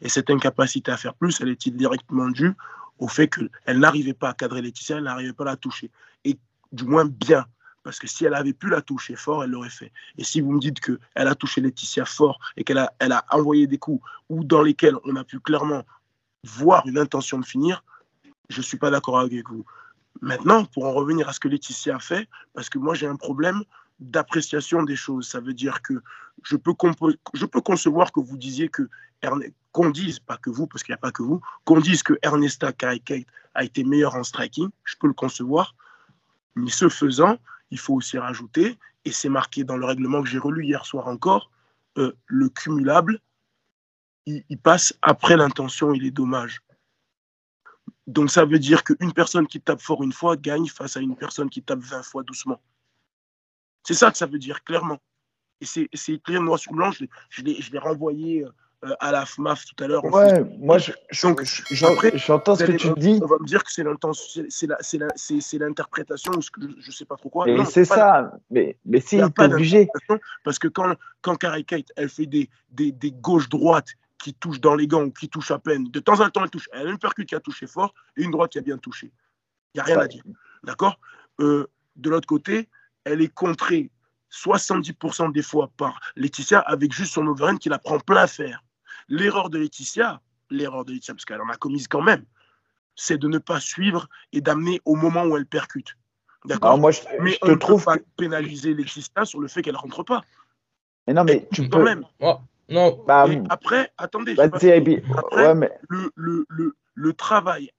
Et 0.00 0.08
cette 0.08 0.30
incapacité 0.30 0.90
à 0.90 0.96
faire 0.96 1.14
plus, 1.14 1.40
elle 1.40 1.48
est 1.48 1.68
directement 1.68 2.28
due 2.28 2.54
au 2.98 3.08
fait 3.08 3.28
qu'elle 3.28 3.78
n'arrivait 3.78 4.14
pas 4.14 4.30
à 4.30 4.34
cadrer 4.34 4.62
Laetitia, 4.62 4.96
elle 4.96 5.04
n'arrivait 5.04 5.32
pas 5.32 5.44
à 5.44 5.48
la 5.48 5.56
toucher? 5.56 5.90
Et 6.24 6.38
du 6.72 6.84
moins 6.84 7.04
bien. 7.04 7.46
Parce 7.82 7.98
que 7.98 8.06
si 8.06 8.24
elle 8.24 8.34
avait 8.34 8.52
pu 8.52 8.68
la 8.68 8.82
toucher 8.82 9.14
fort, 9.14 9.44
elle 9.44 9.50
l'aurait 9.50 9.70
fait. 9.70 9.92
Et 10.18 10.24
si 10.24 10.40
vous 10.40 10.50
me 10.50 10.58
dites 10.58 10.80
qu'elle 10.80 11.28
a 11.28 11.34
touché 11.34 11.60
Laetitia 11.60 12.04
fort 12.04 12.40
et 12.56 12.64
qu'elle 12.64 12.78
a, 12.78 13.24
envoyé 13.30 13.66
des 13.66 13.78
coups 13.78 14.04
ou 14.28 14.42
dans 14.44 14.62
lesquels 14.62 14.96
on 15.04 15.14
a 15.16 15.24
pu 15.24 15.38
clairement 15.38 15.84
voir 16.42 16.86
une 16.86 16.98
intention 16.98 17.38
de 17.38 17.44
finir, 17.44 17.84
je 18.48 18.58
ne 18.58 18.62
suis 18.62 18.78
pas 18.78 18.90
d'accord 18.90 19.20
avec 19.20 19.48
vous. 19.48 19.64
Maintenant, 20.20 20.64
pour 20.64 20.86
en 20.86 20.92
revenir 20.92 21.28
à 21.28 21.32
ce 21.32 21.40
que 21.40 21.48
Laetitia 21.48 21.96
a 21.96 22.00
fait, 22.00 22.28
parce 22.54 22.68
que 22.68 22.78
moi 22.78 22.94
j'ai 22.94 23.06
un 23.06 23.16
problème 23.16 23.62
d'appréciation 23.98 24.82
des 24.82 24.96
choses. 24.96 25.28
Ça 25.28 25.40
veut 25.40 25.54
dire 25.54 25.82
que 25.82 25.94
je 26.42 26.56
peux, 26.56 26.74
je 27.34 27.46
peux 27.46 27.60
concevoir 27.60 28.12
que 28.12 28.20
vous 28.20 28.36
disiez 28.36 28.68
que 28.68 28.88
qu'on 29.72 29.90
dise, 29.90 30.18
pas 30.18 30.36
que 30.36 30.50
vous, 30.50 30.66
parce 30.66 30.82
qu'il 30.82 30.92
n'y 30.92 30.96
a 30.96 30.98
pas 30.98 31.10
que 31.10 31.22
vous, 31.22 31.40
qu'on 31.64 31.80
dise 31.80 32.02
que 32.02 32.14
Ernesta 32.22 32.72
Kate 32.72 33.26
a 33.54 33.64
été 33.64 33.84
meilleure 33.84 34.14
en 34.14 34.22
striking, 34.22 34.70
je 34.84 34.94
peux 34.98 35.06
le 35.06 35.12
concevoir. 35.12 35.74
Mais 36.54 36.70
ce 36.70 36.88
faisant, 36.88 37.38
il 37.70 37.78
faut 37.78 37.94
aussi 37.94 38.18
rajouter, 38.18 38.78
et 39.04 39.12
c'est 39.12 39.28
marqué 39.28 39.64
dans 39.64 39.76
le 39.76 39.84
règlement 39.84 40.22
que 40.22 40.28
j'ai 40.28 40.38
relu 40.38 40.64
hier 40.64 40.84
soir 40.86 41.08
encore, 41.08 41.50
euh, 41.98 42.12
le 42.26 42.48
cumulable, 42.48 43.20
il, 44.26 44.58
passe 44.58 44.94
après 45.02 45.36
l'intention 45.36 45.92
et 45.94 45.98
les 45.98 46.10
dommages. 46.10 46.60
Donc 48.06 48.30
ça 48.30 48.44
veut 48.44 48.58
dire 48.58 48.82
qu'une 48.82 49.12
personne 49.12 49.46
qui 49.46 49.60
tape 49.60 49.80
fort 49.80 50.02
une 50.02 50.12
fois 50.12 50.36
gagne 50.36 50.66
face 50.66 50.96
à 50.96 51.00
une 51.00 51.16
personne 51.16 51.48
qui 51.48 51.62
tape 51.62 51.80
20 51.80 52.02
fois 52.02 52.22
doucement. 52.22 52.60
C'est 53.86 53.94
ça 53.94 54.10
que 54.10 54.18
ça 54.18 54.26
veut 54.26 54.38
dire, 54.38 54.64
clairement. 54.64 54.98
Et 55.60 55.64
c'est 55.64 56.12
écrit 56.12 56.40
noir 56.40 56.58
sur 56.58 56.72
blanc, 56.72 56.90
je, 56.90 57.04
je 57.30 57.42
l'ai 57.72 57.78
renvoyé 57.78 58.44
euh, 58.84 58.94
à 59.00 59.10
la 59.10 59.24
FMAF 59.24 59.64
tout 59.64 59.82
à 59.82 59.86
l'heure. 59.86 60.04
Ouais, 60.04 60.44
moi, 60.58 60.76
j'entends 61.10 61.36
ce 61.44 62.64
que 62.64 62.72
tu 62.72 62.92
dis. 62.98 63.18
On 63.22 63.26
va 63.26 63.38
me 63.40 63.46
dire 63.46 63.64
que 63.64 63.72
c'est 63.72 63.82
l'interprétation 65.58 66.32
ou 66.32 66.42
ce 66.42 66.50
que 66.50 66.60
je, 66.60 66.86
ne 66.86 66.92
sais 66.92 67.06
pas 67.06 67.16
trop 67.16 67.30
quoi. 67.30 67.48
Et 67.48 67.64
c'est 67.64 67.86
ça, 67.86 68.32
mais, 68.50 68.76
mais 68.84 69.00
si, 69.00 69.18
pas 69.34 69.46
obligé. 69.46 69.88
Parce 70.44 70.58
que 70.58 70.68
quand, 70.68 70.94
quand 71.22 71.36
Carrie 71.36 71.64
Kate, 71.64 71.90
elle 71.96 72.10
fait 72.10 72.26
des, 72.26 72.50
des, 72.70 72.92
des 72.92 73.12
gauches-droites 73.12 73.94
qui 74.22 74.34
touchent 74.34 74.60
dans 74.60 74.74
les 74.74 74.86
gants 74.86 75.04
ou 75.04 75.10
qui 75.10 75.28
touchent 75.30 75.52
à 75.52 75.58
peine, 75.58 75.84
de 75.84 76.00
temps 76.00 76.20
en 76.20 76.28
temps, 76.28 76.44
elle 76.44 76.50
touche. 76.50 76.68
Elle 76.72 76.88
a 76.88 76.90
une 76.90 76.98
percute 76.98 77.28
qui 77.28 77.34
a 77.34 77.40
touché 77.40 77.66
fort 77.66 77.94
et 78.16 78.24
une 78.24 78.30
droite 78.30 78.50
qui 78.52 78.58
a 78.58 78.62
bien 78.62 78.76
touché. 78.76 79.10
Il 79.74 79.78
n'y 79.78 79.80
a 79.80 79.84
rien 79.84 79.98
à 79.98 80.06
dire. 80.06 80.22
D'accord? 80.64 80.98
Euh, 81.40 81.66
De 81.96 82.10
l'autre 82.10 82.26
côté, 82.26 82.68
elle 83.06 83.22
est 83.22 83.32
contrée 83.32 83.90
70% 84.32 85.32
des 85.32 85.42
fois 85.42 85.70
par 85.76 86.00
Laetitia 86.16 86.58
avec 86.58 86.92
juste 86.92 87.12
son 87.14 87.26
overhand 87.26 87.56
qui 87.56 87.68
la 87.68 87.78
prend 87.78 87.98
plein 88.00 88.26
fer. 88.26 88.62
L'erreur 89.08 89.48
de 89.48 89.58
Laetitia, 89.58 90.20
l'erreur 90.50 90.84
de 90.84 90.92
Laetitia, 90.92 91.14
parce 91.14 91.24
qu'elle 91.24 91.40
en 91.40 91.48
a 91.48 91.56
commise 91.56 91.86
quand 91.86 92.02
même, 92.02 92.24
c'est 92.96 93.16
de 93.16 93.28
ne 93.28 93.38
pas 93.38 93.60
suivre 93.60 94.08
et 94.32 94.40
d'amener 94.40 94.80
au 94.84 94.96
moment 94.96 95.24
où 95.24 95.36
elle 95.36 95.46
percute. 95.46 95.96
D'accord 96.44 96.78
moi, 96.78 96.90
je, 96.90 97.00
Mais 97.20 97.38
on 97.42 97.48
ne 97.50 97.54
trouve 97.54 97.84
peut 97.84 97.92
pas 97.92 97.98
pénaliser 98.16 98.74
Laetitia 98.74 99.24
sur 99.24 99.40
le 99.40 99.46
fait 99.46 99.62
qu'elle 99.62 99.74
ne 99.74 99.78
rentre 99.78 100.02
pas. 100.02 100.22
Mais 101.06 101.14
non, 101.14 101.22
mais 101.22 101.46
tu 101.52 101.68
peux. 101.68 101.84
même. 101.84 102.04
non. 102.68 103.04
Bah, 103.06 103.26
après, 103.48 103.92
attendez. 103.96 104.34
après, 104.38 104.80
le, 105.88 106.10
le, 106.16 106.44
le, 106.48 106.76
le 106.94 107.12
travail 107.12 107.70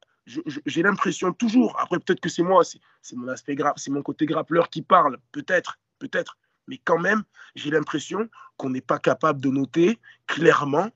j'ai 0.66 0.84
l'impression 0.84 1.32
toujours, 1.32 1.80
après 1.80 2.00
peut-être 2.00 2.20
que 2.20 2.30
c'est 2.30 2.44
moi, 2.44 2.64
c'est 2.64 3.16
mon 3.16 3.28
aspect 3.30 3.56
grave, 3.56 3.74
c'est 3.78 3.92
mon 3.92 4.02
côté 4.02 4.26
grappleur 4.26 4.70
qui 4.70 4.82
parle, 4.82 5.18
peut-être, 5.32 5.80
peut-être, 6.00 6.38
mais 6.68 6.78
quand 6.84 7.00
même, 7.00 7.24
j'ai 7.56 7.72
l'impression 7.72 8.30
qu'on 8.58 8.70
n'est 8.70 8.82
pas 8.82 9.00
capable 9.00 9.42
de 9.42 9.50
noter 9.50 10.00
clairement 10.26 10.90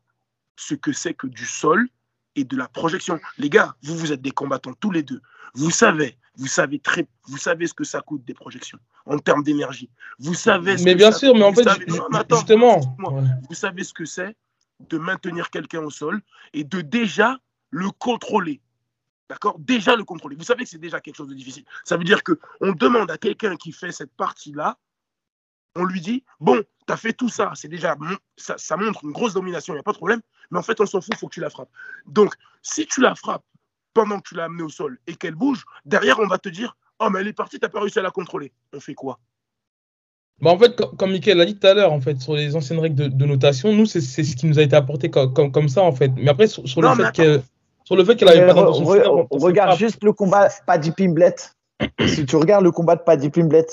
ce 0.57 0.75
que 0.75 0.91
c'est 0.91 1.13
que 1.13 1.27
du 1.27 1.45
sol 1.45 1.87
et 2.35 2.43
de 2.43 2.57
la 2.57 2.67
projection. 2.67 3.19
Les 3.37 3.49
gars, 3.49 3.75
vous, 3.83 3.95
vous 3.95 4.11
êtes 4.11 4.21
des 4.21 4.31
combattants 4.31 4.73
tous 4.73 4.91
les 4.91 5.03
deux. 5.03 5.21
Vous 5.53 5.71
savez, 5.71 6.17
vous 6.35 6.47
savez 6.47 6.79
très, 6.79 7.07
vous 7.25 7.37
savez 7.37 7.67
ce 7.67 7.73
que 7.73 7.83
ça 7.83 8.01
coûte 8.01 8.23
des 8.25 8.33
projections 8.33 8.79
en 9.05 9.17
termes 9.17 9.43
d'énergie. 9.43 9.89
Vous 10.19 10.33
savez. 10.33 10.77
Ce 10.77 10.83
mais 10.83 10.95
bien 10.95 11.11
sûr, 11.11 11.35
mais 11.35 11.43
en 11.43 11.53
fait, 11.53 11.67
justement, 12.29 12.79
vous 13.49 13.55
savez 13.55 13.83
ce 13.83 13.93
que 13.93 14.05
c'est 14.05 14.35
de 14.89 14.97
maintenir 14.97 15.49
quelqu'un 15.49 15.81
au 15.81 15.89
sol 15.89 16.21
et 16.53 16.63
de 16.63 16.81
déjà 16.81 17.37
le 17.69 17.89
contrôler. 17.91 18.61
D'accord? 19.31 19.55
Déjà 19.59 19.95
le 19.95 20.03
contrôler. 20.03 20.35
Vous 20.35 20.43
savez 20.43 20.65
que 20.65 20.69
c'est 20.69 20.77
déjà 20.77 20.99
quelque 20.99 21.15
chose 21.15 21.29
de 21.29 21.33
difficile. 21.33 21.63
Ça 21.85 21.95
veut 21.95 22.03
dire 22.03 22.21
que 22.21 22.37
on 22.59 22.73
demande 22.73 23.09
à 23.09 23.17
quelqu'un 23.17 23.55
qui 23.55 23.71
fait 23.71 23.93
cette 23.93 24.11
partie-là 24.11 24.77
on 25.75 25.85
lui 25.85 26.01
dit 26.01 26.25
Bon, 26.41 26.61
tu 26.85 26.93
as 26.93 26.97
fait 26.97 27.13
tout 27.13 27.29
ça, 27.29 27.53
c'est 27.55 27.69
déjà, 27.69 27.95
ça, 28.35 28.75
montre 28.75 29.05
une 29.05 29.13
grosse 29.13 29.33
domination, 29.33 29.73
il 29.73 29.77
n'y 29.77 29.79
a 29.79 29.83
pas 29.83 29.93
de 29.93 29.97
problème, 29.97 30.19
mais 30.49 30.59
en 30.59 30.63
fait, 30.63 30.81
on 30.81 30.85
s'en 30.85 30.99
fout, 30.99 31.13
il 31.13 31.17
faut 31.17 31.29
que 31.29 31.35
tu 31.35 31.39
la 31.39 31.49
frappes. 31.49 31.71
Donc, 32.07 32.33
si 32.61 32.85
tu 32.85 32.99
la 32.99 33.15
frappes 33.15 33.45
pendant 33.93 34.19
que 34.19 34.27
tu 34.27 34.35
l'as 34.35 34.45
amenée 34.45 34.63
au 34.63 34.69
sol 34.69 34.99
et 35.07 35.15
qu'elle 35.15 35.35
bouge, 35.35 35.63
derrière, 35.85 36.19
on 36.19 36.27
va 36.27 36.37
te 36.37 36.49
dire 36.49 36.75
Oh, 36.99 37.09
mais 37.09 37.21
elle 37.21 37.27
est 37.29 37.33
partie, 37.33 37.57
tu 37.57 37.65
n'as 37.65 37.69
pas 37.69 37.79
réussi 37.79 37.99
à 37.99 38.01
la 38.01 38.11
contrôler. 38.11 38.51
On 38.73 38.81
fait 38.81 38.95
quoi? 38.95 39.17
Bah 40.41 40.51
en 40.51 40.59
fait, 40.59 40.75
comme 40.97 41.11
Mickaël 41.11 41.37
l'a 41.37 41.45
dit 41.45 41.57
tout 41.57 41.67
à 41.67 41.73
l'heure, 41.73 41.93
en 41.93 42.01
fait, 42.01 42.19
sur 42.19 42.35
les 42.35 42.55
anciennes 42.55 42.79
règles 42.79 43.15
de, 43.15 43.25
notation, 43.25 43.71
nous, 43.73 43.85
c'est 43.85 44.01
ce 44.01 44.35
qui 44.35 44.45
nous 44.45 44.59
a 44.59 44.63
été 44.63 44.75
apporté 44.75 45.09
comme, 45.09 45.51
comme, 45.51 45.69
ça, 45.69 45.83
en 45.83 45.93
fait. 45.93 46.11
Mais 46.15 46.29
après, 46.29 46.47
sur, 46.47 46.81
le, 46.81 46.95
fait 46.95 47.11
qu'elle, 47.13 47.43
sur 47.91 47.97
le 47.97 48.05
fait 48.05 48.15
qu'elle 48.15 48.29
avait 48.29 48.53
pas 48.53 48.71
on 49.31 49.37
regarde 49.37 49.77
juste 49.77 50.01
le 50.03 50.13
combat 50.13 50.47
Paddy 50.65 50.91
Pimblet. 50.91 51.35
si 52.07 52.25
tu 52.25 52.35
regardes 52.37 52.63
le 52.63 52.71
combat 52.71 52.95
de 52.95 53.01
Paddy 53.01 53.29
Pimblet, 53.29 53.67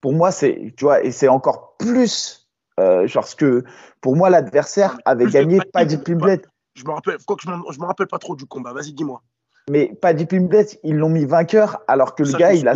pour 0.00 0.12
moi, 0.12 0.32
c'est, 0.32 0.74
tu 0.76 0.84
vois, 0.84 1.04
et 1.04 1.12
c'est 1.12 1.28
encore 1.28 1.76
plus, 1.78 2.48
euh, 2.80 3.06
genre, 3.06 3.26
ce 3.26 3.36
que, 3.36 3.64
pour 4.00 4.16
moi, 4.16 4.28
l'adversaire 4.28 4.98
avait 5.04 5.26
gagné 5.26 5.60
Paddy 5.72 5.98
Pimblet. 5.98 6.42
Je 6.74 6.84
me 6.84 6.90
rappelle, 6.90 7.18
quoi 7.26 7.36
que 7.36 7.42
je, 7.42 7.80
me 7.80 7.86
rappelle 7.86 8.08
pas 8.08 8.18
trop 8.18 8.34
du 8.34 8.46
combat. 8.46 8.72
Vas-y, 8.72 8.92
dis-moi. 8.92 9.22
Mais 9.70 9.92
Paddy 10.00 10.26
Pimblet, 10.26 10.66
ils 10.82 10.96
l'ont 10.96 11.08
mis 11.08 11.24
vainqueur, 11.24 11.80
alors 11.86 12.14
que 12.14 12.24
le 12.24 12.32
gars, 12.32 12.54
il 12.54 12.66
a, 12.66 12.74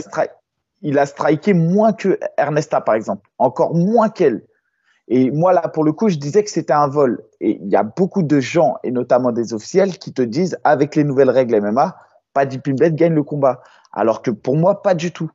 il 0.82 0.98
a 0.98 1.06
striké 1.06 1.54
moins 1.54 1.92
que 1.92 2.20
Ernesta, 2.36 2.80
par 2.80 2.94
exemple. 2.94 3.28
Encore 3.38 3.74
moins 3.74 4.10
qu'elle. 4.10 4.44
Et 5.08 5.30
moi, 5.30 5.52
là, 5.52 5.62
pour 5.68 5.84
le 5.84 5.92
coup, 5.92 6.08
je 6.08 6.16
disais 6.16 6.44
que 6.44 6.50
c'était 6.50 6.74
un 6.74 6.88
vol. 6.88 7.22
Et 7.40 7.58
il 7.62 7.68
y 7.68 7.76
a 7.76 7.82
beaucoup 7.82 8.22
de 8.22 8.40
gens, 8.40 8.76
et 8.84 8.90
notamment 8.90 9.32
des 9.32 9.54
officiels, 9.54 9.98
qui 9.98 10.12
te 10.12 10.22
disent, 10.22 10.58
avec 10.64 10.96
les 10.96 11.04
nouvelles 11.04 11.30
règles 11.30 11.60
MMA, 11.60 11.96
Paddy 12.34 12.58
Pimblet 12.58 12.92
gagne 12.92 13.14
le 13.14 13.22
combat. 13.22 13.62
Alors 13.92 14.20
que 14.20 14.30
pour 14.30 14.56
moi, 14.56 14.82
pas 14.82 14.94
du 14.94 15.10
tout. 15.10 15.30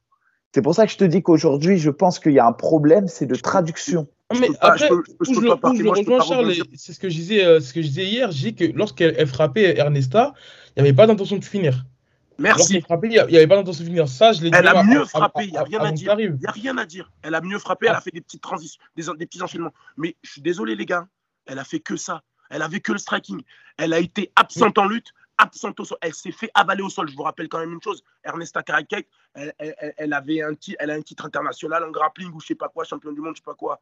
C'est 0.54 0.62
pour 0.62 0.76
ça 0.76 0.86
que 0.86 0.92
je 0.92 0.98
te 0.98 1.04
dis 1.04 1.24
qu'aujourd'hui, 1.24 1.80
je 1.80 1.90
pense 1.90 2.20
qu'il 2.20 2.34
y 2.34 2.40
a 2.40 2.46
un 2.46 2.54
problème, 2.54 3.08
c'est 3.08 3.26
de 3.26 3.36
traduction. 3.36 4.08
Mais 4.40 4.50
après, 4.62 4.88
je, 4.88 4.94
le, 5.42 5.90
rejoins, 5.90 6.22
Charles, 6.22 6.54
c'est 6.76 6.94
ce 6.94 7.00
que 7.00 7.10
je 7.10 7.16
disais, 7.16 7.44
euh, 7.44 7.60
ce 7.60 7.74
que 7.74 7.82
je 7.82 7.88
disais 7.88 8.06
hier. 8.06 8.32
J'ai 8.32 8.52
dit 8.52 8.56
que 8.56 8.78
lorsqu'elle 8.78 9.26
frappait 9.28 9.78
Ernesta, 9.78 10.34
il 10.76 10.84
n'y 10.84 10.90
avait 10.90 10.96
pas 10.96 11.08
d'intention 11.08 11.38
de 11.38 11.44
finir. 11.44 11.86
Merci. 12.38 12.82
Frappait, 12.82 13.08
il 13.08 13.12
n'y 13.12 13.20
avait 13.20 13.48
pas 13.48 13.64
finir. 13.74 14.08
Ça, 14.08 14.34
je 14.34 14.42
l'ai 14.42 14.50
dit. 14.50 14.58
Elle 14.58 14.68
a 14.68 14.84
mieux 14.84 15.06
frappé, 15.06 15.46
il 15.46 15.52
n'y 15.52 15.58
a 15.58 15.64
rien 15.64 15.80
à 15.82 15.92
dire. 15.92 16.16
Il 16.20 16.34
n'y 16.34 16.46
a 16.46 16.52
rien 16.52 16.78
à 16.78 16.86
dire. 16.86 17.12
Elle 17.22 17.36
a 17.36 17.42
mieux 17.42 17.60
frappé, 17.60 17.88
elle 17.88 17.96
a 17.96 18.02
fait 18.02 18.12
des 18.12 18.22
petites 18.22 18.42
transitions, 18.42 18.82
des, 18.96 19.04
des 19.18 19.26
petits 19.26 19.42
enchaînements. 19.42 19.74
Mais 19.98 20.16
je 20.24 20.32
suis 20.32 20.42
désolé, 20.42 20.76
les 20.76 20.86
gars, 20.86 21.08
elle 21.46 21.60
a 21.60 21.64
fait 21.64 21.80
que 21.80 21.96
ça. 21.96 22.24
Elle 22.50 22.62
avait 22.62 22.80
que 22.80 22.92
le 22.92 22.98
striking. 22.98 23.42
Elle 23.78 23.94
a 23.94 24.00
été 24.00 24.32
absente 24.36 24.78
en 24.78 24.86
lutte 24.86 25.14
absente 25.38 25.80
au 25.80 25.86
sol. 25.86 25.98
Elle 26.02 26.14
s'est 26.14 26.32
fait 26.32 26.52
avaler 26.54 26.84
au 26.84 26.90
sol. 26.90 27.10
Je 27.10 27.16
vous 27.16 27.24
rappelle 27.24 27.50
quand 27.50 27.60
même 27.60 27.74
une 27.74 27.82
chose. 27.82 28.04
Ernesta 28.24 28.64
Karakek, 28.64 29.08
elle, 29.34 30.14
avait 30.14 30.42
un, 30.42 30.54
elle 30.80 30.92
a 30.92 30.94
un 30.94 31.02
titre 31.02 31.26
international 31.26 31.84
en 31.84 31.92
grappling 31.92 32.32
ou 32.32 32.40
je 32.40 32.48
sais 32.48 32.56
pas 32.56 32.70
quoi, 32.70 32.84
champion 32.84 33.12
du 33.12 33.22
monde, 33.22 33.36
je 33.36 33.40
sais 33.40 33.46
pas 33.46 33.56
quoi. 33.56 33.82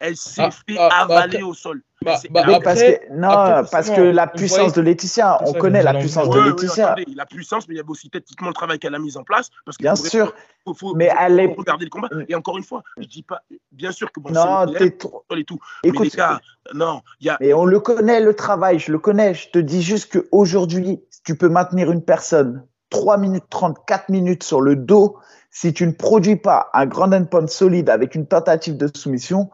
Elle 0.00 0.16
s'est 0.16 0.42
ah, 0.42 0.50
fait 0.50 0.76
ah, 0.78 1.06
bah, 1.08 1.20
avaler 1.20 1.42
au 1.42 1.54
sol. 1.54 1.82
Bah, 2.02 2.14
bah, 2.30 2.60
parce 2.62 2.80
que, 2.80 3.12
non, 3.12 3.64
parce 3.70 3.90
que 3.90 4.00
la 4.00 4.28
puissance 4.28 4.72
de 4.72 4.80
Laetitia, 4.80 5.40
on 5.44 5.52
connaît 5.52 5.82
la 5.82 5.94
puissance 5.94 6.30
de 6.30 6.38
Laetitia. 6.38 6.94
la 7.14 7.26
puissance, 7.26 7.66
mais 7.68 7.74
il 7.74 7.78
y 7.78 7.80
a 7.80 7.84
aussi 7.88 8.08
techniquement 8.08 8.48
le 8.48 8.54
travail 8.54 8.78
qu'elle 8.78 8.94
a 8.94 9.00
mis 9.00 9.16
en 9.16 9.24
place. 9.24 9.50
Parce 9.64 9.78
bien 9.78 9.96
sûr. 9.96 10.32
Il 10.66 10.74
faut, 10.76 10.94
mais 10.94 11.10
elle 11.18 11.40
est... 11.40 11.54
regarder 11.56 11.84
le 11.84 11.90
combat. 11.90 12.08
Et 12.28 12.34
encore 12.34 12.56
une 12.58 12.64
fois, 12.64 12.84
je 12.98 13.06
dis 13.06 13.22
pas, 13.22 13.42
bien 13.72 13.90
sûr 13.90 14.12
que 14.12 14.20
bon, 14.20 14.30
non, 14.30 14.72
t'es 14.72 14.92
trop. 14.92 15.24
Et 15.36 15.44
tout. 15.44 15.58
Écoute, 15.82 16.00
mais 16.00 16.04
les 16.04 16.16
gars, 16.16 16.40
non, 16.74 17.02
il 17.20 17.26
y 17.26 17.30
a. 17.30 17.36
Mais 17.40 17.52
on 17.52 17.64
le 17.64 17.80
connaît, 17.80 18.20
le 18.20 18.34
travail, 18.34 18.78
je 18.78 18.92
le 18.92 18.98
connais. 18.98 19.34
Je 19.34 19.50
te 19.50 19.58
dis 19.58 19.82
juste 19.82 20.12
qu'aujourd'hui, 20.12 21.00
tu 21.24 21.36
peux 21.36 21.48
maintenir 21.48 21.90
une 21.90 22.04
personne 22.04 22.64
3 22.90 23.18
minutes 23.18 23.44
30, 23.50 23.84
4 23.86 24.08
minutes 24.10 24.44
sur 24.44 24.60
le 24.60 24.76
dos. 24.76 25.18
Si 25.50 25.72
tu 25.72 25.86
ne 25.86 25.92
produis 25.92 26.36
pas 26.36 26.70
un 26.74 26.86
grand 26.86 27.12
endpoint 27.12 27.46
solide 27.46 27.90
avec 27.90 28.14
une 28.14 28.26
tentative 28.26 28.76
de 28.76 28.88
soumission, 28.94 29.50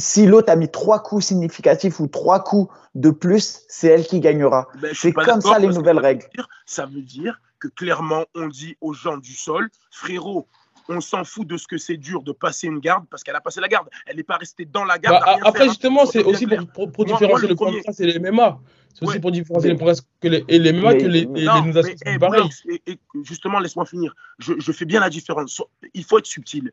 si 0.00 0.26
l'autre 0.26 0.50
a 0.50 0.56
mis 0.56 0.68
trois 0.68 1.02
coups 1.02 1.26
significatifs 1.26 2.00
ou 2.00 2.08
trois 2.08 2.42
coups 2.42 2.72
de 2.94 3.10
plus, 3.10 3.62
c'est 3.68 3.88
elle 3.88 4.06
qui 4.06 4.20
gagnera. 4.20 4.68
Ben, 4.80 4.92
c'est 4.94 5.12
comme 5.12 5.40
ça 5.40 5.58
les 5.58 5.68
nouvelles 5.68 5.98
règles. 5.98 6.26
Ça 6.66 6.86
veut 6.86 7.02
dire 7.02 7.40
que 7.58 7.68
clairement, 7.68 8.24
on 8.34 8.48
dit 8.48 8.76
aux 8.80 8.94
gens 8.94 9.18
du 9.18 9.34
sol, 9.34 9.68
frérot, 9.90 10.48
on 10.88 11.00
s'en 11.00 11.24
fout 11.24 11.46
de 11.46 11.56
ce 11.56 11.68
que 11.68 11.78
c'est 11.78 11.96
dur 11.96 12.22
de 12.22 12.32
passer 12.32 12.66
une 12.66 12.80
garde 12.80 13.04
parce 13.08 13.22
qu'elle 13.22 13.36
a 13.36 13.40
passé 13.40 13.60
la 13.60 13.68
garde. 13.68 13.88
Elle 14.06 14.16
n'est 14.16 14.24
pas 14.24 14.36
restée 14.36 14.64
dans 14.64 14.84
la 14.84 14.98
garde. 14.98 15.22
Bah, 15.24 15.36
après, 15.44 15.68
justement, 15.68 16.06
c'est 16.06 16.24
aussi 16.24 16.46
pour, 16.46 17.04
différencier 17.04 17.48
le 17.48 17.54
point 17.54 17.70
de 17.70 18.02
et 18.02 18.06
les 18.06 18.18
MMA. 18.18 18.58
C'est 18.94 19.06
aussi 19.06 19.20
pour 19.20 19.30
différencier 19.30 19.72
les 19.72 19.78
que 19.78 20.28
les, 20.28 20.44
et 20.48 20.58
les 20.58 20.72
MMA 20.72 20.94
que 20.94 21.06
les, 21.06 21.26
les, 21.26 22.80
et, 22.86 22.98
justement, 23.22 23.60
laisse-moi 23.60 23.86
finir. 23.86 24.14
Je, 24.40 24.54
je, 24.58 24.72
fais 24.72 24.84
bien 24.84 24.98
la 24.98 25.10
différence. 25.10 25.62
Il 25.94 26.04
faut 26.04 26.18
être 26.18 26.26
subtil. 26.26 26.72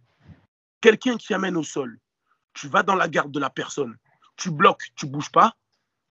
Quelqu'un 0.82 1.18
qui 1.18 1.34
amène 1.36 1.58
au 1.58 1.64
sol, 1.64 2.00
tu 2.58 2.68
vas 2.68 2.82
dans 2.82 2.96
la 2.96 3.08
garde 3.08 3.32
de 3.32 3.40
la 3.40 3.52
personne, 3.52 3.96
tu 4.36 4.50
bloques, 4.50 4.92
tu 4.96 5.06
bouges 5.06 5.32
pas, 5.32 5.56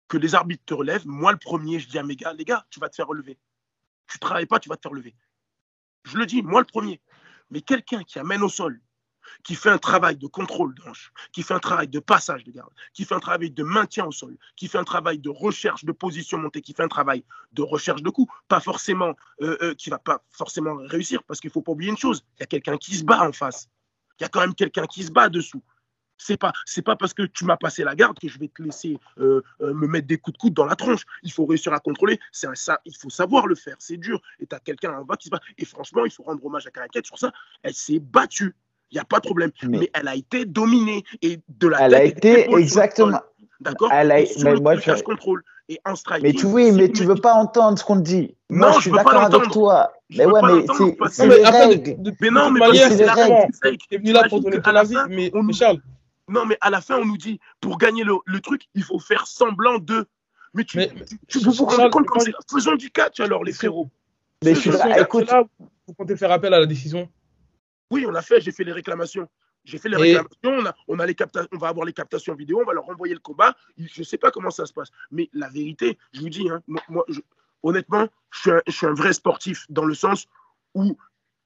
que 0.06 0.16
les 0.16 0.36
arbitres 0.36 0.64
te 0.64 0.74
relèvent. 0.74 1.06
Moi, 1.06 1.32
le 1.32 1.38
premier, 1.38 1.80
je 1.80 1.88
dis 1.88 1.98
à 1.98 2.04
mes 2.04 2.14
gars, 2.14 2.32
les 2.32 2.44
gars, 2.44 2.64
tu 2.70 2.78
vas 2.78 2.88
te 2.88 2.94
faire 2.94 3.08
relever. 3.08 3.38
Tu 4.06 4.20
travailles 4.20 4.46
pas, 4.46 4.60
tu 4.60 4.68
vas 4.68 4.76
te 4.76 4.82
faire 4.82 4.92
relever. 4.92 5.16
Je 6.04 6.16
le 6.16 6.26
dis, 6.26 6.42
moi 6.42 6.60
le 6.60 6.66
premier. 6.66 7.00
Mais 7.50 7.60
quelqu'un 7.60 8.04
qui 8.04 8.20
amène 8.20 8.42
au 8.42 8.48
sol, 8.48 8.80
qui 9.42 9.56
fait 9.56 9.68
un 9.68 9.78
travail 9.78 10.16
de 10.16 10.28
contrôle 10.28 10.74
d'anche, 10.76 11.12
qui 11.32 11.42
fait 11.42 11.54
un 11.54 11.58
travail 11.58 11.88
de 11.88 11.98
passage 11.98 12.44
de 12.44 12.52
garde, 12.52 12.72
qui 12.94 13.04
fait 13.04 13.16
un 13.16 13.20
travail 13.20 13.50
de 13.50 13.62
maintien 13.64 14.06
au 14.06 14.12
sol, 14.12 14.38
qui 14.56 14.68
fait 14.68 14.78
un 14.78 14.84
travail 14.84 15.18
de 15.18 15.28
recherche 15.28 15.84
de 15.84 15.92
position 15.92 16.38
montée, 16.38 16.62
qui 16.62 16.72
fait 16.72 16.84
un 16.84 16.88
travail 16.88 17.24
de 17.52 17.62
recherche 17.62 18.02
de 18.02 18.10
coup, 18.10 18.30
pas 18.46 18.60
forcément, 18.60 19.14
euh, 19.42 19.58
euh, 19.60 19.74
qui 19.74 19.90
va 19.90 19.98
pas 19.98 20.24
forcément 20.30 20.76
réussir, 20.86 21.22
parce 21.24 21.40
qu'il 21.40 21.50
faut 21.50 21.62
pas 21.62 21.72
oublier 21.72 21.90
une 21.90 21.98
chose, 21.98 22.24
il 22.36 22.40
y 22.40 22.42
a 22.44 22.46
quelqu'un 22.46 22.78
qui 22.78 22.96
se 22.96 23.04
bat 23.04 23.22
en 23.22 23.32
face. 23.32 23.68
Il 24.18 24.22
y 24.22 24.26
a 24.26 24.28
quand 24.28 24.40
même 24.40 24.54
quelqu'un 24.54 24.86
qui 24.86 25.02
se 25.02 25.12
bat 25.12 25.28
dessous. 25.28 25.62
C'est 26.18 26.36
pas, 26.36 26.52
c'est 26.64 26.82
pas 26.82 26.96
parce 26.96 27.14
que 27.14 27.22
tu 27.22 27.44
m'as 27.44 27.56
passé 27.56 27.84
la 27.84 27.94
garde 27.94 28.18
que 28.18 28.28
je 28.28 28.38
vais 28.38 28.48
te 28.48 28.62
laisser 28.62 28.98
euh, 29.18 29.42
euh, 29.60 29.72
me 29.72 29.86
mettre 29.86 30.06
des 30.06 30.18
coups 30.18 30.36
de 30.36 30.38
coude 30.38 30.54
dans 30.54 30.66
la 30.66 30.76
tronche. 30.76 31.04
Il 31.22 31.32
faut 31.32 31.46
réussir 31.46 31.72
à 31.72 31.78
contrôler. 31.78 32.18
C'est 32.32 32.48
ça, 32.54 32.80
il 32.84 32.96
faut 32.96 33.10
savoir 33.10 33.46
le 33.46 33.54
faire. 33.54 33.76
C'est 33.78 33.96
dur. 33.96 34.20
Et 34.40 34.46
tu 34.46 34.54
as 34.54 34.60
quelqu'un 34.60 34.92
en 34.92 35.04
bas 35.04 35.16
qui 35.16 35.26
se 35.26 35.30
bat. 35.30 35.40
Et 35.56 35.64
franchement, 35.64 36.04
il 36.04 36.10
faut 36.10 36.24
rendre 36.24 36.44
hommage 36.44 36.66
à 36.66 36.70
Caraquette 36.70 37.06
sur 37.06 37.18
ça. 37.18 37.32
Elle 37.62 37.74
s'est 37.74 38.00
battue. 38.00 38.54
Il 38.90 38.94
n'y 38.94 39.00
a 39.00 39.04
pas 39.04 39.20
de 39.20 39.26
problème. 39.26 39.50
Mais, 39.64 39.90
elle 39.94 40.08
a 40.08 40.16
été 40.16 40.44
dominée. 40.44 41.04
Et 41.22 41.40
de 41.48 41.68
la 41.68 41.82
Elle 41.82 41.94
a 41.94 42.04
été 42.04 42.50
exactement. 42.54 43.20
D'accord? 43.60 43.90
Elle 43.92 44.12
a... 44.12 44.20
mais 44.42 44.54
moi, 44.56 44.76
je... 44.76 45.02
contrôle. 45.02 45.42
Et 45.70 45.78
en 45.84 45.94
strike. 45.94 46.22
Mais 46.22 46.32
tu, 46.32 46.46
oui, 46.46 46.72
mais 46.72 46.90
tu 46.90 47.04
veux 47.04 47.16
pas 47.16 47.34
entendre 47.34 47.78
ce 47.78 47.84
qu'on 47.84 47.96
te 47.96 48.02
dit. 48.02 48.34
Non, 48.48 48.68
moi, 48.68 48.72
je 48.76 48.82
suis 48.82 48.90
d'accord 48.90 49.22
avec 49.22 49.50
toi. 49.50 49.92
mais 50.08 50.24
ouais, 50.24 50.40
mais 50.42 51.08
c'est 51.10 51.26
les 51.26 51.44
règles. 51.44 51.96
Mais 52.20 52.30
non, 52.30 52.50
mais 52.50 52.60
c'est 52.74 53.04
la 53.04 53.12
règle. 53.12 53.52
Tu 53.62 53.94
es 53.94 53.98
venu 53.98 54.12
là 54.12 54.26
pour 54.28 54.40
donner 54.40 54.62
ton 54.62 54.74
avis. 54.74 54.96
Mais 55.10 55.30
Charles, 55.52 55.80
non, 56.28 56.44
mais 56.46 56.58
à 56.60 56.70
la 56.70 56.80
fin, 56.80 56.98
on 56.98 57.04
nous 57.04 57.16
dit, 57.16 57.40
pour 57.60 57.78
gagner 57.78 58.04
le, 58.04 58.40
truc, 58.40 58.68
il 58.74 58.82
faut 58.82 58.98
faire 58.98 59.26
semblant 59.26 59.78
de. 59.78 60.06
Mais 60.54 60.64
tu, 60.64 60.78
tu, 61.26 61.38
vous 61.40 61.52
vous 61.52 61.64
rendez 61.66 61.90
compte 61.90 62.06
quand 62.06 62.20
c'est 62.20 62.32
Faisons 62.50 62.74
du 62.74 62.90
catch 62.90 63.20
alors, 63.20 63.44
les 63.44 63.52
frérots. 63.52 63.90
Mais 64.44 64.54
je 64.54 64.60
suis 64.60 64.70
là, 64.70 65.00
écoute. 65.00 65.30
vous 65.58 65.94
comptez 65.94 66.16
faire 66.16 66.30
appel 66.30 66.54
à 66.54 66.60
la 66.60 66.66
décision 66.66 67.10
Oui, 67.90 68.06
on 68.08 68.14
a 68.14 68.22
fait, 68.22 68.40
j'ai 68.40 68.52
fait 68.52 68.64
les 68.64 68.72
réclamations. 68.72 69.28
J'ai 69.64 69.78
fait 69.78 69.88
les 69.88 69.96
réclamations, 69.96 70.36
on, 70.44 70.64
a, 70.64 70.74
on, 70.86 70.98
a 70.98 71.06
les 71.06 71.16
on 71.52 71.58
va 71.58 71.68
avoir 71.68 71.84
les 71.84 71.92
captations 71.92 72.34
vidéo, 72.34 72.60
on 72.62 72.64
va 72.64 72.72
leur 72.72 72.84
renvoyer 72.84 73.12
le 73.12 73.20
combat. 73.20 73.54
Je 73.76 74.00
ne 74.00 74.04
sais 74.04 74.16
pas 74.16 74.30
comment 74.30 74.50
ça 74.50 74.64
se 74.64 74.72
passe. 74.72 74.90
Mais 75.10 75.28
la 75.32 75.48
vérité, 75.48 75.98
je 76.12 76.20
vous 76.20 76.30
dis, 76.30 76.48
hein, 76.48 76.62
moi, 76.66 77.04
honnêtement, 77.62 78.08
je 78.30 78.40
suis, 78.40 78.50
un, 78.50 78.62
je 78.66 78.72
suis, 78.72 78.86
un, 78.86 78.94
vrai 78.94 79.12
sportif 79.12 79.66
dans 79.68 79.84
le 79.84 79.94
sens 79.94 80.26
où 80.74 80.96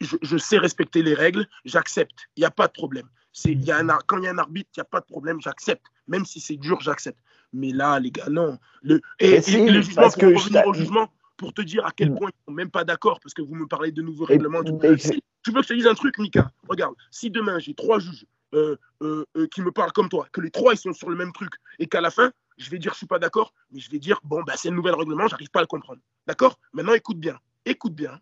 je, 0.00 0.16
je 0.22 0.36
sais 0.36 0.58
respecter 0.58 1.02
les 1.02 1.14
règles, 1.14 1.48
j'accepte, 1.64 2.28
il 2.36 2.40
n'y 2.40 2.46
a 2.46 2.50
pas 2.50 2.68
de 2.68 2.72
problème. 2.72 3.08
C'est, 3.32 3.54
y 3.54 3.70
a 3.70 3.78
un, 3.78 3.86
quand 4.06 4.18
il 4.18 4.24
y 4.24 4.28
a 4.28 4.30
un 4.30 4.38
arbitre, 4.38 4.70
il 4.76 4.80
n'y 4.80 4.82
a 4.82 4.84
pas 4.84 5.00
de 5.00 5.06
problème, 5.06 5.40
j'accepte. 5.40 5.86
Même 6.06 6.24
si 6.24 6.40
c'est 6.40 6.56
dur, 6.56 6.80
j'accepte. 6.80 7.18
Mais 7.52 7.72
là, 7.72 7.98
les 7.98 8.10
gars, 8.10 8.28
non. 8.28 8.58
Le, 8.82 9.00
et, 9.18 9.36
le 9.36 9.82
jugement, 9.82 10.10
pour 10.10 10.22
revenir 10.22 10.66
au 10.66 10.74
jugement, 10.74 11.10
pour 11.36 11.52
te 11.52 11.62
dire 11.62 11.84
à 11.86 11.90
quel 11.90 12.10
mm. 12.10 12.18
point 12.18 12.30
ils 12.30 12.40
ne 12.40 12.52
sont 12.52 12.56
même 12.56 12.70
pas 12.70 12.84
d'accord, 12.84 13.20
parce 13.20 13.34
que 13.34 13.42
vous 13.42 13.54
me 13.54 13.66
parlez 13.66 13.92
de 13.92 14.02
nouveaux 14.02 14.24
règlements. 14.24 14.62
tu 14.62 14.72
veux 14.72 15.60
que 15.60 15.62
je 15.62 15.68
te 15.68 15.74
dise 15.74 15.86
un 15.86 15.94
truc, 15.94 16.18
Mika 16.18 16.50
Regarde, 16.68 16.94
si 17.10 17.30
demain 17.30 17.58
j'ai 17.58 17.74
trois 17.74 17.98
juges 17.98 18.26
euh, 18.54 18.76
euh, 19.02 19.24
euh, 19.36 19.46
qui 19.48 19.60
me 19.62 19.72
parlent 19.72 19.92
comme 19.92 20.08
toi, 20.08 20.26
que 20.32 20.40
les 20.40 20.50
trois 20.50 20.74
ils 20.74 20.78
sont 20.78 20.92
sur 20.92 21.10
le 21.10 21.16
même 21.16 21.32
truc, 21.32 21.50
et 21.78 21.86
qu'à 21.86 22.00
la 22.00 22.10
fin, 22.10 22.32
je 22.58 22.70
vais 22.70 22.78
dire 22.78 22.92
je 22.92 22.98
suis 22.98 23.06
pas 23.06 23.18
d'accord, 23.18 23.52
mais 23.70 23.80
je 23.80 23.90
vais 23.90 23.98
dire 23.98 24.20
bon, 24.24 24.42
bah, 24.42 24.54
c'est 24.56 24.70
le 24.70 24.76
nouvel 24.76 24.94
règlement, 24.94 25.26
j'arrive 25.26 25.50
pas 25.50 25.60
à 25.60 25.62
le 25.62 25.66
comprendre. 25.66 26.00
D'accord? 26.26 26.58
Maintenant, 26.72 26.94
écoute 26.94 27.18
bien. 27.18 27.38
Écoute 27.64 27.94
bien. 27.94 28.20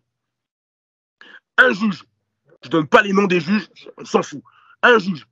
Un 1.57 1.73
juge, 1.73 2.05
je 2.63 2.69
donne 2.69 2.87
pas 2.87 3.01
les 3.01 3.13
noms 3.13 3.27
des 3.27 3.39
juges, 3.39 3.67
on 3.97 4.05
s'en 4.05 4.23
fout 4.23 4.41
un 4.83 4.99
juge. 4.99 5.27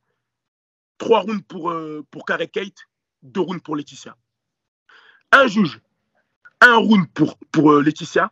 Trois 0.98 1.22
rounds 1.22 1.44
pour, 1.48 1.72
euh, 1.72 2.06
pour 2.12 2.26
Kate, 2.26 2.78
deux 3.22 3.42
rounds 3.42 3.64
pour 3.64 3.76
Laetitia. 3.76 4.18
Un 5.32 5.48
juge, 5.48 5.80
un 6.60 6.76
round 6.76 7.08
pour, 7.14 7.38
pour 7.52 7.72
euh, 7.72 7.82
Laetitia, 7.82 8.32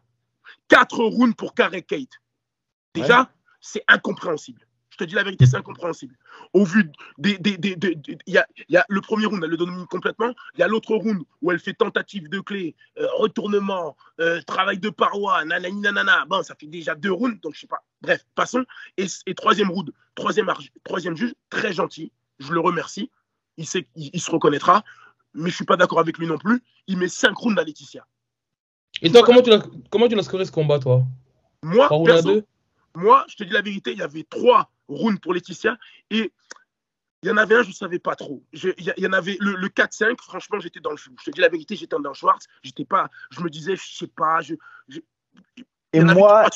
quatre 0.67 1.03
rounds 1.03 1.35
pour 1.35 1.53
Kate. 1.53 2.21
Déjà, 2.93 3.31
c'est 3.61 3.83
incompréhensible. 3.87 4.66
Je 4.97 5.05
te 5.05 5.09
dis 5.09 5.15
la 5.15 5.21
vérité, 5.21 5.45
c'est 5.45 5.57
incompréhensible. 5.57 6.15
Au 6.53 6.65
vu 6.65 6.91
des. 7.19 7.37
Il 7.43 8.17
y, 8.25 8.37
a, 8.39 8.47
y, 8.67 8.77
a, 8.77 8.85
le 8.89 8.99
premier 8.99 9.27
round, 9.27 9.43
elle 9.43 9.51
le 9.51 9.57
domine 9.57 9.85
complètement. 9.85 10.33
Il 10.55 10.61
y 10.61 10.63
a 10.63 10.67
l'autre 10.67 10.95
round 10.95 11.21
où 11.43 11.51
elle 11.51 11.59
fait 11.59 11.75
tentative 11.75 12.29
de 12.29 12.39
clé, 12.39 12.75
euh, 12.97 13.05
retournement, 13.17 13.95
euh, 14.19 14.41
travail 14.41 14.79
de 14.79 14.89
paroi, 14.89 15.45
nanani 15.45 15.81
nanana. 15.81 16.25
Bon, 16.27 16.41
ça 16.41 16.55
fait 16.55 16.65
déjà 16.65 16.95
deux 16.95 17.11
rounds, 17.11 17.39
donc 17.41 17.53
je 17.53 17.59
sais 17.59 17.67
pas. 17.67 17.83
Bref, 18.01 18.25
passons. 18.33 18.65
Et, 18.97 19.05
troisième 19.35 19.69
round, 19.69 19.91
troisième, 20.15 20.51
troisième 20.83 21.15
juge, 21.15 21.35
très 21.51 21.73
gentil. 21.73 22.11
Je 22.39 22.51
le 22.51 22.59
remercie. 22.59 23.11
Il, 23.57 23.67
sait, 23.67 23.87
il, 23.95 24.19
se 24.19 24.31
reconnaîtra. 24.31 24.83
Mais 25.35 25.51
je 25.51 25.55
suis 25.57 25.65
pas 25.65 25.77
d'accord 25.77 25.99
avec 25.99 26.17
lui 26.17 26.25
non 26.25 26.39
plus. 26.39 26.63
Il 26.87 26.97
met 26.97 27.07
cinq 27.07 27.37
rounds 27.37 27.59
à 27.59 27.63
Laetitia. 27.63 28.07
Et 29.03 29.11
toi, 29.11 29.21
comment 29.21 29.43
tu, 29.43 29.51
l'as, 29.51 29.63
comment 29.91 30.07
tu 30.07 30.15
l'as 30.15 30.23
scoré 30.23 30.43
ce 30.45 30.51
combat, 30.51 30.79
toi? 30.79 31.03
Moi, 31.61 31.87
perso, 32.03 32.41
moi, 32.95 33.25
je 33.27 33.35
te 33.35 33.43
dis 33.43 33.53
la 33.53 33.61
vérité, 33.61 33.91
il 33.91 33.99
y 33.99 34.01
avait 34.01 34.25
trois 34.27 34.71
rounds 34.87 35.19
pour 35.19 35.33
Laetitia 35.33 35.77
et 36.09 36.31
il 37.23 37.29
y 37.29 37.31
en 37.31 37.37
avait 37.37 37.55
un, 37.55 37.63
je 37.63 37.69
ne 37.69 37.73
savais 37.73 37.99
pas 37.99 38.15
trop. 38.15 38.43
Il 38.53 38.93
y, 38.97 39.07
en 39.07 39.13
avait 39.13 39.37
le, 39.39 39.67
4-5, 39.69 40.21
franchement, 40.21 40.59
j'étais 40.59 40.79
dans 40.79 40.91
le 40.91 40.97
flou. 40.97 41.15
Je 41.19 41.25
te 41.25 41.31
dis 41.31 41.41
la 41.41 41.49
vérité, 41.49 41.75
j'étais 41.75 41.95
dans 41.99 42.13
Schwartz. 42.13 42.45
J'étais 42.61 42.85
pas, 42.85 43.09
je 43.31 43.41
me 43.41 43.49
disais, 43.49 43.75
je 43.75 43.97
sais 43.97 44.07
pas. 44.07 44.39
Je, 44.41 44.53
et 45.93 46.01
moi, 46.01 46.47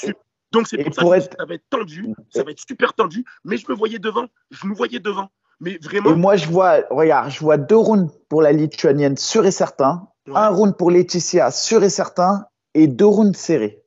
donc 0.51 0.67
c'est 0.67 0.83
pour 0.83 0.93
ça 0.93 1.19
que 1.19 1.35
ça 1.37 1.45
va 1.45 1.55
être 1.55 1.69
tendu, 1.69 2.13
ça 2.29 2.43
va 2.43 2.51
être 2.51 2.59
super 2.59 2.93
tendu, 2.93 3.25
mais 3.43 3.57
je 3.57 3.65
me 3.69 3.75
voyais 3.75 3.99
devant, 3.99 4.27
je 4.51 4.67
nous 4.67 4.75
voyais 4.75 4.99
devant. 4.99 5.29
Mais 5.59 5.77
vraiment. 5.81 6.11
Et 6.11 6.15
moi, 6.15 6.35
je 6.35 6.47
vois, 6.47 6.81
regarde, 6.89 7.31
je 7.31 7.39
vois 7.39 7.57
deux 7.57 7.77
rounds 7.77 8.11
pour 8.29 8.41
la 8.41 8.51
lituanienne, 8.51 9.17
sûr 9.17 9.45
et 9.45 9.51
certain. 9.51 10.07
Un 10.33 10.49
round 10.49 10.77
pour 10.77 10.91
Laetitia, 10.91 11.51
sûr 11.51 11.83
et 11.83 11.89
certain. 11.89 12.45
Et 12.73 12.87
deux 12.87 13.05
rounds 13.05 13.37
serrés. 13.37 13.83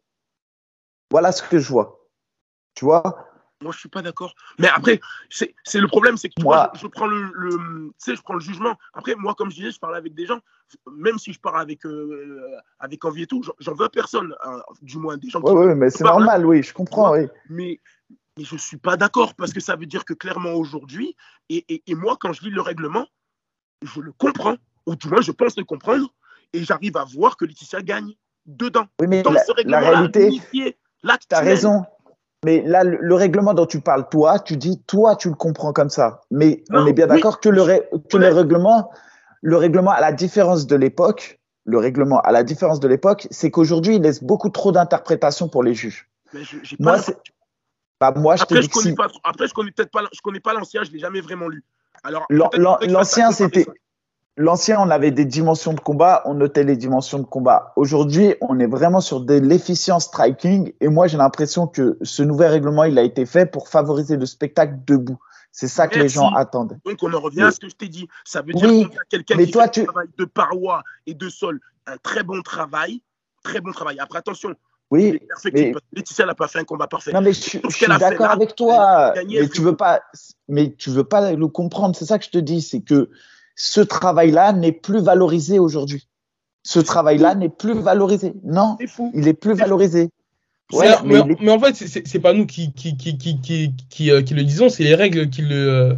Voilà 1.10 1.32
ce 1.32 1.42
que 1.42 1.58
je 1.58 1.68
vois. 1.68 2.06
Tu 2.74 2.84
vois? 2.84 3.26
Moi, 3.64 3.72
je 3.72 3.78
suis 3.78 3.88
pas 3.88 4.02
d'accord. 4.02 4.34
Mais 4.58 4.68
après, 4.68 5.00
c'est 5.30 5.80
le 5.80 5.88
problème, 5.88 6.18
c'est 6.18 6.28
que 6.28 6.42
moi, 6.42 6.70
je, 6.78 6.86
prends 6.86 7.06
le, 7.06 7.32
le 7.34 7.92
je 8.06 8.20
prends 8.20 8.34
le 8.34 8.40
jugement. 8.40 8.76
Après, 8.92 9.14
moi, 9.14 9.34
comme 9.34 9.50
je 9.50 9.56
disais, 9.56 9.70
je 9.70 9.78
parle 9.78 9.96
avec 9.96 10.14
des 10.14 10.26
gens. 10.26 10.38
Même 10.94 11.18
si 11.18 11.32
je 11.32 11.40
parle 11.40 11.62
avec, 11.62 11.86
euh, 11.86 12.58
avec 12.78 13.02
envie 13.06 13.22
et 13.22 13.26
tout, 13.26 13.42
j'en 13.58 13.72
veux 13.72 13.86
à 13.86 13.88
personne. 13.88 14.34
Hein, 14.44 14.60
du 14.82 14.98
moins, 14.98 15.16
des 15.16 15.30
gens 15.30 15.40
Oui, 15.42 15.66
oui, 15.66 15.74
mais 15.74 15.88
c'est 15.88 16.04
normal, 16.04 16.44
oui, 16.44 16.62
je 16.62 16.74
comprends. 16.74 17.12
Oui. 17.12 17.26
Mais, 17.48 17.80
mais 18.36 18.44
je 18.44 18.56
suis 18.58 18.76
pas 18.76 18.98
d'accord 18.98 19.34
parce 19.34 19.54
que 19.54 19.60
ça 19.60 19.76
veut 19.76 19.86
dire 19.86 20.04
que 20.04 20.12
clairement 20.12 20.52
aujourd'hui, 20.52 21.16
et, 21.48 21.64
et, 21.70 21.82
et, 21.86 21.94
moi, 21.94 22.18
quand 22.20 22.34
je 22.34 22.42
lis 22.42 22.50
le 22.50 22.60
règlement, 22.60 23.06
je 23.80 24.00
le 24.00 24.12
comprends, 24.12 24.56
ou 24.84 24.94
du 24.94 25.08
moins, 25.08 25.22
je 25.22 25.32
pense 25.32 25.56
le 25.56 25.64
comprendre, 25.64 26.12
et 26.52 26.64
j'arrive 26.64 26.98
à 26.98 27.04
voir 27.04 27.38
que 27.38 27.46
Laetitia 27.46 27.80
gagne 27.80 28.12
dedans. 28.44 28.86
Oui, 29.00 29.06
mais 29.08 29.22
Dans 29.22 29.32
la, 29.32 29.42
ce 29.42 29.52
règlement, 29.52 29.80
la 29.80 29.88
réalité, 29.88 30.42
tu 30.52 30.74
as 31.30 31.40
raison. 31.40 31.86
Mais 32.44 32.62
là, 32.62 32.84
le, 32.84 33.14
règlement 33.14 33.54
dont 33.54 33.66
tu 33.66 33.80
parles, 33.80 34.08
toi, 34.10 34.38
tu 34.38 34.56
dis, 34.56 34.82
toi, 34.86 35.16
tu 35.16 35.28
le 35.28 35.34
comprends 35.34 35.72
comme 35.72 35.90
ça. 35.90 36.20
Mais 36.30 36.62
on 36.70 36.86
est 36.86 36.92
bien 36.92 37.06
d'accord 37.06 37.40
que, 37.40 37.48
le, 37.48 37.64
le 37.64 38.28
règlement, 38.28 38.90
le 39.40 39.56
règlement, 39.56 39.90
à 39.90 40.00
la 40.00 40.12
différence 40.12 40.66
de 40.66 40.76
l'époque, 40.76 41.40
le 41.64 41.78
règlement, 41.78 42.20
à 42.20 42.32
la 42.32 42.42
différence 42.42 42.80
de 42.80 42.88
l'époque, 42.88 43.26
c'est 43.30 43.50
qu'aujourd'hui, 43.50 43.96
il 43.96 44.02
laisse 44.02 44.22
beaucoup 44.22 44.50
trop 44.50 44.72
d'interprétations 44.72 45.48
pour 45.48 45.62
les 45.62 45.74
juges. 45.74 46.08
Mais 46.34 46.44
je, 46.44 46.76
moi, 46.78 46.98
bah, 48.00 48.12
moi, 48.16 48.36
je 48.36 48.42
après, 48.42 48.62
je 48.62 48.68
connais 48.68 48.94
pas, 48.94 49.08
après, 49.22 49.48
je 49.48 49.54
connais 49.54 49.70
peut-être 49.70 49.90
pas, 49.90 50.02
je 50.12 50.20
connais 50.20 50.40
pas 50.40 50.52
l'ancien, 50.52 50.82
je 50.84 50.90
l'ai 50.90 50.98
jamais 50.98 51.20
vraiment 51.20 51.48
lu. 51.48 51.64
Alors, 52.02 52.26
L'ancien, 52.28 53.30
c'était. 53.32 53.66
L'ancien, 54.36 54.80
on 54.80 54.90
avait 54.90 55.12
des 55.12 55.24
dimensions 55.24 55.74
de 55.74 55.80
combat, 55.80 56.22
on 56.24 56.34
notait 56.34 56.64
les 56.64 56.76
dimensions 56.76 57.20
de 57.20 57.24
combat. 57.24 57.72
Aujourd'hui, 57.76 58.34
on 58.40 58.58
est 58.58 58.66
vraiment 58.66 59.00
sur 59.00 59.20
de 59.20 59.34
l'efficience 59.34 60.06
striking. 60.06 60.72
Et 60.80 60.88
moi, 60.88 61.06
j'ai 61.06 61.16
l'impression 61.18 61.68
que 61.68 61.98
ce 62.02 62.24
nouvel 62.24 62.50
règlement, 62.50 62.82
il 62.82 62.98
a 62.98 63.02
été 63.02 63.26
fait 63.26 63.46
pour 63.46 63.68
favoriser 63.68 64.16
le 64.16 64.26
spectacle 64.26 64.74
debout. 64.86 65.18
C'est 65.52 65.68
ça 65.68 65.86
que 65.86 66.00
les 66.00 66.08
gens 66.08 66.34
attendent. 66.34 66.78
Donc, 66.84 66.98
on 67.02 67.12
en 67.12 67.20
revient 67.20 67.42
à 67.42 67.52
ce 67.52 67.60
que 67.60 67.68
je 67.68 67.76
t'ai 67.76 67.86
dit. 67.86 68.08
Ça 68.24 68.42
veut 68.42 68.52
dire 68.54 68.68
Oui, 68.68 68.88
qu'on 68.88 68.96
a 68.96 69.04
quelqu'un 69.08 69.36
qui 69.36 69.50
toi, 69.52 69.64
fait 69.66 69.70
tu- 69.70 69.80
un 69.82 69.84
travail 69.84 70.08
de 70.18 70.24
paroi 70.24 70.82
et 71.06 71.14
de 71.14 71.28
sol, 71.28 71.60
un 71.86 71.96
très 72.02 72.24
bon 72.24 72.42
travail. 72.42 73.02
Très 73.44 73.60
bon 73.60 73.70
travail. 73.70 74.00
Après, 74.00 74.18
attention, 74.18 74.52
Oui, 74.90 75.20
mais- 75.52 75.72
Laetitia 75.92 76.26
n'a 76.26 76.34
pas 76.34 76.48
fait 76.48 76.58
un 76.58 76.64
combat 76.64 76.88
parfait. 76.88 77.12
non, 77.12 77.20
mais 77.20 77.32
je, 77.34 77.58
je 77.62 77.68
suis 77.76 77.86
d'accord 77.86 78.30
avec 78.30 78.56
toi. 78.56 79.14
Mais 79.28 79.48
tu 79.48 79.60
veux 79.60 79.76
pas, 79.76 80.00
mais 80.48 80.74
tu 80.74 80.90
veux 80.90 81.04
pas 81.04 81.30
le 81.32 81.46
comprendre. 81.46 81.94
C'est 81.94 82.06
ça 82.06 82.18
que 82.18 82.24
je 82.24 82.30
te 82.30 82.38
dis, 82.38 82.60
c'est 82.60 82.80
que 82.80 83.10
ce 83.56 83.80
travail-là 83.80 84.52
n'est 84.52 84.72
plus 84.72 85.00
valorisé 85.02 85.58
aujourd'hui. 85.58 86.08
Ce 86.62 86.80
travail-là 86.80 87.34
n'est 87.34 87.48
plus 87.50 87.74
valorisé. 87.74 88.32
Non, 88.42 88.76
fou. 88.88 89.10
il 89.14 89.28
est 89.28 89.34
plus 89.34 89.54
valorisé. 89.54 90.10
Ouais, 90.72 90.88
mais, 91.04 91.14
mais 91.14 91.20
il 91.26 91.32
est- 91.32 91.36
mais 91.42 91.50
en 91.52 91.60
fait, 91.60 91.74
c'est- 91.74 92.18
pas 92.20 92.32
nous 92.32 92.46
qui, 92.46 92.72
qui, 92.72 92.96
qui, 92.96 93.18
qui, 93.18 93.38
qui, 93.40 93.72
qui, 93.90 94.10
euh, 94.10 94.22
qui 94.22 94.32
le 94.34 94.42
disons, 94.44 94.68
c'est 94.70 94.82
les 94.84 94.94
règles 94.94 95.28
qui 95.28 95.42
le. 95.42 95.54
euh, 95.54 95.94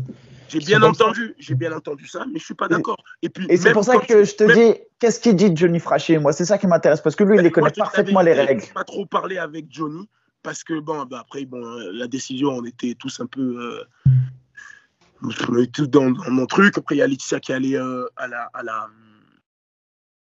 J'ai 0.48 0.58
bien 0.58 0.82
entendu, 0.82 1.34
j'ai 1.38 1.54
bien 1.54 1.72
entendu 1.72 2.08
ça, 2.08 2.24
mais 2.32 2.38
je 2.40 2.44
suis 2.44 2.54
pas 2.54 2.66
d'accord. 2.68 2.96
Et 3.22 3.28
puis, 3.28 3.46
Et 3.48 3.56
c'est 3.56 3.72
pour 3.72 3.84
ça 3.84 3.96
que 3.98 4.06
tu- 4.06 4.24
je 4.24 4.34
te 4.34 4.44
même- 4.44 4.56
dis, 4.74 4.78
qu'est-ce 4.98 5.20
qu'il 5.20 5.36
dit 5.36 5.52
Johnny 5.54 5.78
Frachet 5.78 6.18
Moi, 6.18 6.32
c'est 6.32 6.44
ça 6.44 6.58
qui 6.58 6.66
m'intéresse 6.66 7.00
parce 7.00 7.14
que 7.14 7.22
lui, 7.24 7.36
il 7.36 7.42
les 7.42 7.42
Moi, 7.44 7.50
connaît 7.52 7.70
parfaitement 7.70 8.20
les 8.22 8.32
règles. 8.32 8.64
Pas 8.74 8.84
trop 8.84 9.06
parlé 9.06 9.38
avec 9.38 9.66
Johnny 9.70 10.08
parce 10.42 10.64
que 10.64 10.78
bon, 10.80 11.04
bah, 11.04 11.18
après 11.20 11.44
bon, 11.44 11.64
euh, 11.64 11.90
la 11.92 12.08
décision, 12.08 12.48
on 12.50 12.64
était 12.64 12.94
tous 12.98 13.20
un 13.20 13.26
peu, 13.26 13.40
euh, 13.40 13.84
tous 15.72 15.86
dans, 15.88 16.10
dans 16.10 16.30
mon 16.30 16.46
truc. 16.46 16.78
Après, 16.78 16.96
il 16.96 16.98
y 16.98 17.02
a 17.02 17.06
Laetitia 17.06 17.40
qui 17.40 17.52
allait 17.52 17.76
euh, 17.76 18.06
à 18.16 18.26
la, 18.28 18.44
à 18.54 18.62
la 18.62 18.88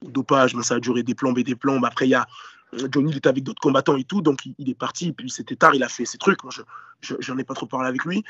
au 0.05 0.09
dopage, 0.09 0.55
mais 0.55 0.63
ça 0.63 0.75
a 0.75 0.79
duré 0.79 1.03
des 1.03 1.15
plombes 1.15 1.37
et 1.37 1.43
des 1.43 1.55
plombes. 1.55 1.83
Après, 1.85 2.07
il 2.07 2.11
y 2.11 2.15
a 2.15 2.25
euh, 2.73 2.87
Johnny, 2.91 3.11
il 3.11 3.17
était 3.17 3.29
avec 3.29 3.43
d'autres 3.43 3.61
combattants 3.61 3.97
et 3.97 4.03
tout, 4.05 4.21
donc 4.21 4.45
il, 4.45 4.55
il 4.57 4.69
est 4.69 4.75
parti. 4.75 5.11
Puis 5.11 5.29
c'était 5.29 5.55
tard, 5.55 5.75
il 5.75 5.83
a 5.83 5.89
fait 5.89 6.05
ses 6.05 6.17
trucs. 6.17 6.43
Moi, 6.43 6.53
je, 6.55 6.61
je- 7.01 7.15
j'en 7.19 7.37
ai 7.37 7.43
pas 7.43 7.53
trop 7.53 7.65
parlé 7.65 7.87
avec 7.87 8.03
lui. 8.05 8.23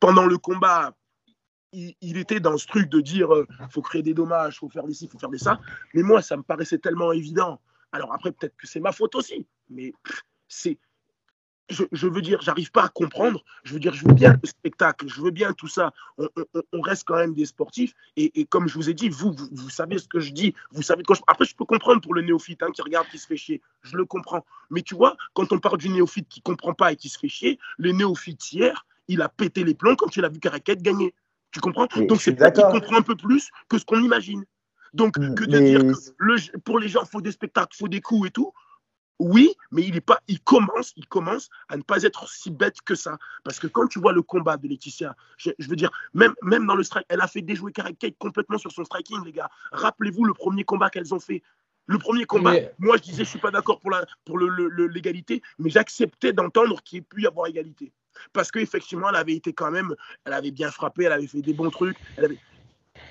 Pendant 0.00 0.26
le 0.26 0.38
combat. 0.38 0.94
Il, 1.74 1.94
il 2.02 2.18
était 2.18 2.38
dans 2.38 2.58
ce 2.58 2.66
truc 2.66 2.90
de 2.90 3.00
dire 3.00 3.32
euh, 3.34 3.46
faut 3.70 3.80
créer 3.80 4.02
des 4.02 4.12
dommages, 4.12 4.58
faut 4.58 4.68
faire 4.68 4.84
des 4.84 4.92
ci, 4.92 5.08
faut 5.08 5.18
faire 5.18 5.30
des 5.30 5.38
ça. 5.38 5.58
Mais 5.94 6.02
moi, 6.02 6.20
ça 6.20 6.36
me 6.36 6.42
paraissait 6.42 6.76
tellement 6.76 7.12
évident. 7.12 7.62
Alors 7.92 8.12
après, 8.12 8.30
peut-être 8.30 8.54
que 8.58 8.66
c'est 8.66 8.78
ma 8.78 8.92
faute 8.92 9.14
aussi, 9.14 9.46
mais 9.70 9.94
c'est. 10.48 10.78
Je, 11.72 11.84
je 11.92 12.06
veux 12.06 12.22
dire, 12.22 12.40
j'arrive 12.42 12.70
pas 12.70 12.84
à 12.84 12.88
comprendre. 12.88 13.42
Je 13.64 13.72
veux 13.74 13.80
dire, 13.80 13.94
je 13.94 14.06
veux 14.06 14.14
bien 14.14 14.32
le 14.42 14.46
spectacle, 14.48 15.06
je 15.08 15.20
veux 15.20 15.30
bien 15.30 15.52
tout 15.52 15.68
ça. 15.68 15.92
On, 16.18 16.28
on- 16.54 16.62
on 16.72 16.80
reste 16.80 17.04
quand 17.04 17.16
même 17.16 17.34
des 17.34 17.46
sportifs. 17.46 17.94
Et, 18.16 18.40
et 18.40 18.44
comme 18.44 18.68
je 18.68 18.74
vous 18.74 18.88
ai 18.90 18.94
dit, 18.94 19.08
vous, 19.08 19.32
vous, 19.32 19.48
vous 19.50 19.70
savez 19.70 19.98
ce 19.98 20.06
que 20.06 20.20
je 20.20 20.32
dis. 20.32 20.54
Vous 20.70 20.82
savez 20.82 21.02
de 21.02 21.06
quoi 21.06 21.16
je... 21.16 21.22
Après, 21.26 21.44
je 21.44 21.56
peux 21.56 21.64
comprendre 21.64 22.00
pour 22.00 22.14
le 22.14 22.22
néophyte 22.22 22.62
hein, 22.62 22.70
qui 22.74 22.82
regarde, 22.82 23.06
qui 23.08 23.18
se 23.18 23.26
fait 23.26 23.36
chier. 23.36 23.60
Je 23.82 23.96
le 23.96 24.04
comprends. 24.04 24.44
Mais 24.70 24.82
tu 24.82 24.94
vois, 24.94 25.16
quand 25.34 25.50
on 25.52 25.58
parle 25.58 25.78
du 25.78 25.88
néophyte 25.88 26.28
qui 26.28 26.42
comprend 26.42 26.74
pas 26.74 26.92
et 26.92 26.96
qui 26.96 27.08
se 27.08 27.18
fait 27.18 27.28
chier, 27.28 27.58
le 27.78 27.92
néophyte 27.92 28.52
hier, 28.52 28.86
il 29.08 29.22
a 29.22 29.28
pété 29.28 29.64
les 29.64 29.74
plombs 29.74 29.96
quand 29.96 30.14
il 30.16 30.24
a 30.24 30.28
vu 30.28 30.38
Caraquette 30.38 30.82
gagner. 30.82 31.14
Tu 31.50 31.60
comprends? 31.60 31.86
Mais 31.96 32.06
Donc 32.06 32.20
c'est 32.22 32.34
peut-être 32.34 32.54
qu'il 32.54 32.80
comprend 32.80 32.96
un 32.98 33.02
peu 33.02 33.16
plus 33.16 33.50
que 33.68 33.78
ce 33.78 33.84
qu'on 33.84 34.00
imagine. 34.02 34.44
Donc 34.94 35.16
Mm, 35.18 35.34
que 35.34 35.44
de 35.44 35.58
mais- 35.58 35.70
dire 35.70 35.80
que 35.80 35.98
le, 36.18 36.58
pour 36.60 36.78
les 36.78 36.88
gens, 36.88 37.00
il 37.02 37.08
faut 37.10 37.20
des 37.22 37.32
spectacles, 37.32 37.74
il 37.74 37.78
faut 37.78 37.88
des 37.88 38.00
coups 38.00 38.28
et 38.28 38.30
tout. 38.30 38.52
Oui, 39.18 39.54
mais 39.70 39.82
il 39.82 39.94
est 39.96 40.00
pas, 40.00 40.20
il 40.26 40.40
commence, 40.40 40.92
il 40.96 41.06
commence 41.06 41.48
à 41.68 41.76
ne 41.76 41.82
pas 41.82 42.02
être 42.02 42.28
si 42.28 42.50
bête 42.50 42.80
que 42.84 42.94
ça. 42.94 43.18
Parce 43.44 43.60
que 43.60 43.66
quand 43.68 43.86
tu 43.86 44.00
vois 44.00 44.12
le 44.12 44.22
combat 44.22 44.56
de 44.56 44.66
Laetitia, 44.66 45.14
je, 45.36 45.50
je 45.58 45.68
veux 45.68 45.76
dire, 45.76 45.90
même, 46.14 46.34
même 46.42 46.66
dans 46.66 46.74
le 46.74 46.82
strike, 46.82 47.06
elle 47.08 47.20
a 47.20 47.28
fait 47.28 47.42
déjouer 47.42 47.72
Kate 47.72 48.18
complètement 48.18 48.58
sur 48.58 48.72
son 48.72 48.84
striking, 48.84 49.24
les 49.24 49.32
gars. 49.32 49.48
Rappelez-vous 49.70 50.24
le 50.24 50.34
premier 50.34 50.64
combat 50.64 50.90
qu'elles 50.90 51.14
ont 51.14 51.20
fait. 51.20 51.42
Le 51.86 51.98
premier 51.98 52.24
combat, 52.24 52.52
Mais- 52.52 52.74
moi 52.78 52.96
je 52.96 53.02
disais, 53.02 53.24
je 53.24 53.28
suis 53.30 53.38
pas 53.40 53.50
d'accord 53.50 53.80
pour 53.80 53.90
la, 53.90 54.04
pour 54.24 54.38
le, 54.38 54.48
le- 54.48 54.68
le- 54.68 54.86
l'égalité, 54.86 55.42
mais 55.58 55.68
j'acceptais 55.70 56.32
d'entendre 56.32 56.80
qu'il 56.82 56.98
ait 56.98 57.02
pu 57.02 57.22
y 57.22 57.26
avoir 57.26 57.48
égalité. 57.48 57.92
Parce 58.32 58.50
qu'effectivement, 58.50 59.08
elle 59.08 59.16
avait 59.16 59.34
été 59.34 59.52
quand 59.52 59.70
même, 59.70 59.94
elle 60.24 60.32
avait 60.32 60.50
bien 60.52 60.70
frappé, 60.70 61.04
elle 61.04 61.12
avait 61.12 61.26
fait 61.26 61.42
des 61.42 61.54
bons 61.54 61.70
trucs. 61.70 61.96
elle 62.16 62.26
avait- 62.26 62.38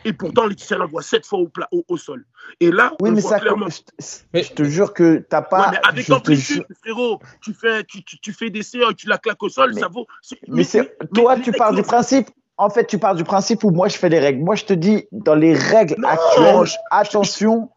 Et 0.06 0.14
pourtant, 0.14 0.46
Laetitia 0.48 0.78
l'envoie 0.78 1.02
sept 1.02 1.26
fois 1.26 1.40
au, 1.40 1.48
pla- 1.48 1.68
au, 1.72 1.84
au 1.88 1.98
sol. 1.98 2.26
Et 2.60 2.72
là, 2.72 2.94
Oui, 3.00 3.10
on 3.10 3.14
mais 3.14 3.22
voit 3.22 3.30
ça, 3.32 3.40
clairement. 3.40 3.68
je, 3.70 3.82
te- 3.82 3.92
Mais- 4.34 4.44
je 4.44 4.52
te 4.54 4.64
jure 4.64 4.94
que 4.94 5.18
t'as 5.30 5.42
pas. 5.42 5.60
Ouais, 5.62 5.68
mais 5.72 5.80
avec 5.88 6.06
te 6.08 6.14
amplitude, 6.14 6.56
jure- 6.56 6.66
frérot, 6.82 7.20
tu 7.42 7.54
fais, 7.54 7.84
tu, 7.84 8.04
tu, 8.04 8.20
tu 8.20 8.34
fais 8.34 8.50
des 8.50 8.64
séances, 8.64 8.96
tu 8.96 9.08
la 9.08 9.18
claques 9.18 9.42
au 9.44 9.50
sol, 9.50 9.72
Mais- 9.76 9.82
ça 9.82 9.88
vaut. 9.88 10.08
Mais 10.48 10.64
c'est 10.64 10.98
toi, 11.14 11.38
tu 11.38 11.52
pars 11.52 11.74
du 11.74 11.84
principe. 11.84 12.30
En 12.58 12.70
fait, 12.70 12.86
tu 12.86 13.00
pars 13.00 13.16
du 13.16 13.24
principe 13.24 13.64
où 13.64 13.72
moi 13.72 13.88
je 13.88 13.98
fais 13.98 14.10
les 14.10 14.20
règles. 14.20 14.44
Moi, 14.44 14.56
je 14.56 14.66
te 14.66 14.74
dis 14.74 15.08
dans 15.12 15.34
les 15.36 15.54
règles 15.56 15.96
Non, 15.98 16.08
actuelles, 16.10 16.66
je- 16.66 16.76
attention, 16.92 17.70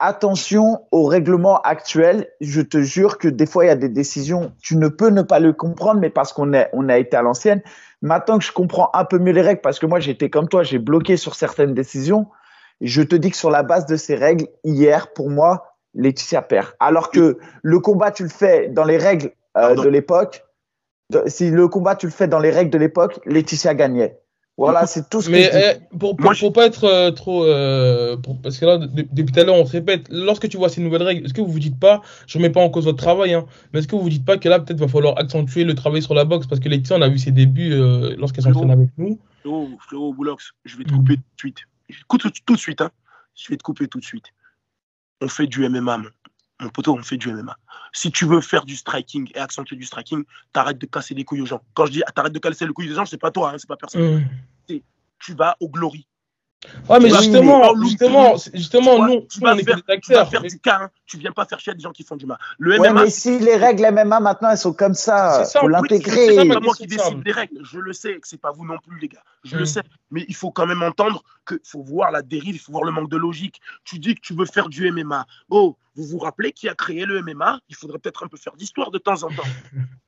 attention 0.00 0.80
au 0.90 1.04
règlement 1.04 1.60
actuel. 1.60 2.28
Je 2.40 2.60
te 2.60 2.82
jure 2.82 3.18
que 3.18 3.28
des 3.28 3.46
fois 3.46 3.64
il 3.64 3.68
y 3.68 3.70
a 3.70 3.76
des 3.76 3.88
décisions, 3.88 4.52
tu 4.60 4.76
ne 4.76 4.88
peux 4.88 5.10
ne 5.10 5.22
pas 5.22 5.38
le 5.38 5.52
comprendre, 5.52 6.00
mais 6.00 6.10
parce 6.10 6.32
qu'on 6.32 6.50
on 6.72 6.88
a 6.88 6.98
été 6.98 7.16
à 7.16 7.22
l'ancienne. 7.22 7.62
Maintenant 8.02 8.38
que 8.38 8.44
je 8.44 8.52
comprends 8.52 8.90
un 8.94 9.04
peu 9.04 9.18
mieux 9.18 9.32
les 9.32 9.42
règles, 9.42 9.60
parce 9.60 9.78
que 9.78 9.86
moi 9.86 10.00
j'étais 10.00 10.30
comme 10.30 10.48
toi, 10.48 10.62
j'ai 10.62 10.78
bloqué 10.78 11.16
sur 11.16 11.34
certaines 11.34 11.74
décisions. 11.74 12.26
Je 12.80 13.02
te 13.02 13.14
dis 13.14 13.30
que 13.30 13.36
sur 13.36 13.50
la 13.50 13.62
base 13.62 13.86
de 13.86 13.96
ces 13.96 14.14
règles, 14.14 14.46
hier, 14.64 15.12
pour 15.12 15.28
moi, 15.28 15.76
Laetitia 15.94 16.40
perd. 16.40 16.68
Alors 16.80 17.10
que 17.10 17.38
le 17.62 17.78
combat, 17.78 18.10
tu 18.10 18.22
le 18.22 18.30
fais 18.30 18.68
dans 18.68 18.84
les 18.84 18.96
règles 18.96 19.32
euh, 19.56 19.74
de 19.74 19.88
l'époque. 19.88 20.44
Si 21.26 21.50
le 21.50 21.68
combat, 21.68 21.96
tu 21.96 22.06
le 22.06 22.12
fais 22.12 22.28
dans 22.28 22.38
les 22.38 22.50
règles 22.50 22.70
de 22.70 22.78
l'époque, 22.78 23.20
Laetitia 23.26 23.74
gagnait. 23.74 24.18
Voilà, 24.60 24.86
c'est 24.86 25.08
tout 25.08 25.22
ce 25.22 25.26
que 25.28 25.32
Mais 25.32 25.44
je 25.44 25.50
dis. 25.50 25.56
eh, 25.92 25.96
pour, 25.98 26.16
pour, 26.16 26.24
Moi, 26.24 26.34
je- 26.34 26.40
pour 26.40 26.52
pas 26.52 26.66
être 26.66 26.84
euh, 26.84 27.10
trop. 27.12 27.44
euh, 27.44 28.16
pour- 28.18 28.40
parce 28.42 28.58
que 28.58 28.66
là, 28.66 28.76
de- 28.78 28.86
depuis 29.10 29.32
tout 29.32 29.40
à 29.40 29.44
l'heure, 29.44 29.54
on 29.54 29.64
se 29.64 29.72
répète. 29.72 30.06
Lorsque 30.10 30.48
tu 30.50 30.58
vois 30.58 30.68
ces 30.68 30.82
nouvelles 30.82 31.02
règles, 31.02 31.24
est-ce 31.24 31.32
que 31.32 31.40
vous 31.40 31.50
vous 31.50 31.58
dites 31.58 31.80
pas, 31.80 32.02
je 32.26 32.36
remets 32.36 32.50
pas 32.50 32.60
en 32.60 32.68
cause 32.68 32.84
votre 32.84 32.98
travail, 32.98 33.32
hein, 33.32 33.46
mais 33.72 33.78
est-ce 33.78 33.88
que 33.88 33.96
vous 33.96 34.02
vous 34.02 34.10
dites 34.10 34.24
pas 34.26 34.36
que 34.36 34.48
là, 34.50 34.60
peut-être 34.60 34.78
va 34.78 34.86
falloir 34.88 35.18
accentuer 35.18 35.64
le 35.64 35.74
travail 35.74 36.02
sur 36.02 36.12
la 36.14 36.24
boxe? 36.26 36.46
Parce 36.46 36.60
que 36.60 36.68
Laetitia, 36.68 36.96
on 36.98 37.02
a 37.02 37.08
vu 37.08 37.18
ses 37.18 37.32
débuts 37.32 37.72
euh, 37.72 38.14
lorsqu'elle 38.18 38.44
s'entraîne 38.44 38.70
avec 38.70 38.90
nous. 38.98 39.18
Frérot, 39.40 39.68
frérot 39.80 40.12
Boulox, 40.12 40.52
je 40.66 40.76
vais 40.76 40.84
te 40.84 40.92
couper 40.92 41.14
tout 41.16 41.22
de 41.22 41.38
suite. 41.38 41.58
Écoute 41.88 42.20
tout, 42.20 42.30
tout 42.44 42.54
de 42.54 42.60
suite, 42.60 42.82
hein. 42.82 42.90
Je 43.34 43.48
vais 43.48 43.56
te 43.56 43.62
couper 43.62 43.88
tout 43.88 43.98
de 43.98 44.04
suite. 44.04 44.26
On 45.22 45.28
fait 45.28 45.46
du 45.46 45.64
MMA, 45.68 45.96
mon, 45.98 46.04
mon 46.60 46.68
poteau, 46.68 46.94
on 46.98 47.02
fait 47.02 47.16
du 47.16 47.32
MMA. 47.32 47.56
Si 47.92 48.10
tu 48.12 48.24
veux 48.26 48.40
faire 48.40 48.64
du 48.64 48.76
striking 48.76 49.30
et 49.34 49.38
accentuer 49.38 49.76
du 49.76 49.84
striking, 49.84 50.24
t'arrêtes 50.52 50.78
de 50.78 50.86
casser 50.86 51.14
les 51.14 51.24
couilles 51.24 51.40
aux 51.42 51.46
gens. 51.46 51.60
Quand 51.74 51.86
je 51.86 51.92
dis 51.92 52.02
t'arrêtes 52.14 52.32
de 52.32 52.38
casser 52.38 52.66
les 52.66 52.72
couilles 52.72 52.90
aux 52.92 52.94
gens, 52.94 53.06
c'est 53.06 53.18
pas 53.18 53.30
toi, 53.30 53.50
hein, 53.50 53.56
c'est 53.58 53.68
pas 53.68 53.76
personne. 53.76 54.02
Hum. 54.68 54.78
Tu 55.18 55.34
vas 55.34 55.56
au 55.60 55.68
glory. 55.68 56.06
Ouais, 56.90 57.00
mais 57.00 57.08
Tu 57.08 57.16
justement, 57.16 57.74
justement, 57.82 58.36
justement, 58.52 58.94
Tu 58.96 59.00
vas- 59.00 59.06
nous, 59.08 59.20
tu 59.22 59.40
nous, 59.40 59.46
vas 59.46 59.54
on 59.54 59.56
faire- 59.56 59.64
que 59.82 59.92
des 59.92 60.00
Tu 60.00 60.12
vas 60.12 60.20
acteurs. 60.20 60.30
faire 60.30 60.42
mais- 60.42 60.48
du 60.48 60.58
cas, 60.60 60.78
hein. 60.82 60.90
tu 61.06 61.16
viens 61.16 61.32
pas 61.32 61.46
faire 61.46 61.58
chier 61.58 61.74
des 61.74 61.80
gens 61.80 61.90
qui 61.90 62.02
font 62.04 62.16
du 62.16 62.26
mal. 62.26 62.36
Le 62.58 62.78
Ouais, 62.78 62.88
MMA, 62.90 63.04
mais 63.04 63.10
si 63.10 63.38
les 63.38 63.56
règles 63.56 63.84
MMA 63.86 64.20
maintenant 64.20 64.50
elles 64.50 64.58
sont 64.58 64.74
comme 64.74 64.92
ça, 64.92 65.42
C'est 65.44 65.52
ça, 65.52 65.60
faut 65.60 65.66
oui, 65.68 65.72
l'intégrer. 65.72 66.36
C'est 66.36 66.48
pas 66.48 66.60
moi 66.60 66.74
qui 66.74 66.86
décide 66.86 67.22
des 67.22 67.32
règles. 67.32 67.60
Je 67.64 67.78
le 67.78 67.94
sais 67.94 68.14
que 68.20 68.28
c'est 68.28 68.40
pas 68.40 68.52
vous 68.52 68.66
non 68.66 68.76
plus, 68.86 68.98
les 68.98 69.08
gars. 69.08 69.22
Je 69.44 69.56
le 69.56 69.62
Mm. 69.62 69.66
sais. 69.66 69.82
Mais 70.10 70.26
il 70.28 70.34
faut 70.34 70.50
quand 70.50 70.66
même 70.66 70.82
entendre 70.82 71.22
qu'il 71.48 71.60
faut 71.64 71.82
voir 71.82 72.10
la 72.10 72.20
dérive, 72.20 72.56
il 72.56 72.58
faut 72.58 72.72
voir 72.72 72.84
le 72.84 72.92
manque 72.92 73.08
de 73.10 73.16
logique. 73.16 73.60
Tu 73.84 73.98
dis 73.98 74.14
que 74.14 74.20
tu 74.20 74.34
veux 74.34 74.44
faire 74.46 74.68
du 74.68 74.86
MMA. 74.86 75.26
Oh, 75.48 75.76
vous 76.00 76.06
vous 76.06 76.18
rappelez 76.18 76.52
qui 76.52 76.68
a 76.68 76.74
créé 76.74 77.04
le 77.04 77.22
MMA 77.22 77.60
Il 77.68 77.76
faudrait 77.76 77.98
peut-être 77.98 78.24
un 78.24 78.28
peu 78.28 78.36
faire 78.36 78.54
d'histoire 78.56 78.90
de 78.90 78.98
temps 78.98 79.22
en 79.22 79.28
temps. 79.28 79.42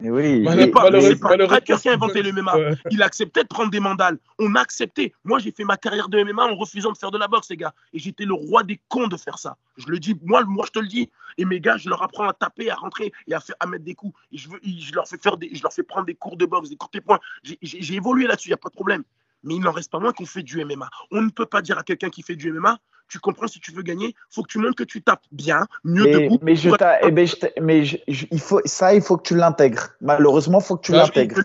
Mais 0.01 0.11
oui, 0.11 0.41
Malheureux- 0.41 0.61
C'est 0.65 0.71
pas, 0.71 0.81
pas 0.83 0.91
malheureux- 1.31 1.57
Striker 1.57 1.77
qui 1.81 1.89
a 1.89 1.93
inventé 1.93 2.23
le 2.23 2.33
MMA. 2.33 2.57
Ouais. 2.57 2.75
Il 2.91 3.03
a 3.03 3.07
accepté 3.07 3.43
de 3.43 3.49
prendre 3.49 3.71
des 3.71 3.81
mandales. 3.81 4.19
On 4.39 4.55
a 4.55 4.61
accepté. 4.61 5.13
Moi, 5.25 5.39
j'ai 5.39 5.53
fait 5.53 5.65
ma 5.65 5.77
carrière 5.77 6.09
de 6.09 6.23
MMA 6.23 6.45
en 6.45 6.57
refusant 6.57 6.93
de 6.93 6.99
faire 6.99 7.11
de 7.11 7.19
la 7.19 7.29
boxe, 7.29 7.51
les 7.51 7.57
gars. 7.57 7.75
Et 7.93 7.99
j'étais 7.99 8.25
le 8.25 8.35
roi 8.35 8.63
des 8.63 8.81
cons 8.89 9.09
de 9.09 9.17
faire 9.17 9.39
ça. 9.39 9.57
Je 9.77 9.87
le 9.89 9.99
dis, 9.99 10.17
moi, 10.25 10.43
moi, 10.45 10.65
je 10.67 10.73
te 10.73 10.79
le 10.79 10.89
dis. 10.89 11.11
Et 11.39 11.45
mes 11.45 11.61
gars, 11.61 11.77
je 11.77 11.89
leur 11.89 12.03
apprends 12.03 12.29
à 12.29 12.33
taper, 12.33 12.71
à 12.71 12.75
rentrer 12.75 13.13
et 13.27 13.35
à, 13.35 13.41
faire, 13.41 13.57
à 13.61 13.67
mettre 13.67 13.85
des 13.85 13.95
coups. 13.95 14.15
Et 14.33 14.39
je, 14.39 14.49
veux, 14.49 14.61
je, 14.65 14.93
leur 14.95 15.07
fais 15.07 15.19
faire 15.19 15.37
des, 15.37 15.51
je 15.55 15.63
leur 15.63 15.73
fais 15.73 15.83
prendre 15.83 16.07
des 16.07 16.15
cours 16.15 16.37
de 16.37 16.47
boxe, 16.47 16.69
des 16.71 16.77
cours 16.77 16.91
de 16.93 17.01
points. 17.01 17.21
J'ai 17.43 17.95
évolué 17.95 18.27
là-dessus, 18.27 18.49
il 18.49 18.51
n'y 18.51 18.55
a 18.55 18.59
pas 18.59 18.69
de 18.69 18.75
problème. 18.75 19.03
Mais 19.45 19.55
il 19.55 19.61
n'en 19.61 19.73
reste 19.73 19.91
pas 19.91 19.99
moins 19.99 20.13
qu'on 20.13 20.27
fait 20.27 20.43
du 20.43 20.65
MMA. 20.65 20.89
On 21.11 21.23
ne 21.23 21.31
peut 21.31 21.47
pas 21.47 21.63
dire 21.63 21.79
à 21.79 21.83
quelqu'un 21.83 22.11
qui 22.11 22.23
fait 22.23 22.37
du 22.37 22.53
MMA, 22.53 22.79
tu 23.09 23.19
comprends, 23.19 23.47
si 23.47 23.61
tu 23.61 23.73
veux 23.73 23.83
gagner, 23.83 24.15
faut 24.31 24.43
que 24.43 24.49
tu 24.49 24.59
montres 24.59 24.77
que 24.77 24.85
tu 24.85 25.03
tapes 25.03 25.25
bien, 25.33 25.67
mieux 25.85 26.05
mais, 26.05 26.13
debout. 26.13 26.39
mais 26.43 26.57
je 26.57 26.71
eh 27.03 27.11
ben, 27.11 27.27
je 27.27 27.35
mais 27.61 27.85
je- 27.85 27.99
je- 28.09 28.27
il 28.31 28.41
faut 28.41 28.61
ça, 28.65 28.95
il 28.95 29.03
faut 29.03 29.17
que 29.19 29.25
tu 29.29 29.37
l'intègres. 29.37 29.91
Malheureusement, 30.01 30.61
il 30.61 30.65
faut 30.65 30.77
que 30.77 30.87
tu 30.87 30.93
Bah, 30.93 30.99
l'intègres. 30.99 31.43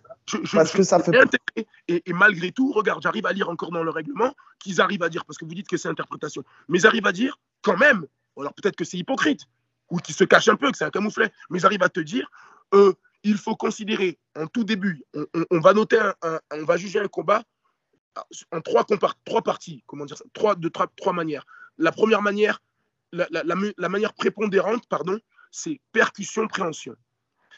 Parce 0.54 0.72
que 0.72 0.84
ça 0.84 1.00
fait 1.00 1.12
et. 1.56 1.68
Et, 1.88 2.04
et 2.06 2.14
malgré 2.14 2.52
tout, 2.52 2.72
regarde, 2.72 3.02
j'arrive 3.02 3.26
à 3.26 3.34
lire 3.34 3.50
encore 3.50 3.72
dans 3.72 3.84
le 3.84 3.92
règlement 3.92 4.34
qu'ils 4.60 4.80
arrivent 4.82 5.04
à 5.04 5.10
dire, 5.10 5.26
parce 5.26 5.38
que 5.38 5.46
vous 5.46 5.54
dites 5.54 5.68
que 5.68 5.78
c'est 5.78 5.88
interprétation, 5.90 6.44
mais 6.68 6.80
ils 6.80 6.88
arrivent 6.88 7.08
à 7.08 7.12
dire 7.12 7.38
quand 7.62 7.78
même, 7.78 8.06
alors 8.38 8.54
peut-être 8.54 8.76
que 8.76 8.86
c'est 8.86 8.98
hypocrite, 8.98 9.42
ou 9.90 9.98
qu'ils 9.98 10.16
se 10.16 10.24
cachent 10.26 10.50
un 10.50 10.56
peu, 10.56 10.70
que 10.72 10.78
c'est 10.78 10.86
un 10.86 10.90
camouflet, 10.90 11.32
mais 11.50 11.60
ils 11.60 11.66
arrivent 11.66 11.84
à 11.84 11.90
te 11.90 12.00
dire, 12.02 12.30
euh, 12.74 12.94
il 13.24 13.38
faut 13.38 13.56
considérer 13.56 14.20
en 14.38 14.48
tout 14.48 14.64
début, 14.64 15.04
on, 15.14 15.26
on- 15.34 15.46
on 15.52 15.60
va 15.60 15.74
noter, 15.74 15.98
un, 16.00 16.14
un- 16.22 16.40
on 16.52 16.64
va 16.66 16.78
juger 16.78 17.00
un 17.00 17.08
combat 17.08 17.44
en 18.52 18.62
trois, 18.62 18.86
trois 19.26 19.42
parties, 19.42 19.84
comment 19.86 20.06
dire 20.06 20.18
ça, 20.18 20.26
trois, 20.34 20.56
de 20.56 20.70
trois, 20.70 20.88
trois 20.96 21.14
manières. 21.14 21.46
La 21.78 21.92
première 21.92 22.22
manière, 22.22 22.62
la, 23.12 23.28
la- 23.30 23.44
la 23.44 23.56
mu- 23.56 23.74
la 23.78 23.90
manière 23.90 24.14
prépondérante, 24.14 24.88
pardon, 24.88 25.20
c'est 25.52 25.80
percussion, 25.92 26.48
préhension, 26.48 26.96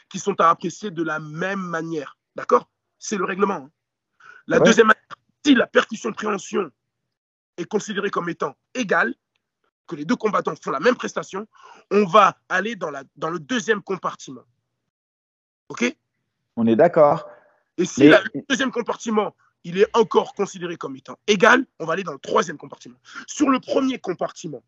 qui 0.08 0.18
sont 0.18 0.38
à 0.40 0.50
apprécier 0.50 0.90
de 0.90 1.02
la 1.02 1.18
même 1.18 1.60
manière. 1.60 2.18
D'accord? 2.36 2.70
C'est 2.98 3.16
le 3.16 3.24
règlement. 3.24 3.54
hein. 3.54 3.70
La 4.46 4.58
Ouais. 4.58 4.64
deuxième 4.64 4.88
manière, 4.88 5.00
Si 5.42 5.54
la 5.54 5.66
percussion-préhension 5.66 6.70
est 7.56 7.64
considérée 7.64 8.10
comme 8.10 8.28
étant 8.28 8.54
égale, 8.74 9.14
que 9.86 9.96
les 9.96 10.04
deux 10.04 10.14
combattants 10.16 10.54
font 10.62 10.70
la 10.70 10.80
même 10.80 10.96
prestation, 10.96 11.48
on 11.90 12.04
va 12.04 12.38
aller 12.50 12.76
dans, 12.76 12.90
la, 12.90 13.04
dans 13.16 13.30
le 13.30 13.38
deuxième 13.40 13.82
compartiment. 13.82 14.44
OK? 15.70 15.96
On 16.56 16.66
est 16.66 16.76
d'accord. 16.76 17.26
Et 17.78 17.86
si 17.86 18.06
le 18.08 18.18
deuxième 18.50 18.70
compartiment, 18.70 19.34
il 19.64 19.78
est 19.78 19.88
encore 19.96 20.34
considéré 20.34 20.76
comme 20.76 20.96
étant 20.96 21.18
égal, 21.26 21.66
on 21.78 21.84
va 21.84 21.92
aller 21.94 22.04
dans 22.04 22.12
le 22.12 22.18
troisième 22.18 22.56
compartiment. 22.56 22.98
Sur 23.26 23.48
le 23.50 23.60
premier 23.60 23.98
compartiment, 23.98 24.62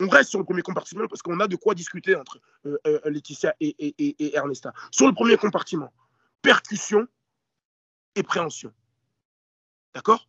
on 0.00 0.08
reste 0.08 0.30
sur 0.30 0.38
le 0.38 0.44
premier 0.44 0.62
compartiment 0.62 1.06
parce 1.08 1.22
qu'on 1.22 1.40
a 1.40 1.46
de 1.46 1.56
quoi 1.56 1.74
discuter 1.74 2.16
entre 2.16 2.40
euh, 2.66 2.78
euh, 2.86 3.00
Laetitia 3.04 3.54
et, 3.60 3.74
et, 3.78 4.36
Ernesta. 4.36 4.72
Sur 4.90 5.06
le 5.06 5.12
premier 5.12 5.36
compartiment, 5.36 5.92
percussion 6.42 7.06
et 8.14 8.22
préhension. 8.22 8.72
D'accord? 9.94 10.26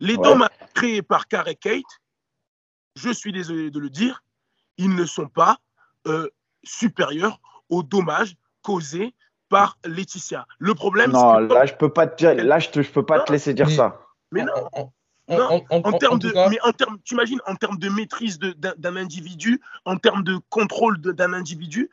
Les 0.00 0.16
dommages 0.16 0.50
créés 0.74 1.02
par 1.02 1.28
Carey 1.28 1.56
Kate, 1.56 1.84
je 2.96 3.10
suis 3.10 3.32
désolé 3.32 3.70
de 3.70 3.78
le 3.78 3.90
dire, 3.90 4.24
ils 4.78 4.94
ne 4.94 5.04
sont 5.04 5.28
pas 5.28 5.58
euh, 6.06 6.28
supérieurs 6.64 7.40
aux 7.68 7.82
dommages 7.82 8.36
causés 8.62 9.14
par 9.52 9.76
Laetitia. 9.84 10.46
Le 10.58 10.74
problème, 10.74 11.12
non, 11.12 11.38
là 11.38 11.66
je 11.66 11.74
peux 11.74 11.90
pas 11.90 12.06
te 12.06 12.24
là 12.24 12.58
je, 12.58 12.70
peux 12.90 13.04
pas 13.04 13.20
te 13.20 13.30
laisser 13.30 13.52
dire 13.52 13.70
ça. 13.70 14.00
Mais 14.32 14.44
non. 14.44 14.90
en, 15.28 15.92
termes 15.98 16.18
de, 16.18 16.32
mais 16.48 16.58
en 16.62 16.72
termes, 16.72 16.98
tu 17.04 17.12
imagines 17.12 17.40
en 17.46 17.54
termes 17.54 17.78
de 17.78 17.90
maîtrise 17.90 18.38
d'un 18.38 18.96
individu, 18.96 19.60
en 19.84 19.98
termes 19.98 20.24
de 20.24 20.38
contrôle 20.48 20.98
d'un 20.98 21.34
individu, 21.34 21.90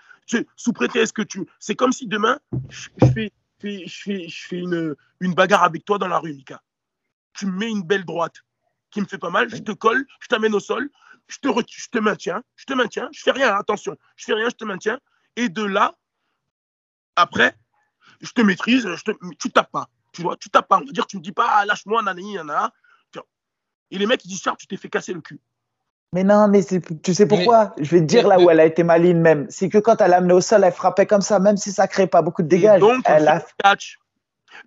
sous 0.56 0.72
prétexte 0.72 1.14
que 1.14 1.22
tu, 1.22 1.46
c'est 1.60 1.76
comme 1.76 1.92
si 1.92 2.08
demain 2.08 2.40
je, 2.70 2.88
fais, 3.14 3.34
je 3.62 3.86
fais, 3.88 4.30
je 4.30 4.48
fais 4.48 4.60
une, 4.60 4.96
une 5.20 5.34
bagarre 5.34 5.64
avec 5.64 5.84
toi 5.84 5.98
dans 5.98 6.08
la 6.08 6.20
rue, 6.20 6.34
Mika. 6.34 6.62
Tu 7.34 7.46
me 7.46 7.52
mets 7.52 7.70
une 7.70 7.84
belle 7.84 8.06
droite 8.06 8.36
qui 8.90 9.02
me 9.02 9.06
fait 9.06 9.18
pas 9.18 9.32
mal, 9.32 9.50
je 9.50 9.58
te 9.58 9.74
colle, 9.74 10.06
je 10.22 10.28
t'amène 10.28 10.56
au 10.56 10.62
sol, 10.62 10.90
je 11.28 11.40
te, 11.40 11.50
je 11.68 11.90
te 11.90 12.00
maintiens, 12.00 12.42
je 12.56 12.64
te 12.64 12.74
maintiens, 12.74 13.10
je 13.12 13.22
fais 13.22 13.32
rien, 13.32 13.54
attention, 13.54 13.98
je 14.16 14.24
fais 14.24 14.34
rien, 14.34 14.48
je 14.48 14.56
te 14.56 14.64
maintiens, 14.64 14.98
et 15.36 15.50
de 15.50 15.64
là, 15.64 15.96
après, 17.22 17.56
je 18.22 18.32
te 18.32 18.42
maîtrise, 18.42 18.88
je 18.96 19.04
te, 19.04 19.12
tu 19.40 19.52
tapes 19.52 19.72
pas. 19.72 19.88
Tu 20.14 20.22
vois, 20.22 20.36
tu 20.38 20.50
tapes 20.50 20.68
pas. 20.68 20.78
On 20.78 20.86
va 20.86 20.92
dire, 20.92 21.08
tu 21.08 21.18
me 21.18 21.22
dis 21.22 21.32
pas, 21.32 21.48
ah, 21.50 21.66
lâche-moi, 21.66 22.02
nanani, 22.02 22.36
nanana. 22.36 22.74
Et 23.92 23.98
les 23.98 24.06
mecs, 24.06 24.24
ils 24.26 24.28
disent, 24.28 24.42
Charles, 24.42 24.58
tu 24.58 24.68
t'es 24.68 24.78
fait 24.78 24.90
casser 24.90 25.14
le 25.14 25.22
cul. 25.22 25.40
Mais 26.14 26.24
non, 26.24 26.48
mais 26.48 26.62
tu 26.64 27.14
sais 27.14 27.28
pourquoi? 27.28 27.74
Je 27.80 27.92
vais 27.92 28.02
te 28.02 28.06
dire 28.06 28.28
là 28.28 28.40
où 28.40 28.50
elle 28.50 28.60
a 28.60 28.66
été 28.66 28.84
maligne 28.84 29.20
même. 29.20 29.46
C'est 29.50 29.70
que 29.70 29.78
quand 29.78 30.02
elle 30.02 30.12
l'a 30.12 30.18
amené 30.18 30.34
au 30.34 30.42
sol, 30.42 30.64
elle 30.64 30.74
frappait 30.74 31.06
comme 31.06 31.22
ça, 31.22 31.40
même 31.40 31.58
si 31.58 31.72
ça 31.72 31.88
crée 31.88 32.08
pas 32.08 32.24
beaucoup 32.24 32.42
de 32.42 32.48
dégâts. 32.48 32.80
Donc, 32.80 33.04
elle 33.06 33.28
a 33.28 33.44
catch. 33.64 34.00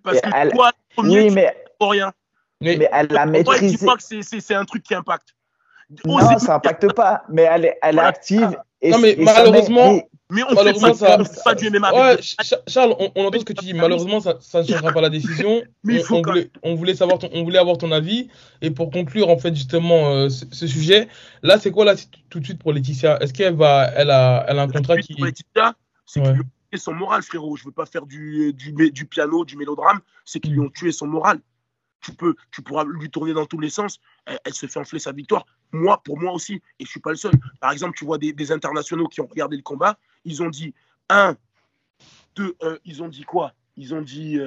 Parce 0.03 0.21
que 0.21 0.29
elle... 0.33 0.51
toi, 0.51 0.71
premier, 0.95 1.23
oui, 1.23 1.31
mais... 1.31 1.65
pour 1.79 1.91
rien. 1.91 2.13
Mais, 2.61 2.89
elle 2.91 3.17
a 3.17 3.25
maîtrisé. 3.25 3.77
Dis 3.77 3.85
pas 3.85 3.97
que 3.97 4.03
c'est 4.21 4.55
un 4.55 4.63
truc 4.63 4.83
qui 4.83 4.95
impacte. 4.95 5.35
non, 6.05 6.39
ça 6.39 6.55
impacte 6.55 6.93
pas, 6.93 7.23
mais 7.27 7.43
elle 7.43 7.65
est, 7.65 7.79
elle 7.81 7.97
est 7.97 8.01
active. 8.01 8.57
Et, 8.81 8.91
non, 8.91 8.99
mais 8.99 9.15
malheureusement, 9.19 10.01
mais 10.33 10.43
on 10.43 10.51
ne 10.51 10.73
fait 10.73 10.93
ça, 10.95 11.17
pas 11.43 11.55
du 11.55 11.69
MMA. 11.69 11.93
Ouais, 11.93 12.19
Charles, 12.67 12.95
on, 12.99 13.11
on, 13.15 13.25
entend 13.25 13.39
ce 13.39 13.45
que 13.45 13.53
tu 13.53 13.65
dis. 13.65 13.73
Malheureusement, 13.73 14.19
ça, 14.19 14.37
ça 14.41 14.61
ne 14.61 14.67
changera 14.67 14.91
pas 14.91 15.01
la 15.01 15.09
décision. 15.09 15.63
Mais 15.83 16.01
on, 16.09 16.15
on, 16.15 16.21
voulait, 16.21 16.51
on, 16.63 16.75
voulait, 16.75 16.95
savoir 16.95 17.19
ton, 17.19 17.29
on 17.33 17.43
voulait 17.43 17.59
avoir 17.59 17.77
ton 17.77 17.91
avis. 17.91 18.29
Et 18.61 18.71
pour 18.71 18.89
conclure, 18.89 19.29
en 19.29 19.37
fait, 19.37 19.55
justement, 19.55 20.09
euh, 20.09 20.29
ce, 20.29 20.45
ce, 20.51 20.67
sujet, 20.67 21.07
là, 21.43 21.59
c'est 21.59 21.71
quoi 21.71 21.85
là 21.85 21.95
tout 22.29 22.39
de 22.39 22.45
suite 22.45 22.59
pour 22.59 22.73
Laetitia? 22.73 23.21
Est-ce 23.21 23.33
qu'elle 23.33 23.55
va, 23.55 23.91
elle 23.95 24.09
a, 24.09 24.45
elle 24.47 24.59
a 24.59 24.63
un 24.63 24.69
contrat 24.69 24.97
qui. 24.97 25.13
Pour 25.13 25.25
Laetitia, 25.25 25.75
c'est 26.05 26.19
ouais. 26.19 26.25
qu'ils 26.25 26.35
lui 26.35 26.41
ont 26.41 26.69
tué 26.71 26.77
son 26.79 26.93
moral, 26.93 27.21
frérot. 27.21 27.55
Je 27.55 27.65
veux 27.65 27.71
pas 27.71 27.85
faire 27.85 28.05
du, 28.05 28.53
du, 28.53 28.91
du 28.91 29.05
piano, 29.05 29.45
du 29.45 29.55
mélodrame. 29.55 29.99
C'est 30.25 30.39
qu'ils 30.39 30.53
lui 30.53 30.61
ont 30.61 30.69
tué 30.69 30.91
son 30.91 31.07
moral 31.07 31.39
tu 32.03 32.13
peux, 32.13 32.35
tu 32.51 32.61
pourras 32.61 32.83
lui 32.83 33.09
tourner 33.09 33.33
dans 33.33 33.45
tous 33.45 33.59
les 33.59 33.69
sens. 33.69 33.99
Elle, 34.25 34.53
se 34.53 34.67
fait 34.67 34.79
enfler 34.79 34.99
sa 34.99 35.11
victoire. 35.11 35.45
Moi, 35.73 36.01
pour 36.03 36.19
moi 36.19 36.31
aussi, 36.31 36.61
et 36.79 36.85
je 36.85 36.89
suis 36.89 36.99
pas 37.01 37.09
le 37.09 37.17
seul. 37.17 37.33
Par 37.59 37.71
exemple, 37.71 37.97
tu 37.97 38.05
vois 38.05 38.17
des, 38.17 38.31
des 38.31 38.51
internationaux 38.51 39.07
qui 39.07 39.19
ont 39.21 39.27
regardé 39.27 39.57
le 39.57 39.63
combat, 39.63 39.97
ils 40.23 40.41
ont 40.41 40.49
dit 40.49 40.73
1, 41.09 41.35
2, 42.35 42.55
euh, 42.63 42.77
ils 42.85 43.03
ont 43.03 43.09
dit 43.09 43.23
quoi? 43.23 43.53
Ils 43.75 43.93
ont 43.93 44.01
dit 44.01 44.39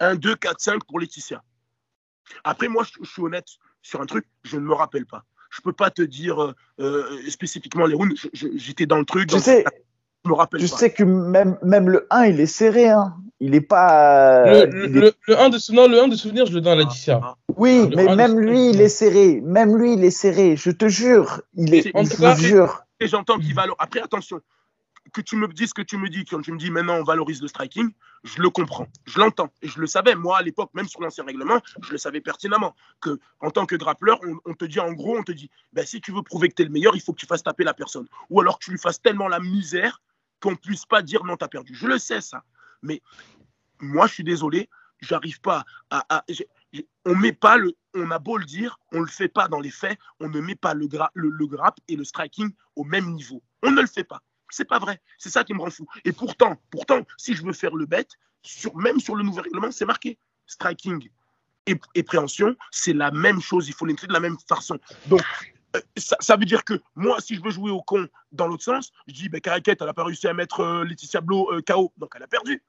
1, 0.00 0.16
2, 0.16 0.36
4, 0.36 0.60
5 0.60 0.84
pour 0.84 1.00
Laetitia. 1.00 1.42
Après, 2.44 2.68
moi, 2.68 2.84
je, 2.84 2.92
je, 3.02 3.10
suis 3.10 3.22
honnête 3.22 3.46
sur 3.82 4.00
un 4.00 4.06
truc, 4.06 4.26
je 4.44 4.56
ne 4.56 4.62
me 4.62 4.74
rappelle 4.74 5.06
pas. 5.06 5.24
Je 5.50 5.60
peux 5.60 5.72
pas 5.72 5.90
te 5.90 6.02
dire 6.02 6.42
euh, 6.42 6.54
euh, 6.80 7.30
spécifiquement 7.30 7.86
les 7.86 7.94
rounds. 7.94 8.14
J'étais 8.32 8.86
dans 8.86 8.98
le 8.98 9.04
truc. 9.04 9.30
Je 9.30 9.38
sais. 9.38 9.64
Je 10.24 10.30
me 10.30 10.34
rappelle. 10.34 10.60
Je 10.60 10.68
pas. 10.68 10.76
sais 10.76 10.92
que 10.92 11.04
même, 11.04 11.58
même 11.62 11.90
le 11.90 12.06
1, 12.10 12.24
il 12.26 12.40
est 12.40 12.46
serré. 12.46 12.88
Hein. 12.88 13.14
Il 13.38 13.54
est 13.54 13.60
pas. 13.60 14.64
Le, 14.64 14.86
le, 14.86 15.06
est... 15.08 15.16
le, 15.26 15.38
1 15.38 15.50
de, 15.50 15.72
non, 15.74 15.88
le 15.88 16.00
1 16.00 16.08
de 16.08 16.16
souvenir, 16.16 16.46
je 16.46 16.54
le 16.54 16.60
donne 16.62 16.72
à 16.72 16.76
Laetitia. 16.76 17.20
Ah, 17.22 17.36
oui, 17.56 17.88
mais 17.94 18.14
même 18.14 18.38
lui, 18.38 18.70
il 18.70 18.80
est 18.80 18.88
serré. 18.88 19.40
Même 19.40 19.76
lui, 19.76 19.94
il 19.94 20.04
est 20.04 20.10
serré. 20.10 20.56
Je 20.56 20.70
te 20.70 20.88
jure. 20.88 21.40
Il 21.54 21.74
est. 21.74 21.94
En 21.94 22.04
tout 22.04 22.16
cas, 22.16 22.34
jure. 22.34 22.82
Et 23.00 23.08
j'entends 23.08 23.38
qu'il 23.38 23.54
va. 23.54 23.66
Après, 23.78 24.00
attention. 24.00 24.40
Que 25.12 25.20
tu 25.20 25.36
me 25.36 25.46
dises 25.48 25.70
ce 25.70 25.74
que 25.74 25.82
tu 25.82 25.98
me 25.98 26.08
dis, 26.08 26.24
quand 26.24 26.40
tu 26.40 26.52
me 26.52 26.58
dis 26.58 26.70
maintenant 26.70 26.94
on 26.94 27.02
valorise 27.02 27.42
le 27.42 27.48
striking, 27.48 27.90
je 28.22 28.40
le 28.40 28.48
comprends, 28.50 28.86
je 29.04 29.18
l'entends 29.18 29.52
et 29.60 29.68
je 29.68 29.80
le 29.80 29.86
savais. 29.86 30.14
Moi, 30.14 30.38
à 30.38 30.42
l'époque, 30.42 30.70
même 30.74 30.86
sur 30.86 31.02
l'ancien 31.02 31.24
règlement, 31.24 31.60
je 31.82 31.90
le 31.90 31.98
savais 31.98 32.20
pertinemment 32.20 32.74
que 33.00 33.18
en 33.40 33.50
tant 33.50 33.66
que 33.66 33.74
grappleur, 33.74 34.20
on, 34.24 34.38
on 34.46 34.54
te 34.54 34.64
dit 34.64 34.78
en 34.80 34.92
gros, 34.92 35.18
on 35.18 35.22
te 35.24 35.32
dit, 35.32 35.50
ben, 35.72 35.84
si 35.84 36.00
tu 36.00 36.12
veux 36.12 36.22
prouver 36.22 36.48
que 36.48 36.54
tu 36.54 36.62
es 36.62 36.64
le 36.64 36.70
meilleur, 36.70 36.94
il 36.94 37.02
faut 37.02 37.12
que 37.12 37.18
tu 37.18 37.26
fasses 37.26 37.42
taper 37.42 37.64
la 37.64 37.74
personne, 37.74 38.06
ou 38.30 38.40
alors 38.40 38.58
que 38.58 38.64
tu 38.64 38.70
lui 38.70 38.78
fasses 38.78 39.02
tellement 39.02 39.28
la 39.28 39.40
misère 39.40 40.00
qu'on 40.40 40.56
puisse 40.56 40.86
pas 40.86 41.02
dire 41.02 41.24
non, 41.24 41.36
tu 41.36 41.44
as 41.44 41.48
perdu. 41.48 41.74
Je 41.74 41.86
le 41.86 41.98
sais, 41.98 42.20
ça. 42.20 42.44
Mais 42.80 43.02
moi, 43.80 44.06
je 44.06 44.14
suis 44.14 44.24
désolé, 44.24 44.68
j'arrive 45.00 45.40
pas 45.40 45.64
à. 45.90 46.04
à 46.08 46.24
on 47.04 47.14
met 47.14 47.32
pas 47.32 47.56
le. 47.56 47.74
On 47.94 48.10
a 48.10 48.18
beau 48.18 48.38
le 48.38 48.44
dire, 48.46 48.78
on 48.92 49.00
le 49.00 49.06
fait 49.06 49.28
pas 49.28 49.48
dans 49.48 49.60
les 49.60 49.70
faits, 49.70 49.98
on 50.18 50.28
ne 50.28 50.40
met 50.40 50.54
pas 50.54 50.72
le, 50.72 50.86
gra, 50.86 51.10
le, 51.14 51.28
le 51.28 51.46
grap 51.46 51.78
et 51.88 51.96
le 51.96 52.04
striking 52.04 52.50
au 52.74 52.84
même 52.84 53.12
niveau. 53.12 53.42
On 53.62 53.70
ne 53.70 53.80
le 53.82 53.86
fait 53.86 54.04
pas. 54.04 54.22
C'est 54.48 54.64
pas 54.64 54.78
vrai. 54.78 55.00
C'est 55.18 55.30
ça 55.30 55.44
qui 55.44 55.54
me 55.54 55.60
rend 55.60 55.70
fou. 55.70 55.86
Et 56.04 56.12
pourtant, 56.12 56.60
pourtant, 56.70 57.02
si 57.16 57.34
je 57.34 57.42
veux 57.42 57.52
faire 57.52 57.74
le 57.74 57.86
bet, 57.86 58.06
sur, 58.42 58.76
même 58.76 59.00
sur 59.00 59.14
le 59.14 59.24
nouveau 59.24 59.42
règlement, 59.42 59.70
c'est 59.70 59.84
marqué. 59.84 60.18
Striking 60.46 61.08
et, 61.66 62.02
préhension, 62.02 62.56
c'est 62.70 62.92
la 62.92 63.10
même 63.10 63.40
chose. 63.40 63.68
Il 63.68 63.74
faut 63.74 63.86
les 63.86 63.94
traiter 63.94 64.08
de 64.08 64.12
la 64.12 64.20
même 64.20 64.36
façon. 64.48 64.78
Donc, 65.06 65.22
euh, 65.76 65.80
ça, 65.96 66.36
veut 66.36 66.44
dire 66.44 66.64
que 66.64 66.80
moi, 66.96 67.20
si 67.20 67.36
je 67.36 67.42
veux 67.42 67.50
jouer 67.50 67.70
au 67.70 67.82
con 67.82 68.06
dans 68.32 68.46
l'autre 68.46 68.64
sens, 68.64 68.92
je 69.06 69.14
dis, 69.14 69.28
ben, 69.28 69.40
Caraquette, 69.40 69.80
elle 69.80 69.86
n'a 69.86 69.94
pas 69.94 70.04
réussi 70.04 70.26
à 70.26 70.34
mettre 70.34 70.60
euh, 70.60 70.84
Laetitia 70.84 71.20
Blo 71.20 71.52
euh, 71.52 71.62
KO, 71.62 71.92
donc 71.96 72.12
elle 72.16 72.22
a 72.22 72.26
perdu. 72.26 72.62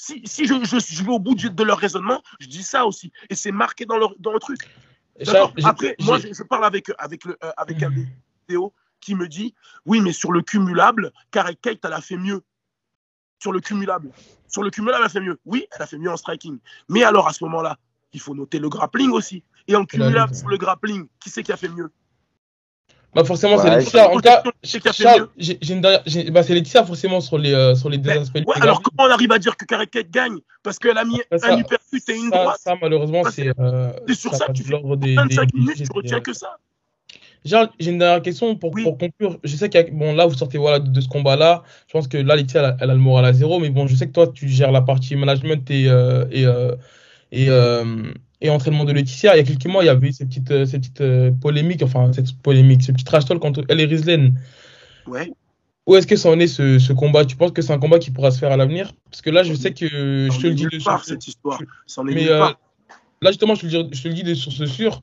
Si, 0.00 0.22
si 0.24 0.46
je, 0.46 0.54
je, 0.64 0.78
je, 0.78 1.04
vais 1.04 1.10
au 1.10 1.18
bout 1.18 1.34
de 1.34 1.62
leur 1.62 1.76
raisonnement, 1.76 2.22
je 2.38 2.46
dis 2.46 2.62
ça 2.62 2.86
aussi. 2.86 3.12
Et 3.28 3.34
c'est 3.34 3.52
marqué 3.52 3.84
dans, 3.84 3.98
leur, 3.98 4.14
dans 4.18 4.32
le 4.32 4.38
truc. 4.38 4.66
Après, 5.62 5.94
moi, 6.00 6.18
je, 6.18 6.32
je, 6.32 6.42
parle 6.42 6.64
avec, 6.64 6.90
avec, 6.96 7.26
le, 7.26 7.36
euh, 7.44 7.52
avec 7.58 7.82
un 7.82 7.90
vidéo 7.90 8.72
qui 9.00 9.14
me 9.14 9.28
dit, 9.28 9.54
oui, 9.84 10.00
mais 10.00 10.14
sur 10.14 10.32
le 10.32 10.40
cumulable, 10.40 11.12
Caraquette, 11.30 11.80
elle 11.84 11.92
a 11.92 12.00
fait 12.00 12.16
mieux. 12.16 12.40
Sur 13.42 13.52
le 13.52 13.60
cumulable. 13.60 14.10
Sur 14.48 14.62
le 14.62 14.70
cumulable, 14.70 15.02
elle 15.02 15.06
a 15.06 15.10
fait 15.10 15.20
mieux. 15.20 15.38
Oui, 15.44 15.66
elle 15.76 15.82
a 15.82 15.86
fait 15.86 15.98
mieux 15.98 16.10
en 16.10 16.16
striking. 16.16 16.58
Mais 16.88 17.04
alors, 17.04 17.28
à 17.28 17.34
ce 17.34 17.44
moment-là, 17.44 17.76
il 18.14 18.20
faut 18.20 18.34
noter 18.34 18.58
le 18.58 18.70
grappling 18.70 19.10
aussi. 19.10 19.44
Et 19.68 19.76
en 19.76 19.84
cumulable, 19.84 20.34
sur 20.34 20.48
le 20.48 20.56
grappling, 20.56 21.08
qui 21.20 21.28
c'est 21.28 21.42
qui 21.42 21.52
a 21.52 21.58
fait 21.58 21.68
mieux? 21.68 21.92
Bah 23.14 23.24
forcément, 23.24 23.56
ouais, 23.56 23.62
c'est 23.62 23.70
Laetitia. 23.70 24.10
En 24.10 24.14
tout 24.14 24.20
cas, 24.20 24.42
Charles, 24.92 25.28
j'ai 25.36 25.58
une 25.68 25.80
dernière. 25.80 26.02
Bah, 26.30 26.42
c'est 26.42 26.54
Laetitia 26.54 26.84
forcément 26.84 27.20
sur 27.20 27.38
les, 27.38 27.52
euh, 27.52 27.74
sur 27.74 27.88
les 27.88 27.98
deux 27.98 28.10
aspects. 28.10 28.42
Ouais, 28.46 28.60
alors 28.60 28.80
comment 28.82 29.08
on 29.08 29.12
arrive 29.12 29.32
à 29.32 29.38
dire 29.38 29.56
que 29.56 29.64
Caraquette 29.64 30.10
gagne? 30.10 30.38
Parce 30.62 30.78
qu'elle 30.78 30.96
a 30.96 31.04
mis 31.04 31.20
ça, 31.36 31.52
un 31.52 31.58
hypercut 31.58 32.02
et 32.08 32.12
une 32.14 32.30
ça, 32.30 32.42
droite. 32.42 32.60
Ça, 32.60 32.74
malheureusement, 32.80 33.22
c'est. 33.30 33.48
Euh, 33.58 33.92
sur 34.14 34.32
ça, 34.32 34.46
ça 34.46 34.52
tu 34.52 34.62
fais 34.62 34.76
25 34.80 35.54
minutes, 35.54 35.76
tu 35.76 35.92
retiens 35.92 36.20
que 36.20 36.32
ça. 36.32 36.58
Charles, 37.44 37.70
j'ai 37.80 37.90
une 37.90 37.98
dernière 37.98 38.22
question 38.22 38.54
pour, 38.54 38.72
oui. 38.74 38.82
pour 38.84 38.98
conclure. 38.98 39.38
Je 39.42 39.56
sais 39.56 39.70
que 39.70 39.90
bon, 39.90 40.12
là, 40.12 40.26
vous 40.26 40.34
sortez 40.34 40.58
voilà, 40.58 40.78
de, 40.78 40.90
de 40.90 41.00
ce 41.00 41.08
combat-là. 41.08 41.62
Je 41.88 41.92
pense 41.92 42.06
que 42.06 42.18
là, 42.18 42.36
Laetitia, 42.36 42.60
elle, 42.60 42.76
elle, 42.80 42.90
a 42.90 42.94
le 42.94 43.00
moral 43.00 43.24
à 43.24 43.32
zéro. 43.32 43.58
Mais 43.58 43.70
bon, 43.70 43.86
je 43.86 43.96
sais 43.96 44.06
que 44.06 44.12
toi, 44.12 44.28
tu 44.28 44.48
gères 44.48 44.72
la 44.72 44.82
partie 44.82 45.16
management 45.16 45.68
et. 45.70 45.88
Euh, 45.88 46.26
et, 46.30 46.46
euh, 46.46 46.76
et 47.32 47.46
euh, 47.48 48.12
et 48.40 48.50
entraînement 48.50 48.84
de 48.84 48.92
Laetitia. 48.92 49.34
Il 49.34 49.38
y 49.38 49.40
a 49.40 49.44
quelques 49.44 49.66
mois, 49.66 49.82
il 49.82 49.86
y 49.86 49.90
avait 49.90 50.08
eu 50.08 50.12
ces 50.12 50.24
petites, 50.26 50.50
euh, 50.50 50.64
ces 50.64 50.78
petites 50.78 51.00
euh, 51.00 51.30
polémiques, 51.30 51.82
enfin, 51.82 52.12
cette 52.12 52.32
polémique, 52.38 52.82
ce 52.82 52.92
petit 52.92 53.04
trash 53.04 53.24
talk 53.24 53.44
entre 53.44 53.64
elle 53.68 53.80
et 53.80 53.86
Rizlen. 53.86 54.34
Ouais. 55.06 55.30
Où 55.86 55.96
est-ce 55.96 56.06
que 56.06 56.16
ça 56.16 56.30
en 56.30 56.38
est 56.38 56.46
ce, 56.46 56.78
ce 56.78 56.92
combat? 56.92 57.24
Tu 57.24 57.36
penses 57.36 57.52
que 57.52 57.62
c'est 57.62 57.72
un 57.72 57.78
combat 57.78 57.98
qui 57.98 58.10
pourra 58.10 58.30
se 58.30 58.38
faire 58.38 58.52
à 58.52 58.56
l'avenir? 58.56 58.92
Parce 59.10 59.22
que 59.22 59.30
là, 59.30 59.42
je 59.42 59.54
sais 59.54 59.72
que 59.72 59.88
je 59.88 60.40
te 60.40 60.46
le 60.46 60.54
dis 60.54 60.66
de 60.66 60.82
part, 60.84 61.04
cette 61.04 61.26
histoire. 61.26 61.60
Ça 61.86 62.02
mais 62.04 62.28
euh, 62.28 62.46
là, 63.22 63.30
justement, 63.30 63.54
je 63.54 63.62
te 63.62 63.66
le 63.66 63.84
dis, 63.84 63.96
je 63.96 64.02
te 64.02 64.08
le 64.08 64.14
dis 64.14 64.22
de 64.22 64.34
source 64.34 64.64
sûre. 64.66 65.00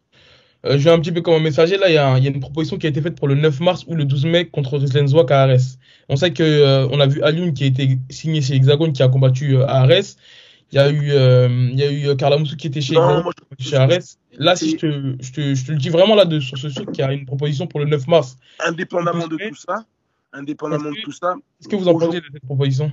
Euh, 0.66 0.78
je 0.78 0.84
vais 0.84 0.92
un 0.92 1.00
petit 1.00 1.12
peu 1.12 1.22
comme 1.22 1.34
un 1.34 1.40
messager. 1.40 1.78
Là, 1.78 1.90
il 1.90 1.96
y, 1.96 1.98
a, 1.98 2.18
il 2.18 2.24
y, 2.24 2.28
a, 2.28 2.30
une 2.30 2.40
proposition 2.40 2.78
qui 2.78 2.86
a 2.86 2.90
été 2.90 3.02
faite 3.02 3.16
pour 3.16 3.28
le 3.28 3.36
9 3.36 3.60
mars 3.60 3.86
ou 3.88 3.96
le 3.96 4.06
12 4.06 4.26
mai 4.26 4.46
contre 4.46 4.78
Rizlen 4.78 5.08
Zouak 5.08 5.32
à 5.32 5.44
Arès. 5.44 5.78
On 6.10 6.16
sait 6.16 6.32
que 6.32 6.44
euh, 6.44 6.88
on 6.90 7.00
a 7.00 7.08
vu 7.08 7.22
Alioun 7.22 7.54
qui 7.54 7.64
a 7.64 7.68
été 7.68 7.98
signé 8.10 8.42
chez 8.42 8.56
Hexagone, 8.56 8.94
qui 8.94 9.04
a 9.04 9.10
combattu 9.10 9.58
à 9.64 9.82
Arès. 9.82 10.18
Il 10.72 10.76
y 10.76 10.80
a 10.80 10.90
eu, 10.92 11.12
euh, 11.12 11.48
il 11.72 11.80
y 11.80 11.84
a 11.84 11.92
eu 11.92 12.16
Carla 12.18 12.38
Moussou 12.38 12.58
qui 12.58 12.68
était 12.68 12.82
chez, 12.82 12.96
non, 12.96 13.24
moi, 13.24 13.32
chez 13.58 13.78
Arès. 13.78 14.20
Là, 14.34 14.56
si 14.56 14.72
je 14.72 14.76
te, 14.76 15.16
je, 15.22 15.32
te, 15.32 15.56
je 15.56 15.66
te 15.66 15.72
le 15.72 15.78
dis 15.78 15.90
vraiment 15.90 16.16
là 16.16 16.26
de, 16.26 16.40
sur 16.40 16.58
ce 16.58 16.68
truc, 16.68 16.92
qu'il 16.92 17.04
y 17.04 17.08
a 17.08 17.14
une 17.14 17.26
proposition 17.26 17.68
pour 17.68 17.80
le 17.80 17.86
9 17.86 18.06
mars. 18.08 18.38
Indépendamment 18.66 19.28
de 19.28 19.38
tout 19.38 19.56
ça, 19.56 19.86
indépendamment 20.34 20.92
de 20.92 21.02
tout 21.04 21.12
ça. 21.14 21.36
Qu'est-ce 21.60 21.70
que 21.70 21.76
vous 21.78 21.88
en 21.88 21.98
pensez 21.98 22.20
de 22.20 22.26
cette 22.34 22.44
proposition? 22.44 22.92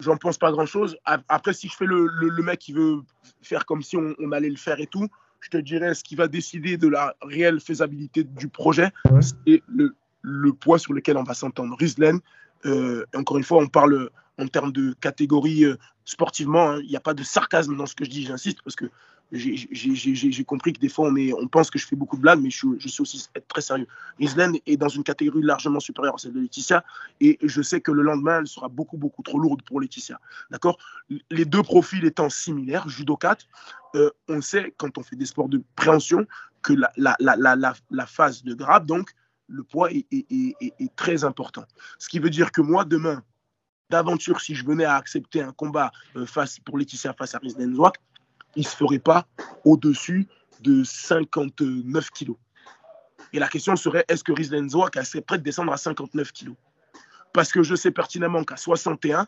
J'en 0.00 0.16
pense 0.16 0.36
pas 0.38 0.50
grand 0.52 0.66
chose. 0.66 0.96
Après, 1.04 1.54
si 1.54 1.68
je 1.68 1.76
fais 1.76 1.86
le, 1.86 2.06
le, 2.06 2.28
le, 2.28 2.42
mec 2.42 2.58
qui 2.58 2.72
veut 2.72 2.98
faire 3.40 3.64
comme 3.64 3.82
si 3.82 3.96
on, 3.96 4.14
on 4.18 4.32
allait 4.32 4.50
le 4.50 4.56
faire 4.56 4.78
et 4.80 4.86
tout, 4.86 5.08
je 5.40 5.48
te 5.48 5.56
dirais, 5.56 5.94
ce 5.94 6.02
qui 6.04 6.16
va 6.16 6.28
décider 6.28 6.76
de 6.76 6.88
la 6.88 7.14
réelle 7.22 7.60
faisabilité 7.60 8.24
du 8.24 8.48
projet, 8.48 8.90
Ouais. 9.10 9.20
c'est 9.22 9.62
le, 9.68 9.94
le 10.22 10.52
poids 10.52 10.78
sur 10.78 10.92
lequel 10.92 11.16
on 11.16 11.22
va 11.22 11.32
s'entendre. 11.34 11.76
Rislen, 11.78 12.18
euh, 12.66 13.04
encore 13.14 13.38
une 13.38 13.44
fois, 13.44 13.62
on 13.62 13.68
parle 13.68 14.10
en 14.38 14.46
termes 14.48 14.72
de 14.72 14.94
catégorie 15.00 15.64
euh, 15.64 15.76
sportivement. 16.04 16.70
hein. 16.70 16.80
Il 16.82 16.88
n'y 16.88 16.96
a 16.96 17.00
pas 17.00 17.14
de 17.14 17.22
sarcasme 17.22 17.76
dans 17.76 17.86
ce 17.86 17.94
que 17.94 18.04
je 18.04 18.10
dis, 18.10 18.24
j'insiste, 18.24 18.62
parce 18.62 18.76
que 18.76 18.86
j'ai- 19.32 20.44
compris 20.44 20.72
que 20.72 20.78
des 20.78 20.88
fois, 20.88 21.10
on, 21.10 21.48
pense 21.48 21.70
que 21.70 21.78
je 21.78 21.86
fais 21.86 21.96
beaucoup 21.96 22.16
de 22.16 22.22
blagues, 22.22 22.40
mais 22.40 22.50
je, 22.50 22.66
je 22.78 22.88
suis 22.88 23.02
aussi 23.02 23.26
être 23.34 23.48
très 23.48 23.60
sérieux. 23.60 23.88
Rislen 24.18 24.56
est 24.66 24.76
dans 24.76 24.88
une 24.88 25.02
catégorie 25.02 25.42
largement 25.42 25.80
supérieure 25.80 26.14
à 26.14 26.18
celle 26.18 26.32
de 26.32 26.40
Laetitia, 26.40 26.84
et 27.20 27.38
je 27.42 27.62
sais 27.62 27.80
que 27.80 27.90
le 27.90 28.02
lendemain, 28.02 28.40
elle 28.40 28.46
sera 28.46 28.68
beaucoup, 28.68 28.96
beaucoup 28.96 29.22
trop 29.22 29.38
lourde 29.38 29.62
pour 29.62 29.80
Laetitia. 29.80 30.20
D'accord? 30.50 30.78
Les 31.30 31.44
deux 31.44 31.62
profils 31.62 32.04
étant 32.04 32.30
similaires, 32.30 32.88
judo 32.88 33.16
4, 33.16 33.46
euh, 33.96 34.10
on 34.28 34.40
sait, 34.40 34.72
quand 34.76 34.96
on 34.96 35.02
fait 35.02 35.16
des 35.16 35.26
sports 35.26 35.48
de 35.48 35.62
préhension, 35.74 36.26
que 36.62 36.74
la, 36.74 38.06
phase 38.06 38.44
de 38.44 38.54
grab, 38.54 38.86
donc, 38.86 39.10
le 39.48 39.62
poids 39.62 39.90
est 39.92 40.96
très 40.96 41.24
important. 41.24 41.64
Ce 41.98 42.08
qui 42.08 42.18
veut 42.18 42.30
dire 42.30 42.50
que 42.50 42.60
moi, 42.60 42.84
demain, 42.84 43.22
d'aventure, 43.90 44.40
si 44.40 44.54
je 44.54 44.64
venais 44.64 44.84
à 44.84 44.96
accepter 44.96 45.40
un 45.40 45.52
combat 45.52 45.90
euh, 46.16 46.26
face, 46.26 46.58
pour 46.60 46.78
Laetitia 46.78 47.12
face 47.12 47.34
à 47.34 47.40
Zouak, 47.42 47.96
il 48.56 48.62
ne 48.62 48.68
se 48.68 48.76
ferait 48.76 48.98
pas 48.98 49.26
au-dessus 49.64 50.26
de 50.60 50.82
59 50.82 52.10
kilos. 52.10 52.36
Et 53.32 53.38
la 53.38 53.48
question 53.48 53.76
serait, 53.76 54.04
est-ce 54.08 54.24
que 54.24 54.32
Rislen 54.32 54.70
Zouak 54.70 54.96
serait 55.04 55.20
prêt 55.20 55.38
de 55.38 55.42
descendre 55.42 55.72
à 55.72 55.76
59 55.76 56.32
kilos? 56.32 56.56
Parce 57.32 57.52
que 57.52 57.62
je 57.62 57.74
sais 57.74 57.90
pertinemment 57.90 58.44
qu'à 58.44 58.56
61, 58.56 59.26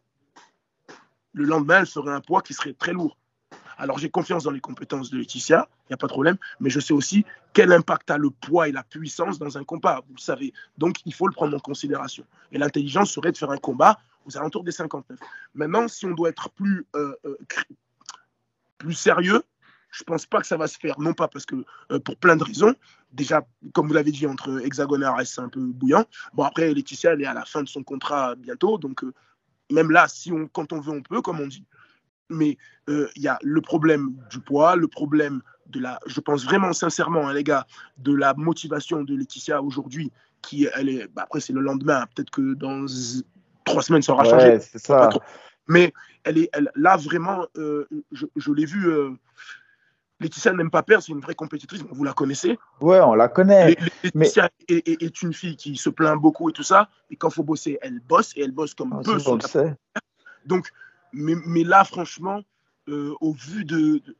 le 1.34 1.44
lendemain, 1.44 1.80
elle 1.80 1.86
ferait 1.86 2.12
un 2.12 2.20
poids 2.20 2.42
qui 2.42 2.54
serait 2.54 2.72
très 2.72 2.92
lourd. 2.92 3.18
Alors 3.76 3.98
j'ai 3.98 4.10
confiance 4.10 4.42
dans 4.42 4.50
les 4.50 4.60
compétences 4.60 5.10
de 5.10 5.18
Laetitia, 5.18 5.68
il 5.84 5.92
n'y 5.92 5.94
a 5.94 5.96
pas 5.96 6.08
de 6.08 6.12
problème, 6.12 6.36
mais 6.58 6.68
je 6.68 6.80
sais 6.80 6.92
aussi 6.92 7.24
quel 7.52 7.72
impact 7.72 8.10
a 8.10 8.18
le 8.18 8.30
poids 8.30 8.68
et 8.68 8.72
la 8.72 8.82
puissance 8.82 9.38
dans 9.38 9.56
un 9.56 9.62
combat, 9.62 10.02
vous 10.08 10.14
le 10.16 10.20
savez. 10.20 10.52
Donc 10.78 10.96
il 11.06 11.14
faut 11.14 11.28
le 11.28 11.32
prendre 11.32 11.56
en 11.56 11.60
considération. 11.60 12.24
Et 12.50 12.58
l'intelligence 12.58 13.12
serait 13.12 13.30
de 13.30 13.36
faire 13.36 13.52
un 13.52 13.58
combat 13.58 13.98
aux 14.28 14.36
alentours 14.36 14.64
des 14.64 14.72
59. 14.72 15.18
Maintenant, 15.54 15.88
si 15.88 16.06
on 16.06 16.12
doit 16.12 16.28
être 16.28 16.50
plus, 16.50 16.86
euh, 16.94 17.14
euh, 17.24 17.36
plus 18.76 18.94
sérieux, 18.94 19.42
je 19.90 20.02
ne 20.02 20.04
pense 20.04 20.26
pas 20.26 20.40
que 20.40 20.46
ça 20.46 20.56
va 20.56 20.68
se 20.68 20.78
faire, 20.78 21.00
non 21.00 21.14
pas 21.14 21.28
parce 21.28 21.46
que, 21.46 21.64
euh, 21.90 21.98
pour 21.98 22.16
plein 22.16 22.36
de 22.36 22.44
raisons. 22.44 22.74
Déjà, 23.12 23.46
comme 23.72 23.88
vous 23.88 23.94
l'avez 23.94 24.12
dit, 24.12 24.26
entre 24.26 24.60
Hexagone 24.64 25.02
et 25.02 25.06
Arès, 25.06 25.32
c'est 25.32 25.40
un 25.40 25.48
peu 25.48 25.60
bouillant. 25.60 26.04
Bon, 26.34 26.44
après, 26.44 26.72
Laetitia, 26.72 27.12
elle 27.14 27.22
est 27.22 27.26
à 27.26 27.34
la 27.34 27.46
fin 27.46 27.62
de 27.62 27.68
son 27.68 27.82
contrat 27.82 28.34
bientôt, 28.34 28.76
donc 28.76 29.02
même 29.70 29.90
là, 29.90 30.06
si 30.08 30.30
on, 30.30 30.46
quand 30.46 30.72
on 30.72 30.80
veut, 30.80 30.92
on 30.92 31.02
peut, 31.02 31.22
comme 31.22 31.40
on 31.40 31.46
dit. 31.46 31.64
Mais 32.28 32.58
il 32.86 33.08
y 33.16 33.28
a 33.28 33.38
le 33.42 33.60
problème 33.62 34.14
du 34.30 34.40
poids, 34.40 34.76
le 34.76 34.88
problème 34.88 35.40
de 35.68 35.80
la, 35.80 35.98
je 36.06 36.20
pense 36.20 36.44
vraiment 36.44 36.74
sincèrement, 36.74 37.28
hein, 37.28 37.32
les 37.32 37.44
gars, 37.44 37.66
de 37.96 38.14
la 38.14 38.34
motivation 38.34 39.02
de 39.02 39.14
Laetitia 39.14 39.62
aujourd'hui, 39.62 40.12
qui, 40.42 40.68
elle 40.74 40.88
est, 40.90 41.08
bah, 41.08 41.22
après, 41.22 41.40
c'est 41.40 41.54
le 41.54 41.60
lendemain, 41.60 42.06
peut-être 42.14 42.30
que 42.30 42.54
dans 42.54 42.86
trois 43.68 43.82
semaines, 43.82 44.02
ouais, 44.08 44.60
c'est 44.60 44.78
ça. 44.78 45.10
Mais 45.68 45.92
elle 46.24 46.38
est, 46.38 46.50
elle, 46.52 46.70
là, 46.74 46.96
vraiment, 46.96 47.46
euh, 47.56 47.86
je, 48.12 48.26
je 48.36 48.52
l'ai 48.52 48.64
vu. 48.64 48.88
Euh, 48.88 49.10
Laetitia 50.20 50.52
n'aime 50.52 50.70
pas 50.70 50.82
perdre, 50.82 51.04
c'est 51.04 51.12
une 51.12 51.20
vraie 51.20 51.34
compétitrice, 51.34 51.82
vous 51.88 52.04
la 52.04 52.12
connaissez. 52.12 52.58
Ouais, 52.80 53.00
on 53.00 53.14
la 53.14 53.28
connaît. 53.28 53.76
Laetitia 54.02 54.50
mais... 54.68 54.76
est, 54.76 54.88
est, 54.88 55.02
est, 55.02 55.22
une 55.22 55.32
fille 55.32 55.56
qui 55.56 55.76
se 55.76 55.90
plaint 55.90 56.20
beaucoup 56.20 56.50
et 56.50 56.52
tout 56.52 56.64
ça, 56.64 56.88
et 57.10 57.16
quand 57.16 57.28
il 57.28 57.34
faut 57.34 57.44
bosser, 57.44 57.78
elle 57.82 58.00
bosse 58.00 58.32
et 58.36 58.42
elle 58.42 58.50
bosse 58.50 58.74
comme 58.74 58.92
Ah, 58.98 59.02
peu. 59.04 59.18
on 59.26 59.36
le 59.36 59.40
sait. 59.42 59.76
Donc, 60.44 60.72
mais, 61.12 61.34
mais, 61.46 61.62
là, 61.62 61.84
franchement, 61.84 62.42
euh, 62.88 63.14
au 63.20 63.32
vu 63.32 63.64
de, 63.64 63.98
de 63.98 64.16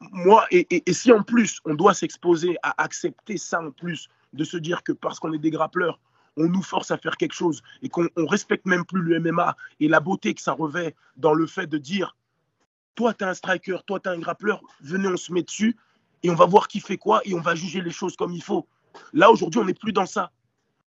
moi, 0.00 0.46
et, 0.50 0.66
et, 0.70 0.82
et, 0.86 0.92
si 0.92 1.10
en 1.10 1.22
plus 1.22 1.60
on 1.64 1.74
doit 1.74 1.94
s'exposer 1.94 2.56
à 2.62 2.80
accepter 2.82 3.38
ça 3.38 3.60
en 3.60 3.70
plus, 3.72 4.08
de 4.32 4.44
se 4.44 4.56
dire 4.56 4.82
que 4.82 4.92
parce 4.92 5.18
qu'on 5.18 5.32
est 5.32 5.38
des 5.38 5.50
grappleurs, 5.50 5.98
on 6.36 6.48
nous 6.48 6.62
force 6.62 6.90
à 6.90 6.98
faire 6.98 7.16
quelque 7.16 7.34
chose 7.34 7.62
et 7.82 7.88
qu'on 7.88 8.08
respecte 8.16 8.66
même 8.66 8.84
plus 8.84 9.02
le 9.02 9.20
MMA 9.20 9.56
et 9.80 9.88
la 9.88 10.00
beauté 10.00 10.34
que 10.34 10.40
ça 10.40 10.52
revêt 10.52 10.94
dans 11.16 11.34
le 11.34 11.46
fait 11.46 11.66
de 11.66 11.78
dire 11.78 12.16
toi, 12.94 13.14
tu 13.14 13.24
es 13.24 13.26
un 13.26 13.34
striker, 13.34 13.78
toi, 13.86 14.00
tu 14.00 14.08
es 14.08 14.12
un 14.12 14.18
grappleur, 14.18 14.62
venez, 14.80 15.08
on 15.08 15.16
se 15.16 15.32
met 15.32 15.42
dessus 15.42 15.76
et 16.22 16.30
on 16.30 16.34
va 16.34 16.46
voir 16.46 16.68
qui 16.68 16.80
fait 16.80 16.98
quoi 16.98 17.20
et 17.24 17.34
on 17.34 17.40
va 17.40 17.54
juger 17.54 17.80
les 17.80 17.90
choses 17.90 18.16
comme 18.16 18.32
il 18.32 18.42
faut. 18.42 18.66
Là, 19.12 19.30
aujourd'hui, 19.30 19.60
on 19.60 19.64
n'est 19.64 19.74
plus 19.74 19.92
dans 19.92 20.06
ça. 20.06 20.30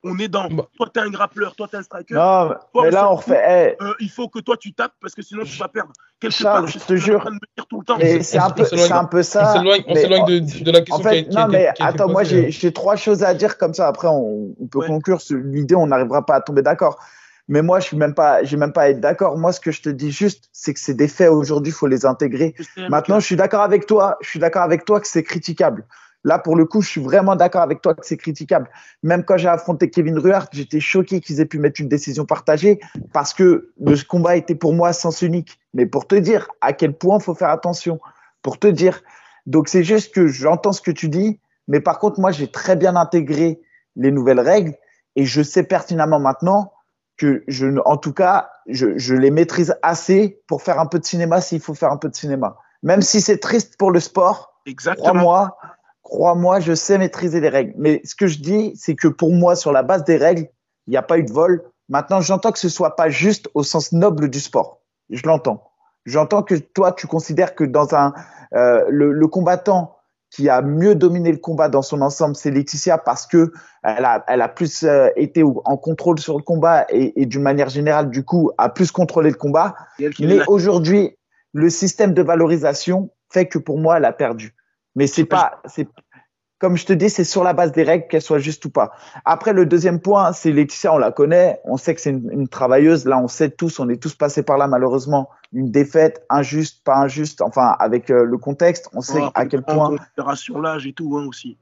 On 0.07 0.19
est 0.19 0.27
dans 0.27 0.47
bah. 0.47 0.67
toi, 0.77 0.87
tu 0.93 0.99
es 0.99 1.03
un 1.03 1.09
grappleur, 1.09 1.55
toi, 1.55 1.67
tu 1.67 1.75
es 1.75 1.79
un 1.79 1.81
striker. 1.81 2.13
Non, 2.13 2.53
toi, 2.71 2.83
mais 2.83 2.91
là, 2.91 3.11
on 3.11 3.15
refait. 3.15 3.41
Hey. 3.43 3.75
Euh, 3.81 3.93
il 3.99 4.09
faut 4.09 4.29
que 4.29 4.37
toi, 4.39 4.55
tu 4.55 4.71
tapes 4.71 4.93
parce 5.01 5.15
que 5.15 5.23
sinon, 5.23 5.43
tu 5.43 5.57
vas 5.57 5.67
perdre. 5.67 5.91
Quelque 6.19 6.31
Charles, 6.31 6.65
part, 6.65 6.67
je 6.71 6.79
te 6.79 6.95
jure. 6.95 7.27
C'est 8.21 8.37
un, 8.37 8.51
peu, 8.51 8.63
un 8.91 9.05
peu 9.05 9.23
ça. 9.23 9.55
On 9.87 9.95
s'éloigne 9.95 10.25
de, 10.25 10.63
de, 10.63 10.71
la 10.71 10.81
question. 10.81 10.95
En 10.95 10.99
fait, 10.99 11.27
qui 11.27 11.35
a, 11.35 11.47
non, 11.47 11.49
qui 11.51 11.55
a, 11.55 11.59
mais 11.59 11.73
qui 11.75 11.81
a 11.81 11.87
attends, 11.87 12.09
moi, 12.09 12.23
j'ai 12.23 12.71
trois 12.71 12.95
choses 12.95 13.23
à 13.23 13.33
dire 13.33 13.57
comme 13.57 13.73
ça. 13.73 13.87
Après, 13.87 14.07
on, 14.07 14.53
on 14.59 14.67
peut 14.67 14.79
ouais. 14.79 14.87
conclure 14.87 15.21
sur 15.21 15.37
l'idée, 15.37 15.75
on 15.75 15.87
n'arrivera 15.87 16.23
pas 16.23 16.35
à 16.35 16.41
tomber 16.41 16.61
d'accord. 16.61 16.99
Mais 17.47 17.61
moi, 17.61 17.79
je 17.79 17.85
suis 17.85 17.97
même 17.97 18.13
pas, 18.13 18.43
j'ai 18.43 18.57
même 18.57 18.73
pas 18.73 18.83
à 18.83 18.89
être 18.89 18.99
d'accord. 18.99 19.37
Moi, 19.37 19.51
ce 19.51 19.59
que 19.59 19.71
je 19.71 19.81
te 19.81 19.89
dis 19.89 20.11
juste, 20.11 20.49
c'est 20.51 20.73
que 20.73 20.79
c'est 20.79 20.95
des 20.95 21.07
faits 21.07 21.29
aujourd'hui, 21.29 21.71
il 21.71 21.75
faut 21.75 21.87
les 21.87 22.05
intégrer. 22.05 22.55
Maintenant, 22.89 23.19
je 23.19 23.25
suis 23.25 23.35
d'accord 23.35 23.61
avec 23.61 23.85
toi. 23.85 24.17
Je 24.21 24.29
suis 24.29 24.39
d'accord 24.39 24.63
avec 24.63 24.85
toi 24.85 24.99
que 24.99 25.07
c'est 25.07 25.23
critiquable. 25.23 25.85
Là, 26.25 26.39
pour 26.39 26.55
le 26.55 26.65
coup, 26.65 26.81
je 26.81 26.89
suis 26.89 27.01
vraiment 27.01 27.35
d'accord 27.35 27.61
avec 27.61 27.81
toi 27.81 27.93
que 27.93 28.03
c'est 28.03 28.17
critiquable. 28.17 28.67
Même 29.03 29.23
quand 29.23 29.37
j'ai 29.37 29.47
affronté 29.47 29.91
Kevin 29.91 30.17
Ruhart, 30.17 30.49
j'étais 30.51 30.79
choqué 30.79 31.21
qu'ils 31.21 31.39
aient 31.39 31.45
pu 31.45 31.59
mettre 31.59 31.79
une 31.79 31.87
décision 31.87 32.25
partagée 32.25 32.79
parce 33.13 33.31
que 33.31 33.71
le 33.79 34.07
combat 34.07 34.35
était 34.35 34.55
pour 34.55 34.73
moi 34.73 34.91
sens 34.91 35.21
unique. 35.21 35.59
Mais 35.75 35.85
pour 35.85 36.07
te 36.07 36.15
dire 36.15 36.47
à 36.61 36.73
quel 36.73 36.93
point 36.93 37.19
il 37.19 37.23
faut 37.23 37.35
faire 37.35 37.51
attention, 37.51 37.99
pour 38.41 38.57
te 38.57 38.65
dire. 38.65 39.03
Donc, 39.45 39.69
c'est 39.69 39.83
juste 39.83 40.15
que 40.15 40.25
j'entends 40.25 40.73
ce 40.73 40.81
que 40.81 40.89
tu 40.89 41.09
dis, 41.09 41.39
mais 41.67 41.79
par 41.79 41.99
contre, 41.99 42.19
moi, 42.19 42.31
j'ai 42.31 42.47
très 42.47 42.75
bien 42.75 42.95
intégré 42.95 43.61
les 43.95 44.09
nouvelles 44.09 44.39
règles 44.39 44.73
et 45.15 45.25
je 45.25 45.43
sais 45.43 45.61
pertinemment 45.61 46.19
maintenant 46.19 46.73
que 47.17 47.43
je, 47.47 47.67
en 47.85 47.97
tout 47.97 48.13
cas, 48.13 48.49
je, 48.67 48.97
je 48.97 49.13
les 49.13 49.29
maîtrise 49.29 49.75
assez 49.83 50.41
pour 50.47 50.63
faire 50.63 50.79
un 50.79 50.87
peu 50.87 50.97
de 50.97 51.05
cinéma 51.05 51.39
s'il 51.39 51.61
faut 51.61 51.75
faire 51.75 51.91
un 51.91 51.97
peu 51.97 52.09
de 52.09 52.15
cinéma. 52.15 52.57
Même 52.81 53.03
si 53.03 53.21
c'est 53.21 53.37
triste 53.37 53.77
pour 53.77 53.91
le 53.91 53.99
sport, 53.99 54.59
crois-moi, 54.97 55.57
crois-moi, 56.05 56.59
je 56.59 56.75
sais 56.75 56.97
maîtriser 56.97 57.41
les 57.41 57.49
règles. 57.49 57.73
Mais 57.77 57.99
ce 58.05 58.15
que 58.15 58.27
je 58.27 58.39
dis, 58.39 58.71
c'est 58.75 58.95
que 58.95 59.07
pour 59.07 59.33
moi, 59.33 59.55
sur 59.55 59.73
la 59.73 59.83
base 59.83 60.05
des 60.05 60.17
règles, 60.17 60.47
il 60.87 60.91
n'y 60.91 60.97
a 60.97 61.01
pas 61.01 61.17
eu 61.17 61.23
de 61.23 61.31
vol. 61.31 61.63
Maintenant, 61.89 62.21
j'entends 62.21 62.51
que 62.51 62.59
ce 62.59 62.69
soit 62.69 62.95
pas 62.95 63.09
juste 63.09 63.49
au 63.55 63.63
sens 63.63 63.91
noble 63.91 64.29
du 64.29 64.39
sport. 64.39 64.81
Je 65.09 65.23
l'entends. 65.25 65.71
J'entends 66.05 66.43
que 66.43 66.55
toi, 66.55 66.91
tu 66.91 67.07
considères 67.07 67.55
que 67.55 67.63
dans 67.63 67.95
un 67.95 68.13
euh, 68.53 68.85
le, 68.87 69.11
le, 69.11 69.27
combattant 69.27 69.97
qui 70.29 70.47
a 70.47 70.61
mieux 70.61 70.93
dominé 70.93 71.31
le 71.31 71.39
combat 71.39 71.69
dans 71.69 71.81
son 71.81 72.01
ensemble, 72.01 72.35
c'est 72.35 72.51
Laetitia 72.51 72.99
parce 72.99 73.25
que 73.25 73.51
elle 73.81 74.05
a, 74.05 74.23
elle 74.27 74.41
a 74.41 74.47
plus 74.47 74.83
euh, 74.83 75.09
été 75.15 75.43
en 75.43 75.77
contrôle 75.77 76.19
sur 76.19 76.37
le 76.37 76.43
combat 76.43 76.85
et, 76.89 77.19
et 77.19 77.25
d'une 77.25 77.41
manière 77.41 77.69
générale, 77.69 78.11
du 78.11 78.23
coup, 78.23 78.51
a 78.59 78.69
plus 78.69 78.91
contrôlé 78.91 79.31
le 79.31 79.37
combat. 79.37 79.75
Mais 80.19 80.39
aujourd'hui, 80.47 81.17
le 81.53 81.71
système 81.71 82.13
de 82.13 82.21
valorisation 82.21 83.09
fait 83.31 83.47
que 83.47 83.57
pour 83.57 83.79
moi, 83.79 83.97
elle 83.97 84.05
a 84.05 84.13
perdu. 84.13 84.55
Mais 84.95 85.07
c'est 85.07 85.25
pas, 85.25 85.61
c'est 85.65 85.87
comme 86.59 86.77
je 86.77 86.85
te 86.85 86.93
dis, 86.93 87.09
c'est 87.09 87.25
sur 87.25 87.43
la 87.43 87.53
base 87.53 87.73
des 87.73 87.83
règles, 87.83 88.07
qu'elles 88.07 88.21
soient 88.21 88.39
justes 88.39 88.63
ou 88.65 88.69
pas. 88.69 88.91
Après, 89.25 89.51
le 89.51 89.65
deuxième 89.65 89.99
point, 89.99 90.31
c'est 90.31 90.51
Laetitia, 90.51 90.93
on 90.93 90.97
la 90.97 91.11
connaît, 91.11 91.59
on 91.65 91.75
sait 91.75 91.93
que 91.93 92.01
c'est 92.01 92.11
une, 92.11 92.29
une, 92.31 92.47
travailleuse. 92.47 93.05
Là, 93.05 93.19
on 93.19 93.27
sait 93.27 93.49
tous, 93.49 93.79
on 93.79 93.89
est 93.89 94.01
tous 94.01 94.15
passés 94.15 94.41
par 94.41 94.57
là, 94.57 94.67
malheureusement. 94.67 95.29
Une 95.51 95.69
défaite, 95.69 96.25
injuste, 96.29 96.83
pas 96.85 96.95
injuste, 96.95 97.41
enfin, 97.41 97.75
avec 97.79 98.09
euh, 98.09 98.23
le 98.23 98.37
contexte, 98.37 98.89
on 98.93 99.01
sait 99.01 99.19
ouais, 99.19 99.29
à 99.35 99.45
quel 99.45 99.63
point. 99.63 99.97
Considération 99.97 100.61
l'âge 100.61 100.87
et 100.87 100.93
tout, 100.93 101.17
hein, 101.17 101.27
aussi. 101.27 101.57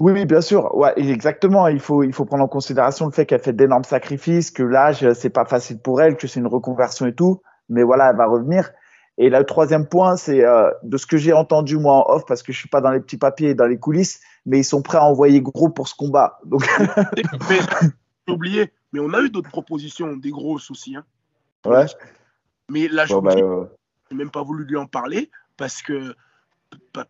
Oui, 0.00 0.12
oui, 0.12 0.26
bien 0.26 0.40
sûr. 0.40 0.74
Ouais, 0.76 0.92
exactement. 0.96 1.68
Il 1.68 1.78
faut, 1.78 2.02
il 2.02 2.12
faut 2.12 2.24
prendre 2.24 2.42
en 2.42 2.48
considération 2.48 3.06
le 3.06 3.12
fait 3.12 3.26
qu'elle 3.26 3.40
fait 3.40 3.52
d'énormes 3.52 3.84
sacrifices, 3.84 4.50
que 4.50 4.64
l'âge, 4.64 5.10
c'est 5.12 5.30
pas 5.30 5.44
facile 5.44 5.78
pour 5.78 6.02
elle, 6.02 6.16
que 6.16 6.26
c'est 6.26 6.40
une 6.40 6.48
reconversion 6.48 7.06
et 7.06 7.14
tout. 7.14 7.40
Mais 7.68 7.84
voilà, 7.84 8.10
elle 8.10 8.16
va 8.16 8.26
revenir. 8.26 8.70
Et 9.16 9.30
le 9.30 9.44
troisième 9.44 9.86
point, 9.86 10.16
c'est 10.16 10.44
euh, 10.44 10.70
de 10.82 10.96
ce 10.96 11.06
que 11.06 11.16
j'ai 11.16 11.32
entendu 11.32 11.78
moi 11.78 12.08
en 12.08 12.14
off, 12.14 12.24
parce 12.26 12.42
que 12.42 12.52
je 12.52 12.58
suis 12.58 12.68
pas 12.68 12.80
dans 12.80 12.90
les 12.90 13.00
petits 13.00 13.16
papiers 13.16 13.50
et 13.50 13.54
dans 13.54 13.66
les 13.66 13.78
coulisses, 13.78 14.20
mais 14.44 14.58
ils 14.58 14.64
sont 14.64 14.82
prêts 14.82 14.98
à 14.98 15.04
envoyer 15.04 15.40
gros 15.40 15.68
pour 15.68 15.86
ce 15.88 15.94
combat. 15.94 16.40
Donc... 16.44 16.68
j'ai 18.26 18.32
oublié, 18.32 18.72
mais 18.92 19.00
on 19.00 19.12
a 19.14 19.20
eu 19.20 19.30
d'autres 19.30 19.50
propositions, 19.50 20.16
des 20.16 20.30
grosses 20.30 20.70
aussi. 20.70 20.96
Hein. 20.96 21.04
Ouais. 21.64 21.86
Mais 22.68 22.88
là, 22.88 23.06
je 23.06 23.14
bon, 23.14 23.22
n'ai 23.22 23.42
bah, 23.42 23.48
euh... 23.48 23.66
même 24.10 24.30
pas 24.30 24.42
voulu 24.42 24.64
lui 24.64 24.76
en 24.76 24.86
parler 24.86 25.30
parce 25.56 25.82
que 25.82 26.14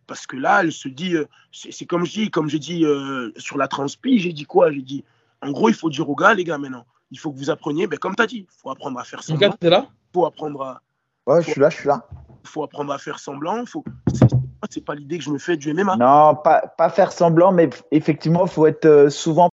parce 0.07 0.27
que 0.27 0.37
là, 0.37 0.61
elle 0.61 0.71
se 0.71 0.87
dit, 0.87 1.15
euh, 1.15 1.25
c'est 1.51 1.85
comme 1.85 2.05
je 2.05 2.11
dis, 2.11 2.31
comme 2.31 2.49
j'ai 2.49 2.59
dit 2.59 2.85
euh, 2.85 3.31
sur 3.37 3.57
la 3.57 3.67
transpi, 3.67 4.19
j'ai 4.19 4.33
dit 4.33 4.45
quoi? 4.45 4.71
J'ai 4.71 4.81
dit, 4.81 5.03
en 5.41 5.51
gros, 5.51 5.69
il 5.69 5.75
faut 5.75 5.89
dire 5.89 6.09
aux 6.09 6.15
gars, 6.15 6.33
les 6.33 6.43
gars, 6.43 6.57
maintenant, 6.57 6.85
il 7.11 7.19
faut 7.19 7.31
que 7.31 7.37
vous 7.37 7.49
appreniez, 7.49 7.87
ben, 7.87 7.97
comme 7.97 8.15
tu 8.15 8.21
as 8.21 8.27
dit, 8.27 8.47
il 8.47 8.61
faut 8.61 8.69
apprendre 8.69 8.99
à 8.99 9.03
faire 9.03 9.23
semblant. 9.23 9.55
Tu 9.59 9.67
es 9.67 9.69
là? 9.69 9.87
Il 9.89 10.13
faut 10.13 10.25
apprendre 10.25 10.61
à. 10.61 10.81
Ouais, 11.27 11.41
je 11.41 11.51
suis 11.51 11.61
là, 11.61 11.69
je 11.69 11.77
suis 11.77 11.87
là. 11.87 12.05
Il 12.43 12.49
faut 12.49 12.63
apprendre 12.63 12.93
à 12.93 12.97
faire 12.97 13.17
semblant. 13.19 13.65
Faut... 13.65 13.83
C'est 14.69 14.85
pas 14.85 14.95
l'idée 14.95 15.17
que 15.17 15.23
je 15.23 15.29
me 15.29 15.37
fais 15.37 15.57
du 15.57 15.73
MMA. 15.73 15.97
Non, 15.97 16.35
pas, 16.35 16.61
pas 16.77 16.89
faire 16.89 17.11
semblant, 17.11 17.51
mais 17.51 17.69
effectivement, 17.91 18.45
il 18.45 18.51
faut 18.51 18.65
être 18.65 18.85
euh, 18.85 19.09
souvent 19.09 19.43